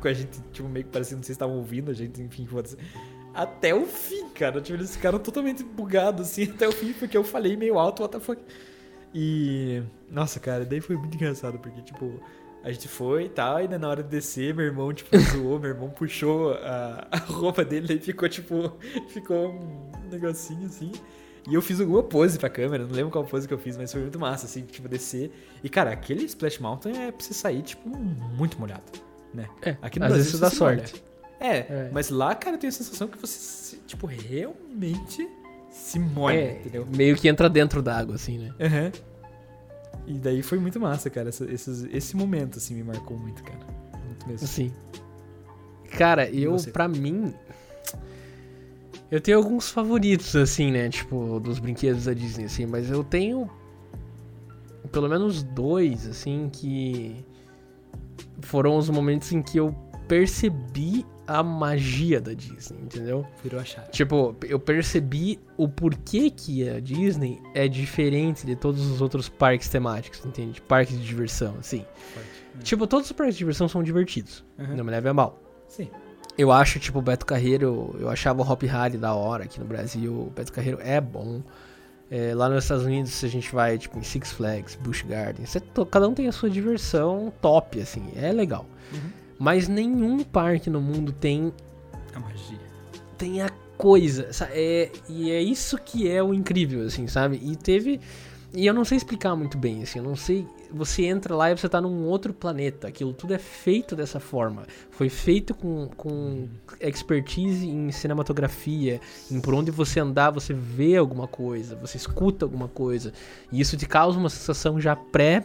Com 0.00 0.08
a 0.08 0.12
gente, 0.12 0.40
tipo, 0.52 0.68
meio 0.68 0.84
que 0.84 0.90
parecendo, 0.90 1.20
sei 1.20 1.26
se 1.26 1.32
estavam 1.32 1.56
ouvindo 1.56 1.90
a 1.90 1.94
gente, 1.94 2.20
enfim, 2.20 2.46
foda-se. 2.46 2.76
Até 3.34 3.74
o 3.74 3.86
fim, 3.86 4.28
cara. 4.30 4.60
Tipo, 4.60 4.78
eles 4.78 4.96
ficaram 4.96 5.18
totalmente 5.18 5.62
bugados, 5.62 6.28
assim, 6.28 6.44
até 6.50 6.68
o 6.68 6.72
fim, 6.72 6.92
porque 6.92 7.16
eu 7.16 7.24
falei 7.24 7.56
meio 7.56 7.78
alto, 7.78 8.02
what 8.02 8.12
the 8.12 8.20
fuck. 8.20 8.40
E. 9.14 9.82
Nossa, 10.10 10.40
cara, 10.40 10.64
daí 10.64 10.80
foi 10.80 10.96
muito 10.96 11.14
engraçado, 11.14 11.58
porque, 11.58 11.82
tipo, 11.82 12.20
a 12.62 12.70
gente 12.70 12.88
foi 12.88 13.24
e 13.24 13.28
tal, 13.28 13.60
e 13.60 13.68
na 13.68 13.88
hora 13.88 14.02
de 14.02 14.08
descer, 14.08 14.54
meu 14.54 14.64
irmão, 14.64 14.92
tipo, 14.92 15.16
zoou, 15.32 15.58
meu 15.58 15.70
irmão 15.70 15.90
puxou 15.90 16.52
a, 16.54 17.08
a 17.10 17.16
roupa 17.16 17.64
dele, 17.64 17.88
daí 17.88 17.98
ficou, 17.98 18.28
tipo, 18.28 18.72
ficou 19.08 19.50
um 19.50 20.08
negocinho 20.10 20.66
assim. 20.66 20.92
E 21.50 21.54
eu 21.54 21.60
fiz 21.62 21.80
alguma 21.80 22.02
pose 22.04 22.38
pra 22.38 22.48
câmera, 22.48 22.84
não 22.86 22.92
lembro 22.94 23.10
qual 23.10 23.24
pose 23.24 23.48
que 23.48 23.54
eu 23.54 23.58
fiz, 23.58 23.76
mas 23.76 23.90
foi 23.90 24.00
muito 24.02 24.18
massa, 24.18 24.46
assim, 24.46 24.62
tipo, 24.62 24.88
descer. 24.88 25.32
E, 25.62 25.68
cara, 25.68 25.90
aquele 25.90 26.24
Splash 26.24 26.58
Mountain 26.60 26.92
é 26.96 27.10
pra 27.10 27.24
você 27.24 27.34
sair, 27.34 27.62
tipo, 27.62 27.88
muito 27.88 28.58
molhado, 28.60 28.82
né? 29.34 29.48
é, 29.60 29.76
Aqui 29.82 29.98
no 29.98 30.04
às 30.06 30.12
Brasil 30.12 30.24
vezes 30.32 30.40
dá 30.40 30.46
molha. 30.64 30.86
sorte. 30.86 31.04
É, 31.40 31.56
É. 31.58 31.90
mas 31.92 32.10
lá, 32.10 32.34
cara, 32.36 32.54
eu 32.54 32.60
tenho 32.60 32.68
a 32.70 32.72
sensação 32.74 33.08
que 33.08 33.18
você, 33.18 33.76
tipo, 33.88 34.06
realmente 34.06 35.28
se 35.68 35.98
molha, 35.98 36.36
É, 36.36 36.52
entendeu? 36.60 36.86
meio 36.94 37.16
que 37.16 37.26
entra 37.26 37.50
dentro 37.50 37.82
d'água, 37.82 38.14
assim, 38.14 38.38
né? 38.38 38.54
Aham. 38.60 38.92
E 40.06 40.12
daí 40.14 40.42
foi 40.42 40.58
muito 40.58 40.78
massa, 40.78 41.10
cara. 41.10 41.28
essa- 41.30 41.50
esses- 41.50 41.84
esse 41.92 42.16
momento, 42.16 42.58
assim, 42.58 42.74
me 42.76 42.84
marcou 42.84 43.18
muito, 43.18 43.42
cara. 43.42 43.58
Muito 44.06 44.28
mesmo. 44.28 44.46
Sim. 44.46 44.72
Cara, 45.98 46.28
eu, 46.30 46.56
pra 46.72 46.86
mim. 46.88 47.34
Eu 49.12 49.20
tenho 49.20 49.36
alguns 49.36 49.70
favoritos, 49.70 50.34
assim, 50.34 50.70
né? 50.70 50.88
Tipo, 50.88 51.38
dos 51.38 51.58
brinquedos 51.58 52.06
da 52.06 52.14
Disney, 52.14 52.46
assim, 52.46 52.64
mas 52.64 52.90
eu 52.90 53.04
tenho. 53.04 53.46
Pelo 54.90 55.06
menos 55.06 55.42
dois, 55.42 56.06
assim, 56.06 56.48
que. 56.50 57.22
Foram 58.40 58.78
os 58.78 58.88
momentos 58.88 59.30
em 59.30 59.42
que 59.42 59.58
eu 59.58 59.76
percebi 60.08 61.04
a 61.26 61.42
magia 61.42 62.22
da 62.22 62.32
Disney, 62.32 62.78
entendeu? 62.82 63.26
Virou 63.42 63.60
a 63.60 63.64
chave. 63.64 63.90
Tipo, 63.90 64.34
eu 64.48 64.58
percebi 64.58 65.38
o 65.58 65.68
porquê 65.68 66.30
que 66.30 66.66
a 66.66 66.80
Disney 66.80 67.38
é 67.54 67.68
diferente 67.68 68.46
de 68.46 68.56
todos 68.56 68.86
os 68.86 69.02
outros 69.02 69.28
parques 69.28 69.68
temáticos, 69.68 70.24
entende? 70.24 70.62
Parques 70.62 70.98
de 70.98 71.06
diversão, 71.06 71.54
assim. 71.60 71.84
Forte. 72.14 72.64
Tipo, 72.64 72.86
todos 72.86 73.10
os 73.10 73.12
parques 73.12 73.34
de 73.34 73.40
diversão 73.40 73.68
são 73.68 73.82
divertidos. 73.82 74.42
Aham. 74.58 74.74
Não 74.74 74.84
me 74.84 74.90
leve 74.90 75.10
a 75.10 75.14
mal. 75.14 75.38
Sim. 75.68 75.90
Eu 76.36 76.50
acho, 76.50 76.78
tipo, 76.80 76.98
o 76.98 77.02
Beto 77.02 77.26
Carreiro, 77.26 77.94
eu 77.98 78.08
achava 78.08 78.42
o 78.42 78.50
Hop 78.50 78.62
Harry 78.62 78.96
da 78.96 79.14
hora 79.14 79.44
aqui 79.44 79.60
no 79.60 79.66
Brasil. 79.66 80.12
O 80.12 80.32
Beto 80.34 80.52
Carreiro 80.52 80.78
é 80.80 81.00
bom. 81.00 81.42
É, 82.10 82.34
lá 82.34 82.48
nos 82.48 82.64
Estados 82.64 82.84
Unidos, 82.84 83.12
se 83.12 83.24
a 83.24 83.28
gente 83.28 83.50
vai, 83.54 83.78
tipo, 83.78 83.98
em 83.98 84.02
Six 84.02 84.32
Flags, 84.32 84.74
Busch 84.76 85.02
Gardens, 85.02 85.56
cada 85.90 86.06
um 86.08 86.12
tem 86.14 86.28
a 86.28 86.32
sua 86.32 86.50
diversão 86.50 87.32
top, 87.40 87.80
assim, 87.80 88.02
é 88.16 88.30
legal. 88.32 88.66
Uhum. 88.92 89.00
Mas 89.38 89.66
nenhum 89.66 90.22
parque 90.22 90.68
no 90.68 90.80
mundo 90.80 91.10
tem 91.12 91.52
A 92.14 92.20
magia. 92.20 92.58
tem 93.16 93.40
a 93.40 93.48
coisa, 93.78 94.30
sa- 94.32 94.48
é, 94.52 94.90
e 95.08 95.30
é 95.30 95.40
isso 95.40 95.78
que 95.78 96.06
é 96.08 96.22
o 96.22 96.34
incrível, 96.34 96.84
assim, 96.86 97.06
sabe? 97.08 97.40
E 97.42 97.56
teve, 97.56 97.98
e 98.54 98.66
eu 98.66 98.74
não 98.74 98.84
sei 98.84 98.98
explicar 98.98 99.34
muito 99.34 99.56
bem, 99.56 99.82
assim, 99.82 99.98
eu 99.98 100.04
não 100.04 100.14
sei, 100.14 100.46
você 100.74 101.04
entra 101.04 101.34
lá 101.34 101.50
e 101.50 101.56
você 101.56 101.68
tá 101.68 101.80
num 101.80 102.04
outro 102.04 102.32
planeta, 102.32 102.88
aquilo 102.88 103.12
tudo 103.12 103.34
é 103.34 103.38
feito 103.38 103.94
dessa 103.94 104.18
forma, 104.18 104.64
foi 104.90 105.08
feito 105.08 105.54
com, 105.54 105.88
com 105.96 106.48
expertise 106.80 107.68
em 107.68 107.90
cinematografia, 107.92 109.00
em 109.30 109.40
por 109.40 109.54
onde 109.54 109.70
você 109.70 110.00
andar 110.00 110.30
você 110.30 110.52
vê 110.54 110.96
alguma 110.96 111.26
coisa, 111.28 111.76
você 111.76 111.96
escuta 111.96 112.44
alguma 112.44 112.68
coisa, 112.68 113.12
e 113.50 113.60
isso 113.60 113.76
te 113.76 113.86
causa 113.86 114.18
uma 114.18 114.30
sensação 114.30 114.80
já 114.80 114.96
pré 114.96 115.44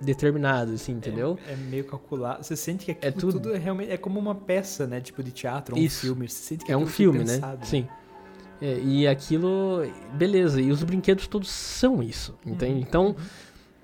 determinada, 0.00 0.72
assim, 0.72 0.92
entendeu? 0.92 1.38
É, 1.46 1.54
é 1.54 1.56
meio 1.56 1.84
calculado. 1.84 2.44
Você 2.44 2.54
sente 2.56 2.84
que 2.84 2.92
aquilo 2.92 3.08
É 3.08 3.10
tudo. 3.12 3.32
tudo, 3.32 3.54
é 3.54 3.58
realmente 3.58 3.90
é 3.90 3.96
como 3.96 4.18
uma 4.20 4.34
peça, 4.34 4.86
né? 4.86 5.00
Tipo 5.00 5.22
de 5.22 5.32
teatro, 5.32 5.74
um 5.74 5.78
Isso. 5.78 6.02
filme. 6.02 6.28
Você 6.28 6.36
sente 6.40 6.64
que 6.64 6.70
É 6.72 6.76
um 6.76 6.86
filme, 6.86 7.18
né? 7.20 7.34
pensado, 7.34 7.66
Sim. 7.66 7.88
É, 8.60 8.78
e 8.80 9.06
aquilo. 9.06 9.82
Beleza, 10.14 10.60
e 10.60 10.70
os 10.70 10.82
brinquedos 10.82 11.26
todos 11.28 11.48
são 11.48 12.02
isso, 12.02 12.36
entende? 12.44 12.74
Uhum. 12.74 12.80
Então, 12.80 13.16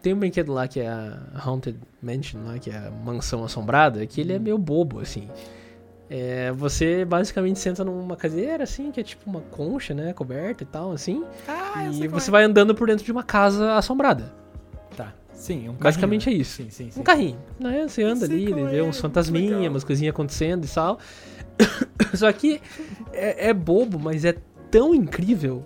tem 0.04 0.12
um 0.12 0.18
brinquedo 0.18 0.52
lá 0.52 0.68
que 0.68 0.80
é 0.80 0.86
a 0.86 1.18
Haunted 1.34 1.78
Mansion, 2.02 2.44
lá, 2.44 2.58
que 2.58 2.68
é 2.68 2.76
a 2.76 2.90
mansão 2.90 3.42
assombrada, 3.42 4.06
que 4.06 4.20
ele 4.20 4.34
é 4.34 4.38
meio 4.38 4.58
bobo, 4.58 5.00
assim. 5.00 5.30
É, 6.10 6.52
você 6.52 7.06
basicamente 7.06 7.58
senta 7.58 7.82
numa 7.82 8.14
cadeira, 8.14 8.64
assim, 8.64 8.92
que 8.92 9.00
é 9.00 9.02
tipo 9.02 9.28
uma 9.28 9.40
concha, 9.40 9.94
né? 9.94 10.12
Coberta 10.12 10.62
e 10.62 10.66
tal, 10.66 10.92
assim. 10.92 11.24
Ah, 11.48 11.88
e 11.90 12.06
você 12.06 12.28
é. 12.28 12.32
vai 12.32 12.44
andando 12.44 12.74
por 12.74 12.86
dentro 12.86 13.02
de 13.02 13.10
uma 13.10 13.22
casa 13.22 13.76
assombrada. 13.76 14.30
Tá. 14.94 15.14
Sim, 15.32 15.70
um 15.70 15.72
Basicamente 15.72 16.26
carrinho, 16.26 16.36
é 16.36 16.38
né? 16.38 16.42
isso. 16.42 16.56
Sim, 16.56 16.68
sim, 16.68 16.90
sim. 16.90 17.00
Um 17.00 17.02
carrinho, 17.02 17.38
né? 17.58 17.88
Você 17.88 18.02
anda 18.02 18.26
sei 18.26 18.44
ali, 18.46 18.52
vê 18.52 18.76
é, 18.76 18.82
uns 18.82 19.00
fantasminhas, 19.00 19.70
umas 19.70 19.84
coisinhas 19.84 20.12
acontecendo 20.12 20.66
e 20.66 20.68
tal. 20.68 20.98
Só 22.12 22.30
que 22.30 22.60
é, 23.10 23.48
é 23.48 23.54
bobo, 23.54 23.98
mas 23.98 24.26
é 24.26 24.34
tão 24.70 24.94
incrível. 24.94 25.64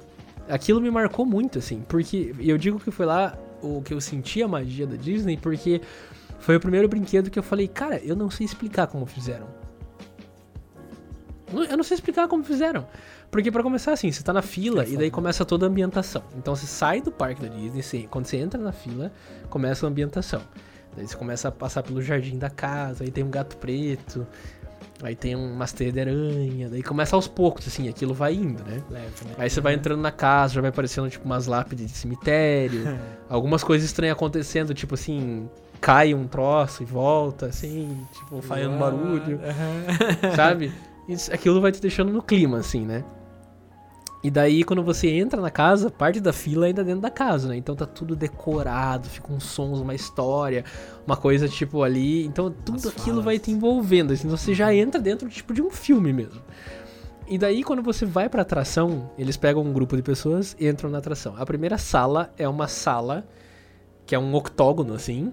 Aquilo 0.48 0.80
me 0.80 0.92
marcou 0.92 1.26
muito, 1.26 1.58
assim. 1.58 1.82
Porque 1.88 2.32
eu 2.38 2.56
digo 2.56 2.78
que 2.78 2.92
foi 2.92 3.04
lá 3.04 3.36
o 3.62 3.82
que 3.82 3.92
eu 3.94 4.00
senti 4.00 4.42
a 4.42 4.48
magia 4.48 4.86
da 4.86 4.96
Disney, 4.96 5.36
porque 5.36 5.80
foi 6.38 6.56
o 6.56 6.60
primeiro 6.60 6.88
brinquedo 6.88 7.30
que 7.30 7.38
eu 7.38 7.42
falei, 7.42 7.66
cara, 7.68 7.98
eu 7.98 8.14
não 8.16 8.30
sei 8.30 8.44
explicar 8.46 8.86
como 8.86 9.04
fizeram. 9.06 9.46
Eu 11.70 11.76
não 11.76 11.84
sei 11.84 11.94
explicar 11.94 12.28
como 12.28 12.44
fizeram. 12.44 12.86
Porque 13.30 13.50
pra 13.50 13.62
começar 13.62 13.92
assim, 13.92 14.12
você 14.12 14.22
tá 14.22 14.32
na 14.32 14.42
fila 14.42 14.86
e 14.86 14.96
daí 14.96 15.10
começa 15.10 15.44
toda 15.44 15.66
a 15.66 15.68
ambientação. 15.68 16.22
Então 16.36 16.54
você 16.54 16.66
sai 16.66 17.00
do 17.00 17.10
parque 17.10 17.40
da 17.42 17.48
Disney, 17.48 17.82
você- 17.82 18.06
quando 18.10 18.26
você 18.26 18.36
entra 18.36 18.60
na 18.60 18.72
fila, 18.72 19.10
começa 19.48 19.86
a 19.86 19.88
ambientação. 19.88 20.42
Daí 20.96 21.06
você 21.06 21.16
começa 21.16 21.48
a 21.48 21.52
passar 21.52 21.82
pelo 21.82 22.02
jardim 22.02 22.38
da 22.38 22.50
casa, 22.50 23.04
aí 23.04 23.10
tem 23.10 23.24
um 23.24 23.30
gato 23.30 23.56
preto, 23.56 24.26
aí 25.02 25.14
tem 25.14 25.34
umas 25.34 25.72
teias 25.72 25.92
de 25.92 26.00
aranha, 26.00 26.68
daí 26.68 26.82
começa 26.82 27.14
aos 27.14 27.28
poucos, 27.28 27.66
assim, 27.66 27.88
aquilo 27.88 28.14
vai 28.14 28.34
indo, 28.34 28.62
né? 28.64 28.82
Leve, 28.90 29.24
né? 29.24 29.34
Aí 29.38 29.48
você 29.48 29.60
vai 29.60 29.74
entrando 29.74 30.00
na 30.00 30.10
casa, 30.10 30.54
já 30.54 30.60
vai 30.60 30.70
aparecendo 30.70 31.08
tipo 31.08 31.24
umas 31.24 31.46
lápides 31.46 31.86
de 31.86 31.96
cemitério, 31.96 32.98
algumas 33.28 33.62
coisas 33.62 33.88
estranhas 33.88 34.16
acontecendo, 34.16 34.74
tipo 34.74 34.94
assim, 34.94 35.48
cai 35.80 36.14
um 36.14 36.26
troço 36.26 36.82
e 36.82 36.86
volta, 36.86 37.46
assim, 37.46 37.96
tipo, 38.12 38.42
fazendo 38.42 38.78
barulho 38.78 39.40
sabe? 40.34 40.72
Isso, 41.08 41.32
aquilo 41.32 41.60
vai 41.60 41.72
te 41.72 41.80
deixando 41.80 42.12
no 42.12 42.22
clima, 42.22 42.58
assim, 42.58 42.84
né? 42.84 43.04
E 44.22 44.30
daí, 44.30 44.64
quando 44.64 44.82
você 44.82 45.08
entra 45.08 45.40
na 45.40 45.50
casa, 45.50 45.90
parte 45.90 46.18
da 46.18 46.32
fila 46.32 46.66
é 46.66 46.68
ainda 46.68 46.82
dentro 46.82 47.00
da 47.00 47.10
casa, 47.10 47.48
né? 47.48 47.56
Então 47.56 47.76
tá 47.76 47.86
tudo 47.86 48.16
decorado, 48.16 49.08
fica 49.08 49.32
uns 49.32 49.44
sons, 49.44 49.78
uma 49.78 49.94
história, 49.94 50.64
uma 51.06 51.16
coisa 51.16 51.48
tipo 51.48 51.84
ali. 51.84 52.26
Então 52.26 52.50
tudo 52.50 52.74
Umas 52.74 52.86
aquilo 52.86 53.04
falas. 53.04 53.24
vai 53.24 53.38
te 53.38 53.52
envolvendo, 53.52 54.12
assim, 54.12 54.26
você 54.26 54.52
já 54.54 54.74
entra 54.74 55.00
dentro 55.00 55.28
tipo 55.28 55.54
de 55.54 55.62
um 55.62 55.70
filme 55.70 56.12
mesmo. 56.12 56.42
E 57.28 57.36
daí, 57.38 57.62
quando 57.62 57.82
você 57.82 58.06
vai 58.06 58.28
pra 58.28 58.42
atração, 58.42 59.10
eles 59.18 59.36
pegam 59.36 59.62
um 59.62 59.72
grupo 59.72 59.94
de 59.94 60.02
pessoas 60.02 60.56
e 60.58 60.66
entram 60.66 60.90
na 60.90 60.98
atração. 60.98 61.34
A 61.36 61.44
primeira 61.44 61.76
sala 61.76 62.32
é 62.38 62.48
uma 62.48 62.66
sala 62.66 63.24
que 64.06 64.14
é 64.14 64.18
um 64.18 64.34
octógono, 64.34 64.94
assim. 64.94 65.32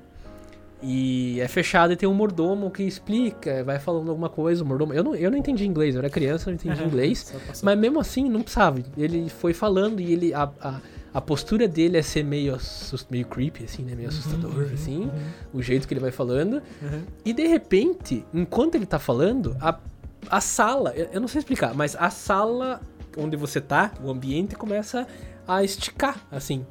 E 0.88 1.42
é 1.42 1.48
fechado 1.48 1.94
e 1.94 1.96
tem 1.96 2.08
um 2.08 2.14
mordomo 2.14 2.70
que 2.70 2.84
explica, 2.84 3.64
vai 3.64 3.80
falando 3.80 4.10
alguma 4.10 4.30
coisa. 4.30 4.64
O 4.64 4.68
mordomo. 4.68 4.94
Eu 4.94 5.04
não, 5.04 5.16
eu 5.16 5.32
não 5.32 5.38
entendi 5.38 5.66
inglês, 5.66 5.96
eu 5.96 6.00
era 6.00 6.12
criança, 6.12 6.48
eu 6.48 6.52
não 6.52 6.56
entendi 6.56 6.84
inglês. 6.84 7.34
Mas 7.64 7.80
mesmo 7.80 8.00
assim, 8.00 8.30
não 8.30 8.44
precisava. 8.44 8.80
Ele 8.96 9.28
foi 9.28 9.52
falando 9.52 10.00
e 10.00 10.14
ele. 10.14 10.34
A, 10.34 10.44
a, 10.62 10.80
a 11.12 11.22
postura 11.22 11.68
dele 11.68 11.98
é 11.98 12.04
ser 12.04 12.24
meio, 12.24 12.54
assust, 12.54 13.08
meio 13.10 13.26
creepy, 13.26 13.64
assim, 13.64 13.82
né? 13.82 13.96
Meio 13.96 14.10
assustador, 14.10 14.70
assim. 14.74 15.10
O 15.52 15.60
jeito 15.60 15.88
que 15.88 15.94
ele 15.94 16.02
vai 16.02 16.12
falando. 16.12 16.62
Uhum. 16.82 17.02
E 17.24 17.34
de 17.34 17.48
repente, 17.48 18.24
enquanto 18.32 18.76
ele 18.76 18.86
tá 18.86 19.00
falando, 19.00 19.58
a, 19.60 19.80
a 20.30 20.40
sala. 20.40 20.94
Eu, 20.96 21.08
eu 21.14 21.20
não 21.20 21.28
sei 21.28 21.40
explicar, 21.40 21.74
mas 21.74 21.96
a 21.96 22.12
sala 22.12 22.80
onde 23.18 23.36
você 23.36 23.60
tá, 23.60 23.92
o 24.04 24.12
ambiente 24.12 24.56
começa 24.56 25.08
a 25.48 25.64
esticar, 25.64 26.20
assim. 26.32 26.64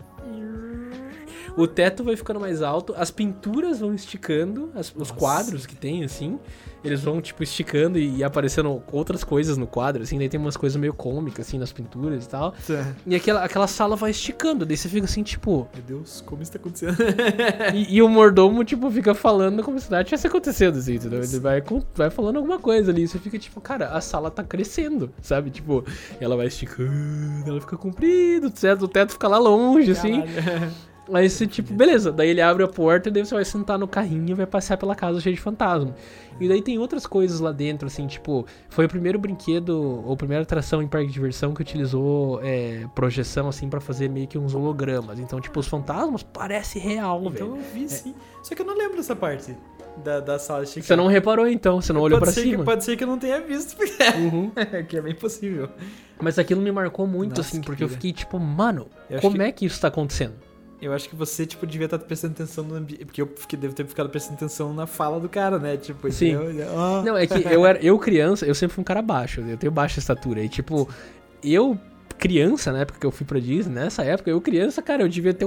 O 1.57 1.67
teto 1.69 2.03
vai 2.03 2.17
ficando 2.17 2.41
mais 2.41 2.63
alto, 2.63 2.95
as 2.97 3.11
pinturas 3.11 3.79
vão 3.81 3.95
esticando, 3.95 4.71
as- 4.75 4.93
os 4.97 5.11
quadros 5.11 5.67
que 5.67 5.77
tem, 5.77 6.03
assim, 6.03 6.39
eles 6.83 7.01
vão, 7.01 7.21
tipo, 7.21 7.43
esticando 7.45 7.97
e, 7.99 8.17
e 8.17 8.25
aparecendo 8.25 8.83
outras 8.91 9.23
coisas 9.23 9.57
no 9.57 9.67
quadro, 9.67 10.03
assim, 10.03 10.19
daí 10.19 10.29
tem 10.29 10.39
umas 10.39 10.57
coisas 10.57 10.77
meio 10.77 10.93
cômicas, 10.93 11.47
assim, 11.47 11.57
nas 11.59 11.73
pinturas 11.73 12.25
e 12.25 12.29
tal. 12.29 12.53
Tá. 12.67 12.93
E 13.07 13.15
aquela, 13.15 13.45
aquela 13.45 13.67
sala 13.69 13.95
vai 13.95 14.11
esticando, 14.11 14.67
daí 14.67 14.77
você 14.77 14.89
fica 14.89 15.05
assim, 15.05 15.23
tipo. 15.23 15.69
Meu 15.75 15.83
Deus, 15.85 16.23
como 16.27 16.43
isso 16.43 16.53
tá 16.53 16.59
acontecendo? 16.59 16.97
E, 17.75 17.97
e 17.97 18.03
o 18.03 18.09
mordomo, 18.09 18.65
tipo, 18.65 18.91
fica 18.91 19.15
falando 19.15 19.63
como 19.63 19.79
se 19.79 19.91
nada 19.91 20.03
tivesse 20.05 20.27
acontecendo, 20.27 20.79
assim, 20.79 20.95
entendeu? 20.97 21.23
Ele 21.23 21.39
vai, 21.39 21.63
vai 21.95 22.11
falando 22.11 22.37
alguma 22.37 22.59
coisa 22.59 22.91
ali. 22.91 23.07
Você 23.07 23.19
fica 23.19 23.39
tipo, 23.39 23.61
cara, 23.61 23.89
a 23.91 24.01
sala 24.01 24.31
tá 24.31 24.43
crescendo, 24.45 25.11
sabe? 25.23 25.51
Tipo, 25.51 25.85
ela 26.21 26.37
vai 26.37 26.47
esticando, 26.49 27.49
ela 27.49 27.61
fica 27.61 27.77
comprida, 27.77 28.51
certo? 28.55 28.83
O 28.83 28.89
teto 28.89 29.13
fica 29.13 29.29
lá 29.29 29.39
longe, 29.39 29.93
assim. 29.93 30.23
Aí 31.13 31.29
você, 31.29 31.47
tipo, 31.47 31.73
beleza. 31.75 32.11
Daí 32.11 32.31
ele 32.31 32.41
abre 32.41 32.65
a 32.65 32.69
porta 32.69 33.09
e 33.09 33.13
daí 33.13 33.25
você 33.27 33.35
vai 33.35 33.45
sentar 33.45 33.79
no 33.79 33.87
carrinho 33.87 34.31
e 34.31 34.35
vai 34.35 34.47
passear 34.47 34.77
pela 34.79 34.95
casa 34.95 35.21
cheia 35.21 35.35
de 35.35 35.41
fantasma. 35.41 35.95
E 36.41 36.49
daí 36.49 36.63
tem 36.63 36.79
outras 36.79 37.07
coisas 37.07 37.41
lá 37.41 37.53
dentro, 37.53 37.87
assim, 37.87 38.07
tipo, 38.07 38.47
foi 38.71 38.87
o 38.87 38.89
primeiro 38.89 39.19
brinquedo, 39.19 40.03
ou 40.05 40.17
primeira 40.17 40.43
atração 40.43 40.83
em 40.83 40.89
parque 40.89 41.09
de 41.09 41.13
diversão 41.13 41.53
que 41.55 41.61
utilizou 41.61 42.41
é, 42.43 42.87
projeção, 42.95 43.49
assim, 43.49 43.69
pra 43.69 43.81
fazer 43.81 44.09
meio 44.09 44.27
que 44.27 44.39
uns 44.39 44.55
hologramas. 44.55 45.19
Então, 45.19 45.41
tipo, 45.41 45.61
os 45.61 45.67
fantasmas 45.69 46.23
parece 46.23 46.79
real, 46.79 47.21
Então 47.21 47.31
velho. 47.31 47.47
eu 47.59 47.63
vi 47.75 47.89
sim. 47.89 48.15
Só 48.43 48.55
que 48.55 48.63
eu 48.63 48.67
não 48.67 48.75
lembro 48.77 48.97
dessa 48.97 49.15
parte 49.15 49.55
da, 50.03 50.19
da 50.21 50.39
sala 50.41 50.65
Você 50.67 50.97
não 50.97 51.07
reparou 51.07 51.47
então, 51.47 51.81
você 51.81 51.93
não 51.93 52.01
olhou 52.01 52.19
pode 52.19 52.33
pra 52.33 52.35
ser 52.43 52.49
cima. 52.49 52.59
Que, 52.59 52.65
pode 52.65 52.83
ser 52.85 52.97
que 52.97 53.05
eu 53.05 53.09
não 53.09 53.19
tenha 53.19 53.41
visto, 53.41 53.77
porque 53.77 54.03
Uhum. 54.19 54.51
que 54.89 54.97
é 54.97 55.03
bem 55.03 55.15
possível. 55.15 55.69
Mas 56.21 56.39
aquilo 56.39 56.61
me 56.63 56.73
marcou 56.73 57.07
muito, 57.07 57.37
Nossa, 57.37 57.43
assim, 57.43 57.61
que 57.61 57.67
porque 57.67 57.85
eu 57.85 57.89
fiquei 57.89 58.13
tipo, 58.13 58.39
mano, 58.41 58.87
Eu 59.11 59.21
como 59.21 59.37
que- 59.37 59.43
é 59.43 59.53
que 59.53 59.67
isso 59.67 59.81
tá 59.81 59.89
acontecendo? 59.89 60.35
Eu 60.81 60.93
acho 60.93 61.09
que 61.09 61.17
você, 61.17 61.47
tipo, 61.47 61.67
devia 61.67 61.87
estar 61.87 61.99
prestando 61.99 62.35
atenção 62.35 62.65
no 62.65 62.75
ambiente. 62.75 63.05
Porque 63.05 63.23
eu 63.23 63.33
fiquei, 63.37 63.59
devo 63.59 63.75
ter 63.75 63.87
ficado 63.87 64.09
prestando 64.09 64.37
atenção 64.37 64.75
na 64.75 64.87
fala 64.87 65.19
do 65.19 65.29
cara, 65.29 65.59
né? 65.59 65.77
Tipo, 65.77 66.11
Sim. 66.11 66.33
entendeu? 66.33 66.69
Ah. 66.79 67.03
Não, 67.05 67.17
é 67.17 67.27
que 67.27 67.43
eu 67.47 67.65
era 67.65 67.79
eu 67.85 67.99
criança, 67.99 68.45
eu 68.45 68.55
sempre 68.55 68.75
fui 68.75 68.83
um 68.83 68.85
cara 68.85 69.01
baixo, 69.01 69.41
eu 69.41 69.57
tenho 69.57 69.73
baixa 69.73 69.99
estatura. 69.99 70.43
E 70.43 70.49
tipo, 70.49 70.89
eu 71.43 71.79
criança, 72.19 72.73
na 72.73 72.81
época 72.81 72.99
que 72.99 73.07
eu 73.07 73.11
fui 73.11 73.27
pra 73.27 73.39
Disney, 73.39 73.75
nessa 73.75 74.03
época, 74.03 74.31
eu 74.31 74.41
criança, 74.41 74.81
cara, 74.83 75.03
eu 75.03 75.09
devia 75.09 75.35
ter 75.35 75.45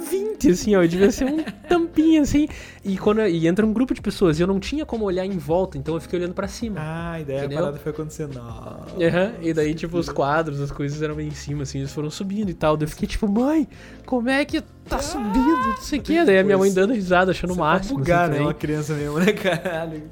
1,20m, 0.00 0.52
assim, 0.52 0.76
ó, 0.76 0.82
eu 0.82 0.88
devia 0.88 1.10
ser 1.10 1.24
um 1.24 1.42
tampinho, 1.68 2.22
assim. 2.22 2.48
E 2.84 2.96
quando 2.98 3.20
e 3.26 3.46
entra 3.46 3.64
um 3.64 3.72
grupo 3.72 3.94
de 3.94 4.00
pessoas, 4.00 4.38
e 4.38 4.42
eu 4.42 4.46
não 4.46 4.60
tinha 4.60 4.84
como 4.84 5.04
olhar 5.04 5.24
em 5.24 5.38
volta, 5.38 5.78
então 5.78 5.94
eu 5.94 6.00
fiquei 6.00 6.18
olhando 6.18 6.34
pra 6.34 6.48
cima. 6.48 6.80
Ah, 6.80 7.12
a 7.12 7.20
ideia 7.20 7.38
Entendeu? 7.40 7.58
a 7.58 7.60
parada 7.62 7.78
foi 7.78 7.92
acontecendo. 7.92 8.38
Ah. 8.38 8.84
Aham, 9.00 9.32
e 9.40 9.52
daí, 9.52 9.74
tipo, 9.74 9.96
os 9.96 10.08
quadros, 10.08 10.60
as 10.60 10.70
coisas 10.70 11.00
eram 11.02 11.14
bem 11.14 11.28
em 11.28 11.34
cima, 11.34 11.62
assim, 11.62 11.78
eles 11.78 11.92
foram 11.92 12.10
subindo 12.10 12.50
e 12.50 12.54
tal. 12.54 12.76
Daí 12.76 12.86
eu 12.86 12.90
fiquei 12.90 13.08
tipo, 13.08 13.28
mãe, 13.28 13.66
como 14.06 14.28
é 14.28 14.44
que 14.44 14.60
tá 14.88 14.98
subindo? 14.98 15.34
Não 15.34 15.76
sei 15.78 15.98
o 15.98 16.02
quê. 16.02 16.24
Daí 16.24 16.38
a 16.38 16.44
minha 16.44 16.58
mãe 16.58 16.72
dando 16.72 16.92
risada, 16.92 17.30
achando 17.30 17.54
o 17.54 17.56
máximo. 17.56 17.98
Pode 17.98 18.04
bugar, 18.04 18.30
assim, 18.30 18.38
né? 18.38 18.44
Uma 18.44 18.54
criança 18.54 18.94
mesmo, 18.94 19.18
né, 19.18 19.32
caralho? 19.32 20.02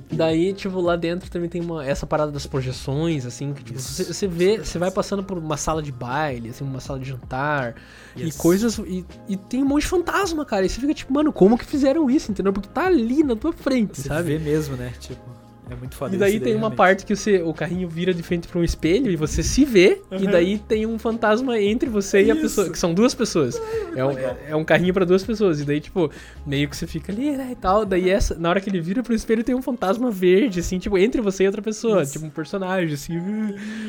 Pira. 0.00 0.16
Daí, 0.24 0.52
tipo, 0.52 0.80
lá 0.80 0.96
dentro 0.96 1.30
também 1.30 1.48
tem 1.48 1.60
uma, 1.60 1.84
essa 1.86 2.06
parada 2.06 2.30
das 2.32 2.46
projeções, 2.46 3.24
assim, 3.26 3.52
que 3.52 3.64
tipo, 3.64 3.78
você, 3.78 4.04
você 4.04 4.26
vê, 4.26 4.52
super 4.52 4.64
você 4.66 4.78
vai 4.78 4.90
passando 4.90 5.22
por 5.22 5.38
uma 5.38 5.56
sala 5.56 5.82
de 5.82 5.92
baile, 5.92 6.50
assim, 6.50 6.64
uma 6.64 6.80
sala 6.80 6.98
de 6.98 7.08
jantar, 7.08 7.74
Yes. 8.16 8.34
e 8.34 8.38
coisas, 8.38 8.78
e, 8.78 9.04
e 9.28 9.36
tem 9.36 9.62
um 9.62 9.66
monte 9.66 9.82
de 9.82 9.88
fantasma, 9.88 10.44
cara, 10.44 10.66
e 10.66 10.68
você 10.68 10.80
fica 10.80 10.92
tipo, 10.94 11.12
mano, 11.12 11.32
como 11.32 11.56
que 11.56 11.64
fizeram 11.64 12.10
isso, 12.10 12.30
entendeu? 12.32 12.52
Porque 12.52 12.68
tá 12.68 12.86
ali 12.86 13.22
na 13.22 13.36
tua 13.36 13.52
frente, 13.52 14.00
Você 14.00 14.08
sabe? 14.08 14.36
vê 14.36 14.38
mesmo, 14.38 14.76
né? 14.76 14.92
Tipo, 14.98 15.37
é 15.70 15.76
muito 15.76 15.94
foda 15.94 16.14
E 16.14 16.18
daí 16.18 16.34
isso 16.36 16.44
tem 16.44 16.52
uma 16.54 16.60
realmente. 16.60 16.76
parte 16.76 17.04
que 17.06 17.14
você, 17.16 17.42
o 17.42 17.52
carrinho 17.54 17.88
vira 17.88 18.12
de 18.14 18.22
frente 18.22 18.48
pra 18.48 18.58
um 18.58 18.64
espelho 18.64 19.10
e 19.10 19.16
você 19.16 19.42
se 19.42 19.64
vê, 19.64 20.00
e 20.10 20.24
Uhum. 20.24 20.30
daí 20.30 20.58
tem 20.58 20.86
um 20.86 20.98
fantasma 20.98 21.60
entre 21.60 21.88
você 21.88 22.22
e 22.22 22.30
a 22.30 22.34
Isso. 22.34 22.42
pessoa, 22.42 22.70
que 22.70 22.78
são 22.78 22.94
duas 22.94 23.14
pessoas. 23.14 23.60
É 23.94 24.04
um, 24.04 24.10
é, 24.12 24.36
é 24.48 24.56
um 24.56 24.64
carrinho 24.64 24.94
pra 24.94 25.04
duas 25.04 25.22
pessoas, 25.24 25.60
e 25.60 25.64
daí, 25.64 25.80
tipo, 25.80 26.10
meio 26.46 26.68
que 26.68 26.76
você 26.76 26.86
fica 26.86 27.12
ali, 27.12 27.32
né, 27.36 27.48
e 27.52 27.56
tal. 27.56 27.84
Daí 27.84 28.08
essa, 28.10 28.34
na 28.34 28.48
hora 28.50 28.60
que 28.60 28.68
ele 28.70 28.80
vira 28.80 29.02
pro 29.02 29.14
espelho 29.14 29.44
tem 29.44 29.54
um 29.54 29.62
fantasma 29.62 30.10
verde, 30.10 30.60
assim, 30.60 30.78
tipo, 30.78 30.96
entre 30.98 31.20
você 31.20 31.44
e 31.44 31.46
outra 31.46 31.62
pessoa, 31.62 32.02
Isso. 32.02 32.12
tipo 32.12 32.26
um 32.26 32.30
personagem, 32.30 32.94
assim. 32.94 33.18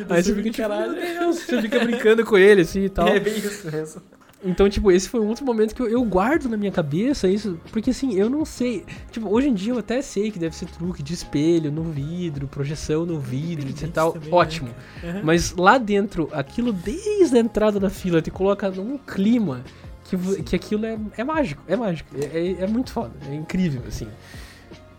Aí 0.10 0.24
você 0.24 0.34
fica 0.36 0.50
tipo, 0.50 1.34
você 1.34 1.62
fica 1.62 1.80
brincando 1.80 2.26
com 2.26 2.38
ele, 2.38 2.62
assim 2.62 2.86
e 2.86 2.90
tal. 2.90 3.08
É 3.08 3.20
bem 3.20 3.38
isso 3.38 3.70
mesmo. 3.72 4.02
Então, 4.44 4.70
tipo, 4.70 4.90
esse 4.90 5.10
foi 5.10 5.20
um 5.20 5.28
outro 5.28 5.46
momento 5.46 5.76
que 5.76 5.82
eu, 5.82 5.90
eu 5.90 6.02
guardo 6.04 6.48
na 6.48 6.56
minha 6.56 6.72
cabeça 6.72 7.28
isso, 7.28 7.60
porque 7.72 7.90
assim, 7.90 8.14
eu 8.14 8.30
não 8.30 8.46
sei. 8.46 8.86
Tipo, 9.12 9.28
hoje 9.30 9.50
em 9.50 9.54
dia 9.54 9.74
eu 9.74 9.80
até 9.80 10.02
sei 10.02 10.32
que 10.32 10.40
deve 10.40 10.56
ser 10.56 10.66
truque 10.68 11.04
de 11.04 11.14
espelho 11.14 11.70
no 11.72 11.84
vidro, 11.84 12.48
projeção 12.48 13.06
no 13.06 13.20
vidro, 13.20 13.68
etc 13.70 13.84
e 13.84 13.88
tal. 13.92 14.14
também, 14.14 14.30
né, 14.30 14.36
Ótimo. 14.36 14.70
Uhum. 15.04 15.22
Mas 15.24 15.52
lá 15.52 15.78
dentro, 15.78 16.30
aquilo 16.32 16.72
desde 16.72 17.36
a 17.36 17.40
entrada 17.42 17.80
da 17.82 17.90
fila 17.90 18.22
te 18.22 18.32
coloca 18.32 18.70
num 18.72 18.98
clima 18.98 19.62
que, 20.06 20.18
que 20.44 20.56
aquilo 20.56 20.86
é, 20.86 20.98
é 21.18 21.24
mágico, 21.24 21.62
é 21.68 21.76
mágico. 21.76 22.10
É, 22.18 22.40
é- 22.40 22.64
é 22.64 22.68
muito 22.68 22.92
foda, 22.94 23.12
é 23.30 23.36
incrível, 23.36 23.82
assim. 23.88 24.08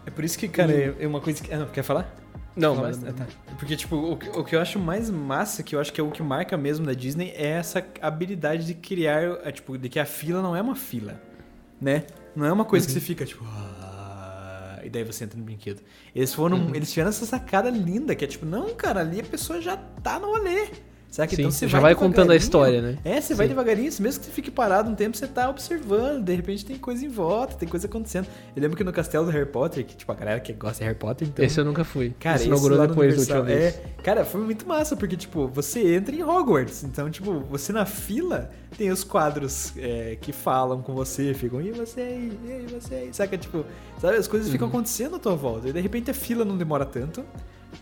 É 0.04 0.10
por 0.10 0.22
isso 0.22 0.38
que, 0.38 0.48
cara, 0.48 0.70
é 0.72 0.94
é 1.00 1.06
uma 1.06 1.20
coisa 1.20 1.42
que. 1.42 1.52
Ah, 1.52 1.58
não, 1.60 1.66
quer 1.66 1.82
falar? 1.82 2.14
Não, 2.56 2.74
mas. 2.76 2.98
tá. 2.98 3.26
Porque, 3.58 3.76
tipo, 3.76 3.96
o, 3.96 4.16
que- 4.16 4.28
o 4.30 4.44
que 4.44 4.56
eu 4.56 4.60
acho 4.60 4.78
mais 4.78 5.08
massa, 5.10 5.62
que 5.62 5.74
eu 5.74 5.80
acho 5.80 5.92
que 5.92 6.00
é 6.00 6.04
o 6.04 6.10
que 6.10 6.22
marca 6.22 6.56
mesmo 6.56 6.84
da 6.84 6.92
Disney, 6.92 7.30
é 7.36 7.46
essa 7.48 7.84
habilidade 8.02 8.66
de 8.66 8.74
criar, 8.74 9.22
é, 9.44 9.52
tipo, 9.52 9.78
de 9.78 9.88
que 9.88 9.98
a 9.98 10.04
fila 10.04 10.42
não 10.42 10.54
é 10.56 10.60
uma 10.60 10.74
fila, 10.74 11.20
né? 11.80 12.04
Não 12.34 12.44
é 12.46 12.52
uma 12.52 12.64
coisa 12.64 12.86
que 12.86 12.92
Uhum. 12.92 13.00
você 13.00 13.06
fica, 13.06 13.24
tipo... 13.24 13.44
"Ah", 13.46 14.80
E 14.82 14.88
daí 14.88 15.04
você 15.04 15.24
entra 15.24 15.38
no 15.38 15.44
brinquedo. 15.44 15.82
Eles 16.14 16.32
foram, 16.32 16.56
Uhum. 16.56 16.74
eles 16.74 16.90
tiveram 16.90 17.10
essa 17.10 17.26
sacada 17.26 17.68
linda, 17.70 18.14
que 18.14 18.24
é 18.24 18.28
tipo, 18.28 18.46
não, 18.46 18.74
cara, 18.74 19.00
ali 19.00 19.20
a 19.20 19.24
pessoa 19.24 19.60
já 19.60 19.76
tá 19.76 20.18
no 20.18 20.28
rolê. 20.28 20.68
Sabe? 21.10 21.34
Sim, 21.34 21.42
então 21.42 21.50
você 21.50 21.66
já 21.66 21.80
vai 21.80 21.92
contando 21.96 22.30
a 22.30 22.36
história, 22.36 22.80
né? 22.80 22.96
É, 23.04 23.20
você 23.20 23.34
vai 23.34 23.46
Sim. 23.46 23.50
devagarinho, 23.50 23.86
mesmo 23.98 24.20
que 24.20 24.26
você 24.26 24.30
fique 24.30 24.48
parado 24.48 24.88
um 24.88 24.94
tempo, 24.94 25.16
você 25.16 25.26
tá 25.26 25.50
observando, 25.50 26.22
de 26.24 26.32
repente 26.36 26.64
tem 26.64 26.78
coisa 26.78 27.04
em 27.04 27.08
volta, 27.08 27.56
tem 27.56 27.68
coisa 27.68 27.88
acontecendo. 27.88 28.28
Eu 28.54 28.62
lembro 28.62 28.76
que 28.76 28.84
no 28.84 28.92
castelo 28.92 29.24
do 29.24 29.30
Harry 29.32 29.46
Potter, 29.46 29.84
que 29.84 29.96
tipo, 29.96 30.12
a 30.12 30.14
galera 30.14 30.38
que 30.38 30.52
gosta 30.52 30.78
de 30.78 30.84
Harry 30.84 30.96
Potter, 30.96 31.26
então... 31.26 31.44
Esse 31.44 31.58
eu 31.58 31.64
nunca 31.64 31.82
fui. 31.82 32.14
Cara, 32.20 32.36
Esse 32.36 32.46
inaugurou 32.46 32.78
depois 32.78 32.96
da 32.96 33.02
Universal, 33.34 33.38
última 33.38 33.56
vez. 33.56 33.74
É, 33.74 34.02
cara, 34.04 34.24
foi 34.24 34.40
muito 34.40 34.68
massa, 34.68 34.94
porque, 34.96 35.16
tipo, 35.16 35.48
você 35.48 35.96
entra 35.96 36.14
em 36.14 36.22
Hogwarts. 36.22 36.84
Então, 36.84 37.10
tipo, 37.10 37.40
você 37.40 37.72
na 37.72 37.84
fila 37.84 38.48
tem 38.78 38.90
os 38.92 39.02
quadros 39.02 39.72
é, 39.76 40.16
que 40.20 40.32
falam 40.32 40.80
com 40.80 40.94
você, 40.94 41.34
ficam, 41.34 41.60
e 41.60 41.72
você 41.72 42.00
aí, 42.02 42.38
e 42.68 42.72
você 42.72 42.94
aí. 42.94 43.08
Saca, 43.12 43.36
tipo, 43.36 43.64
sabe, 44.00 44.16
as 44.16 44.28
coisas 44.28 44.48
ficam 44.48 44.68
Uhum. 44.68 44.74
acontecendo 44.74 45.16
à 45.16 45.18
tua 45.18 45.34
volta. 45.34 45.68
E 45.68 45.72
de 45.72 45.80
repente 45.80 46.08
a 46.08 46.14
fila 46.14 46.44
não 46.44 46.56
demora 46.56 46.86
tanto. 46.86 47.24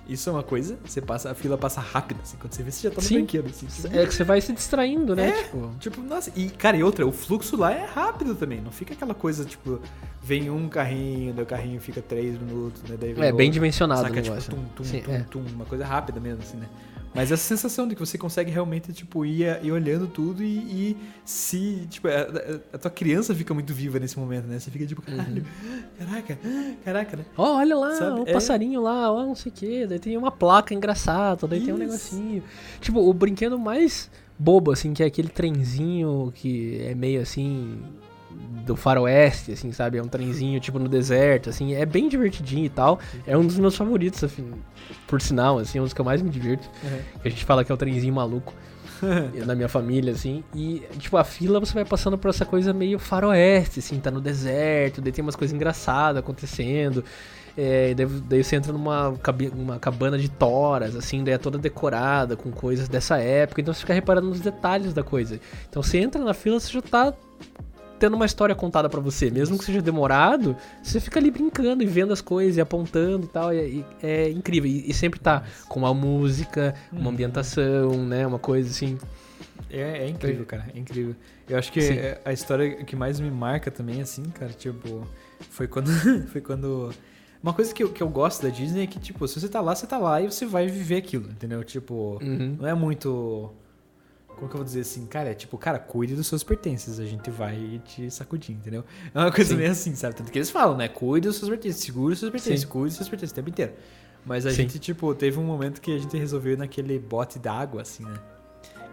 Isso 0.09 0.29
é 0.31 0.33
uma 0.33 0.43
coisa, 0.43 0.79
você 0.85 1.01
passa, 1.03 1.31
a 1.31 1.35
fila 1.35 1.59
passa 1.59 1.81
rápido, 1.81 2.19
assim, 2.23 2.37
quando 2.39 2.53
você 2.53 2.63
vê, 2.63 2.71
você 2.71 2.89
já 2.89 2.95
tá 2.95 3.01
no 3.01 3.07
Sim. 3.07 3.15
brinquedo, 3.17 3.47
assim. 3.51 3.67
É 3.93 4.07
que 4.07 4.15
você 4.15 4.25
vai 4.25 4.41
se 4.41 4.53
distraindo, 4.53 5.15
né? 5.15 5.29
É. 5.29 5.43
Tipo. 5.45 5.71
Tipo, 5.79 6.01
nossa, 6.03 6.33
e 6.35 6.49
cara, 6.49 6.77
e 6.77 6.83
outra, 6.83 7.07
o 7.07 7.13
fluxo 7.13 7.57
lá 7.57 7.73
é 7.73 7.85
rápido 7.85 8.35
também, 8.35 8.61
não 8.61 8.71
fica 8.71 8.95
aquela 8.95 9.15
coisa, 9.15 9.45
tipo, 9.45 9.81
vem 10.23 10.49
um 10.51 10.69
carrinho, 10.69 11.35
daí 11.35 11.43
o 11.45 11.47
carrinho 11.47 11.81
fica 11.81 12.01
três 12.01 12.39
minutos, 12.41 12.83
né? 12.85 12.97
Daí 12.99 13.13
vem 13.13 13.25
É 13.25 13.33
bem 13.33 13.47
outro. 13.47 13.51
dimensionado 13.53 14.01
o 14.03 14.05
Saca, 14.05 14.23
tipo, 14.23 14.41
tum, 14.43 14.65
tum, 14.77 14.85
Sim, 14.85 15.01
tum, 15.03 15.13
é. 15.13 15.21
tum, 15.31 15.45
uma 15.55 15.65
coisa 15.67 15.85
rápida 15.85 16.19
mesmo, 16.21 16.43
assim, 16.43 16.57
né? 16.57 16.67
Mas 17.15 17.33
essa 17.33 17.43
sensação 17.43 17.89
de 17.89 17.95
que 17.95 18.01
você 18.01 18.17
consegue 18.19 18.51
realmente, 18.51 18.93
tipo, 18.93 19.25
ir, 19.25 19.59
ir 19.65 19.73
olhando 19.73 20.07
tudo 20.07 20.43
e, 20.45 20.57
e 20.93 20.97
se, 21.25 21.87
tipo, 21.89 22.07
a, 22.07 22.11
a- 22.13 22.61
a 22.75 22.79
tua 22.79 22.91
criança 22.91 23.35
fica 23.35 23.53
muito 23.55 23.73
viva 23.75 23.99
nesse 23.99 24.19
momento, 24.19 24.47
né? 24.47 24.59
Você 24.59 24.71
fica 24.71 24.87
tipo, 24.87 25.01
caralho, 25.03 25.45
caraca, 25.99 26.39
caraca, 26.85 27.17
né? 27.17 27.25
Ó, 27.37 27.57
olha 27.57 27.77
lá, 27.77 27.93
Sabe? 27.95 28.21
o 28.21 28.25
É. 28.29 28.33
passarinho 28.33 28.81
lá, 28.83 29.11
ó, 29.13 29.25
não 29.25 29.35
sei 29.35 29.51
o 29.51 29.55
que. 29.55 29.87
Daí 29.87 29.99
tem 29.99 30.17
uma 30.17 30.31
placa 30.31 30.75
engraçada, 30.75 31.47
daí 31.49 31.61
tem 31.61 31.73
um 31.73 31.77
Isso. 31.79 31.85
negocinho. 31.87 32.43
Tipo, 32.81 33.01
o 33.01 33.13
brinquedo 33.13 33.59
mais 33.59 34.11
bobo, 34.39 34.71
assim, 34.71 34.93
que 34.93 35.03
é 35.03 35.07
aquele 35.07 35.29
trenzinho 35.29 36.31
que 36.37 36.79
é 36.83 36.95
meio 36.95 37.21
assim. 37.21 37.79
Do 38.65 38.77
faroeste, 38.77 39.53
assim, 39.53 39.73
sabe? 39.73 39.99
É 39.99 40.03
um 40.03 40.09
trenzinho, 40.09 40.61
tipo, 40.61 40.79
no 40.79 40.89
deserto, 40.89 41.49
assim. 41.49 41.75
É 41.75 41.87
bem 41.87 42.09
divertidinho 42.09 42.67
e 42.67 42.69
tal. 42.69 42.99
É 43.27 43.37
um 43.37 43.47
dos 43.47 43.59
meus 43.59 43.77
favoritos, 43.77 44.23
assim, 44.23 44.53
por 45.07 45.21
sinal, 45.21 45.59
assim. 45.59 45.79
É 45.79 45.81
um 45.81 45.85
dos 45.85 45.95
que 45.95 46.01
eu 46.01 46.05
mais 46.05 46.21
me 46.21 46.29
divirto. 46.29 46.69
Que 47.23 47.29
a 47.29 47.31
gente 47.31 47.45
fala 47.45 47.65
que 47.65 47.73
é 47.73 47.75
o 47.75 47.79
trenzinho 47.79 48.15
maluco. 48.15 48.53
na 49.47 49.55
minha 49.55 49.69
família, 49.69 50.13
assim. 50.13 50.43
E, 50.55 50.83
tipo, 50.99 51.17
a 51.17 51.25
fila 51.25 51.61
você 51.61 51.73
vai 51.73 51.85
passando 51.85 52.19
por 52.19 52.29
essa 52.29 52.45
coisa 52.45 52.73
meio 52.73 52.99
faroeste, 52.99 53.79
assim, 53.79 53.99
tá 54.01 54.11
no 54.11 54.21
deserto, 54.21 55.01
daí 55.01 55.13
tem 55.13 55.23
umas 55.23 55.37
coisas 55.37 55.55
engraçadas 55.55 56.19
acontecendo. 56.19 57.05
É, 57.57 57.93
daí, 57.95 58.07
daí 58.07 58.45
você 58.45 58.55
entra 58.55 58.73
numa 58.73 59.15
uma 59.53 59.79
cabana 59.81 60.17
de 60.17 60.29
toras, 60.29 60.95
assim, 60.95 61.25
daí 61.25 61.35
é 61.35 61.39
toda 61.39 61.59
decorada 61.59 62.37
com 62.37 62.53
coisas 62.53 62.89
dessa 62.89 63.19
época, 63.19 63.61
então 63.61 63.75
você 63.75 63.81
fica 63.81 63.93
reparando 63.93 64.29
nos 64.29 64.41
detalhes 64.41 64.93
da 64.93 65.03
coisa. 65.03 65.41
Então 65.69 65.83
você 65.83 65.99
entra 65.99 66.23
na 66.23 66.33
fila, 66.33 66.61
você 66.61 66.73
já 66.73 66.83
tá 66.83 67.13
tendo 67.99 68.15
uma 68.15 68.27
história 68.27 68.55
contada 68.55 68.89
pra 68.89 69.01
você. 69.01 69.31
Mesmo 69.31 69.59
que 69.59 69.65
seja 69.65 69.83
demorado, 69.83 70.57
você 70.83 71.01
fica 71.01 71.19
ali 71.19 71.31
brincando 71.31 71.83
e 71.83 71.87
vendo 71.87 72.13
as 72.13 72.21
coisas 72.21 72.57
e 72.57 72.61
apontando 72.61 73.25
e 73.27 73.29
tal. 73.29 73.53
E, 73.53 73.57
e 73.57 73.85
é 74.03 74.31
incrível. 74.31 74.71
E, 74.71 74.91
e 74.91 74.95
sempre 74.95 75.19
tá 75.21 75.43
com 75.69 75.81
uma 75.81 75.93
música, 75.93 76.75
uma 76.93 77.11
ambientação, 77.11 77.93
né? 78.07 78.27
Uma 78.27 78.39
coisa 78.39 78.71
assim. 78.71 78.97
É, 79.71 80.05
é 80.05 80.09
incrível, 80.09 80.47
cara. 80.47 80.67
É 80.75 80.79
incrível. 80.79 81.15
Eu 81.49 81.59
acho 81.59 81.71
que 81.73 81.81
Sim. 81.83 81.95
a 82.25 82.33
história 82.33 82.85
que 82.85 82.95
mais 82.97 83.21
me 83.21 83.31
marca 83.31 83.71
também, 83.71 84.01
assim, 84.01 84.23
cara, 84.25 84.53
tipo, 84.53 85.07
foi 85.51 85.67
quando. 85.67 85.89
foi 86.33 86.41
quando. 86.41 86.91
Uma 87.43 87.53
coisa 87.53 87.73
que 87.73 87.83
eu, 87.85 87.91
que 87.91 88.03
eu 88.03 88.09
gosto 88.09 88.43
da 88.43 88.49
Disney 88.49 88.83
é 88.83 88.87
que, 88.87 88.99
tipo, 88.99 89.27
se 89.29 89.41
você 89.41 89.49
tá 89.49 89.61
lá, 89.61 89.75
você 89.75 89.87
tá 89.87 89.97
lá 89.97 90.21
e 90.21 90.27
você 90.31 90.45
vai 90.45 90.67
viver 90.67 90.97
aquilo, 90.97 91.31
entendeu? 91.31 91.63
Tipo, 91.63 92.19
Uhum. 92.23 92.57
não 92.61 92.69
é 92.69 92.75
muito. 92.75 93.53
Como 94.39 94.49
que 94.49 94.55
eu 94.55 94.59
vou 94.59 94.65
dizer 94.65 94.81
assim? 94.83 95.05
Cara, 95.07 95.31
é 95.31 95.35
tipo, 95.35 95.59
cara, 95.59 95.81
cuide 95.81 96.15
dos 96.15 96.29
seus 96.29 96.45
pertences, 96.45 97.01
a 97.01 97.05
gente 97.05 97.29
vai 97.29 97.83
te 97.85 98.09
sacudir, 98.09 98.55
entendeu? 98.55 98.85
É 99.13 99.19
uma 99.19 99.33
coisa 99.33 99.51
Sim. 99.51 99.57
meio 99.57 99.71
assim, 99.71 99.95
sabe? 99.97 100.15
Tanto 100.15 100.31
que 100.31 100.39
eles 100.39 100.49
falam, 100.49 100.77
né? 100.77 100.87
Cuide 100.87 101.27
dos 101.27 101.37
seus 101.37 101.49
pertences, 101.49 101.83
segure 101.83 102.13
os 102.13 102.21
seus 102.21 102.31
pertences, 102.31 102.61
Sim. 102.61 102.67
cuide 102.69 102.89
dos 102.89 102.97
seus 102.97 103.09
pertences 103.09 103.33
o 103.33 103.35
tempo 103.35 103.51
inteiro. 103.51 103.73
Mas 104.25 104.47
a 104.47 104.51
Sim. 104.51 104.57
gente, 104.59 104.79
tipo, 104.79 105.13
teve 105.13 105.41
um 105.41 105.45
momento 105.45 105.81
que 105.81 105.91
a 105.91 105.99
gente 105.99 106.17
resolveu 106.17 106.53
ir 106.53 106.59
naquele 106.59 106.99
bote 107.01 107.39
d'água, 107.39 107.83
assim, 107.83 108.05
né? 108.05 108.15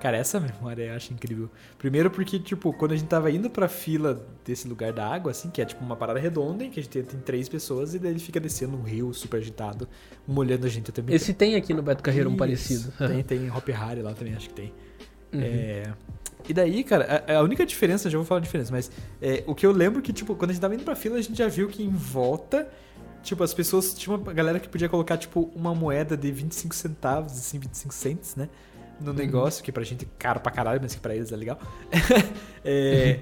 Cara, 0.02 0.18
essa 0.18 0.40
memória 0.42 0.84
eu 0.86 0.96
acho 0.96 1.14
incrível. 1.14 1.50
Primeiro 1.78 2.10
porque, 2.10 2.40
tipo, 2.40 2.74
quando 2.74 2.94
a 2.94 2.96
gente 2.96 3.08
tava 3.08 3.30
indo 3.30 3.48
pra 3.48 3.68
fila 3.68 4.26
desse 4.44 4.68
lugar 4.68 4.94
da 4.94 5.08
água, 5.08 5.32
assim, 5.32 5.50
que 5.50 5.62
é 5.62 5.66
tipo 5.66 5.84
uma 5.84 5.96
parada 5.96 6.20
redonda, 6.20 6.64
em 6.64 6.72
que 6.72 6.80
a 6.80 6.84
gente 6.84 7.04
tem 7.04 7.20
três 7.20 7.48
pessoas, 7.48 7.94
e 7.94 8.00
daí 8.00 8.12
ele 8.12 8.20
fica 8.20 8.40
descendo 8.40 8.76
um 8.76 8.82
rio 8.82 9.14
super 9.14 9.38
agitado, 9.38 9.88
molhando 10.28 10.66
a 10.66 10.70
gente 10.70 10.90
inteiro. 10.90 11.14
Esse 11.14 11.34
tem 11.34 11.56
aqui 11.56 11.74
no 11.74 11.84
Beto 11.84 12.02
Carreiro 12.02 12.30
um 12.30 12.34
Isso. 12.34 12.40
parecido. 12.40 12.94
Tem, 12.98 13.24
tem 13.24 13.52
Hop 13.52 13.68
Harry 13.70 14.02
lá 14.02 14.14
também, 14.14 14.34
acho 14.36 14.50
que 14.50 14.56
tem. 14.56 14.74
Uhum. 15.34 15.42
É, 15.42 15.94
E 16.48 16.54
daí, 16.54 16.84
cara, 16.84 17.24
a, 17.28 17.38
a 17.38 17.42
única 17.42 17.66
diferença, 17.66 18.10
já 18.10 18.18
vou 18.18 18.26
falar 18.26 18.40
a 18.40 18.44
diferença, 18.44 18.72
mas 18.72 18.92
é, 19.22 19.44
o 19.48 19.56
que 19.56 19.66
eu 19.66 19.72
lembro 19.72 20.02
que, 20.02 20.14
tipo, 20.14 20.36
quando 20.36 20.52
a 20.52 20.54
gente 20.54 20.62
tava 20.62 20.76
indo 20.76 20.84
pra 20.84 20.96
fila, 20.96 21.18
a 21.18 21.22
gente 21.22 21.38
já 21.38 21.48
viu 21.48 21.68
que 21.68 21.84
em 21.84 21.90
volta, 21.90 22.68
tipo, 23.24 23.44
as 23.44 23.54
pessoas, 23.54 23.94
tinha 23.94 24.16
uma 24.16 24.32
galera 24.34 24.60
que 24.60 24.70
podia 24.70 24.88
colocar, 24.88 25.18
tipo, 25.18 25.52
uma 25.56 25.74
moeda 25.74 26.16
de 26.16 26.32
25 26.32 26.76
centavos, 26.76 27.32
assim, 27.34 27.58
25 27.60 27.94
cents, 27.94 28.36
né? 28.36 28.48
No 29.02 29.12
Uhum. 29.12 29.18
negócio, 29.18 29.64
que 29.64 29.72
pra 29.72 29.84
gente 29.84 30.06
é 30.06 30.08
caro 30.18 30.40
pra 30.40 30.52
caralho, 30.52 30.80
mas 30.82 30.94
que 30.96 31.02
pra 31.02 31.16
eles 31.16 31.32
é 31.32 31.36
legal. 31.36 31.60
É, 32.64 33.20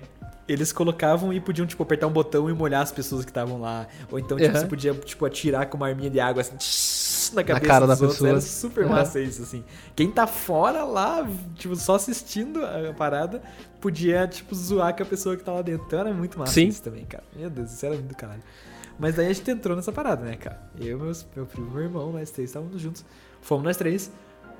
Eles 0.47 0.73
colocavam 0.73 1.31
e 1.31 1.39
podiam, 1.39 1.65
tipo, 1.65 1.81
apertar 1.83 2.05
um 2.07 2.11
botão 2.11 2.49
e 2.49 2.53
molhar 2.53 2.81
as 2.81 2.91
pessoas 2.91 3.23
que 3.23 3.31
estavam 3.31 3.61
lá. 3.61 3.87
Ou 4.11 4.19
então, 4.19 4.37
tipo, 4.37 4.49
Uhum. 4.53 4.59
você 4.59 4.65
podia, 4.67 4.93
tipo, 4.93 5.25
atirar 5.25 5.67
com 5.67 5.77
uma 5.77 5.87
arminha 5.87 6.09
de 6.09 6.19
água, 6.19 6.41
assim, 6.41 7.33
na 7.33 7.43
cabeça 7.43 7.65
cara 7.65 7.87
da 7.87 7.93
outros. 7.93 8.11
pessoa. 8.13 8.29
Era 8.29 8.41
super 8.41 8.83
Uhum. 8.83 8.89
massa 8.91 9.19
isso, 9.21 9.41
assim. 9.43 9.63
Quem 9.95 10.11
tá 10.11 10.27
fora 10.27 10.83
lá, 10.83 11.25
tipo, 11.55 11.75
só 11.77 11.95
assistindo 11.95 12.59
a 12.65 12.93
parada, 12.93 13.41
podia, 13.79 14.27
tipo, 14.27 14.53
zoar 14.53 14.93
com 14.95 15.03
a 15.03 15.05
pessoa 15.05 15.37
que 15.37 15.43
tá 15.43 15.53
lá 15.53 15.61
dentro. 15.61 15.85
Então 15.87 15.99
era 15.99 16.13
muito 16.13 16.37
massa 16.37 16.51
Sim. 16.53 16.67
isso 16.67 16.83
também, 16.83 17.05
cara. 17.05 17.23
Meu 17.35 17.49
Deus, 17.49 17.71
isso 17.71 17.85
era 17.85 17.95
muito 17.95 18.09
do 18.09 18.15
caralho. 18.15 18.43
Mas 18.99 19.15
daí 19.15 19.27
a 19.27 19.33
gente 19.33 19.49
entrou 19.49 19.75
nessa 19.77 19.91
parada, 19.93 20.23
né, 20.25 20.35
cara? 20.35 20.61
Eu, 20.79 20.99
meus, 20.99 21.25
meu 21.35 21.45
primo 21.45 21.71
meu 21.71 21.83
irmão, 21.83 22.11
nós 22.11 22.29
três 22.31 22.49
estávamos 22.49 22.81
juntos. 22.81 23.03
Fomos 23.41 23.63
nós 23.63 23.77
três. 23.77 24.11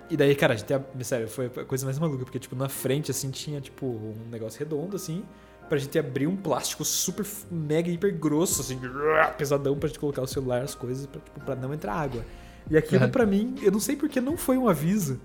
E 0.10 0.18
daí, 0.18 0.34
cara, 0.36 0.54
a 0.54 0.58
gente, 0.58 0.72
sério, 1.04 1.28
foi 1.28 1.46
a 1.48 1.66
coisa 1.66 1.86
mais 1.86 2.00
maluca, 2.00 2.24
porque, 2.24 2.40
tipo, 2.40 2.56
na 2.56 2.68
frente, 2.70 3.12
assim, 3.12 3.30
tinha, 3.32 3.60
tipo, 3.62 3.86
um 3.86 4.16
negócio 4.32 4.60
redondo, 4.60 4.96
assim, 4.96 5.24
pra 5.70 5.78
gente 5.78 5.98
abrir 5.98 6.28
um 6.28 6.36
plástico 6.36 6.84
super, 6.86 7.26
mega, 7.52 7.90
hiper 7.90 8.14
grosso, 8.18 8.62
assim, 8.62 8.80
pesadão 9.38 9.78
pra 9.78 9.88
gente 9.88 10.00
colocar 10.00 10.22
o 10.22 10.28
celular, 10.28 10.62
as 10.62 10.76
coisas, 10.76 11.06
pra, 11.06 11.20
tipo, 11.22 11.40
pra 11.42 11.56
não 11.56 11.74
entrar 11.74 11.94
água. 11.94 12.24
E 12.70 12.78
aquilo, 12.78 13.10
pra 13.10 13.26
mim, 13.26 13.56
eu 13.62 13.72
não 13.72 13.80
sei 13.80 13.96
porque 13.96 14.22
não 14.22 14.38
foi 14.38 14.58
um 14.58 14.70
aviso, 14.70 15.20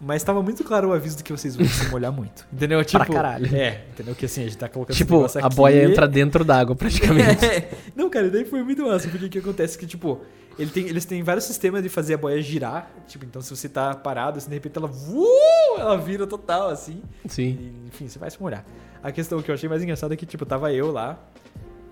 mas 0.00 0.22
tava 0.22 0.42
muito 0.42 0.62
claro 0.62 0.88
o 0.88 0.92
aviso 0.92 1.16
de 1.16 1.24
que 1.24 1.32
vocês 1.32 1.56
vão 1.56 1.66
se 1.66 1.88
molhar 1.88 2.12
muito. 2.12 2.46
Entendeu? 2.52 2.84
Tipo, 2.84 3.10
caralho. 3.12 3.54
É, 3.56 3.84
entendeu? 3.92 4.14
Que 4.14 4.26
assim, 4.26 4.42
a 4.42 4.44
gente 4.44 4.58
tá 4.58 4.68
colocando 4.68 4.94
Tipo, 4.96 5.24
a 5.24 5.46
aqui. 5.46 5.56
boia 5.56 5.84
entra 5.84 6.06
dentro 6.06 6.44
d'água, 6.44 6.74
praticamente. 6.76 7.44
É. 7.44 7.70
Não, 7.94 8.10
cara, 8.10 8.28
daí 8.30 8.44
foi 8.44 8.62
muito 8.62 8.84
massa, 8.86 9.08
porque 9.08 9.26
o 9.26 9.30
que 9.30 9.38
acontece 9.38 9.76
é 9.76 9.80
que, 9.80 9.86
tipo, 9.86 10.20
ele 10.58 10.70
tem, 10.70 10.86
eles 10.86 11.04
têm 11.06 11.22
vários 11.22 11.44
sistemas 11.44 11.82
de 11.82 11.88
fazer 11.88 12.14
a 12.14 12.18
boia 12.18 12.42
girar. 12.42 12.90
Tipo, 13.08 13.24
então 13.24 13.40
se 13.40 13.48
você 13.54 13.68
tá 13.70 13.94
parado, 13.94 14.36
assim, 14.38 14.48
de 14.50 14.54
repente 14.54 14.76
ela. 14.76 14.90
Uh, 14.90 15.78
ela 15.80 15.96
vira 15.96 16.26
total, 16.26 16.68
assim. 16.68 17.00
Sim. 17.26 17.56
E, 17.58 17.88
enfim, 17.88 18.06
você 18.08 18.18
vai 18.18 18.30
se 18.30 18.40
molhar. 18.40 18.64
A 19.06 19.12
questão 19.12 19.40
que 19.40 19.48
eu 19.50 19.54
achei 19.54 19.68
mais 19.68 19.82
engraçada 19.82 20.14
é 20.14 20.16
que, 20.16 20.26
tipo, 20.26 20.44
tava 20.44 20.72
eu 20.72 20.90
lá, 20.90 21.16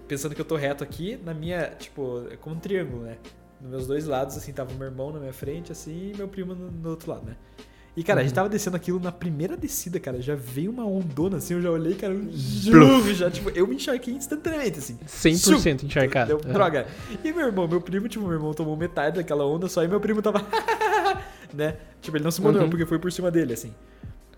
pensando 0.08 0.34
que 0.34 0.40
eu 0.40 0.44
tô 0.44 0.56
reto 0.56 0.82
aqui, 0.82 1.16
na 1.24 1.32
minha, 1.32 1.66
tipo, 1.78 2.26
é 2.30 2.36
como 2.36 2.56
um 2.56 2.58
triângulo, 2.58 3.02
né? 3.04 3.16
Nos 3.60 3.70
meus 3.70 3.86
dois 3.86 4.04
lados, 4.06 4.36
assim, 4.36 4.52
tava 4.52 4.72
o 4.72 4.74
meu 4.74 4.88
irmão 4.88 5.12
na 5.12 5.20
minha 5.20 5.32
frente, 5.32 5.70
assim, 5.70 6.10
e 6.12 6.16
meu 6.16 6.26
primo 6.26 6.54
no, 6.56 6.70
no 6.72 6.90
outro 6.90 7.10
lado, 7.12 7.24
né? 7.26 7.36
E, 7.96 8.02
cara, 8.02 8.18
a 8.18 8.22
gente 8.24 8.32
Uhum. 8.32 8.34
tava 8.34 8.48
descendo 8.48 8.74
aquilo 8.76 8.98
na 8.98 9.12
primeira 9.12 9.56
descida, 9.56 10.00
cara. 10.00 10.20
Já 10.20 10.34
veio 10.34 10.72
uma 10.72 10.84
ondona, 10.84 11.36
assim, 11.36 11.54
eu 11.54 11.62
já 11.62 11.70
olhei, 11.70 11.94
cara, 11.94 12.12
um 12.12 12.28
juro, 12.32 13.14
já, 13.14 13.30
tipo, 13.30 13.48
eu 13.50 13.64
me 13.68 13.76
encharquei 13.76 14.12
instantaneamente, 14.12 14.80
assim. 14.80 14.98
100% 15.06 15.84
encharcado. 15.84 16.36
Deu, 16.36 16.52
droga. 16.52 16.88
E 17.22 17.32
meu 17.32 17.46
irmão, 17.46 17.68
meu 17.68 17.80
primo, 17.80 18.08
tipo, 18.08 18.24
meu 18.24 18.32
irmão 18.34 18.52
tomou 18.52 18.76
metade 18.76 19.18
daquela 19.18 19.46
onda 19.46 19.68
só 19.68 19.84
e 19.84 19.86
meu 19.88 20.00
primo 20.00 20.20
tava. 20.20 20.44
né? 21.54 21.76
Tipo, 22.02 22.16
ele 22.16 22.24
não 22.24 22.32
se 22.32 22.42
molhou 22.42 22.62
Uhum. 22.64 22.70
porque 22.70 22.84
foi 22.84 22.98
por 22.98 23.12
cima 23.12 23.30
dele, 23.30 23.52
assim. 23.52 23.72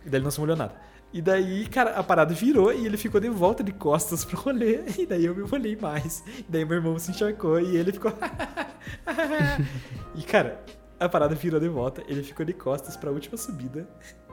E 0.05 0.11
daí 0.11 0.19
ele 0.19 0.24
não 0.24 0.31
se 0.31 0.39
molhou 0.39 0.55
nada. 0.57 0.74
E 1.12 1.22
daí, 1.22 1.66
cara, 1.66 1.90
a 1.96 2.02
parada 2.02 2.34
virou 2.34 2.72
e 2.72 2.84
ele 2.84 2.96
ficou 2.96 3.20
de 3.20 3.28
volta 3.30 3.62
de 3.64 3.72
costas 3.72 4.24
pro 4.24 4.36
rolê. 4.36 4.80
E 4.98 5.06
daí 5.06 5.24
eu 5.24 5.34
me 5.34 5.48
molhei 5.48 5.76
mais. 5.76 6.22
E 6.38 6.44
daí 6.48 6.64
meu 6.64 6.76
irmão 6.76 6.98
se 6.98 7.10
encharcou 7.10 7.58
e 7.60 7.76
ele 7.76 7.92
ficou. 7.92 8.12
e, 10.14 10.22
cara, 10.22 10.60
a 10.98 11.08
parada 11.08 11.34
virou 11.34 11.60
de 11.60 11.68
volta. 11.68 12.02
Ele 12.06 12.22
ficou 12.22 12.44
de 12.44 12.52
costas 12.52 12.96
pra 12.96 13.10
última 13.10 13.36
subida. 13.38 13.88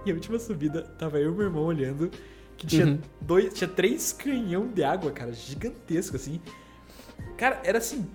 E 0.05 0.11
a 0.11 0.13
última 0.13 0.37
subida 0.39 0.81
tava 0.97 1.19
eu 1.19 1.31
e 1.31 1.35
meu 1.35 1.45
irmão 1.45 1.63
olhando. 1.63 2.09
Que 2.57 2.67
tinha 2.67 2.85
Uhum. 2.85 2.99
dois. 3.21 3.53
Tinha 3.53 3.67
três 3.67 4.11
canhão 4.11 4.67
de 4.67 4.83
água, 4.83 5.11
cara, 5.11 5.31
gigantesco, 5.31 6.17
assim. 6.17 6.41
Cara, 7.37 7.61
era 7.63 7.77
assim. 7.77 8.05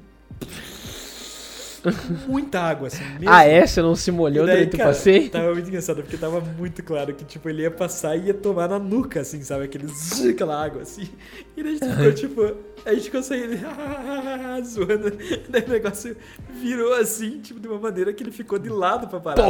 Muita 2.27 2.61
água, 2.61 2.89
assim. 2.89 3.05
Mesmo. 3.05 3.29
Ah, 3.29 3.45
é? 3.45 3.67
Você 3.67 3.81
não 3.81 3.95
se 3.95 4.11
molhou 4.11 4.47
daí, 4.47 4.57
durante 4.57 4.75
o 4.75 4.79
cara, 4.79 4.91
passeio? 4.91 5.31
Tava 5.31 5.53
muito 5.53 5.69
engraçado, 5.69 6.03
porque 6.03 6.17
tava 6.17 6.41
muito 6.41 6.83
claro 6.83 7.15
que, 7.15 7.25
tipo, 7.25 7.49
ele 7.49 7.63
ia 7.63 7.71
passar 7.71 8.17
e 8.17 8.27
ia 8.27 8.35
tomar 8.35 8.69
na 8.69 8.79
nuca, 8.79 9.21
assim, 9.21 9.43
sabe? 9.43 9.65
Aquele 9.65 9.87
zzz, 9.87 10.31
aquela 10.31 10.63
água, 10.63 10.83
assim. 10.83 11.09
E 11.57 11.63
daí 11.63 11.73
a 11.73 11.77
gente 11.77 11.97
ficou, 11.97 12.13
tipo, 12.53 12.57
a 12.85 12.95
gente 12.95 13.05
ficou 13.05 13.23
saindo, 13.23 13.57
zoando. 14.65 15.13
Daí 15.49 15.65
o 15.67 15.71
negócio 15.71 16.17
virou 16.61 16.95
assim, 16.95 17.41
tipo, 17.41 17.61
de 17.61 17.69
uma 17.69 17.79
maneira 17.79 18.13
que 18.13 18.23
ele 18.23 18.33
ficou 18.33 18.59
de 18.59 18.69
lado 18.69 19.09
pra 19.09 19.21
parar. 19.21 19.45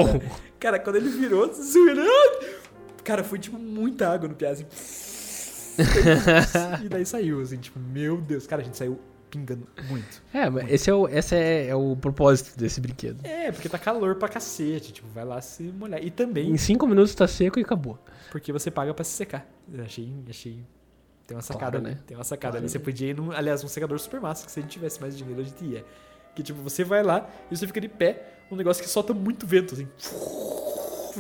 Cara, 0.58 0.78
quando 0.78 0.96
ele 0.96 1.08
virou, 1.08 1.52
zoando. 1.52 2.02
Cara, 3.04 3.24
foi, 3.24 3.38
tipo, 3.38 3.58
muita 3.58 4.08
água 4.08 4.28
no 4.28 4.34
pé, 4.34 4.48
assim. 4.50 4.66
e 6.84 6.88
daí 6.88 7.06
saiu, 7.06 7.40
assim, 7.40 7.56
tipo, 7.56 7.78
meu 7.78 8.18
Deus. 8.18 8.46
Cara, 8.46 8.62
a 8.62 8.64
gente 8.64 8.76
saiu 8.76 8.98
pingando 9.28 9.66
muito. 9.88 10.22
É, 10.32 10.48
mas 10.50 10.70
esse 10.70 10.90
é 10.90 10.94
o, 10.94 11.06
esse 11.08 11.34
é, 11.34 11.68
é 11.68 11.74
o 11.74 11.96
propósito 11.96 12.58
desse 12.58 12.80
brinquedo. 12.80 13.24
É, 13.24 13.52
porque 13.52 13.68
tá 13.68 13.78
calor 13.78 14.16
pra 14.16 14.28
cacete, 14.28 14.92
tipo, 14.92 15.08
vai 15.08 15.24
lá 15.24 15.40
se 15.40 15.62
molhar. 15.64 16.02
E 16.02 16.10
também 16.10 16.50
Em 16.50 16.56
5 16.56 16.86
minutos 16.86 17.14
tá 17.14 17.26
seco 17.28 17.58
e 17.58 17.62
acabou. 17.62 17.98
porque 18.30 18.52
você 18.52 18.70
paga 18.70 18.92
pra 18.94 19.04
se 19.04 19.12
secar. 19.12 19.46
Eu 19.72 19.84
achei, 19.84 20.12
achei. 20.28 20.64
Tem 21.26 21.36
uma 21.36 21.42
sacada 21.42 21.78
Claro, 21.78 21.94
né? 21.94 22.00
Tem 22.06 22.16
uma 22.16 22.24
sacada 22.24 22.52
Claro. 22.52 22.64
ali. 22.64 22.68
Você 22.70 22.78
podia 22.78 23.10
ir 23.10 23.14
num. 23.16 23.30
Aliás, 23.32 23.62
um 23.62 23.68
secador 23.68 23.98
super 23.98 24.20
massa, 24.20 24.46
que 24.46 24.50
se 24.52 24.58
a 24.60 24.62
gente 24.62 24.72
tivesse 24.72 25.00
mais 25.00 25.16
dinheiro, 25.16 25.40
a 25.40 25.44
gente 25.44 25.62
ia. 25.64 25.84
Que 26.34 26.42
tipo, 26.42 26.60
você 26.62 26.82
vai 26.84 27.02
lá 27.02 27.28
e 27.50 27.56
você 27.56 27.66
fica 27.66 27.80
de 27.80 27.88
pé, 27.88 28.34
um 28.50 28.56
negócio 28.56 28.82
que 28.82 28.88
solta 28.88 29.12
muito 29.12 29.46
vento, 29.46 29.74
assim. 29.74 29.86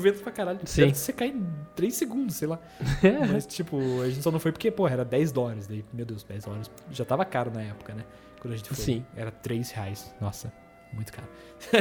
Vento 0.00 0.20
pra 0.22 0.32
caralho. 0.32 0.60
Sim. 0.64 0.82
Deve 0.82 0.94
secar 0.94 1.26
em 1.26 1.46
3 1.76 1.94
segundos, 1.94 2.36
sei 2.36 2.48
lá. 2.48 2.58
Mas, 3.32 3.46
tipo, 3.46 3.78
a 4.02 4.08
gente 4.08 4.22
só 4.22 4.30
não 4.30 4.38
foi 4.40 4.52
porque, 4.52 4.70
porra, 4.70 4.92
era 4.92 5.04
10 5.04 5.32
dólares. 5.32 5.66
Daí, 5.66 5.84
meu 5.92 6.04
Deus, 6.06 6.22
10 6.24 6.44
dólares 6.44 6.70
já 6.90 7.04
tava 7.04 7.24
caro 7.24 7.50
na 7.52 7.62
época, 7.62 7.94
né? 7.94 8.04
Quando 8.40 8.54
a 8.54 8.56
gente 8.56 8.68
foi. 8.68 8.76
Sim. 8.84 9.06
Era 9.16 9.30
3 9.30 9.70
reais. 9.70 10.14
Nossa, 10.20 10.52
muito 10.92 11.12
caro. 11.12 11.28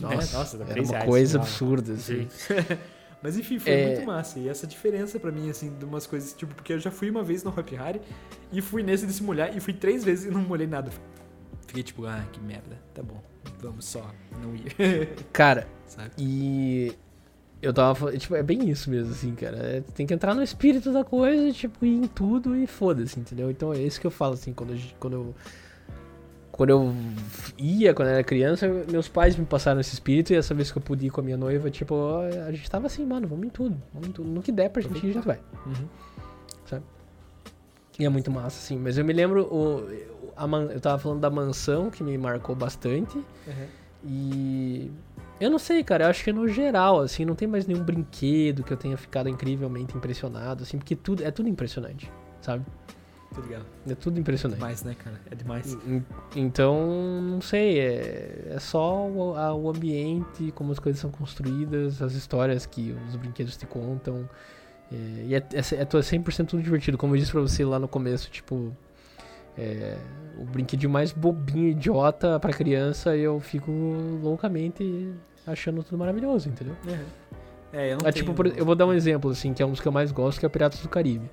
Nossa, 0.00 0.16
Né? 0.16 0.38
Nossa, 0.38 0.56
era 0.56 0.64
3 0.66 0.88
uma 0.88 0.92
reais, 0.96 1.08
coisa 1.08 1.38
absurda, 1.38 1.92
assim. 1.92 2.28
Sim. 2.28 2.54
Mas 3.22 3.36
enfim, 3.36 3.58
foi 3.58 3.72
É. 3.72 3.86
muito 3.92 4.06
massa. 4.06 4.38
E 4.38 4.48
essa 4.48 4.66
diferença 4.66 5.20
pra 5.20 5.30
mim, 5.30 5.50
assim, 5.50 5.76
de 5.78 5.84
umas 5.84 6.06
coisas, 6.06 6.32
tipo, 6.32 6.54
porque 6.54 6.72
eu 6.72 6.78
já 6.78 6.90
fui 6.90 7.10
uma 7.10 7.22
vez 7.22 7.44
no 7.44 7.50
Hop 7.50 7.68
Harry 7.72 8.00
e 8.50 8.62
fui 8.62 8.82
nesse 8.82 9.06
de 9.06 9.12
se 9.12 9.22
molhar 9.22 9.54
e 9.54 9.60
fui 9.60 9.74
três 9.74 10.02
vezes 10.02 10.24
e 10.24 10.30
não 10.30 10.40
molhei 10.40 10.66
nada. 10.66 10.90
Fiquei 11.66 11.82
tipo, 11.82 12.06
ah, 12.06 12.24
que 12.32 12.40
merda. 12.40 12.78
Tá 12.94 13.02
bom, 13.02 13.22
vamos 13.60 13.84
só 13.84 14.10
não 14.42 14.56
ir. 14.56 14.74
Cara, 15.32 15.68
Sabe? 15.86 16.10
e 16.18 16.94
eu 17.62 17.72
tava 17.72 18.16
tipo, 18.16 18.34
é 18.34 18.42
bem 18.42 18.68
isso 18.68 18.90
mesmo, 18.90 19.12
assim, 19.12 19.34
cara. 19.34 19.56
É, 19.56 19.80
tem 19.94 20.06
que 20.06 20.14
entrar 20.14 20.34
no 20.34 20.42
espírito 20.42 20.92
da 20.92 21.04
coisa, 21.04 21.52
tipo, 21.52 21.84
ir 21.84 21.94
em 22.04 22.06
tudo 22.06 22.56
e 22.56 22.66
foda-se, 22.66 23.18
entendeu? 23.20 23.50
Então 23.50 23.72
é 23.72 23.78
isso 23.78 24.00
que 24.00 24.06
eu 24.06 24.10
falo, 24.10 24.34
assim, 24.34 24.52
quando, 24.52 24.76
gente- 24.76 24.96
quando 24.98 25.12
eu. 25.14 25.34
Quando 26.52 26.70
eu 26.70 26.94
ia, 27.56 27.94
quando 27.94 28.08
eu 28.08 28.14
era 28.14 28.24
criança, 28.24 28.68
meus 28.90 29.08
pais 29.08 29.34
me 29.34 29.46
passaram 29.46 29.80
esse 29.80 29.94
espírito 29.94 30.32
e 30.32 30.36
essa 30.36 30.52
vez 30.52 30.70
que 30.70 30.76
eu 30.76 30.82
pude 30.82 31.06
ir 31.06 31.10
com 31.10 31.20
a 31.22 31.24
minha 31.24 31.36
noiva, 31.36 31.70
tipo, 31.70 31.94
a 32.46 32.52
gente 32.52 32.70
tava 32.70 32.86
assim, 32.86 33.06
mano, 33.06 33.26
vamos 33.26 33.46
em 33.46 33.48
tudo, 33.48 33.80
vamos 33.94 34.08
em 34.08 34.12
tudo. 34.12 34.28
No 34.28 34.42
que 34.42 34.52
der 34.52 34.68
pra 34.68 34.82
gente, 34.82 34.98
ir, 35.06 35.10
a 35.10 35.12
gente 35.14 35.26
vai. 35.26 35.38
Uhum. 35.64 36.80
E 37.98 38.04
é 38.04 38.08
muito 38.08 38.30
massa, 38.30 38.58
assim. 38.58 38.78
Mas 38.78 38.96
eu 38.96 39.04
me 39.04 39.12
lembro, 39.12 39.42
o, 39.44 39.86
a 40.36 40.46
man- 40.46 40.70
eu 40.72 40.80
tava 40.80 40.98
falando 40.98 41.20
da 41.20 41.28
mansão, 41.30 41.90
que 41.90 42.02
me 42.02 42.16
marcou 42.16 42.54
bastante. 42.54 43.16
Uhum. 43.18 43.66
E 44.06 44.90
eu 45.40 45.50
não 45.50 45.58
sei, 45.58 45.82
cara, 45.82 46.04
eu 46.04 46.08
acho 46.10 46.22
que 46.22 46.32
no 46.32 46.46
geral, 46.48 47.00
assim, 47.00 47.24
não 47.24 47.34
tem 47.34 47.48
mais 47.48 47.66
nenhum 47.66 47.82
brinquedo 47.82 48.62
que 48.62 48.72
eu 48.72 48.76
tenha 48.76 48.96
ficado 48.96 49.28
incrivelmente 49.28 49.96
impressionado, 49.96 50.62
assim, 50.62 50.78
porque 50.78 50.94
tudo 50.94 51.22
é 51.24 51.30
tudo 51.30 51.48
impressionante, 51.48 52.10
sabe? 52.40 52.64
Tô 53.34 53.40
ligado. 53.42 53.64
É 53.88 53.94
tudo 53.94 54.18
impressionante. 54.18 54.58
Demais, 54.58 54.82
né, 54.82 54.94
cara? 54.96 55.20
É 55.30 55.34
demais. 55.36 55.74
En- 55.86 56.02
Então, 56.34 57.20
não 57.22 57.40
sei, 57.40 57.78
é, 57.78 58.52
é 58.54 58.58
só 58.58 59.06
o, 59.06 59.36
a- 59.36 59.54
o 59.54 59.70
ambiente, 59.70 60.50
como 60.52 60.72
as 60.72 60.80
coisas 60.80 61.00
são 61.00 61.10
construídas, 61.12 62.02
as 62.02 62.14
histórias 62.14 62.66
que 62.66 62.92
os 63.08 63.14
brinquedos 63.14 63.56
te 63.56 63.66
contam. 63.66 64.28
É, 64.92 64.96
e 65.26 65.34
é, 65.36 65.38
é, 65.38 65.74
é 65.82 65.84
to- 65.84 66.02
100% 66.02 66.48
tudo 66.48 66.60
divertido. 66.62 66.98
Como 66.98 67.14
eu 67.14 67.18
disse 67.20 67.30
pra 67.30 67.40
você 67.40 67.64
lá 67.64 67.78
no 67.78 67.86
começo, 67.86 68.28
tipo, 68.32 68.76
é, 69.56 69.96
o 70.36 70.44
brinquedo 70.44 70.88
mais 70.90 71.12
bobinho, 71.12 71.68
idiota 71.68 72.40
pra 72.40 72.52
criança, 72.52 73.16
eu 73.16 73.38
fico 73.38 73.70
loucamente 74.20 75.12
achando 75.46 75.82
tudo 75.82 75.98
maravilhoso, 75.98 76.48
entendeu? 76.48 76.74
É, 77.72 77.78
é 77.88 77.92
eu 77.92 77.98
não 77.98 78.08
É, 78.08 78.12
tipo, 78.12 78.32
por- 78.34 78.46
eu 78.46 78.64
vou 78.64 78.74
dar 78.74 78.86
um 78.86 78.92
exemplo, 78.92 79.30
assim, 79.30 79.52
que 79.54 79.62
é 79.62 79.66
um 79.66 79.70
dos 79.70 79.80
que 79.80 79.88
eu 79.88 79.92
mais 79.92 80.12
gosto, 80.12 80.38
que 80.38 80.46
é 80.46 80.48
o 80.48 80.50
Piratas 80.50 80.80
do 80.80 80.88
Caribe. 80.88 81.28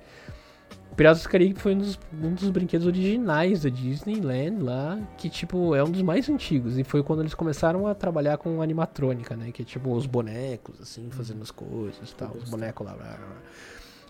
Piratas 0.96 1.22
do 1.22 1.28
Caribe 1.28 1.60
foi 1.60 1.74
um 1.74 1.78
dos, 1.78 1.98
um 2.12 2.34
dos 2.34 2.50
brinquedos 2.50 2.84
originais 2.84 3.62
da 3.62 3.68
Disneyland 3.68 4.64
lá, 4.64 4.98
que, 5.16 5.30
tipo, 5.30 5.72
é 5.76 5.84
um 5.84 5.90
dos 5.90 6.02
mais 6.02 6.28
antigos. 6.28 6.76
E 6.76 6.82
foi 6.82 7.04
quando 7.04 7.20
eles 7.20 7.34
começaram 7.34 7.86
a 7.86 7.94
trabalhar 7.94 8.36
com 8.36 8.60
animatrônica, 8.60 9.36
né? 9.36 9.52
Que 9.52 9.62
é, 9.62 9.64
tipo, 9.64 9.94
os 9.94 10.06
bonecos, 10.06 10.80
assim, 10.80 11.08
fazendo 11.10 11.40
as 11.42 11.52
coisas 11.52 12.10
e 12.10 12.14
tal. 12.16 12.32
Os 12.32 12.50
bonecos 12.50 12.84
lá, 12.84 12.94
blá, 12.94 13.04
blá, 13.06 13.16
blá. 13.16 13.36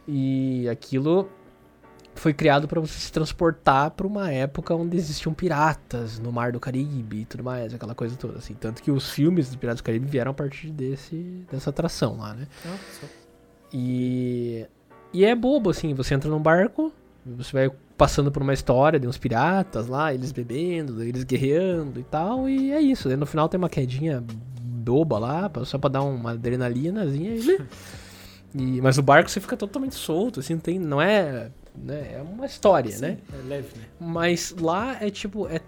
E 0.06 0.66
aquilo 0.70 1.28
foi 2.18 2.32
criado 2.34 2.66
para 2.68 2.80
você 2.80 2.98
se 2.98 3.10
transportar 3.12 3.90
pra 3.92 4.06
uma 4.06 4.30
época 4.30 4.74
onde 4.74 4.96
existiam 4.96 5.32
piratas 5.32 6.18
no 6.18 6.30
Mar 6.32 6.52
do 6.52 6.60
Caribe 6.60 7.20
e 7.20 7.24
tudo 7.24 7.42
mais, 7.44 7.72
aquela 7.72 7.94
coisa 7.94 8.16
toda, 8.16 8.38
assim. 8.38 8.54
Tanto 8.54 8.82
que 8.82 8.90
os 8.90 9.10
filmes 9.10 9.46
dos 9.46 9.56
Piratas 9.56 9.80
do 9.80 9.84
Caribe 9.84 10.06
vieram 10.06 10.30
a 10.30 10.34
partir 10.34 10.70
desse, 10.70 11.44
dessa 11.50 11.70
atração 11.70 12.18
lá, 12.18 12.34
né? 12.34 12.46
E, 13.72 14.66
e 15.12 15.24
é 15.24 15.34
bobo, 15.34 15.70
assim, 15.70 15.94
você 15.94 16.14
entra 16.14 16.30
num 16.30 16.40
barco, 16.40 16.92
você 17.24 17.52
vai 17.52 17.70
passando 17.96 18.30
por 18.30 18.42
uma 18.42 18.54
história 18.54 18.98
de 18.98 19.06
uns 19.06 19.18
piratas 19.18 19.88
lá, 19.88 20.14
eles 20.14 20.32
bebendo, 20.32 21.02
eles 21.02 21.24
guerreando 21.24 21.98
e 21.98 22.04
tal, 22.04 22.48
e 22.48 22.72
é 22.72 22.80
isso. 22.80 23.08
No 23.16 23.26
final 23.26 23.48
tem 23.48 23.58
uma 23.58 23.68
quedinha 23.68 24.24
boba 24.60 25.18
lá, 25.18 25.50
só 25.64 25.76
pra 25.78 25.90
dar 25.90 26.02
uma 26.02 26.30
adrenalinazinha. 26.32 27.34
E, 27.34 27.58
e- 28.54 28.80
mas 28.80 28.96
o 28.98 29.02
barco 29.02 29.28
você 29.30 29.40
fica 29.40 29.56
totalmente 29.56 29.94
solto, 29.96 30.40
assim, 30.40 30.54
não 30.54 30.60
tem, 30.60 30.78
não 30.78 31.02
é, 31.02 31.50
né, 31.82 32.14
é 32.14 32.22
uma 32.22 32.46
história, 32.46 32.90
Sim, 32.90 33.00
né? 33.02 33.18
É 33.32 33.48
leve, 33.48 33.68
né? 33.76 33.84
Mas 34.00 34.54
lá 34.58 34.96
é 35.00 35.10
tipo. 35.10 35.46
É, 35.48 35.60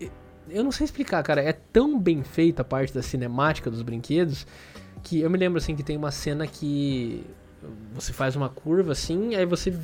é- 0.00 0.10
eu 0.48 0.64
não 0.64 0.72
sei 0.72 0.84
explicar, 0.84 1.22
cara. 1.22 1.42
É 1.42 1.52
tão 1.52 1.98
bem 1.98 2.22
feita 2.22 2.62
a 2.62 2.64
parte 2.64 2.92
da 2.92 3.02
cinemática 3.02 3.70
dos 3.70 3.82
brinquedos 3.82 4.46
que 5.02 5.20
eu 5.20 5.30
me 5.30 5.38
lembro 5.38 5.58
assim 5.58 5.74
que 5.74 5.82
tem 5.82 5.96
uma 5.96 6.10
cena 6.10 6.46
que 6.46 7.24
você 7.92 8.12
faz 8.12 8.36
uma 8.36 8.48
curva 8.48 8.92
assim, 8.92 9.34
aí 9.34 9.44
você. 9.44 9.74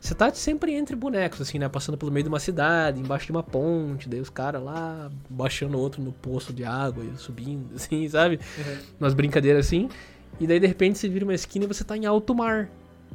Você 0.00 0.14
tá 0.14 0.32
sempre 0.34 0.74
entre 0.74 0.96
bonecos, 0.96 1.40
assim, 1.40 1.58
né? 1.58 1.68
Passando 1.68 1.96
pelo 1.96 2.10
meio 2.10 2.24
de 2.24 2.28
uma 2.28 2.40
cidade, 2.40 3.00
embaixo 3.00 3.26
de 3.26 3.32
uma 3.32 3.42
ponte, 3.42 4.08
daí 4.08 4.20
os 4.20 4.28
caras 4.28 4.62
lá 4.62 5.10
baixando 5.30 5.78
outro 5.78 6.02
no 6.02 6.12
poço 6.12 6.52
de 6.52 6.64
água 6.64 7.04
e 7.04 7.16
subindo, 7.16 7.72
assim, 7.76 8.08
sabe? 8.08 8.40
umas 9.00 9.14
brincadeiras 9.14 9.66
assim. 9.66 9.88
E 10.40 10.46
daí 10.46 10.58
de 10.58 10.66
repente 10.66 10.98
você 10.98 11.08
vira 11.08 11.24
uma 11.24 11.34
esquina 11.34 11.64
e 11.64 11.68
você 11.68 11.84
tá 11.84 11.96
em 11.96 12.04
alto 12.04 12.34
mar. 12.34 12.68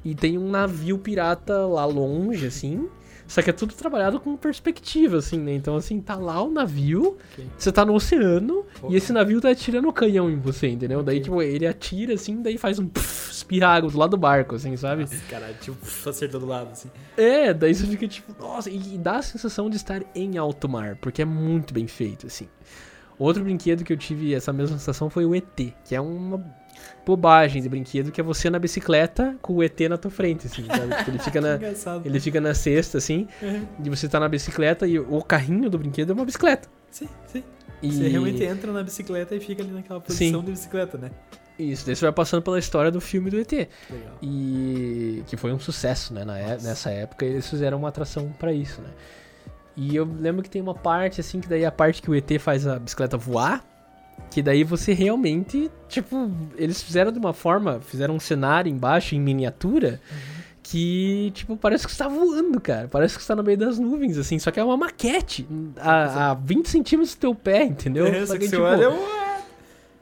E 0.05 0.15
tem 0.15 0.37
um 0.37 0.49
navio 0.49 0.97
pirata 0.97 1.65
lá 1.65 1.85
longe, 1.85 2.45
assim. 2.47 2.87
Só 3.27 3.41
que 3.41 3.49
é 3.49 3.53
tudo 3.53 3.73
trabalhado 3.73 4.21
com 4.21 4.37
perspectiva, 4.37 5.17
assim, 5.17 5.37
né? 5.37 5.53
Então, 5.53 5.75
assim, 5.75 5.99
tá 5.99 6.15
lá 6.15 6.41
o 6.41 6.49
navio, 6.49 7.17
Ok. 7.33 7.45
você 7.57 7.73
tá 7.73 7.83
no 7.83 7.93
oceano, 7.93 8.63
e 8.87 8.95
esse 8.95 9.11
navio 9.11 9.41
tá 9.41 9.49
atirando 9.49 9.85
o 9.89 9.91
canhão 9.91 10.29
em 10.29 10.37
você, 10.39 10.69
entendeu? 10.69 11.03
Daí, 11.03 11.17
Ok. 11.17 11.23
tipo, 11.25 11.41
ele 11.41 11.67
atira, 11.67 12.13
assim, 12.13 12.41
daí 12.41 12.57
faz 12.57 12.79
um 12.79 12.87
pff, 12.87 13.29
espirra 13.31 13.67
água 13.67 13.91
do 13.91 13.97
lado 13.97 14.11
do 14.11 14.17
barco, 14.17 14.55
assim, 14.55 14.77
sabe? 14.77 15.01
Nossa, 15.01 15.17
caralho, 15.29 15.55
tipo, 15.59 15.77
acertou 16.09 16.39
do 16.39 16.45
lado, 16.45 16.69
assim. 16.71 16.89
É, 17.17 17.53
daí 17.53 17.75
você 17.75 17.85
fica 17.85 18.07
tipo, 18.07 18.33
nossa, 18.41 18.69
e, 18.69 18.95
e 18.95 18.97
dá 18.97 19.17
a 19.17 19.21
sensação 19.21 19.69
de 19.69 19.75
estar 19.75 20.01
em 20.15 20.37
alto 20.37 20.69
mar, 20.69 20.95
porque 20.95 21.21
é 21.21 21.25
muito 21.25 21.73
bem 21.73 21.85
feito, 21.85 22.27
assim. 22.27 22.47
Outro 23.19 23.43
brinquedo 23.43 23.83
que 23.83 23.91
eu 23.91 23.97
tive 23.97 24.33
essa 24.33 24.53
mesma 24.53 24.77
sensação 24.77 25.09
foi 25.09 25.25
o 25.25 25.35
ET, 25.35 25.73
que 25.83 25.93
é 25.93 25.99
uma 25.99 26.37
bobagem 27.05 27.61
de 27.61 27.69
brinquedo, 27.69 28.11
que 28.11 28.19
é 28.19 28.23
você 28.23 28.49
na 28.49 28.59
bicicleta 28.59 29.35
com 29.41 29.53
o 29.53 29.63
ET 29.63 29.79
na 29.89 29.97
tua 29.97 30.11
frente, 30.11 30.47
assim? 30.47 30.63
Tipo, 30.97 31.11
ele 31.11 31.19
fica 31.19 31.41
na. 31.41 31.59
Ele 32.05 32.19
fica 32.19 32.41
na 32.41 32.53
cesta, 32.53 32.97
assim, 32.97 33.27
Uhum. 33.41 33.65
e 33.85 33.89
você 33.89 34.07
tá 34.09 34.19
na 34.19 34.27
bicicleta 34.27 34.85
e 34.87 34.99
o 34.99 35.21
carrinho 35.23 35.69
do 35.69 35.77
brinquedo 35.77 36.11
é 36.11 36.13
uma 36.13 36.25
bicicleta. 36.25 36.67
Sim, 36.91 37.07
sim. 37.27 37.43
E... 37.81 37.91
Você 37.91 38.07
realmente 38.07 38.43
entra 38.43 38.71
na 38.71 38.81
bicicleta 38.83 39.35
e 39.35 39.39
fica 39.39 39.61
ali 39.61 39.71
naquela 39.71 40.01
posição 40.01 40.39
Sim. 40.39 40.45
de 40.45 40.51
bicicleta, 40.51 40.97
né? 40.97 41.11
Isso, 41.59 41.85
daí 41.85 41.95
você 41.95 42.05
vai 42.05 42.11
passando 42.11 42.41
pela 42.43 42.57
história 42.59 42.91
do 42.91 42.99
filme 43.01 43.29
do 43.31 43.39
ET. 43.39 43.51
Legal. 43.51 43.67
E 44.21 45.23
que 45.27 45.35
foi 45.37 45.51
um 45.53 45.59
sucesso, 45.59 46.13
né? 46.13 46.23
Na 46.25 46.37
é- 46.37 46.57
nessa 46.61 46.89
época 46.91 47.25
eles 47.25 47.47
fizeram 47.49 47.77
uma 47.79 47.89
atração 47.89 48.31
pra 48.39 48.51
isso, 48.53 48.81
né? 48.81 48.89
E 49.75 49.95
eu 49.95 50.05
lembro 50.19 50.41
que 50.43 50.49
tem 50.49 50.61
uma 50.61 50.73
parte 50.75 51.21
assim 51.21 51.39
que 51.39 51.47
daí 51.47 51.61
é 51.63 51.65
a 51.67 51.71
parte 51.71 52.01
que 52.01 52.09
o 52.09 52.15
ET 52.15 52.29
faz 52.39 52.65
a 52.65 52.79
bicicleta 52.79 53.15
voar, 53.17 53.63
que 54.29 54.41
daí 54.41 54.63
você 54.63 54.93
realmente, 54.93 55.71
tipo, 55.87 56.31
eles 56.55 56.81
fizeram 56.81 57.11
de 57.11 57.19
uma 57.19 57.33
forma, 57.33 57.79
fizeram 57.79 58.15
um 58.15 58.19
cenário 58.19 58.71
embaixo 58.71 59.15
em 59.15 59.19
miniatura 59.19 59.99
que, 60.69 61.31
tipo, 61.33 61.55
parece 61.55 61.85
que 61.85 61.93
você 61.93 61.97
tá 61.99 62.09
voando, 62.09 62.59
cara. 62.59 62.89
Parece 62.89 63.15
que 63.15 63.23
você 63.23 63.29
tá 63.29 63.35
no 63.37 63.43
meio 63.43 63.57
das 63.57 63.79
nuvens, 63.79 64.17
assim, 64.17 64.37
só 64.37 64.51
que 64.51 64.59
é 64.59 64.63
uma 64.63 64.75
maquete 64.75 65.47
a, 65.77 66.31
a 66.31 66.33
20 66.33 66.67
centímetros 66.67 67.15
do 67.15 67.19
teu 67.19 67.33
pé, 67.33 67.63
entendeu? 67.63 68.05
É, 68.13 68.25
Só 68.25 68.37
que 68.37 68.49
tipo, 68.49 68.61
olha. 68.61 68.91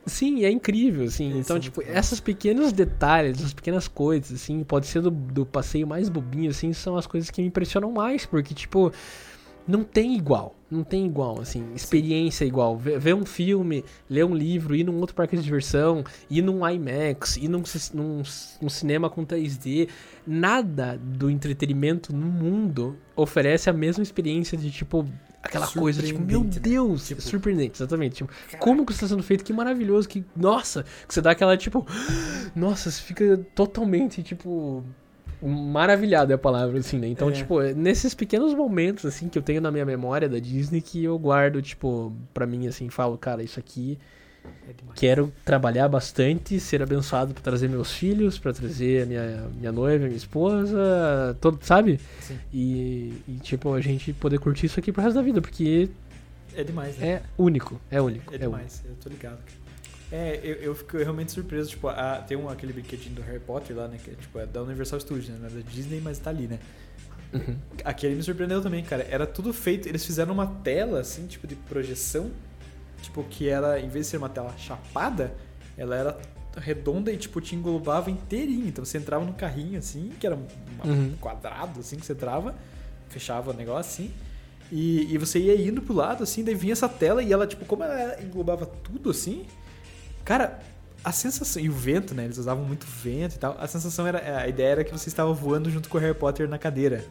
Sim, 0.07 0.43
é 0.43 0.49
incrível, 0.49 1.05
assim. 1.05 1.37
Então, 1.37 1.57
é 1.57 1.59
tipo, 1.59 1.81
muito 1.81 1.91
bom. 1.91 1.97
essas 1.97 2.19
pequenos 2.19 2.71
detalhes, 2.71 3.37
essas 3.37 3.53
pequenas 3.53 3.87
coisas, 3.87 4.41
assim, 4.41 4.63
pode 4.63 4.87
ser 4.87 5.01
do, 5.01 5.11
do 5.11 5.45
passeio 5.45 5.85
mais 5.85 6.09
bobinho, 6.09 6.49
assim, 6.49 6.73
são 6.73 6.97
as 6.97 7.05
coisas 7.05 7.29
que 7.29 7.41
me 7.41 7.47
impressionam 7.47 7.91
mais, 7.91 8.25
porque, 8.25 8.53
tipo, 8.53 8.91
não 9.67 9.83
tem 9.83 10.15
igual. 10.15 10.55
Não 10.69 10.83
tem 10.83 11.05
igual, 11.05 11.39
assim, 11.39 11.63
experiência 11.75 12.43
igual. 12.43 12.75
Ver, 12.75 12.99
ver 12.99 13.13
um 13.13 13.23
filme, 13.25 13.85
ler 14.09 14.25
um 14.25 14.33
livro, 14.35 14.75
ir 14.75 14.83
num 14.83 14.97
outro 14.99 15.15
parque 15.15 15.37
de 15.37 15.43
diversão, 15.43 16.03
ir 16.29 16.41
num 16.41 16.67
IMAX, 16.67 17.37
ir 17.37 17.47
num, 17.47 17.61
num, 17.93 18.23
num 18.61 18.69
cinema 18.69 19.09
com 19.09 19.23
3D. 19.23 19.87
Nada 20.25 20.99
do 21.01 21.29
entretenimento 21.29 22.13
no 22.13 22.25
mundo 22.25 22.97
oferece 23.15 23.69
a 23.69 23.73
mesma 23.73 24.01
experiência 24.01 24.57
de, 24.57 24.71
tipo, 24.71 25.05
aquela 25.41 25.67
coisa, 25.67 26.01
tipo, 26.01 26.19
meu 26.19 26.43
né? 26.43 26.49
Deus, 26.59 27.07
Tipo- 27.07 27.21
surpreendente, 27.21 27.77
exatamente. 27.77 28.15
Tipo, 28.15 28.31
como 28.57 28.83
que 28.85 28.91
isso 28.91 29.05
está 29.05 29.15
sendo 29.15 29.23
feito, 29.23 29.43
que 29.43 29.53
maravilhoso, 29.53 30.09
que, 30.09 30.25
nossa, 30.35 30.83
que 31.07 31.13
você 31.13 31.21
dá 31.21 31.31
aquela, 31.31 31.55
tipo, 31.55 31.85
nossa, 32.55 32.89
você 32.89 33.01
fica 33.01 33.37
totalmente, 33.53 34.23
tipo, 34.23 34.83
maravilhado 35.41 36.31
é 36.31 36.35
a 36.35 36.37
palavra, 36.37 36.79
assim, 36.79 36.97
né? 36.99 37.07
Então, 37.07 37.29
É. 37.29 37.31
tipo, 37.33 37.61
é 37.61 37.73
nesses 37.73 38.13
pequenos 38.13 38.53
momentos, 38.53 39.05
assim, 39.05 39.27
que 39.29 39.37
eu 39.37 39.41
tenho 39.43 39.61
na 39.61 39.71
minha 39.71 39.85
memória 39.85 40.27
da 40.29 40.39
Disney, 40.39 40.81
que 40.81 41.03
eu 41.03 41.17
guardo, 41.19 41.61
tipo, 41.61 42.11
pra 42.33 42.45
mim, 42.45 42.67
assim, 42.67 42.89
falo, 42.89 43.17
cara, 43.17 43.43
isso 43.43 43.59
aqui, 43.59 43.97
É 44.69 44.73
quero 44.95 45.33
trabalhar 45.43 45.87
bastante, 45.87 46.59
ser 46.59 46.81
abençoado 46.83 47.33
pra 47.33 47.41
trazer 47.41 47.67
meus 47.67 47.91
filhos, 47.91 48.37
pra 48.37 48.53
trazer 48.53 49.01
a 49.03 49.05
minha, 49.07 49.47
minha 49.57 49.71
noiva, 49.71 50.05
minha 50.05 50.15
esposa, 50.15 51.35
todo, 51.41 51.57
sabe? 51.63 51.99
Sim. 52.21 52.37
E, 52.53 53.13
e, 53.27 53.39
tipo, 53.41 53.73
a 53.73 53.81
gente 53.81 54.13
poder 54.13 54.37
curtir 54.39 54.67
isso 54.67 54.79
aqui 54.79 54.91
pro 54.91 55.01
resto 55.01 55.15
da 55.15 55.21
vida, 55.23 55.41
porque 55.41 55.89
É 56.55 56.63
demais, 56.63 56.95
né? 56.97 57.07
é 57.07 57.21
único, 57.37 57.81
é 57.89 57.99
único. 57.99 58.31
É 58.33 58.35
é 58.35 58.39
único. 58.39 58.51
demais, 58.51 58.83
eu 58.87 58.95
tô 59.01 59.09
ligado. 59.09 59.39
É, 60.11 60.39
eu, 60.43 60.53
eu 60.55 60.75
fico 60.75 60.97
realmente 60.97 61.31
surpreso, 61.31 61.69
tipo, 61.71 61.87
a- 61.87 62.23
tem 62.27 62.37
um, 62.37 62.47
aquele 62.47 62.71
brinquedinho 62.73 63.15
do 63.15 63.21
Harry 63.23 63.39
Potter 63.39 63.75
lá, 63.75 63.87
né, 63.87 63.97
que 64.03 64.11
é, 64.11 64.13
tipo, 64.13 64.37
é 64.39 64.45
da 64.45 64.61
Universal 64.61 64.99
Studios, 64.99 65.29
né, 65.29 65.37
não 65.39 65.47
é 65.47 65.49
da 65.49 65.61
Disney, 65.69 65.99
mas 66.01 66.19
tá 66.19 66.29
ali, 66.29 66.47
né. 66.47 66.59
Uhum. 67.33 67.55
Aquele 67.83 68.15
me 68.15 68.23
surpreendeu 68.23 68.61
também, 68.61 68.83
cara, 68.83 69.05
era 69.09 69.25
tudo 69.25 69.51
feito, 69.51 69.89
eles 69.89 70.05
fizeram 70.05 70.33
uma 70.33 70.47
tela, 70.47 70.99
assim, 70.99 71.25
tipo, 71.27 71.47
de 71.47 71.55
projeção, 71.55 72.31
tipo, 73.01 73.23
que 73.23 73.49
era, 73.49 73.79
em 73.79 73.89
vez 73.89 74.05
de 74.05 74.11
ser 74.11 74.17
uma 74.17 74.29
tela 74.29 74.53
chapada, 74.57 75.33
ela 75.77 75.95
era 75.95 76.17
redonda 76.57 77.11
e, 77.11 77.17
tipo, 77.17 77.41
te 77.41 77.55
englobava 77.55 78.09
inteirinho, 78.11 78.67
então 78.67 78.85
você 78.85 78.97
entrava 78.99 79.25
no 79.25 79.33
carrinho, 79.33 79.77
assim, 79.79 80.11
que 80.19 80.25
era 80.25 80.35
um 80.35 80.45
Uhum. 80.85 81.15
quadrado, 81.19 81.79
assim, 81.79 81.97
que 81.97 82.05
você 82.05 82.13
entrava, 82.13 82.53
fechava 83.09 83.49
o 83.51 83.53
negócio, 83.53 83.91
assim, 84.05 84.11
e, 84.71 85.13
e 85.13 85.17
você 85.17 85.39
ia 85.39 85.55
indo 85.67 85.81
pro 85.81 85.93
lado, 85.95 86.23
assim, 86.23 86.43
daí 86.43 86.53
vinha 86.55 86.73
essa 86.73 86.87
tela 86.87 87.21
e 87.23 87.33
ela, 87.33 87.45
tipo, 87.47 87.65
como 87.65 87.83
ela 87.83 88.21
englobava 88.21 88.65
tudo, 88.65 89.09
assim, 89.09 89.45
cara, 90.25 90.59
a 91.03 91.11
sensação... 91.11 91.61
E 91.61 91.69
o 91.69 91.71
vento, 91.73 92.13
né? 92.13 92.25
Eles 92.25 92.37
usavam 92.37 92.65
muito 92.65 92.85
vento 92.85 93.35
e 93.35 93.39
tal. 93.39 93.55
A 93.59 93.67
sensação 93.67 94.05
era... 94.07 94.39
A 94.41 94.47
ideia 94.47 94.67
era 94.69 94.83
que 94.83 94.91
você 94.91 95.07
estava 95.07 95.31
voando 95.33 95.69
junto 95.69 95.87
com 95.87 95.97
o 95.97 96.01
Harry 96.01 96.13
Potter 96.15 96.49
na 96.49 96.57
cadeira. 96.57 97.05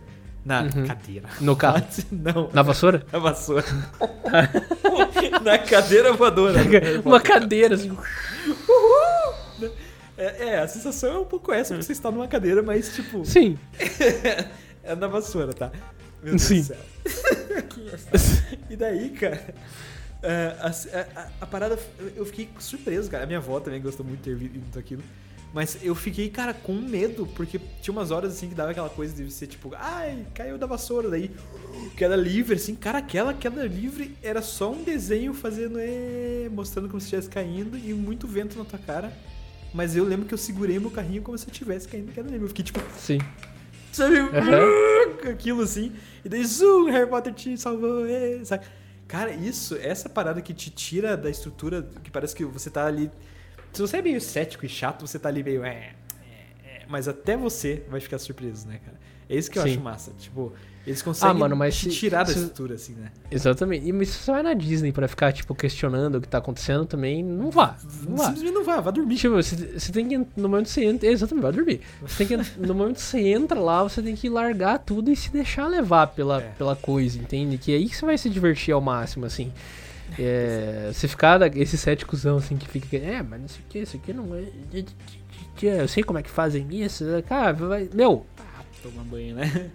Na 0.44 0.62
Uhum. 0.62 0.86
cadeira. 0.86 1.26
No 1.40 1.56
carro. 1.56 1.82
Não, 2.12 2.50
Na 2.52 2.60
vassoura? 2.62 3.06
na 3.10 3.18
vassoura. 3.18 3.64
na 5.42 5.56
cadeira 5.58 6.12
voadora. 6.12 6.62
do 6.62 6.68
Harry 6.70 6.98
Uma 7.04 7.20
cadeira, 7.20 7.76
assim. 7.76 7.96
É, 10.16 10.48
é, 10.48 10.58
a 10.58 10.68
sensação 10.68 11.12
é 11.14 11.18
um 11.18 11.24
pouco 11.24 11.52
essa, 11.52 11.74
porque 11.74 11.84
você 11.86 11.92
está 11.92 12.10
numa 12.10 12.28
cadeira, 12.28 12.62
mas, 12.62 12.94
tipo... 12.94 13.24
Sim. 13.24 13.58
É 14.86 14.94
na 14.94 15.06
vassoura, 15.06 15.54
tá? 15.54 15.72
Meu 16.22 16.32
Deus 16.32 16.42
Sim. 16.42 16.60
do 16.60 16.64
céu. 16.66 16.76
E 18.68 18.76
daí, 18.76 19.08
cara, 19.10 19.42
a, 20.24 20.68
a- 20.68 21.20
a- 21.22 21.28
a 21.42 21.46
parada, 21.46 21.78
eu- 22.16 22.24
fiquei 22.26 22.48
surpreso, 22.58 23.10
cara. 23.10 23.24
A 23.24 23.26
minha 23.26 23.38
avó 23.38 23.60
também 23.60 23.80
gostou 23.80 24.04
muito 24.04 24.18
de 24.18 24.24
ter 24.30 24.36
visto 24.36 24.78
aquilo. 24.78 25.02
Mas 25.52 25.78
eu 25.84 25.94
fiquei, 25.94 26.28
cara, 26.28 26.52
com 26.52 26.72
medo, 26.74 27.26
porque 27.36 27.60
tinha 27.80 27.92
umas 27.92 28.10
horas 28.10 28.32
assim 28.32 28.48
que 28.48 28.56
dava 28.56 28.72
aquela 28.72 28.90
coisa 28.90 29.14
de 29.14 29.30
ser 29.30 29.46
tipo, 29.46 29.70
ai, 29.76 30.26
caiu 30.34 30.58
da 30.58 30.66
vassoura, 30.66 31.08
daí 31.08 31.30
queda 31.96 32.16
livre, 32.16 32.56
assim, 32.56 32.74
cara, 32.74 32.98
aquela 32.98 33.32
queda 33.32 33.64
livre 33.64 34.16
era 34.20 34.42
só 34.42 34.72
um 34.72 34.82
desenho 34.82 35.32
fazendo, 35.32 35.78
é, 35.78 36.48
mostrando 36.50 36.88
como 36.88 37.00
se 37.00 37.04
estivesse 37.06 37.28
caindo 37.28 37.78
e 37.78 37.94
muito 37.94 38.26
vento 38.26 38.58
na 38.58 38.64
tua 38.64 38.80
cara. 38.80 39.12
Mas 39.72 39.94
eu 39.94 40.04
lembro 40.04 40.26
que 40.26 40.34
eu 40.34 40.38
segurei 40.38 40.78
meu 40.80 40.90
carrinho 40.90 41.22
como 41.22 41.38
se 41.38 41.46
eu 41.46 41.52
estivesse 41.52 41.86
caindo 41.86 42.12
queda 42.12 42.28
livre. 42.28 42.44
Eu 42.44 42.48
fiquei 42.48 42.64
tipo, 42.64 42.80
Sim. 42.98 43.18
sabe, 43.92 44.18
Uhum. 44.18 45.30
aquilo 45.30 45.62
assim. 45.62 45.92
E 46.24 46.28
daí, 46.28 46.44
zoom, 46.44 46.90
Harry 46.90 47.08
Potter 47.08 47.32
te 47.32 47.56
salvou, 47.56 48.04
é, 48.06 48.44
sabe? 48.44 48.64
Cara, 49.14 49.30
isso, 49.32 49.76
essa 49.76 50.08
parada 50.08 50.42
que 50.42 50.52
te 50.52 50.70
tira 50.70 51.16
da 51.16 51.30
estrutura, 51.30 51.88
que 52.02 52.10
parece 52.10 52.34
que 52.34 52.44
você 52.44 52.68
tá 52.68 52.84
ali. 52.84 53.08
Se 53.72 53.80
você 53.80 53.98
é 53.98 54.02
meio 54.02 54.20
cético 54.20 54.66
e 54.66 54.68
chato, 54.68 55.06
você 55.06 55.20
tá 55.20 55.28
ali 55.28 55.40
meio. 55.40 55.64
É, 55.64 55.68
é, 55.68 56.66
é, 56.66 56.82
mas 56.88 57.06
até 57.06 57.36
você 57.36 57.84
vai 57.88 58.00
ficar 58.00 58.18
surpreso, 58.18 58.66
né, 58.66 58.80
cara? 58.84 58.98
É 59.28 59.36
isso 59.36 59.48
que 59.48 59.56
eu 59.56 59.62
Sim. 59.62 59.70
acho 59.70 59.80
massa. 59.80 60.12
Tipo, 60.18 60.52
eles 60.86 61.00
conseguem 61.02 61.38
mano, 61.38 61.56
mas 61.56 61.76
te 61.76 61.90
se- 61.90 61.96
tirar 61.96 62.24
da 62.24 62.32
se- 62.32 62.38
estrutura, 62.38 62.74
assim, 62.74 62.92
né? 62.94 63.10
Exatamente. 63.30 63.86
E 63.86 63.92
mas 63.92 64.08
se 64.10 64.18
você 64.18 64.30
vai 64.32 64.42
na 64.42 64.52
Disney 64.54 64.92
pra 64.92 65.08
ficar, 65.08 65.32
tipo, 65.32 65.54
questionando 65.54 66.16
o 66.16 66.20
que 66.20 66.28
tá 66.28 66.38
acontecendo 66.38 66.84
também, 66.84 67.22
não 67.24 67.50
vá. 67.50 67.76
Não 68.06 68.16
vá. 68.16 68.24
Simplesmente 68.26 68.52
não 68.54 68.64
vá, 68.64 68.80
vá 68.80 68.90
dormir. 68.90 69.16
Tipo, 69.16 69.34
você, 69.36 69.56
você 69.78 69.90
tem 69.92 70.06
que. 70.08 70.18
No 70.36 70.48
momento 70.48 70.66
que 70.66 70.72
você 70.72 70.84
entra. 70.84 71.08
Exatamente, 71.08 71.42
vai 71.42 71.52
dormir. 71.52 71.80
Você 72.02 72.24
tem 72.24 72.38
que. 72.38 72.50
No 72.58 72.74
momento 72.74 72.96
que 72.96 73.02
você 73.02 73.20
entra 73.20 73.58
lá, 73.58 73.82
você 73.82 74.02
tem 74.02 74.14
que 74.14 74.28
largar 74.28 74.78
tudo 74.78 75.10
e 75.10 75.16
se 75.16 75.30
deixar 75.30 75.66
levar 75.68 76.08
pela, 76.08 76.42
É. 76.42 76.48
pela 76.58 76.76
coisa, 76.76 77.18
entende? 77.18 77.56
Que 77.56 77.72
é 77.72 77.76
aí 77.76 77.88
que 77.88 77.96
você 77.96 78.04
vai 78.04 78.18
se 78.18 78.28
divertir 78.28 78.72
ao 78.74 78.80
máximo, 78.80 79.24
assim. 79.24 79.52
É, 80.18 80.90
você 80.92 81.08
ficar 81.08 81.38
da- 81.38 81.48
esse 81.48 81.76
céticozão 81.78 82.36
assim 82.36 82.56
que 82.56 82.68
fica. 82.68 82.96
É, 82.96 83.22
mas 83.22 83.40
não 83.40 83.48
sei 83.48 83.60
o 83.60 83.68
que, 83.70 83.78
isso 83.80 83.96
aqui 83.96 84.12
não 84.12 84.26
é. 84.34 84.44
Eu 85.62 85.88
sei 85.88 86.02
como 86.02 86.18
é 86.18 86.22
que 86.22 86.30
fazem 86.30 86.66
isso. 86.70 87.04
Cara, 87.26 87.52
vai. 87.52 87.88
Meu, 87.92 88.26
Tomar 88.82 89.04
banho, 89.04 89.34
né? 89.34 89.70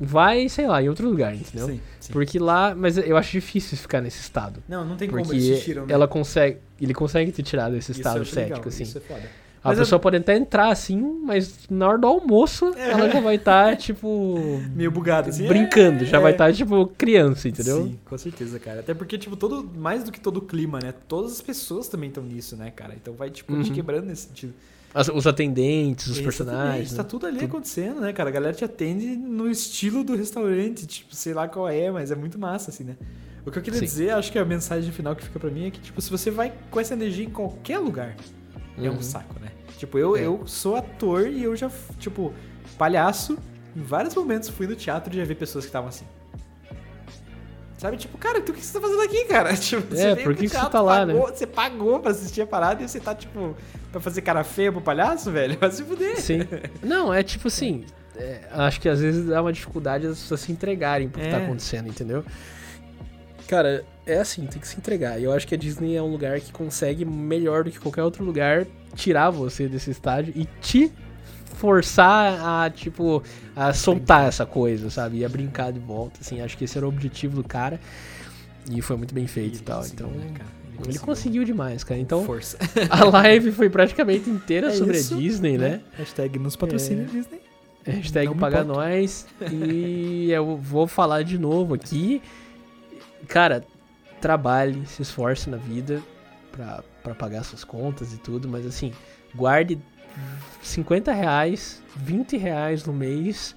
Vai, 0.00 0.48
sei 0.48 0.66
lá, 0.66 0.82
em 0.82 0.88
outro 0.88 1.08
lugar, 1.08 1.34
entendeu? 1.34 1.68
Sim, 1.68 1.80
sim. 2.00 2.12
Porque 2.12 2.38
lá. 2.38 2.74
Mas 2.74 2.98
eu 2.98 3.16
acho 3.16 3.30
difícil 3.32 3.76
ficar 3.78 4.00
nesse 4.00 4.20
estado. 4.20 4.62
Não, 4.68 4.84
não 4.84 4.96
tem 4.96 5.08
como 5.08 5.20
eles 5.20 5.28
Porque 5.28 5.58
te 5.58 5.64
tiram, 5.64 5.86
né? 5.86 5.92
ela 5.94 6.06
consegue. 6.08 6.58
Ele 6.80 6.92
consegue 6.94 7.30
te 7.32 7.42
tirar 7.42 7.70
desse 7.70 7.92
Isso 7.92 8.00
estado 8.00 8.20
acho 8.22 8.34
legal, 8.34 8.48
cético, 8.56 8.68
assim. 8.68 8.82
Isso 8.82 8.98
é 8.98 9.00
foda. 9.00 9.44
A 9.62 9.68
Mas 9.68 9.78
pessoa 9.78 9.96
eu- 9.96 10.00
pode 10.00 10.16
até 10.18 10.36
entrar 10.36 10.68
assim, 10.68 11.00
mas 11.24 11.60
na 11.70 11.88
hora 11.88 11.96
do 11.98 12.06
almoço 12.06 12.74
ela 12.76 13.08
já 13.08 13.18
vai 13.20 13.36
estar, 13.36 13.74
tipo. 13.78 14.60
Meio 14.74 14.90
bugado, 14.90 15.30
assim. 15.30 15.46
brincando, 15.46 16.04
já 16.04 16.18
é, 16.18 16.20
vai 16.20 16.32
é. 16.32 16.34
estar, 16.34 16.52
tipo, 16.52 16.86
criança, 16.98 17.48
entendeu? 17.48 17.84
Sim, 17.84 17.98
com 18.04 18.18
certeza, 18.18 18.58
cara. 18.58 18.80
Até 18.80 18.92
porque, 18.92 19.16
tipo, 19.16 19.36
todo, 19.36 19.66
mais 19.78 20.04
do 20.04 20.12
que 20.12 20.20
todo 20.20 20.36
o 20.36 20.42
clima, 20.42 20.80
né? 20.82 20.92
Todas 21.08 21.32
as 21.32 21.40
pessoas 21.40 21.88
também 21.88 22.10
estão 22.10 22.22
nisso, 22.22 22.56
né, 22.56 22.70
cara? 22.76 22.92
Então 22.94 23.14
vai, 23.14 23.30
tipo, 23.30 23.54
te 23.62 23.70
Uhum. 23.70 23.74
quebrando 23.74 24.04
nesse 24.04 24.26
sentido. 24.28 24.52
As- 24.94 25.08
os 25.08 25.26
atendentes, 25.26 26.06
os 26.06 26.18
Exatamente, 26.18 26.24
personagens. 26.24 26.92
Tá 26.94 27.02
né? 27.02 27.08
tudo 27.08 27.26
ali 27.26 27.38
Tudo. 27.38 27.48
acontecendo, 27.48 28.00
né, 28.00 28.12
cara? 28.12 28.28
A 28.30 28.32
galera 28.32 28.54
te 28.54 28.64
atende 28.64 29.06
no 29.16 29.50
estilo 29.50 30.04
do 30.04 30.14
restaurante, 30.14 30.86
tipo, 30.86 31.14
sei 31.14 31.34
lá 31.34 31.48
qual 31.48 31.68
é, 31.68 31.90
mas 31.90 32.10
é 32.12 32.14
muito 32.14 32.38
massa, 32.38 32.70
assim, 32.70 32.84
né? 32.84 32.96
O 33.44 33.50
que 33.50 33.58
eu 33.58 33.62
queria 33.62 33.80
Sim. 33.80 33.84
dizer, 33.84 34.10
acho 34.10 34.30
que 34.32 34.38
a 34.38 34.44
mensagem 34.44 34.90
final 34.92 35.14
que 35.16 35.24
fica 35.24 35.38
pra 35.40 35.50
mim 35.50 35.66
é 35.66 35.70
que, 35.70 35.80
tipo, 35.80 36.00
se 36.00 36.08
você 36.10 36.30
vai 36.30 36.52
com 36.70 36.78
essa 36.80 36.94
energia 36.94 37.24
em 37.26 37.30
qualquer 37.30 37.78
lugar, 37.78 38.16
é 38.78 38.88
um 38.88 38.94
Uhum. 38.94 39.02
saco, 39.02 39.34
né? 39.40 39.48
Tipo, 39.76 39.98
eu, 39.98 40.16
É. 40.16 40.20
eu 40.24 40.46
sou 40.46 40.76
ator 40.76 41.26
e 41.26 41.42
eu 41.42 41.54
já, 41.56 41.68
tipo, 41.98 42.32
palhaço, 42.78 43.36
em 43.76 43.82
vários 43.82 44.14
momentos 44.14 44.48
fui 44.48 44.66
no 44.68 44.76
teatro 44.76 45.12
e 45.12 45.16
já 45.18 45.24
vi 45.24 45.34
pessoas 45.34 45.64
que 45.64 45.68
estavam 45.70 45.88
assim. 45.88 46.04
Sabe, 47.84 47.98
tipo, 47.98 48.16
cara, 48.16 48.40
tu, 48.40 48.52
o 48.52 48.54
que 48.54 48.64
você 48.64 48.72
tá 48.72 48.80
fazendo 48.80 49.02
aqui, 49.02 49.24
cara? 49.26 49.52
Tipo, 49.56 49.94
É, 49.94 50.14
por 50.16 50.34
que 50.34 50.44
que 50.44 50.48
você 50.48 50.54
teatro, 50.54 50.70
tá 50.70 50.80
lá, 50.80 51.04
né? 51.04 51.12
pagou, 51.12 51.28
Você 51.28 51.46
pagou 51.46 52.00
pra 52.00 52.12
assistir 52.12 52.40
a 52.40 52.46
parada 52.46 52.82
e 52.82 52.88
você 52.88 52.98
tá, 52.98 53.14
tipo, 53.14 53.54
pra 53.92 54.00
fazer 54.00 54.22
cara 54.22 54.42
feia 54.42 54.72
pro 54.72 54.80
palhaço, 54.80 55.30
velho? 55.30 55.56
Vai 55.60 55.70
se 55.70 55.82
fuder. 55.84 56.18
Sim. 56.18 56.38
Não, 56.82 57.12
é 57.12 57.22
tipo 57.22 57.48
assim. 57.48 57.84
é, 58.16 58.40
acho 58.52 58.80
que 58.80 58.88
às 58.88 59.00
vezes 59.00 59.26
dá 59.26 59.42
uma 59.42 59.52
dificuldade 59.52 60.06
das 60.08 60.18
pessoas 60.18 60.40
se 60.40 60.50
entregarem 60.50 61.10
pro 61.10 61.20
que 61.20 61.28
tá 61.28 61.36
É. 61.40 61.44
acontecendo, 61.44 61.88
entendeu? 61.90 62.24
Cara, 63.46 63.84
é 64.06 64.18
assim, 64.18 64.46
tem 64.46 64.58
que 64.58 64.66
se 64.66 64.78
entregar. 64.78 65.20
E 65.20 65.24
eu 65.24 65.32
acho 65.34 65.46
que 65.46 65.54
a 65.54 65.58
Disney 65.58 65.94
é 65.94 66.02
um 66.02 66.10
lugar 66.10 66.40
que 66.40 66.50
consegue, 66.52 67.04
melhor 67.04 67.64
do 67.64 67.70
que 67.70 67.78
qualquer 67.78 68.02
outro 68.02 68.24
lugar, 68.24 68.66
tirar 68.94 69.28
você 69.28 69.68
desse 69.68 69.90
estágio 69.90 70.32
e 70.34 70.46
te 70.62 70.90
forçar 71.54 72.38
a, 72.44 72.70
tipo, 72.70 73.22
a 73.56 73.72
soltar 73.72 74.28
essa 74.28 74.44
coisa, 74.44 74.90
sabe? 74.90 75.18
E 75.18 75.24
a 75.24 75.28
brincar 75.28 75.72
de 75.72 75.78
volta, 75.78 76.20
assim. 76.20 76.40
Acho 76.40 76.56
que 76.58 76.64
esse 76.64 76.76
era 76.76 76.84
o 76.86 76.88
objetivo 76.88 77.36
do 77.36 77.44
cara. 77.48 77.80
E 78.70 78.80
foi 78.82 78.96
muito 78.96 79.14
bem 79.14 79.26
feito 79.26 79.58
e 79.58 79.62
tal. 79.62 79.78
conseguiu, 79.78 80.06
Então, 80.06 80.18
né, 80.18 80.34
ele 80.88 80.98
conseguiu 80.98 81.44
demais, 81.44 81.84
cara. 81.84 82.00
Então, 82.00 82.24
Força. 82.24 82.58
a 82.90 83.04
live 83.04 83.52
foi 83.52 83.70
praticamente 83.70 84.28
inteira 84.28 84.68
É 84.72 84.72
sobre 84.72 84.98
isso, 84.98 85.14
a 85.14 85.18
Disney, 85.18 85.56
né? 85.58 85.80
Hashtag 85.96 86.38
nos 86.38 86.56
patrocina 86.56 87.02
É. 87.02 87.04
Disney. 87.04 87.40
Hashtag 87.86 88.26
Não 88.28 88.36
paga 88.36 88.64
nós. 88.64 89.26
E 89.52 90.30
eu 90.32 90.56
vou 90.56 90.86
falar 90.86 91.22
de 91.22 91.38
novo 91.38 91.74
aqui. 91.74 92.22
Cara, 93.28 93.64
trabalhe, 94.20 94.86
se 94.86 95.02
esforce 95.02 95.50
na 95.50 95.58
vida 95.58 96.02
pra 96.50 97.14
pagar 97.14 97.42
suas 97.44 97.62
contas 97.64 98.12
e 98.12 98.16
tudo, 98.16 98.48
mas 98.48 98.64
assim, 98.64 98.92
guarde 99.34 99.78
50 100.62 101.12
reais, 101.12 101.82
20 101.96 102.36
reais 102.36 102.84
no 102.84 102.92
mês 102.92 103.54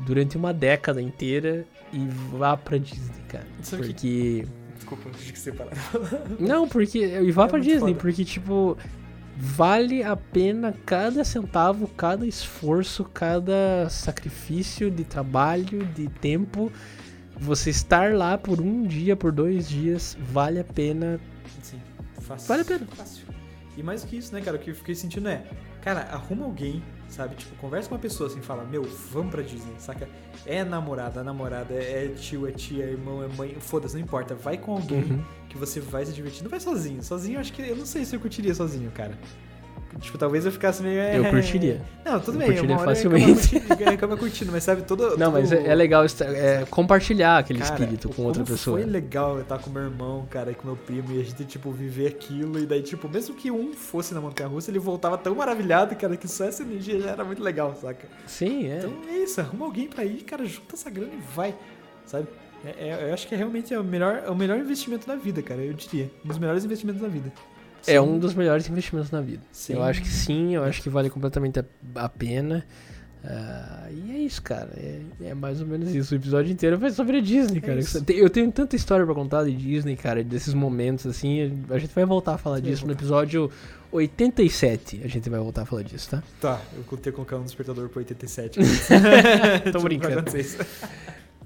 durante 0.00 0.36
uma 0.36 0.52
década 0.52 1.00
inteira 1.02 1.66
e 1.92 2.06
vá 2.36 2.56
pra 2.56 2.78
Disney, 2.78 3.22
cara. 3.28 3.46
Isso 3.62 3.74
aqui. 3.76 3.84
Porque. 3.92 4.46
Desculpa, 4.76 5.10
acho 5.10 5.32
que 5.32 5.38
você 5.38 5.52
parar. 5.52 5.70
Não, 6.38 6.68
porque. 6.68 6.98
E 7.04 7.30
vá 7.32 7.44
É 7.44 7.48
pra 7.48 7.58
Disney, 7.58 7.92
foda. 7.92 8.00
porque, 8.00 8.24
tipo. 8.24 8.76
Vale 9.40 10.02
a 10.02 10.16
pena 10.16 10.74
cada 10.84 11.22
centavo, 11.22 11.86
cada 11.86 12.26
esforço, 12.26 13.04
cada 13.04 13.88
sacrifício 13.88 14.90
de 14.90 15.04
trabalho, 15.04 15.84
de 15.94 16.08
tempo. 16.08 16.72
Você 17.38 17.70
estar 17.70 18.14
lá 18.14 18.36
por 18.36 18.60
um 18.60 18.82
dia, 18.82 19.14
por 19.14 19.30
dois 19.30 19.68
dias, 19.68 20.18
vale 20.32 20.58
a 20.58 20.64
pena. 20.64 21.20
Sim, 21.62 21.78
fácil. 22.20 22.48
Vale 22.48 22.62
a 22.62 22.64
pena. 22.64 22.86
Fácil. 22.96 23.26
E 23.76 23.82
mais 23.82 24.02
do 24.02 24.08
que 24.08 24.16
isso, 24.16 24.34
né, 24.34 24.40
cara? 24.40 24.56
O 24.56 24.60
que 24.60 24.70
eu 24.70 24.74
fiquei 24.74 24.96
sentindo 24.96 25.28
é, 25.28 25.44
cara, 25.80 26.00
arruma 26.12 26.44
alguém, 26.44 26.82
sabe? 27.08 27.34
Tipo, 27.36 27.54
conversa 27.56 27.88
com 27.88 27.94
uma 27.94 28.00
pessoa 28.00 28.28
assim, 28.28 28.40
fala, 28.40 28.64
meu, 28.64 28.82
vamos 29.12 29.30
pra 29.30 29.42
Disney, 29.42 29.74
saca? 29.78 30.08
É 30.46 30.62
namorada, 30.64 31.22
namorada, 31.24 31.74
é 31.74 32.08
tio, 32.16 32.46
é 32.48 32.52
tia, 32.52 32.84
é 32.84 32.90
irmão, 32.90 33.22
é 33.22 33.28
mãe, 33.28 33.56
foda-se, 33.60 33.94
não 33.94 34.02
importa. 34.02 34.34
Vai 34.34 34.58
com 34.58 34.72
alguém 34.72 35.02
Uhum. 35.02 35.24
que 35.48 35.56
você 35.58 35.80
vai 35.80 36.04
se 36.06 36.12
divertir. 36.12 36.42
Não 36.42 36.50
vai 36.50 36.60
sozinho. 36.60 37.02
Sozinho, 37.02 37.36
eu 37.36 37.40
acho 37.40 37.52
que. 37.52 37.62
Eu 37.62 37.76
não 37.76 37.86
sei 37.86 38.04
se 38.04 38.14
eu 38.14 38.20
curtiria 38.20 38.54
sozinho, 38.54 38.90
cara. 38.90 39.18
Tipo, 40.00 40.18
talvez 40.18 40.44
eu 40.46 40.52
ficasse 40.52 40.82
meio. 40.82 40.98
Eu 41.00 41.24
curtiria. 41.30 41.80
Não, 42.04 42.20
tudo 42.20 42.34
Eu 42.34 42.38
bem, 42.40 42.48
curtiria 42.48 42.76
hora 42.76 42.84
facilmente. 42.84 43.56
Eu 43.56 43.58
acaba 43.60 43.66
curtindo, 43.66 43.82
eu 43.82 43.88
acaba 43.94 44.16
curtindo, 44.16 44.52
mas 44.52 44.62
sabe, 44.64 44.82
todo. 44.82 45.16
Não, 45.16 45.32
mas 45.32 45.48
todo- 45.50 45.58
é, 45.60 45.68
é 45.68 45.74
legal 45.74 46.04
é, 46.04 46.64
compartilhar 46.70 47.38
aquele 47.38 47.58
Cara, 47.60 47.72
espírito 47.74 48.08
com 48.10 48.22
outra 48.22 48.44
pessoa. 48.44 48.78
Foi 48.78 48.86
legal 48.88 49.36
eu 49.36 49.42
estar 49.42 49.58
com 49.58 49.70
meu 49.70 49.82
irmão, 49.82 50.26
cara, 50.30 50.50
e 50.52 50.54
com 50.54 50.66
meu 50.68 50.76
primo, 50.76 51.10
e 51.12 51.20
a 51.20 51.24
gente, 51.24 51.44
tipo, 51.44 51.70
viver 51.72 52.06
aquilo. 52.06 52.58
E 52.58 52.66
daí, 52.66 52.82
tipo, 52.82 53.08
mesmo 53.08 53.34
que 53.34 53.50
um 53.50 53.72
fosse 53.72 54.14
na 54.14 54.20
montanha 54.20 54.48
russa, 54.48 54.70
ele 54.70 54.78
voltava 54.78 55.16
tão 55.18 55.34
maravilhado, 55.34 55.96
cara, 55.96 56.16
que 56.16 56.28
só 56.28 56.44
essa 56.44 56.62
energia 56.62 57.00
já 57.00 57.10
era 57.10 57.24
muito 57.24 57.42
legal, 57.42 57.74
saca? 57.80 58.06
Sim, 58.26 58.66
é. 58.70 58.78
Então 58.78 58.92
é 59.08 59.16
isso, 59.18 59.40
arruma 59.40 59.64
alguém 59.64 59.88
pra 59.88 60.04
ir, 60.04 60.22
cara, 60.22 60.44
junta 60.44 60.74
essa 60.74 60.90
grana 60.90 61.12
e 61.14 61.34
vai, 61.34 61.54
sabe? 62.06 62.28
É- 62.64 62.88
é- 62.88 63.08
eu 63.08 63.14
acho 63.14 63.26
que 63.26 63.34
é 63.34 63.38
realmente 63.38 63.74
o 63.74 63.82
melhor, 63.82 64.22
é 64.26 64.30
o 64.30 64.34
melhor 64.36 64.58
investimento 64.58 65.06
da 65.06 65.16
vida, 65.16 65.42
cara, 65.42 65.62
eu 65.62 65.72
diria. 65.72 66.10
Um 66.24 66.28
dos 66.28 66.38
melhores 66.38 66.64
investimentos 66.64 67.00
da 67.00 67.08
vida. 67.08 67.32
É 67.86 68.00
um 68.00 68.18
dos 68.18 68.34
melhores 68.34 68.68
investimentos 68.68 69.10
na 69.10 69.20
vida. 69.20 69.42
Sim. 69.52 69.74
Eu 69.74 69.82
acho 69.82 70.02
que 70.02 70.08
sim, 70.08 70.54
eu 70.54 70.64
acho 70.64 70.82
que 70.82 70.88
vale 70.90 71.08
completamente 71.10 71.60
a, 71.94 72.08
pena. 72.08 72.64
Ah, 73.24 73.88
e 73.90 74.12
é 74.12 74.18
isso, 74.18 74.40
cara. 74.42 74.70
É, 74.76 75.00
é 75.22 75.34
mais 75.34 75.60
ou 75.60 75.66
menos 75.66 75.92
isso. 75.94 76.14
O 76.14 76.16
episódio 76.16 76.52
inteiro 76.52 76.78
foi 76.78 76.90
sobre 76.90 77.18
a 77.18 77.20
Disney, 77.20 77.60
cara. 77.60 77.74
É 77.74 77.80
isso. 77.80 78.02
Tem- 78.04 78.16
Eu 78.16 78.30
tenho 78.30 78.50
tanta 78.52 78.76
história 78.76 79.04
pra 79.04 79.14
contar 79.14 79.44
de 79.44 79.52
Disney, 79.56 79.96
cara, 79.96 80.22
desses 80.22 80.54
momentos 80.54 81.06
assim. 81.06 81.62
A 81.70 81.78
gente 81.78 81.94
vai 81.94 82.04
voltar 82.04 82.34
a 82.34 82.38
falar 82.38 82.60
disso 82.60 82.86
no 82.86 82.92
episódio 82.92 83.50
87. 83.90 85.00
A 85.04 85.08
gente 85.08 85.28
vai 85.28 85.40
voltar 85.40 85.62
a 85.62 85.64
falar 85.66 85.82
disso, 85.82 86.10
tá? 86.10 86.22
Tá, 86.40 86.60
eu 86.76 86.82
vou 86.88 86.98
ter 86.98 87.10
que 87.10 87.16
colocar 87.16 87.36
um 87.36 87.42
despertador 87.42 87.88
pro 87.88 87.98
87. 87.98 88.60
Tô 89.72 89.80
brincando. 89.80 90.24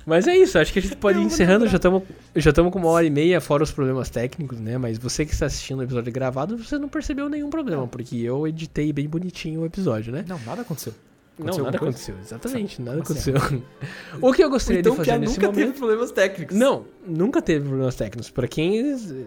Mas 0.04 0.26
é 0.26 0.36
isso, 0.36 0.58
acho 0.58 0.72
que 0.72 0.78
a 0.78 0.82
gente 0.82 0.96
pode 0.96 1.18
ir 1.18 1.22
encerrando. 1.22 1.66
Já 1.66 1.76
estamos 1.76 2.02
já 2.34 2.52
com 2.52 2.78
uma 2.78 2.88
hora 2.88 3.06
e 3.06 3.10
meia, 3.10 3.40
fora 3.40 3.62
os 3.62 3.70
problemas 3.70 4.10
técnicos, 4.10 4.58
né? 4.60 4.78
Mas 4.78 4.98
você 4.98 5.24
que 5.24 5.32
está 5.32 5.46
assistindo 5.46 5.80
o 5.80 5.82
episódio 5.82 6.12
gravado, 6.12 6.56
você 6.56 6.78
não 6.78 6.88
percebeu 6.88 7.28
nenhum 7.28 7.50
problema, 7.50 7.86
porque 7.86 8.16
eu 8.16 8.46
editei 8.46 8.92
bem 8.92 9.08
bonitinho 9.08 9.62
o 9.62 9.66
episódio, 9.66 10.12
né? 10.12 10.24
Não, 10.26 10.38
nada 10.46 10.62
aconteceu. 10.62 10.92
Não, 11.38 11.46
nada 11.46 11.78
coisa? 11.78 11.96
aconteceu, 11.96 12.14
exatamente, 12.20 12.82
nada 12.82 13.02
Como 13.02 13.18
assim? 13.18 13.30
aconteceu. 13.30 13.62
o 14.20 14.32
que 14.32 14.44
eu 14.44 14.50
gostaria 14.50 14.80
então, 14.80 14.92
de 14.92 14.98
fazer 14.98 15.10
Pia 15.10 15.18
nesse 15.18 15.34
nunca 15.34 15.46
momento... 15.46 15.66
teve 15.66 15.78
problemas 15.78 16.12
técnicos. 16.12 16.56
Não, 16.56 16.84
nunca 17.06 17.42
teve 17.42 17.66
problemas 17.66 17.94
técnicos. 17.94 18.30
Pra 18.30 18.46
quem... 18.46 19.26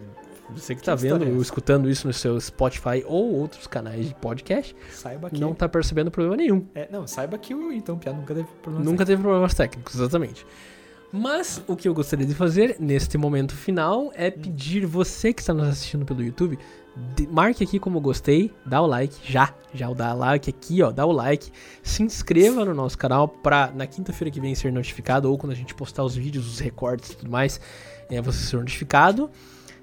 Você 0.54 0.74
que 0.74 0.82
tá 0.82 0.94
Que 0.96 1.02
vendo 1.02 1.12
história 1.14 1.24
é 1.24 1.28
ou 1.28 1.34
essa? 1.34 1.42
escutando 1.42 1.90
isso 1.90 2.06
no 2.06 2.12
seu 2.12 2.40
Spotify 2.40 3.02
ou 3.06 3.34
outros 3.34 3.66
canais 3.66 4.08
de 4.08 4.14
podcast, 4.14 4.74
Saiba 4.92 5.28
que. 5.30 5.40
não 5.40 5.52
tá 5.54 5.68
percebendo 5.68 6.10
problema 6.10 6.36
nenhum. 6.36 6.64
É, 6.74 6.88
não, 6.90 7.06
saiba 7.06 7.36
que 7.36 7.54
o 7.54 7.72
então 7.72 7.98
Pia 7.98 8.12
nunca 8.12 8.34
teve 8.34 8.48
problemas 8.62 8.88
Nunca 8.88 9.04
teve 9.06 9.22
problemas 9.22 9.54
técnicos, 9.54 9.94
exatamente. 9.96 10.46
Mas 11.12 11.62
o 11.66 11.74
que 11.76 11.88
eu 11.88 11.94
gostaria 11.94 12.26
de 12.26 12.34
fazer 12.34 12.76
neste 12.78 13.16
momento 13.16 13.54
final 13.54 14.10
é 14.14 14.30
pedir 14.30 14.84
você 14.86 15.32
que 15.32 15.40
está 15.40 15.54
nos 15.54 15.68
assistindo 15.68 16.04
pelo 16.04 16.22
YouTube, 16.22 16.58
de- 17.14 17.26
marque 17.28 17.62
aqui 17.64 17.78
como 17.78 18.00
gostei, 18.00 18.52
dá 18.66 18.82
o 18.82 18.86
like 18.86 19.14
já, 19.24 19.54
já 19.72 19.88
o 19.88 19.94
dá 19.94 20.12
like 20.12 20.50
aqui, 20.50 20.82
ó, 20.82 20.90
dá 20.90 21.06
o 21.06 21.12
like, 21.12 21.50
se 21.82 22.02
inscreva 22.02 22.64
no 22.64 22.74
nosso 22.74 22.98
canal 22.98 23.28
para 23.28 23.70
na 23.74 23.86
quinta-feira 23.86 24.30
que 24.30 24.40
vem 24.40 24.54
ser 24.54 24.72
notificado 24.72 25.30
ou 25.30 25.38
quando 25.38 25.52
a 25.52 25.56
gente 25.56 25.74
postar 25.74 26.02
os 26.04 26.14
vídeos, 26.16 26.46
os 26.52 26.58
recortes 26.58 27.10
e 27.10 27.16
tudo 27.16 27.30
mais, 27.30 27.60
é, 28.10 28.20
você 28.20 28.44
ser 28.44 28.56
notificado. 28.56 29.30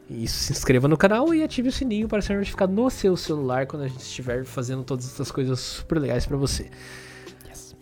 Isso, 0.09 0.37
se 0.37 0.51
inscreva 0.51 0.87
no 0.87 0.97
canal 0.97 1.33
e 1.33 1.43
ative 1.43 1.69
o 1.69 1.71
sininho 1.71 2.07
para 2.07 2.21
ser 2.21 2.35
notificado 2.35 2.71
no 2.73 2.89
seu 2.89 3.15
celular 3.15 3.65
quando 3.65 3.83
a 3.83 3.87
gente 3.87 4.01
estiver 4.01 4.43
fazendo 4.43 4.83
todas 4.83 5.05
essas 5.05 5.31
coisas 5.31 5.59
super 5.59 5.99
legais 5.99 6.25
para 6.25 6.37
você. 6.37 6.69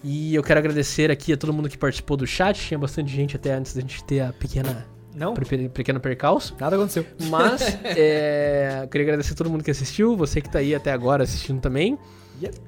E 0.04 0.34
eu 0.34 0.42
quero 0.42 0.60
agradecer 0.60 1.12
aqui 1.12 1.34
a 1.34 1.38
todo 1.38 1.54
mundo 1.54 1.70
que 1.70 1.78
participou 1.78 2.18
do 2.18 2.26
chat. 2.26 2.60
Tinha 2.60 2.78
bastante 2.78 3.12
gente 3.12 3.36
até 3.36 3.54
antes 3.54 3.74
da 3.74 3.82
gente 3.82 4.04
ter 4.04 4.22
a 4.22 4.34
pequena, 4.34 4.86
Não, 5.14 5.34
pequeno 5.34 6.00
percalço. 6.00 6.56
nada 6.60 6.76
aconteceu. 6.76 7.06
Mas 7.30 7.62
é, 7.86 8.80
eu 8.84 8.88
queria 8.88 9.06
agradecer 9.06 9.34
a 9.34 9.36
todo 9.36 9.50
mundo 9.50 9.64
que 9.64 9.70
assistiu, 9.72 10.16
você 10.16 10.42
que 10.42 10.50
tá 10.50 10.60
aí 10.60 10.74
até 10.74 10.92
agora 10.92 11.24
assistindo 11.24 11.60
também. 11.60 11.98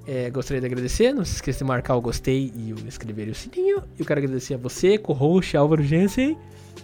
É, 0.06 0.30
gostaria 0.30 0.62
de 0.62 0.68
agradecer, 0.68 1.12
não 1.14 1.26
se 1.26 1.36
esqueça 1.36 1.60
de 1.60 1.64
marcar 1.64 1.96
o 1.96 2.02
gostei 2.02 2.54
e 2.56 2.74
o 2.74 2.80
inscrever 2.86 3.28
e 3.28 3.32
o 3.32 3.36
sininho. 3.36 3.82
Eu 3.98 4.06
quero 4.06 4.20
agradecer 4.20 4.54
a 4.54 4.58
você, 4.58 5.00
co-host 5.00 5.58
Álvaro 5.58 5.82
Jensen. 5.82 6.38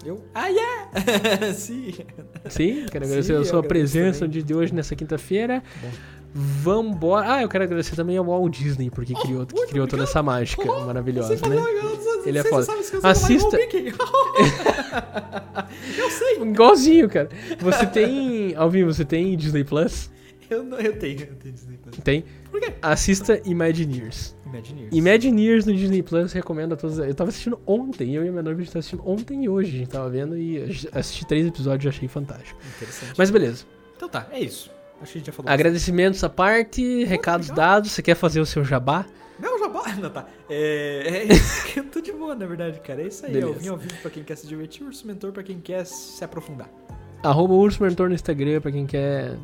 Eu. 0.05 0.23
Ah, 0.33 0.47
yeah! 0.47 0.89
Sim. 1.53 1.93
Sim, 2.49 2.85
quero 2.91 3.05
Sim, 3.05 3.11
agradecer 3.11 3.33
a 3.33 3.35
eu 3.35 3.45
sua 3.45 3.61
presença 3.61 4.25
também. 4.27 4.43
de 4.43 4.53
hoje, 4.53 4.73
nessa 4.73 4.95
quinta-feira. 4.95 5.61
Vambora. 6.33 7.33
Ah, 7.33 7.41
eu 7.41 7.49
quero 7.49 7.63
agradecer 7.63 7.95
também 7.95 8.15
ao 8.15 8.23
Walt 8.25 8.55
Disney, 8.55 8.89
porque 8.91 9.13
criou, 9.15 9.45
que 9.47 9.65
criou 9.67 9.87
toda 9.87 10.03
essa 10.03 10.21
mágica 10.21 10.63
maravilhosa, 10.63 11.35
né? 11.47 11.55
Ele 12.25 12.37
é 12.37 12.43
foda. 12.43 12.67
Assista- 13.03 13.57
Eu 15.97 16.09
sei. 16.09 16.39
Igualzinho, 16.43 17.09
cara. 17.09 17.29
Você 17.59 17.85
tem. 17.87 18.55
Alvin, 18.55 18.83
você 18.85 19.03
tem 19.03 19.35
Disney 19.35 19.63
Plus? 19.63 20.09
Eu, 20.49 20.63
não, 20.63 20.79
eu 20.79 20.97
tenho, 20.97 21.19
eu 21.21 21.35
tenho 21.35 21.53
Disney 21.53 21.77
Plus. 21.77 21.95
Tem? 22.03 22.23
Por 22.51 22.59
quê? 22.59 22.73
Assista 22.81 23.39
Imagineers. 23.45 24.35
Imagineers. 24.49 24.95
Imagineers 24.95 25.65
no 25.65 25.73
Disney 25.73 26.03
Plus 26.03 26.33
recomendo 26.33 26.73
a 26.73 26.77
todos. 26.77 26.97
Eu 26.97 27.13
tava 27.13 27.29
assistindo 27.29 27.59
ontem, 27.65 28.15
eu 28.15 28.23
e 28.23 28.27
a 28.27 28.31
minha 28.31 28.43
noiva 28.43 28.59
a 28.59 28.63
gente 28.63 28.71
tava 28.71 28.79
assistindo 28.79 29.07
ontem 29.07 29.43
e 29.43 29.49
hoje. 29.49 29.75
A 29.75 29.79
gente 29.79 29.89
tava 29.89 30.09
vendo 30.09 30.37
e 30.37 30.63
assisti 30.91 31.25
três 31.25 31.45
episódios 31.47 31.85
e 31.85 31.97
achei 31.97 32.07
fantástico. 32.07 32.59
Interessante. 32.75 33.13
Mas 33.17 33.29
beleza. 33.29 33.65
Então 33.95 34.09
tá, 34.09 34.27
é 34.31 34.39
isso. 34.39 34.71
Acho 35.01 35.13
que 35.13 35.17
a 35.17 35.19
gente 35.19 35.27
já 35.27 35.33
falou. 35.33 35.51
Agradecimentos 35.51 36.23
à 36.23 36.29
parte, 36.29 37.03
recados 37.05 37.49
obrigado. 37.49 37.67
dados. 37.67 37.91
Você 37.91 38.01
quer 38.01 38.15
fazer 38.15 38.39
o 38.41 38.45
seu 38.45 38.65
jabá? 38.65 39.05
Não, 39.39 39.57
jabá. 39.59 39.83
Não, 39.99 40.09
tá. 40.09 40.27
É, 40.49 41.03
é 41.07 41.33
isso 41.33 41.65
que 41.67 41.79
eu 41.79 41.85
tô 41.85 42.01
de 42.01 42.11
boa, 42.11 42.35
na 42.35 42.45
verdade, 42.45 42.79
cara. 42.81 43.01
É 43.01 43.07
isso 43.07 43.25
aí. 43.25 43.31
Beleza. 43.31 43.53
Eu 43.53 43.59
vim 43.59 43.67
ao 43.69 43.77
vivo 43.77 43.95
pra 44.01 44.11
quem 44.11 44.23
quer 44.23 44.35
se 44.35 44.47
divertir, 44.47 44.85
urso 44.85 45.07
mentor 45.07 45.31
pra 45.31 45.43
quem 45.43 45.59
quer 45.59 45.85
se 45.85 46.23
aprofundar. 46.23 46.69
Arroba 47.23 47.53
Urso 47.53 47.83
Mentor 47.83 48.07
no 48.07 48.15
Instagram 48.15 48.61
pra 48.61 48.71
quem 48.71 48.85
quer 48.85 49.37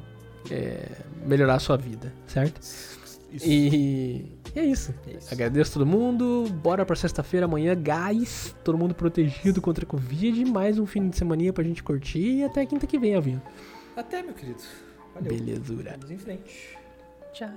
é, 0.49 0.87
melhorar 1.25 1.55
a 1.55 1.59
sua 1.59 1.75
vida, 1.75 2.13
certo? 2.27 2.61
Isso. 2.61 3.45
E, 3.45 4.34
e 4.55 4.59
é 4.59 4.63
isso. 4.65 4.93
É 5.07 5.17
isso. 5.17 5.33
Agradeço 5.33 5.73
todo 5.73 5.85
mundo. 5.85 6.47
Bora 6.63 6.85
pra 6.85 6.95
sexta-feira 6.95 7.45
amanhã, 7.45 7.75
guys. 7.75 8.55
Todo 8.63 8.77
mundo 8.77 8.95
protegido 8.95 9.61
contra 9.61 9.83
a 9.83 9.87
Covid. 9.87 10.45
Mais 10.45 10.79
um 10.79 10.85
fim 10.85 11.09
de 11.09 11.17
semaninha 11.17 11.51
pra 11.51 11.63
gente 11.63 11.83
curtir. 11.83 12.39
E 12.39 12.43
até 12.43 12.65
quinta 12.65 12.87
que 12.87 12.97
vem, 12.97 13.15
Alvinho. 13.15 13.41
Até, 13.95 14.23
meu 14.23 14.33
querido. 14.33 14.61
Valeu. 15.13 15.29
Belezura. 15.29 15.91
Vamos 15.91 16.11
em 16.11 16.17
frente. 16.17 16.77
Tchau. 17.33 17.49